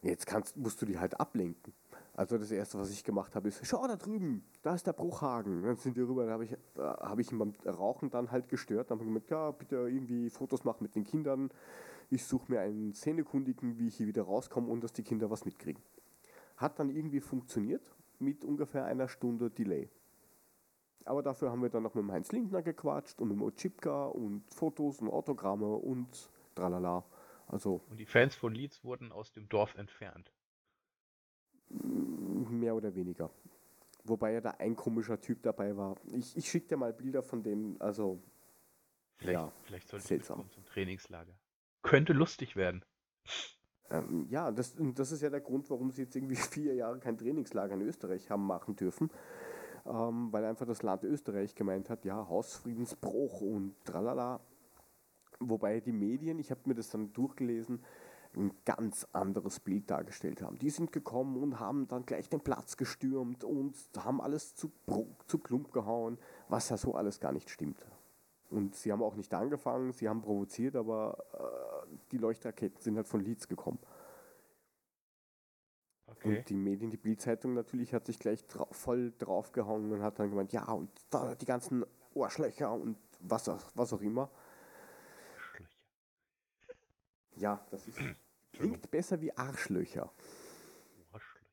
Jetzt 0.02 0.26
kannst, 0.26 0.56
musst 0.56 0.80
du 0.80 0.86
die 0.86 0.98
halt 0.98 1.18
ablenken. 1.20 1.72
Also 2.14 2.36
das 2.36 2.50
erste, 2.50 2.78
was 2.78 2.90
ich 2.90 3.04
gemacht 3.04 3.34
habe, 3.34 3.48
ist, 3.48 3.64
schau 3.66 3.86
da 3.86 3.96
drüben, 3.96 4.44
da 4.62 4.74
ist 4.74 4.86
der 4.86 4.92
Bruchhagen. 4.92 5.62
Dann 5.62 5.76
sind 5.76 5.96
wir 5.96 6.08
rüber, 6.08 6.26
da 6.26 6.32
habe 6.32 6.44
ich, 6.44 6.56
da 6.74 6.98
habe 7.00 7.20
ich 7.20 7.30
ihn 7.32 7.38
beim 7.38 7.54
Rauchen 7.64 8.10
dann 8.10 8.30
halt 8.30 8.48
gestört. 8.48 8.90
Dann 8.90 8.98
habe 8.98 9.08
ich 9.08 9.14
gesagt, 9.14 9.30
ja, 9.30 9.50
bitte 9.52 9.76
irgendwie 9.76 10.28
Fotos 10.28 10.64
machen 10.64 10.82
mit 10.82 10.94
den 10.94 11.04
Kindern. 11.04 11.50
Ich 12.10 12.24
suche 12.24 12.50
mir 12.50 12.60
einen 12.60 12.92
Szenekundigen, 12.92 13.78
wie 13.78 13.88
ich 13.88 13.96
hier 13.96 14.06
wieder 14.06 14.24
rauskomme 14.24 14.68
und 14.68 14.82
dass 14.82 14.92
die 14.92 15.04
Kinder 15.04 15.30
was 15.30 15.44
mitkriegen. 15.44 15.82
Hat 16.56 16.78
dann 16.78 16.90
irgendwie 16.90 17.20
funktioniert 17.20 17.82
mit 18.18 18.44
ungefähr 18.44 18.84
einer 18.84 19.08
Stunde 19.08 19.48
Delay. 19.48 19.88
Aber 21.04 21.22
dafür 21.22 21.50
haben 21.50 21.62
wir 21.62 21.70
dann 21.70 21.82
noch 21.82 21.94
mit 21.94 22.04
dem 22.04 22.12
Heinz 22.12 22.30
Lindner 22.32 22.62
gequatscht 22.62 23.20
und 23.20 23.28
mit 23.28 23.38
dem 23.38 23.42
Ochipka 23.42 24.06
und 24.06 24.42
Fotos 24.52 25.00
und 25.00 25.08
Autogramme 25.08 25.74
und 25.74 26.30
tralala. 26.54 27.04
Also 27.46 27.80
Und 27.88 27.98
die 27.98 28.06
Fans 28.06 28.34
von 28.34 28.54
Leeds 28.54 28.84
wurden 28.84 29.10
aus 29.10 29.32
dem 29.32 29.48
Dorf 29.48 29.74
entfernt. 29.76 30.30
Mehr 31.70 32.74
oder 32.74 32.94
weniger. 32.94 33.30
Wobei 34.04 34.32
ja 34.32 34.40
da 34.40 34.50
ein 34.52 34.76
komischer 34.76 35.20
Typ 35.20 35.42
dabei 35.42 35.76
war. 35.76 35.96
Ich, 36.06 36.36
ich 36.36 36.48
schicke 36.48 36.68
dir 36.68 36.76
mal 36.76 36.92
Bilder 36.92 37.22
von 37.22 37.42
dem, 37.42 37.76
also 37.80 38.22
Vielleicht, 39.20 39.38
Ja, 39.38 39.52
vielleicht 39.64 39.88
sollte 39.88 40.02
ich 40.02 40.08
seltsam. 40.08 40.38
mitkommen 40.38 40.50
zum 40.50 40.64
Trainingslager. 40.64 41.38
Könnte 41.82 42.14
lustig 42.14 42.56
werden. 42.56 42.82
Ähm, 43.90 44.26
ja, 44.30 44.50
das, 44.50 44.76
und 44.76 44.98
das 44.98 45.12
ist 45.12 45.20
ja 45.20 45.28
der 45.28 45.40
Grund, 45.42 45.68
warum 45.68 45.90
sie 45.90 46.02
jetzt 46.02 46.16
irgendwie 46.16 46.36
vier 46.36 46.74
Jahre 46.74 46.98
kein 47.00 47.18
Trainingslager 47.18 47.74
in 47.74 47.82
Österreich 47.82 48.30
haben 48.30 48.46
machen 48.46 48.76
dürfen. 48.76 49.10
Ähm, 49.84 50.32
weil 50.32 50.44
einfach 50.44 50.66
das 50.66 50.82
Land 50.82 51.04
Österreich 51.04 51.54
gemeint 51.54 51.90
hat, 51.90 52.04
ja, 52.06 52.28
Hausfriedensbruch 52.28 53.42
und 53.42 53.74
tralala. 53.84 54.40
Wobei 55.38 55.80
die 55.80 55.92
Medien, 55.92 56.38
ich 56.38 56.50
habe 56.50 56.60
mir 56.64 56.74
das 56.74 56.90
dann 56.90 57.12
durchgelesen, 57.12 57.82
ein 58.36 58.52
ganz 58.64 59.06
anderes 59.12 59.60
Bild 59.60 59.90
dargestellt 59.90 60.42
haben. 60.42 60.58
Die 60.58 60.70
sind 60.70 60.92
gekommen 60.92 61.36
und 61.42 61.58
haben 61.58 61.88
dann 61.88 62.06
gleich 62.06 62.28
den 62.28 62.40
Platz 62.40 62.76
gestürmt 62.76 63.44
und 63.44 63.74
haben 63.96 64.20
alles 64.20 64.54
zu, 64.54 64.70
zu 65.26 65.38
Klump 65.38 65.72
gehauen, 65.72 66.18
was 66.48 66.68
ja 66.68 66.76
so 66.76 66.94
alles 66.94 67.20
gar 67.20 67.32
nicht 67.32 67.50
stimmt. 67.50 67.84
Und 68.50 68.74
sie 68.74 68.92
haben 68.92 69.02
auch 69.02 69.14
nicht 69.14 69.32
angefangen, 69.32 69.92
sie 69.92 70.08
haben 70.08 70.22
provoziert, 70.22 70.76
aber 70.76 71.16
äh, 71.32 71.96
die 72.10 72.18
Leuchtraketen 72.18 72.80
sind 72.80 72.96
halt 72.96 73.06
von 73.06 73.20
Leeds 73.20 73.48
gekommen. 73.48 73.78
Okay. 76.06 76.38
Und 76.38 76.48
die 76.48 76.54
Medien, 76.54 76.90
die 76.90 76.96
Bildzeitung 76.96 77.54
natürlich, 77.54 77.94
hat 77.94 78.06
sich 78.06 78.18
gleich 78.18 78.46
dra 78.46 78.66
voll 78.72 79.12
draufgehauen 79.18 79.92
und 79.92 80.02
hat 80.02 80.18
dann 80.18 80.30
gemeint, 80.30 80.52
ja, 80.52 80.70
und 80.70 80.90
da 81.10 81.34
die 81.34 81.46
ganzen 81.46 81.84
Ohrschlöcher 82.14 82.72
und 82.72 82.96
was 83.20 83.48
auch, 83.48 83.62
was 83.74 83.92
auch 83.92 84.00
immer. 84.00 84.30
Ja, 87.40 87.64
das 87.70 87.86
ist, 87.88 87.98
klingt 88.52 88.90
besser 88.90 89.20
wie 89.20 89.36
Arschlöcher. 89.36 90.12
Arschlöcher. 91.12 91.46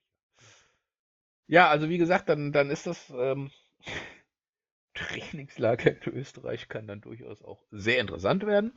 Ja, 1.47 1.69
also 1.69 1.89
wie 1.89 1.97
gesagt, 1.97 2.29
dann, 2.29 2.51
dann 2.51 2.69
ist 2.69 2.85
das 2.85 3.11
ähm, 3.15 3.51
Trainingslager 4.93 5.91
in 5.91 6.13
Österreich 6.13 6.67
kann 6.67 6.87
dann 6.87 7.01
durchaus 7.01 7.41
auch 7.41 7.63
sehr 7.71 7.99
interessant 7.99 8.45
werden. 8.45 8.73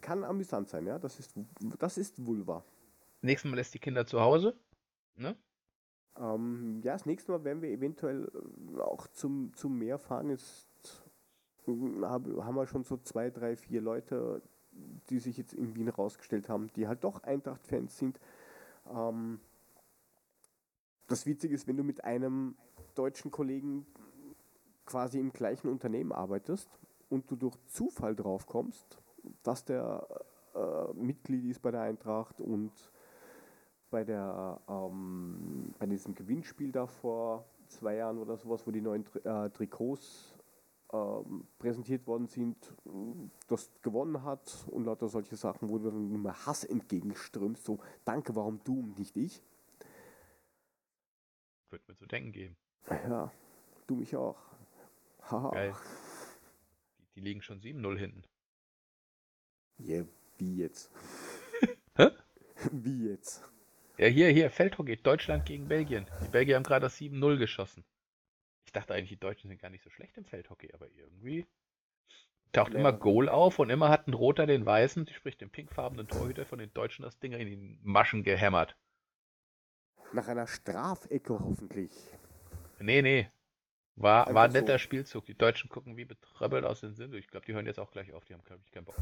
Kann 0.00 0.22
amüsant 0.22 0.68
sein, 0.68 0.86
ja, 0.86 0.98
das 0.98 1.18
ist, 1.18 1.34
das 1.78 1.98
ist 1.98 2.24
Vulva. 2.24 2.64
Nächstes 3.20 3.50
Mal 3.50 3.56
lässt 3.56 3.74
die 3.74 3.80
Kinder 3.80 4.06
zu 4.06 4.20
Hause. 4.20 4.56
Ne? 5.16 5.36
Ähm, 6.16 6.80
ja, 6.84 6.92
das 6.92 7.06
nächste 7.06 7.32
Mal 7.32 7.44
werden 7.44 7.62
wir 7.62 7.70
eventuell 7.70 8.30
äh, 8.76 8.80
auch 8.80 9.06
zum, 9.08 9.52
zum 9.54 9.78
Meer 9.78 9.98
fahren. 9.98 10.30
Jetzt 10.30 10.68
äh, 11.66 11.72
hab, 12.02 12.26
haben 12.26 12.54
wir 12.54 12.66
schon 12.66 12.84
so 12.84 12.96
zwei, 12.98 13.30
drei, 13.30 13.56
vier 13.56 13.80
Leute, 13.80 14.42
die 15.10 15.18
sich 15.18 15.36
jetzt 15.36 15.54
in 15.54 15.74
Wien 15.74 15.88
rausgestellt 15.88 16.48
haben, 16.48 16.70
die 16.76 16.86
halt 16.86 17.04
doch 17.04 17.22
Eintracht-Fans 17.22 17.98
sind. 17.98 18.20
Ähm, 18.92 19.40
das 21.06 21.26
Witzige 21.26 21.54
ist, 21.54 21.66
wenn 21.66 21.76
du 21.76 21.84
mit 21.84 22.04
einem 22.04 22.56
deutschen 22.94 23.30
Kollegen 23.30 23.86
quasi 24.84 25.18
im 25.18 25.32
gleichen 25.32 25.68
Unternehmen 25.68 26.12
arbeitest 26.12 26.68
und 27.08 27.30
du 27.30 27.36
durch 27.36 27.56
Zufall 27.66 28.14
drauf 28.14 28.46
kommst, 28.46 28.98
dass 29.42 29.64
der 29.64 30.06
äh, 30.54 30.92
Mitglied 30.94 31.44
ist 31.44 31.60
bei 31.60 31.70
der 31.70 31.82
Eintracht 31.82 32.40
und 32.40 32.72
bei 33.90 34.04
der 34.04 34.60
ähm, 34.68 35.74
bei 35.78 35.86
diesem 35.86 36.14
Gewinnspiel 36.14 36.72
da 36.72 36.86
vor 36.86 37.46
zwei 37.68 37.96
Jahren 37.96 38.18
oder 38.18 38.36
sowas, 38.36 38.66
wo 38.66 38.70
die 38.70 38.80
neuen 38.80 39.04
Tri 39.04 39.18
äh, 39.20 39.50
Trikots 39.50 40.37
präsentiert 41.58 42.06
worden 42.06 42.28
sind, 42.28 42.56
das 43.48 43.70
gewonnen 43.82 44.22
hat 44.22 44.64
und 44.70 44.84
lauter 44.84 45.08
solche 45.08 45.36
Sachen, 45.36 45.68
wo 45.68 45.78
du 45.78 45.90
dann 45.90 46.10
immer 46.10 46.46
Hass 46.46 46.64
entgegenströmst, 46.64 47.64
so 47.64 47.78
danke, 48.04 48.34
warum 48.34 48.60
du 48.64 48.80
und 48.80 48.98
nicht 48.98 49.16
ich? 49.16 49.42
Wird 51.70 51.86
mir 51.86 51.94
zu 51.94 52.06
denken 52.06 52.32
geben. 52.32 52.56
Ja, 52.88 53.30
du 53.86 53.96
mich 53.96 54.16
auch. 54.16 54.38
Haha. 55.22 55.50
Geil. 55.50 55.74
Die, 56.98 57.04
die 57.16 57.20
liegen 57.20 57.42
schon 57.42 57.60
7-0 57.60 57.98
hinten. 57.98 58.22
Ja, 59.76 60.04
wie 60.38 60.56
jetzt? 60.56 60.90
Hä? 61.96 62.10
Wie 62.72 63.10
jetzt? 63.10 63.44
Ja, 63.98 64.06
hier, 64.06 64.30
hier, 64.30 64.50
Feldhockey, 64.50 64.96
Deutschland 64.96 65.44
gegen 65.44 65.68
Belgien. 65.68 66.06
Die 66.22 66.28
Belgier 66.28 66.56
haben 66.56 66.62
gerade 66.62 66.86
das 66.86 66.96
7-0 66.96 67.36
geschossen. 67.36 67.84
Ich 68.68 68.72
dachte 68.72 68.92
eigentlich, 68.92 69.08
die 69.08 69.16
Deutschen 69.16 69.48
sind 69.48 69.62
gar 69.62 69.70
nicht 69.70 69.82
so 69.82 69.88
schlecht 69.88 70.18
im 70.18 70.26
Feldhockey, 70.26 70.74
aber 70.74 70.90
irgendwie 70.90 71.46
taucht 72.52 72.74
Ja. 72.74 72.80
immer 72.80 72.92
Goal 72.92 73.30
auf 73.30 73.58
und 73.58 73.70
immer 73.70 73.88
hat 73.88 74.06
ein 74.08 74.12
Roter 74.12 74.44
den 74.46 74.66
Weißen, 74.66 75.06
die 75.06 75.14
spricht 75.14 75.40
den 75.40 75.48
pinkfarbenen 75.48 76.06
Torhüter 76.06 76.44
von 76.44 76.58
den 76.58 76.70
Deutschen 76.74 77.02
das 77.02 77.18
Ding 77.18 77.32
in 77.32 77.46
die 77.46 77.78
Maschen 77.82 78.24
gehämmert. 78.24 78.76
Nach 80.12 80.28
einer 80.28 80.46
Strafecke 80.46 81.32
hoffentlich. 81.40 81.92
Nee, 82.78 83.00
nee. 83.00 83.30
War, 83.96 84.26
war 84.34 84.44
ein 84.44 84.50
Einfach 84.50 84.50
so. 84.50 84.60
netter 84.60 84.78
Spielzug. 84.78 85.24
Die 85.24 85.34
Deutschen 85.34 85.70
gucken 85.70 85.96
wie 85.96 86.04
betröppelt 86.04 86.66
aus 86.66 86.80
den 86.80 86.92
Sinn. 86.94 87.14
Ich 87.14 87.28
glaube, 87.28 87.46
die 87.46 87.54
hören 87.54 87.64
jetzt 87.64 87.80
auch 87.80 87.90
gleich 87.90 88.12
auf. 88.12 88.26
Die 88.26 88.34
haben, 88.34 88.44
glaube 88.44 88.60
ich, 88.66 88.70
keinen 88.70 88.84
Bock. 88.84 88.96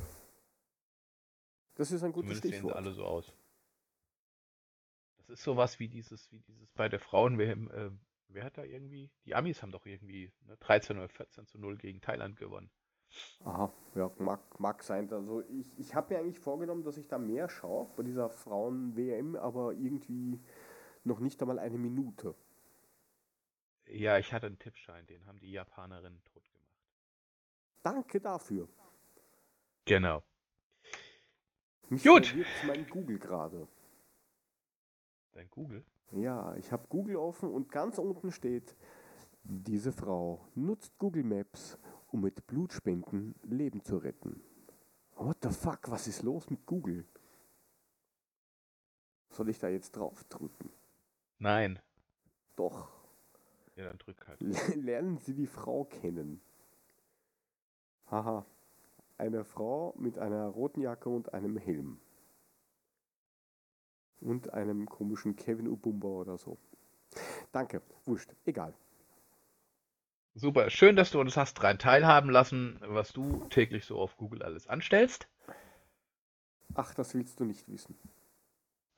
Das 1.74 1.90
ist 1.90 2.04
ein 2.04 2.12
gutes 2.12 2.40
Zumindest 2.40 2.42
sehen 2.42 2.50
sie 2.52 2.58
Stichwort. 2.58 2.76
alle 2.76 2.92
so 2.92 3.04
aus. 3.04 3.34
Das 5.18 5.28
ist 5.30 5.42
sowas 5.42 5.80
wie 5.80 5.88
dieses, 5.88 6.30
wie 6.30 6.38
dieses 6.38 6.70
bei 6.70 6.88
der 6.88 7.00
Frauen 7.00 7.36
WM. 7.36 7.68
Äh, 7.72 7.90
wer 8.28 8.44
hat 8.44 8.58
da 8.58 8.64
irgendwie? 8.64 9.10
Die 9.24 9.34
Amis 9.34 9.62
haben 9.62 9.72
doch 9.72 9.86
irgendwie 9.86 10.32
ne, 10.46 10.56
13 10.58 10.96
oder 10.96 11.08
14 11.08 11.46
zu 11.46 11.58
0 11.58 11.76
gegen 11.76 12.00
Thailand 12.00 12.36
gewonnen. 12.36 12.70
Aha, 13.44 13.72
ja, 13.94 14.10
mag, 14.18 14.60
mag 14.60 14.82
sein. 14.82 15.10
Also 15.12 15.42
ich, 15.48 15.78
ich 15.78 15.94
habe 15.94 16.14
mir 16.14 16.20
eigentlich 16.20 16.40
vorgenommen, 16.40 16.82
dass 16.82 16.96
ich 16.98 17.06
da 17.08 17.18
mehr 17.18 17.48
schaue 17.48 17.88
bei 17.96 18.02
dieser 18.02 18.28
Frauen-WM, 18.28 19.36
aber 19.36 19.72
irgendwie 19.72 20.40
noch 21.04 21.20
nicht 21.20 21.40
einmal 21.40 21.58
eine 21.58 21.78
Minute. 21.78 22.34
Ja, 23.86 24.18
ich 24.18 24.32
hatte 24.32 24.46
einen 24.46 24.58
Tippschein, 24.58 25.06
den 25.06 25.26
haben 25.26 25.38
die 25.38 25.52
Japanerinnen 25.52 26.22
tot 26.24 26.50
gemacht. 26.50 26.66
Danke 27.82 28.20
dafür. 28.20 28.68
Genau. 29.84 30.24
Mich 31.88 32.02
Gut. 32.02 32.34
mein 32.66 32.88
Google 32.88 33.18
gerade. 33.20 33.68
Dein 35.32 35.48
Google? 35.50 35.84
Ja, 36.12 36.54
ich 36.56 36.72
habe 36.72 36.86
Google 36.88 37.16
offen 37.16 37.50
und 37.50 37.70
ganz 37.70 37.98
unten 37.98 38.30
steht, 38.30 38.76
diese 39.42 39.92
Frau 39.92 40.40
nutzt 40.54 40.98
Google 40.98 41.24
Maps, 41.24 41.78
um 42.08 42.20
mit 42.22 42.46
Blutspenden 42.46 43.34
Leben 43.42 43.82
zu 43.82 43.98
retten. 43.98 44.42
What 45.16 45.38
the 45.42 45.50
fuck, 45.50 45.90
was 45.90 46.06
ist 46.06 46.22
los 46.22 46.50
mit 46.50 46.66
Google? 46.66 47.04
Soll 49.30 49.48
ich 49.50 49.58
da 49.58 49.68
jetzt 49.68 49.92
drauf 49.92 50.24
drücken? 50.24 50.70
Nein. 51.38 51.78
Doch. 52.54 52.88
Ja, 53.76 53.84
dann 53.84 53.98
drück 53.98 54.26
halt. 54.26 54.40
Lernen 54.74 55.18
Sie 55.18 55.34
die 55.34 55.46
Frau 55.46 55.84
kennen. 55.84 56.40
Haha. 58.10 58.46
Eine 59.18 59.44
Frau 59.44 59.94
mit 59.98 60.18
einer 60.18 60.46
roten 60.46 60.80
Jacke 60.80 61.08
und 61.08 61.32
einem 61.32 61.56
Helm. 61.56 62.00
Und 64.20 64.52
einem 64.54 64.86
komischen 64.86 65.36
Kevin 65.36 65.68
Ubumba 65.68 66.08
oder 66.08 66.38
so. 66.38 66.58
Danke. 67.52 67.82
Wurscht. 68.04 68.30
Egal. 68.44 68.74
Super. 70.34 70.68
Schön, 70.70 70.96
dass 70.96 71.10
du 71.10 71.20
uns 71.20 71.36
hast 71.36 71.58
daran 71.58 71.78
teilhaben 71.78 72.30
lassen, 72.30 72.78
was 72.82 73.12
du 73.12 73.46
täglich 73.48 73.84
so 73.84 73.98
auf 73.98 74.16
Google 74.16 74.42
alles 74.42 74.66
anstellst. 74.66 75.28
Ach, 76.74 76.92
das 76.94 77.14
willst 77.14 77.40
du 77.40 77.44
nicht 77.44 77.68
wissen. 77.68 77.96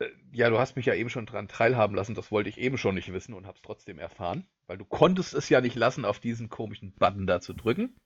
Äh, 0.00 0.08
Ja, 0.32 0.50
du 0.50 0.58
hast 0.58 0.76
mich 0.76 0.86
ja 0.86 0.94
eben 0.94 1.10
schon 1.10 1.26
dran 1.26 1.48
teilhaben 1.48 1.94
lassen. 1.94 2.14
Das 2.14 2.32
wollte 2.32 2.48
ich 2.48 2.58
eben 2.58 2.78
schon 2.78 2.94
nicht 2.96 3.12
wissen 3.12 3.34
und 3.34 3.46
hab's 3.46 3.62
trotzdem 3.62 3.98
erfahren. 3.98 4.46
Weil 4.66 4.78
du 4.78 4.84
konntest 4.84 5.34
es 5.34 5.48
ja 5.48 5.60
nicht 5.60 5.76
lassen, 5.76 6.04
auf 6.04 6.18
diesen 6.18 6.48
komischen 6.48 6.92
Button 6.92 7.26
da 7.26 7.40
zu 7.40 7.52
drücken. 7.52 7.96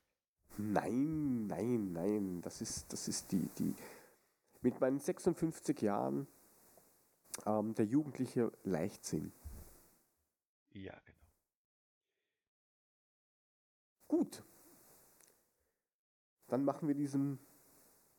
Nein, 0.59 1.47
nein, 1.47 1.93
nein. 1.93 2.41
Das 2.43 2.61
ist, 2.61 2.93
das 2.93 3.09
ist 3.09 3.33
die, 3.33 3.49
die. 3.59 3.75
Mit 4.61 4.81
meinen 4.81 4.99
56 5.01 5.81
Jahren 5.81 6.27
ähm, 7.47 7.75
der 7.75 7.87
jugendliche 7.87 8.53
Leichtsinn. 8.65 9.33
Ja, 10.73 10.95
genau. 11.05 11.19
Gut. 14.09 14.45
Dann 16.49 16.65
machen 16.65 16.89
wir 16.89 16.95
diesen. 16.95 17.39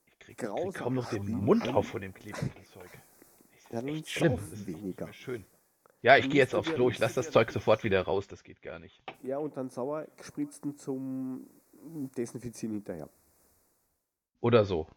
Ich 0.05 0.19
krieg, 0.19 0.41
ich 0.41 0.49
krieg 0.49 0.73
kaum 0.73 0.95
noch 0.95 1.09
den. 1.09 1.25
Mund 1.25 1.67
auf 1.67 1.87
von 1.87 2.01
dem 2.01 2.13
Klebmittelzeug. 2.13 2.89
Das 3.69 3.83
ist 3.83 4.09
schlimm. 4.09 4.37
Das 4.37 4.65
weniger. 4.67 5.11
schön. 5.13 5.45
Ja, 6.01 6.17
ich 6.17 6.29
gehe 6.29 6.39
jetzt 6.39 6.53
aufs 6.53 6.71
Klo. 6.71 6.89
Ich 6.89 6.99
lasse 6.99 7.15
das 7.15 7.31
Zeug 7.31 7.49
sofort 7.49 7.83
wieder 7.83 8.01
raus. 8.01 8.27
Das 8.27 8.43
geht 8.43 8.61
gar 8.61 8.77
nicht. 8.77 9.01
Ja, 9.23 9.37
und 9.37 9.55
dann 9.55 9.69
sauer 9.69 10.05
gespritzten 10.17 10.77
zum 10.77 11.49
Desinfizieren 12.17 12.75
hinterher. 12.75 13.09
Oder 14.41 14.65
so. 14.65 14.87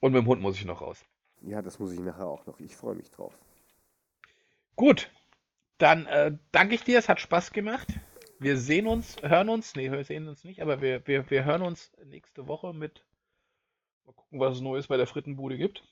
Und 0.00 0.12
mit 0.12 0.22
dem 0.22 0.26
Hund 0.26 0.42
muss 0.42 0.56
ich 0.56 0.64
noch 0.64 0.80
raus. 0.80 1.04
Ja, 1.44 1.60
das 1.62 1.78
muss 1.78 1.92
ich 1.92 2.00
nachher 2.00 2.26
auch 2.26 2.46
noch. 2.46 2.60
Ich 2.60 2.76
freue 2.76 2.94
mich 2.94 3.10
drauf. 3.10 3.36
Gut, 4.76 5.10
dann 5.78 6.06
äh, 6.06 6.36
danke 6.52 6.74
ich 6.74 6.84
dir, 6.84 6.98
es 6.98 7.08
hat 7.08 7.20
Spaß 7.20 7.52
gemacht. 7.52 7.88
Wir 8.38 8.56
sehen 8.58 8.86
uns, 8.86 9.16
hören 9.22 9.48
uns, 9.48 9.74
nee, 9.76 9.90
wir 9.90 10.04
sehen 10.04 10.28
uns 10.28 10.44
nicht, 10.44 10.62
aber 10.62 10.80
wir, 10.80 11.06
wir, 11.06 11.30
wir 11.30 11.44
hören 11.44 11.62
uns 11.62 11.92
nächste 12.04 12.48
Woche 12.48 12.72
mit, 12.72 13.04
mal 14.04 14.12
gucken, 14.12 14.40
was 14.40 14.56
es 14.56 14.60
Neues 14.60 14.88
bei 14.88 14.96
der 14.96 15.06
Frittenbude 15.06 15.56
gibt. 15.56 15.84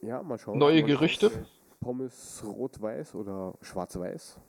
Ja, 0.00 0.22
mal 0.22 0.38
schauen. 0.38 0.58
Neue 0.58 0.82
Mal 0.82 0.86
Gerüchte? 0.86 1.30
schauen. 1.30 1.46
Pommes 1.80 2.42
rot-weiß 2.44 3.14
oder 3.14 3.56
schwarz-weiß. 3.62 4.40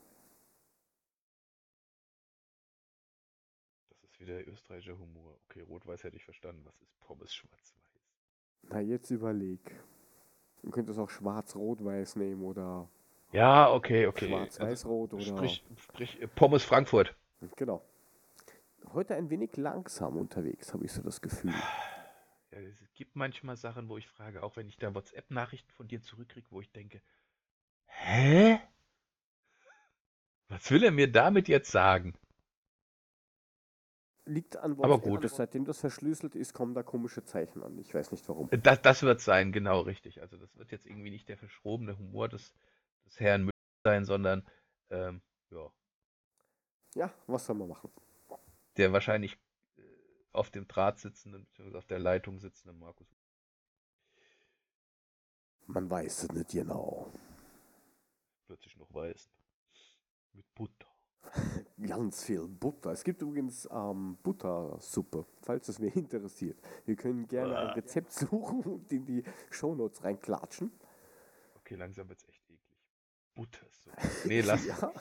Das 3.90 4.04
ist 4.12 4.20
wieder 4.20 4.48
österreichischer 4.48 4.98
Humor. 4.98 5.38
Okay, 5.46 5.62
rot-weiß 5.62 6.04
hätte 6.04 6.18
ich 6.18 6.24
verstanden. 6.26 6.64
Was 6.66 6.82
ist 6.82 7.00
Pommes 7.02 7.34
schwarz-weiß? 7.34 7.76
Na, 8.64 8.80
jetzt 8.82 9.10
überleg. 9.12 9.60
Du 10.64 10.72
könntest 10.72 11.00
auch 11.00 11.10
schwarz-rot-weiß 11.10 12.16
nehmen 12.18 12.44
oder 12.44 12.90
Ja, 13.32 13.72
okay, 13.72 14.08
okay. 14.08 14.28
schwarz-weiß-rot 14.28 15.14
Also, 15.14 15.34
oder. 15.34 15.48
sprich, 15.48 15.64
sprich 15.78 16.20
Pommes 16.36 16.64
Frankfurt. 16.64 17.16
Genau. 17.56 17.82
Heute 18.94 19.16
ein 19.16 19.30
wenig 19.30 19.56
langsam 19.56 20.18
unterwegs, 20.18 20.74
habe 20.74 20.86
ich 20.86 20.92
so 20.92 21.02
das 21.02 21.22
Gefühl. 21.22 21.54
Ja, 22.52 22.58
es 22.60 22.84
gibt 22.96 23.16
manchmal 23.16 23.56
Sachen, 23.56 23.88
wo 23.90 23.98
ich 23.98 24.08
frage, 24.08 24.42
auch 24.42 24.56
wenn 24.56 24.68
ich 24.68 24.78
da 24.78 24.94
WhatsApp-Nachrichten 24.96 25.72
von 25.72 25.88
dir 25.88 26.02
zurückkriege, 26.02 26.48
wo 26.50 26.62
ich 26.62 26.72
denke, 26.72 27.02
hä? 27.86 28.60
Was 30.48 30.72
will 30.72 30.84
er 30.84 30.92
mir 30.92 31.12
damit 31.12 31.48
jetzt 31.48 31.72
sagen? 31.72 32.16
Liegt 34.30 34.58
an 34.58 34.74
Aber 34.74 35.04
WhatsApp. 35.04 35.22
gut. 35.22 35.30
Seitdem 35.30 35.66
das 35.66 35.80
verschlüsselt 35.80 36.36
ist, 36.36 36.54
kommen 36.54 36.74
da 36.76 36.84
komische 36.84 37.24
Zeichen 37.26 37.64
an. 37.64 37.78
Ich 37.80 37.94
weiß 37.94 38.12
nicht 38.12 38.28
warum. 38.30 38.50
Das, 38.52 38.82
das 38.82 39.02
wird 39.04 39.22
sein, 39.22 39.52
genau 39.52 39.82
richtig. 39.82 40.22
Also 40.22 40.38
das 40.38 40.56
wird 40.56 40.72
jetzt 40.72 40.86
irgendwie 40.86 41.10
nicht 41.10 41.28
der 41.30 41.38
verschrobene 41.38 41.98
Humor 41.98 42.30
des, 42.30 42.54
des 43.06 43.20
Herrn 43.20 43.42
Müller 43.42 43.52
sein, 43.84 44.06
sondern 44.06 44.48
ähm, 44.92 45.22
ja, 45.50 45.72
Ja, 46.96 47.14
was 47.28 47.46
soll 47.46 47.56
man 47.56 47.70
machen? 47.70 47.90
der 48.78 48.94
wahrscheinlich 48.94 49.34
äh, 49.78 49.82
auf 50.32 50.52
dem 50.52 50.68
Draht 50.68 51.00
sitzenden, 51.00 51.46
beziehungsweise 51.46 51.78
auf 51.80 51.88
der 51.88 52.00
Leitung 52.00 52.40
sitzenden 52.40 52.78
Markus. 52.80 53.08
Man 55.68 55.90
weiß 55.90 56.24
es 56.24 56.32
nicht 56.32 56.50
genau. 56.52 57.12
plötzlich 58.46 58.76
noch 58.78 58.94
weiß. 58.94 59.30
Mit 60.34 60.46
Butter. 60.56 60.89
Ganz 61.88 62.24
viel 62.24 62.48
Butter. 62.48 62.92
Es 62.92 63.04
gibt 63.04 63.22
übrigens 63.22 63.68
ähm, 63.72 64.18
Buttersuppe, 64.24 65.26
falls 65.42 65.70
es 65.70 65.80
mir 65.80 65.88
interessiert. 65.96 66.60
Wir 66.86 66.96
können 66.96 67.28
gerne 67.28 67.58
ein 67.58 67.68
Ah. 67.68 67.72
Rezept 67.74 68.12
suchen 68.12 68.62
und 68.64 68.92
in 68.92 69.06
die 69.06 69.24
Shownotes 69.50 70.04
reinklatschen. 70.04 70.72
Okay, 71.56 71.76
langsam 71.76 72.10
wird's 72.10 72.28
echt 72.28 72.44
eklig. 72.50 72.60
Butter 73.36 73.66
so. 73.70 73.92
Nee, 74.28 74.42
lass. 74.42 74.66
Ja, 74.68 74.92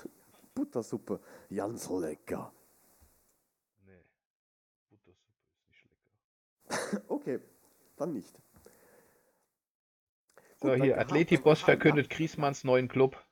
Buttersuppe. 0.54 1.20
Ganz 1.50 1.88
lecker. 1.88 2.52
Nee. 3.86 4.02
Buttersuppe 4.90 5.32
ist 5.32 5.66
nicht 5.66 5.84
lecker. 5.84 7.02
Okay, 7.08 7.40
dann 7.96 8.12
nicht. 8.12 8.38
So, 10.60 10.68
Gut, 10.68 10.76
hier, 10.82 10.94
gehabt. 10.94 11.10
Atleti-Boss 11.12 11.60
verkündet 11.62 12.10
Griesmanns 12.10 12.64
neuen 12.64 12.88
Club. 12.88 13.24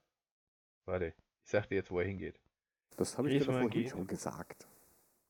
Warte, 0.85 1.15
ich 1.45 1.51
sag 1.51 1.69
dir 1.69 1.77
jetzt, 1.77 1.91
wo 1.91 1.99
er 2.01 2.07
hingeht. 2.07 2.41
Das 2.97 3.19
habe 3.19 3.29
ich 3.29 3.35
dir 3.39 3.45
vorhin 3.45 3.71
geht. 3.71 3.91
schon 3.91 4.07
gesagt. 4.07 4.67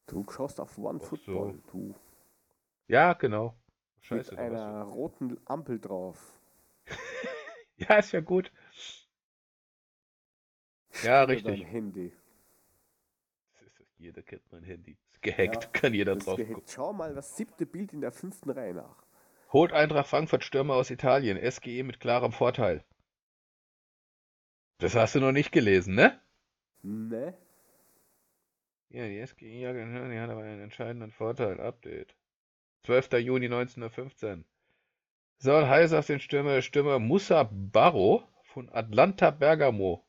Du 0.06 0.24
schaust 0.30 0.60
auf 0.60 0.78
One 0.78 1.00
Ach 1.02 1.06
Football, 1.08 1.62
du. 1.70 1.94
Ja, 2.88 3.12
genau. 3.14 3.56
Scheiße. 4.00 4.30
mit 4.32 4.38
einer 4.40 4.82
roten 4.84 5.38
Ampel 5.46 5.80
drauf. 5.80 6.34
Ja, 7.78 7.96
ist 7.96 8.12
ja 8.12 8.20
gut. 8.20 8.50
Ja, 11.02 11.24
Oder 11.24 11.36
Dein 11.40 11.56
richtig. 11.56 11.66
Handy. 11.66 12.12
Das 13.60 13.62
ist, 13.80 13.98
jeder 13.98 14.22
kennt 14.22 14.50
mein 14.50 14.62
Handy. 14.62 14.96
Ist 15.10 15.20
gehackt, 15.22 15.64
Ja, 15.64 15.70
kann 15.72 15.92
jeder 15.92 16.16
drauf 16.16 16.36
gehackt. 16.36 16.54
gucken. 16.54 16.72
Schau 16.72 16.92
mal 16.94 17.14
das 17.14 17.36
siebte 17.36 17.66
Bild 17.66 17.92
in 17.92 18.00
der 18.00 18.12
fünften 18.12 18.50
Reihe 18.50 18.72
nach. 18.74 19.04
Holt 19.52 19.72
Eintracht 19.72 20.08
Frankfurt 20.08 20.44
Stürmer 20.44 20.74
aus 20.74 20.90
Italien. 20.90 21.36
SGE 21.50 21.82
mit 21.82 22.00
klarem 22.00 22.32
Vorteil. 22.32 22.84
Das 24.78 24.94
hast 24.94 25.14
du 25.14 25.20
noch 25.20 25.32
nicht 25.32 25.52
gelesen, 25.52 25.94
ne? 25.94 26.18
Ne? 26.82 27.36
Ja, 28.88 29.06
die 29.06 29.60
ja, 29.60 29.72
genau, 29.72 30.08
die 30.08 30.18
hat 30.18 30.30
aber 30.30 30.42
einen 30.42 30.62
entscheidenden 30.62 31.10
Vorteil. 31.10 31.60
Update. 31.60 32.16
12. 32.84 33.12
Juni 33.14 33.46
1915. 33.46 34.44
Soll 35.38 35.66
heiß 35.66 35.92
auf 35.92 36.06
den 36.06 36.20
Stürmer, 36.20 36.62
Stürmer 36.62 36.98
Musa 36.98 37.48
Barro 37.50 38.22
von 38.44 38.70
Atlanta 38.70 39.30
Bergamo. 39.30 40.06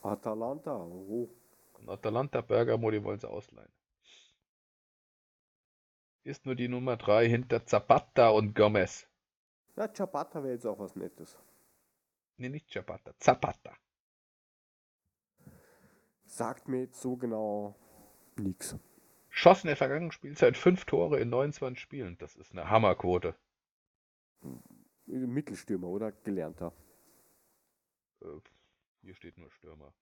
Atalanta. 0.00 0.74
Oh. 0.74 1.28
Von 1.74 1.88
Atalanta 1.88 2.40
Bergamo, 2.40 2.90
die 2.90 3.02
wollen 3.02 3.20
sie 3.20 3.28
ausleihen. 3.28 3.72
Ist 6.24 6.46
nur 6.46 6.54
die 6.54 6.68
Nummer 6.68 6.96
3 6.96 7.28
hinter 7.28 7.66
Zapata 7.66 8.28
und 8.28 8.54
Gomez. 8.54 9.08
Ja, 9.76 9.92
Ciabatta 9.92 10.42
wäre 10.42 10.54
jetzt 10.54 10.66
auch 10.66 10.78
was 10.78 10.94
Nettes. 10.94 11.36
Ne, 12.36 12.48
nicht 12.48 12.70
Zapata, 12.70 13.12
Zapata. 13.18 13.76
Sagt 16.32 16.66
mir 16.66 16.80
jetzt 16.80 17.02
so 17.02 17.16
genau 17.16 17.76
nix. 18.36 18.74
Schossen 19.28 19.66
in 19.66 19.72
der 19.72 19.76
vergangenen 19.76 20.12
Spielzeit 20.12 20.56
5 20.56 20.86
Tore 20.86 21.20
in 21.20 21.28
29 21.28 21.78
Spielen. 21.78 22.16
Das 22.16 22.36
ist 22.36 22.52
eine 22.52 22.70
Hammerquote. 22.70 23.34
Mittelstürmer 25.04 25.88
oder 25.88 26.10
gelernter. 26.10 26.72
Äh, 28.22 28.40
hier 29.02 29.14
steht 29.14 29.36
nur 29.36 29.50
Stürmer. 29.50 29.92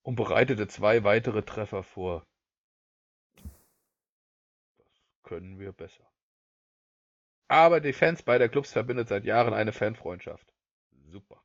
Und 0.00 0.16
bereitete 0.16 0.66
zwei 0.66 1.04
weitere 1.04 1.42
Treffer 1.42 1.82
vor. 1.82 2.26
Das 4.78 5.02
können 5.24 5.58
wir 5.58 5.72
besser. 5.72 6.10
Aber 7.48 7.80
die 7.80 7.92
Fans 7.92 8.22
beider 8.22 8.48
Clubs 8.48 8.72
verbindet 8.72 9.08
seit 9.08 9.26
Jahren 9.26 9.52
eine 9.52 9.72
Fanfreundschaft. 9.72 10.54
Super. 11.10 11.44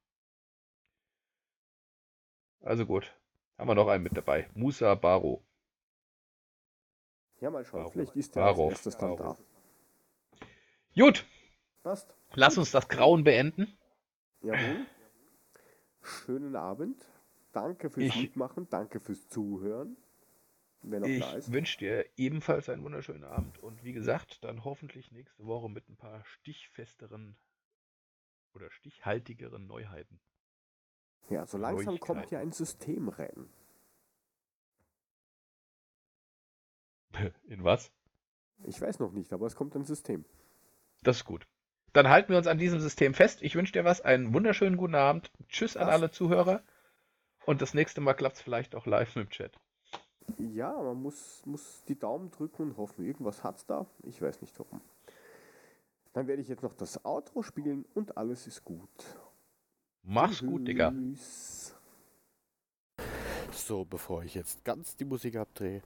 Also 2.62 2.86
gut. 2.86 3.14
Haben 3.58 3.70
wir 3.70 3.76
noch 3.76 3.88
einen 3.88 4.04
mit 4.04 4.16
dabei. 4.16 4.50
Musa 4.54 4.96
Baro. 4.96 5.44
Ja, 7.42 7.50
mal 7.50 7.66
schauen. 7.66 7.82
Warum? 7.82 7.92
Vielleicht 7.94 8.16
ist 8.16 8.36
der 8.36 8.44
Warum? 8.44 8.66
als 8.70 8.74
erstes 8.74 8.98
dann 8.98 9.16
da. 9.18 9.24
Warum? 9.24 9.38
Gut, 10.96 11.26
Passt. 11.84 12.14
lass 12.34 12.58
uns 12.58 12.72
das 12.72 12.90
Grauen 12.90 13.24
beenden. 13.24 13.78
Jawohl. 14.42 14.86
Schönen 16.02 16.56
Abend. 16.56 17.06
Danke 17.54 17.90
fürs 17.90 18.08
Ich- 18.08 18.22
Mitmachen. 18.22 18.68
Danke 18.70 19.00
fürs 19.00 19.28
Zuhören. 19.30 19.98
Da 20.82 21.02
Ich 21.04 21.52
wünsche 21.52 21.78
dir 21.78 22.06
ebenfalls 22.16 22.70
einen 22.70 22.84
wunderschönen 22.84 23.26
Abend 23.26 23.58
und 23.62 23.84
wie 23.84 23.92
gesagt, 23.92 24.44
dann 24.46 24.64
hoffentlich 24.64 25.12
nächste 25.12 25.46
Woche 25.46 25.70
mit 25.70 25.90
ein 25.90 25.98
paar 25.98 26.24
stichfesteren 26.24 27.36
oder 28.54 28.72
stichhaltigeren 28.72 29.68
Neuheiten. 29.68 30.22
Ja, 31.30 31.46
so 31.46 31.58
langsam 31.58 32.00
kommt 32.00 32.20
Neuigkeiten. 32.20 32.30
hier 32.30 32.40
ein 32.40 32.52
System 32.52 33.10
rein. 33.10 33.50
In 37.48 37.64
was? 37.64 37.92
Ich 38.66 38.82
weiß 38.82 39.00
noch 39.00 39.12
nicht, 39.12 39.32
aber 39.34 39.46
es 39.48 39.56
kommt 39.56 39.76
ein 39.76 39.86
System. 39.86 40.26
Das 41.04 41.18
ist 41.18 41.26
gut. 41.26 41.48
Dann 41.94 42.10
halten 42.10 42.30
wir 42.30 42.38
uns 42.38 42.48
an 42.48 42.58
diesem 42.58 42.80
System 42.80 43.14
fest. 43.14 43.42
Ich 43.42 43.56
wünsche 43.56 43.74
dir 43.74 43.84
was, 43.84 44.02
einen 44.02 44.34
wunderschönen 44.34 44.78
guten 44.78 44.96
Abend. 44.96 45.32
Tschüss 45.48 45.76
an 45.76 45.86
Passt. 45.86 45.94
alle 45.94 46.12
Zuhörer. 46.12 46.62
Und 47.46 47.62
das 47.62 47.74
nächste 47.74 48.02
Mal 48.02 48.14
klappt 48.14 48.36
es 48.36 48.42
vielleicht 48.42 48.76
auch 48.76 48.86
live 48.86 49.16
mit 49.16 49.28
dem 49.28 49.32
Chat. 49.32 49.58
Ja, 50.38 50.74
man 50.74 51.02
muss, 51.02 51.44
muss 51.46 51.84
die 51.88 51.98
Daumen 51.98 52.30
drücken 52.30 52.64
und 52.64 52.78
hoffen, 52.78 53.06
irgendwas 53.06 53.44
hat's 53.44 53.66
da. 53.66 53.88
Ich 54.04 54.22
weiß 54.22 54.42
nicht 54.42 54.58
warum. 54.60 54.82
Dann 56.14 56.28
werde 56.28 56.42
ich 56.42 56.48
jetzt 56.48 56.64
noch 56.64 56.74
das 56.74 57.04
Outro 57.06 57.42
spielen 57.42 57.86
und 57.96 58.18
alles 58.18 58.46
ist 58.46 58.64
gut. 58.64 58.90
Mach's 60.12 60.40
gut, 60.40 60.68
Digga. 60.68 60.92
So, 63.52 63.86
bevor 63.86 64.24
ich 64.24 64.34
jetzt 64.34 64.66
ganz 64.66 64.96
die 64.96 65.06
Musik 65.06 65.36
abdrehe, 65.36 65.84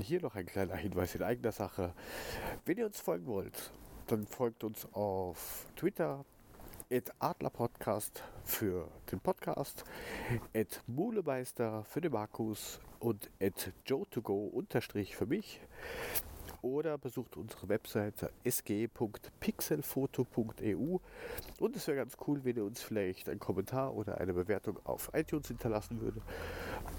hier 0.00 0.20
noch 0.20 0.34
ein 0.34 0.46
kleiner 0.46 0.74
Hinweis 0.74 1.14
in 1.14 1.22
eigener 1.22 1.52
Sache. 1.52 1.94
Wenn 2.64 2.78
ihr 2.78 2.86
uns 2.86 2.98
folgen 2.98 3.26
wollt, 3.26 3.70
dann 4.08 4.26
folgt 4.26 4.64
uns 4.64 4.92
auf 4.92 5.66
Twitter, 5.76 6.24
Adlerpodcast 7.20 8.24
für 8.44 8.88
den 9.12 9.20
Podcast, 9.20 9.84
Mulemeister 10.88 11.84
für 11.84 12.00
den 12.00 12.10
Markus 12.10 12.80
und 12.98 13.30
Joe2go 13.40 14.50
unterstrich 14.50 15.14
für 15.14 15.26
mich. 15.26 15.60
Oder 16.62 16.96
besucht 16.96 17.36
unsere 17.36 17.68
Webseite 17.68 18.30
sg.pixelfoto.eu 18.44 20.98
und 21.58 21.76
es 21.76 21.86
wäre 21.88 21.96
ganz 21.96 22.16
cool, 22.26 22.42
wenn 22.44 22.56
ihr 22.56 22.64
uns 22.64 22.80
vielleicht 22.80 23.28
einen 23.28 23.40
Kommentar 23.40 23.94
oder 23.94 24.18
eine 24.18 24.32
Bewertung 24.32 24.78
auf 24.84 25.10
iTunes 25.12 25.48
hinterlassen 25.48 26.00
würde, 26.00 26.22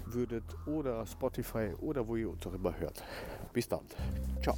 würdet 0.04 0.44
oder 0.66 1.04
Spotify 1.06 1.72
oder 1.80 2.06
wo 2.06 2.16
ihr 2.16 2.30
uns 2.30 2.46
auch 2.46 2.52
immer 2.52 2.78
hört. 2.78 3.02
Bis 3.52 3.66
dann. 3.66 3.86
Ciao. 4.42 4.56